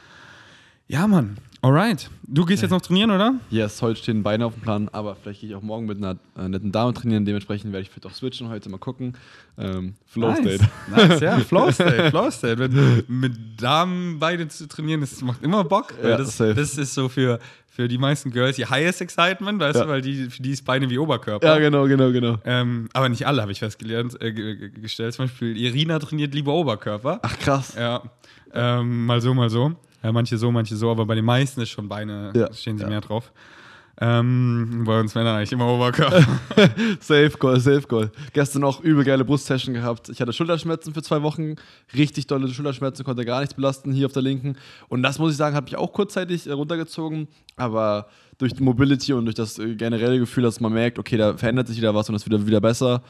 Ja, 0.89 1.07
Mann. 1.07 1.37
Alright. 1.61 2.09
Du 2.23 2.45
gehst 2.45 2.63
jetzt 2.63 2.71
noch 2.71 2.81
trainieren, 2.81 3.11
oder? 3.11 3.35
Yes, 3.51 3.83
heute 3.83 4.01
stehen 4.01 4.23
Beine 4.23 4.47
auf 4.47 4.55
dem 4.55 4.63
Plan, 4.63 4.89
aber 4.93 5.17
vielleicht 5.17 5.41
gehe 5.41 5.51
ich 5.51 5.57
auch 5.57 5.61
morgen 5.63 5.87
mit 5.87 5.99
einer 5.99 6.17
äh, 6.39 6.49
netten 6.49 6.71
Dame 6.73 6.95
trainieren. 6.95 7.25
Dementsprechend 7.25 7.73
werde 7.73 7.83
ich 7.83 7.91
vielleicht 7.91 8.07
auch 8.07 8.15
switchen 8.15 8.49
heute 8.49 8.71
mal 8.71 8.79
gucken. 8.79 9.15
Ähm, 9.59 9.95
Flow 10.07 10.29
nice. 10.29 10.39
State. 10.39 10.71
Nice, 10.91 11.21
ja. 11.21 11.39
Flow 11.41 11.71
State, 11.73 12.11
Flow 12.11 12.31
State. 12.31 12.69
Mit, 12.69 13.09
mit 13.11 13.33
Damen 13.61 14.19
beide 14.21 14.47
zu 14.49 14.69
trainieren, 14.69 15.01
das 15.01 15.21
macht 15.21 15.43
immer 15.43 15.65
Bock. 15.65 15.93
Ja, 16.03 16.17
das, 16.17 16.37
das 16.37 16.79
ist 16.79 16.95
so 16.95 17.09
für, 17.09 17.41
für 17.67 17.89
die 17.89 17.99
meisten 17.99 18.31
Girls 18.31 18.55
die 18.57 18.65
highest 18.67 19.01
excitement, 19.01 19.59
weißt 19.61 19.81
Ja. 19.81 19.85
du, 19.85 19.91
weil 19.91 20.01
die, 20.01 20.31
für 20.31 20.41
die 20.43 20.53
ist 20.53 20.65
Beine 20.65 20.89
wie 20.89 20.99
Oberkörper. 20.99 21.47
Ja, 21.47 21.59
genau, 21.59 21.87
genau, 21.89 22.13
genau. 22.13 22.39
Ähm, 22.45 22.89
aber 22.93 23.09
nicht 23.09 23.27
alle, 23.27 23.43
habe 23.43 23.51
ich 23.53 23.59
festgelernt, 23.59 24.19
äh, 24.23 24.33
ge- 24.33 24.57
ge- 24.57 24.71
gestellt. 24.81 25.13
Zum 25.15 25.25
Beispiel 25.27 25.57
Irina 25.57 25.99
trainiert 25.99 26.35
lieber 26.35 26.55
Oberkörper. 26.55 27.19
Ach 27.23 27.39
krass. 27.41 27.75
Ja, 27.77 28.03
ähm, 28.55 29.07
mal 29.07 29.21
so, 29.21 29.35
mal 29.35 29.51
so. 29.51 29.73
Ja, 30.03 30.13
manche 30.13 30.39
so, 30.39 30.51
manche 30.51 30.77
so, 30.77 30.91
aber 30.91 31.07
bei 31.07 31.15
den 31.15 31.25
meisten 31.25 31.61
ist 31.61 31.71
schon 31.71 31.89
Beine, 31.89 32.33
Ja, 32.35 32.53
stehen 32.53 32.79
sie 32.79 32.85
ja. 32.85 32.89
mehr 32.89 33.01
drauf. 33.01 33.33
Ähm, 34.01 34.85
bei 34.87 35.01
uns 35.01 35.15
Männern 35.17 35.37
eigentlich 35.37 35.51
immer 35.51 35.67
Oberkörper. 35.67 36.25
Safe 37.01 37.33
Goal, 37.37 37.59
Safe 37.59 37.83
Goal. 37.83 38.13
Gestern 38.33 38.63
auch 38.63 38.81
übel 38.81 39.03
geile 39.05 39.25
Brustsession 39.25 39.75
gehabt. 39.75 40.09
Ich 40.09 40.21
hatte 40.21 40.33
Schulterschmerzen 40.33 40.95
für 40.95 41.03
zwei 41.03 41.23
Wochen. 41.23 41.57
Richtig 41.95 42.29
dolle 42.29 42.47
Schulterschmerzen, 42.49 43.05
konnte 43.05 43.25
gar 43.25 43.41
nichts 43.41 43.55
belasten 43.55 43.93
hier 43.93 44.07
auf 44.07 44.13
der 44.13 44.23
linken. 44.23 44.57
Und 44.89 45.03
das 45.03 45.19
muss 45.19 45.33
ich 45.33 45.37
sagen, 45.37 45.57
hat 45.57 45.65
mich 45.65 45.77
auch 45.77 45.93
kurzzeitig 45.93 46.47
äh, 46.47 46.53
runtergezogen. 46.53 47.27
Aber 47.57 48.07
durch 48.39 48.55
die 48.55 48.63
Mobility 48.63 49.15
und 49.15 49.25
durch 49.25 49.35
das 49.35 49.59
äh, 49.59 49.75
generelle 49.75 50.21
Gefühl, 50.21 50.45
dass 50.45 50.61
man 50.61 50.73
merkt, 50.73 51.01
okay, 51.01 51.17
da 51.17 51.37
verändert 51.37 51.67
sich 51.67 51.77
wieder 51.77 51.93
was 51.93 52.09
und 52.09 52.15
es 52.15 52.29
wird 52.29 52.47
wieder 52.47 52.61
besser. 52.61 53.03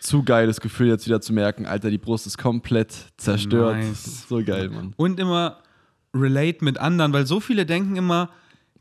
Zu 0.00 0.22
geiles 0.22 0.60
Gefühl, 0.60 0.88
jetzt 0.88 1.06
wieder 1.06 1.22
zu 1.22 1.32
merken, 1.32 1.64
Alter, 1.64 1.88
die 1.88 1.96
Brust 1.96 2.26
ist 2.26 2.36
komplett 2.36 2.92
zerstört. 3.16 3.76
Nice. 3.78 4.26
So 4.28 4.44
geil, 4.44 4.68
Mann. 4.68 4.92
Und 4.98 5.18
immer 5.18 5.56
relate 6.20 6.64
mit 6.64 6.78
anderen, 6.78 7.12
weil 7.12 7.26
so 7.26 7.40
viele 7.40 7.66
denken 7.66 7.96
immer, 7.96 8.30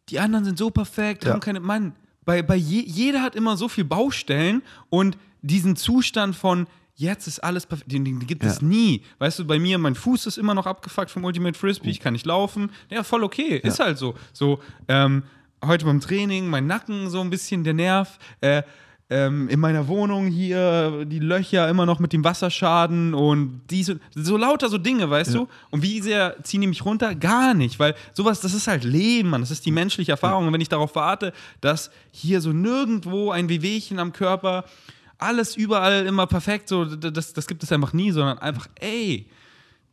die 0.10 0.20
anderen 0.20 0.46
sind 0.46 0.58
so 0.58 0.70
perfekt, 0.70 1.24
Ja. 1.26 1.34
haben 1.34 1.40
keine. 1.40 1.60
Mann, 1.60 1.94
bei, 2.26 2.42
bei 2.42 2.56
je, 2.56 2.82
jeder 2.82 3.22
hat 3.22 3.36
immer 3.36 3.58
so 3.58 3.68
viel 3.68 3.84
Baustellen 3.86 4.62
und 4.90 5.18
diesen 5.42 5.76
Zustand 5.76 6.36
von 6.36 6.68
jetzt 6.96 7.28
ist 7.28 7.40
alles 7.44 7.66
perfekt, 7.66 7.92
den, 7.92 8.06
den 8.06 8.20
gibt 8.26 8.44
es 8.44 8.62
Ja. 8.62 8.68
nie. 8.68 9.02
Weißt 9.20 9.40
du, 9.40 9.46
bei 9.46 9.60
mir, 9.60 9.78
mein 9.78 9.96
Fuß 9.96 10.26
ist 10.28 10.38
immer 10.38 10.54
noch 10.54 10.66
abgefuckt 10.66 11.12
vom 11.12 11.24
Ultimate 11.26 11.58
Frisbee, 11.58 11.90
ich 11.90 12.00
kann 12.00 12.14
nicht 12.14 12.26
laufen. 12.26 12.72
Ja, 12.90 13.04
voll 13.04 13.24
okay, 13.24 13.58
ist 13.64 13.80
halt 13.80 13.98
so. 13.98 14.16
So, 14.34 14.60
ähm, 14.88 15.24
heute 15.64 15.86
beim 15.86 16.00
Training, 16.00 16.48
mein 16.48 16.68
Nacken 16.68 17.10
so 17.10 17.20
ein 17.22 17.30
bisschen, 17.30 17.64
der 17.64 17.74
Nerv. 17.74 18.18
Äh, 18.42 18.64
ähm, 19.10 19.48
in 19.50 19.60
meiner 19.60 19.88
Wohnung 19.88 20.28
hier 20.28 21.06
die 21.06 21.20
Löcher 21.20 21.70
immer 21.70 21.86
noch 21.86 22.00
mit 22.00 22.12
dem 22.12 22.24
Wasserschaden 22.24 23.14
und 23.14 23.62
diese, 23.70 24.00
so 24.16 24.36
lauter 24.36 24.70
so 24.70 24.80
Dinge, 24.80 25.10
weißt 25.10 25.36
du? 25.36 25.48
Und 25.70 25.84
wie 25.84 26.02
sehr 26.02 26.42
ziehen 26.44 26.62
die 26.62 26.68
mich 26.68 26.84
runter? 26.84 27.14
Gar 27.14 27.54
nicht, 27.54 27.78
weil 27.78 27.94
sowas, 28.14 28.42
das 28.42 28.56
ist 28.56 28.68
halt 28.68 28.84
Leben, 28.84 29.30
Mann. 29.30 29.42
Das 29.42 29.52
ist 29.52 29.66
die 29.66 29.72
menschliche 29.72 30.12
Erfahrung. 30.12 30.48
Und 30.48 30.54
wenn 30.54 30.62
ich 30.62 30.70
darauf 30.70 30.96
warte, 30.96 31.34
dass 31.62 31.92
hier 32.12 32.42
so 32.42 32.52
nirgendwo 32.52 33.30
ein 33.30 33.48
Wehwehchen 33.48 34.00
am 34.00 34.12
Körper, 34.12 34.66
alles 35.20 35.56
überall 35.56 36.06
immer 36.08 36.26
perfekt, 36.26 36.68
so, 36.68 36.86
das, 36.86 37.34
das 37.34 37.48
gibt 37.48 37.62
es 37.62 37.72
einfach 37.72 37.94
nie, 37.94 38.12
sondern 38.12 38.40
einfach, 38.40 38.68
ey, 38.80 39.30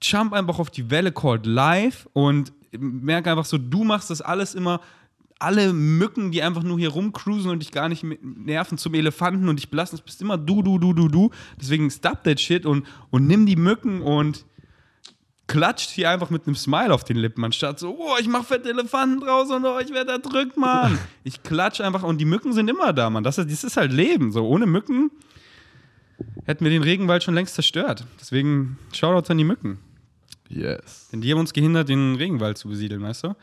jump 0.00 0.32
einfach 0.32 0.58
auf 0.58 0.70
die 0.70 0.90
Welle 0.90 1.12
called 1.12 1.44
live 1.46 2.08
und 2.14 2.52
merke 2.78 3.30
einfach 3.30 3.44
so, 3.44 3.58
du 3.58 3.84
machst 3.84 4.10
das 4.10 4.22
alles 4.22 4.54
immer, 4.54 4.80
alle 5.42 5.72
Mücken, 5.72 6.30
die 6.30 6.42
einfach 6.42 6.62
nur 6.62 6.78
hier 6.78 6.90
rumcruisen 6.90 7.50
und 7.50 7.60
dich 7.60 7.72
gar 7.72 7.88
nicht 7.88 8.04
nerven 8.22 8.78
zum 8.78 8.94
Elefanten 8.94 9.48
und 9.48 9.56
dich 9.56 9.70
belassen, 9.70 9.96
das 9.98 10.04
bist 10.04 10.22
immer 10.22 10.38
du, 10.38 10.62
du, 10.62 10.78
du, 10.78 10.92
du, 10.92 11.08
du. 11.08 11.30
Deswegen 11.60 11.90
stop 11.90 12.24
that 12.24 12.40
shit 12.40 12.64
und, 12.64 12.86
und 13.10 13.26
nimm 13.26 13.46
die 13.46 13.56
Mücken 13.56 14.02
und 14.02 14.44
klatscht 15.46 15.90
hier 15.90 16.08
einfach 16.08 16.30
mit 16.30 16.46
einem 16.46 16.56
Smile 16.56 16.94
auf 16.94 17.04
den 17.04 17.16
Lippen, 17.16 17.44
anstatt 17.44 17.78
so, 17.78 17.96
oh, 17.98 18.16
ich 18.20 18.28
mach 18.28 18.44
fette 18.44 18.70
Elefanten 18.70 19.20
draus 19.20 19.50
und 19.50 19.64
oh, 19.64 19.78
ich 19.80 19.92
werde 19.92 20.12
erdrückt, 20.12 20.56
Mann. 20.56 20.98
Ich 21.24 21.42
klatsch 21.42 21.80
einfach 21.80 22.02
und 22.02 22.18
die 22.18 22.24
Mücken 22.24 22.52
sind 22.52 22.70
immer 22.70 22.92
da, 22.92 23.10
Mann. 23.10 23.22
Das 23.22 23.38
ist, 23.38 23.50
das 23.50 23.64
ist 23.64 23.76
halt 23.76 23.92
Leben. 23.92 24.32
So, 24.32 24.46
ohne 24.46 24.66
Mücken 24.66 25.10
hätten 26.44 26.64
wir 26.64 26.70
den 26.70 26.82
Regenwald 26.82 27.22
schon 27.22 27.34
längst 27.34 27.54
zerstört. 27.54 28.06
Deswegen 28.20 28.78
Shoutouts 28.92 29.30
an 29.30 29.38
die 29.38 29.44
Mücken. 29.44 29.78
Yes. 30.48 31.08
Denn 31.12 31.20
die 31.20 31.30
haben 31.32 31.38
uns 31.38 31.52
gehindert, 31.52 31.88
den 31.88 32.14
Regenwald 32.16 32.58
zu 32.58 32.68
besiedeln, 32.68 33.02
weißt 33.02 33.24
du? 33.24 33.36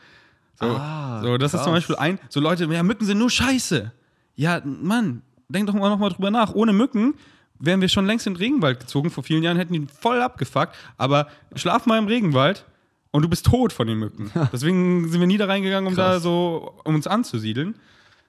So, 0.60 0.66
Ah, 0.68 1.20
so 1.22 1.38
das 1.38 1.54
ist 1.54 1.62
zum 1.64 1.72
krass. 1.72 1.80
Beispiel 1.80 1.96
ein, 1.96 2.18
so 2.28 2.40
Leute, 2.40 2.64
ja, 2.66 2.82
Mücken 2.82 3.04
sind 3.06 3.18
nur 3.18 3.30
Scheiße. 3.30 3.92
Ja, 4.36 4.60
Mann, 4.64 5.22
denk 5.48 5.66
doch 5.66 5.74
mal 5.74 5.88
noch 5.88 5.98
mal 5.98 6.10
drüber 6.10 6.30
nach. 6.30 6.54
Ohne 6.54 6.72
Mücken 6.72 7.14
wären 7.58 7.80
wir 7.80 7.88
schon 7.88 8.06
längst 8.06 8.26
in 8.26 8.34
den 8.34 8.38
Regenwald 8.38 8.80
gezogen. 8.80 9.10
Vor 9.10 9.24
vielen 9.24 9.42
Jahren 9.42 9.56
hätten 9.56 9.72
die 9.72 9.86
voll 9.86 10.20
abgefuckt. 10.22 10.74
Aber 10.98 11.28
schlaf 11.54 11.86
mal 11.86 11.98
im 11.98 12.06
Regenwald 12.06 12.64
und 13.10 13.22
du 13.22 13.28
bist 13.28 13.46
tot 13.46 13.72
von 13.72 13.86
den 13.86 13.98
Mücken. 13.98 14.30
Deswegen 14.52 15.08
sind 15.08 15.20
wir 15.20 15.26
nie 15.26 15.38
da 15.38 15.46
reingegangen, 15.46 15.88
um 15.88 15.96
da 15.96 16.12
Krass. 16.12 16.22
so, 16.22 16.74
um 16.84 16.94
uns 16.94 17.06
anzusiedeln. 17.06 17.74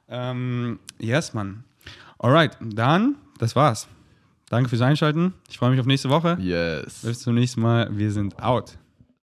Ähm, 0.10 0.80
yes, 1.00 1.34
Mann. 1.34 1.64
Alright, 2.20 2.58
dann, 2.62 3.16
das 3.40 3.56
war's. 3.56 3.88
Danke 4.50 4.70
fürs 4.70 4.82
Einschalten. 4.82 5.34
Ich 5.50 5.58
freue 5.58 5.72
mich 5.72 5.80
auf 5.80 5.86
nächste 5.86 6.10
Woche. 6.10 6.38
Yes. 6.42 7.02
Bis 7.04 7.20
zum 7.22 7.36
nächsten 7.36 7.62
Mal. 7.62 7.88
Wir 7.98 8.12
sind 8.12 8.42
out. 8.44 8.78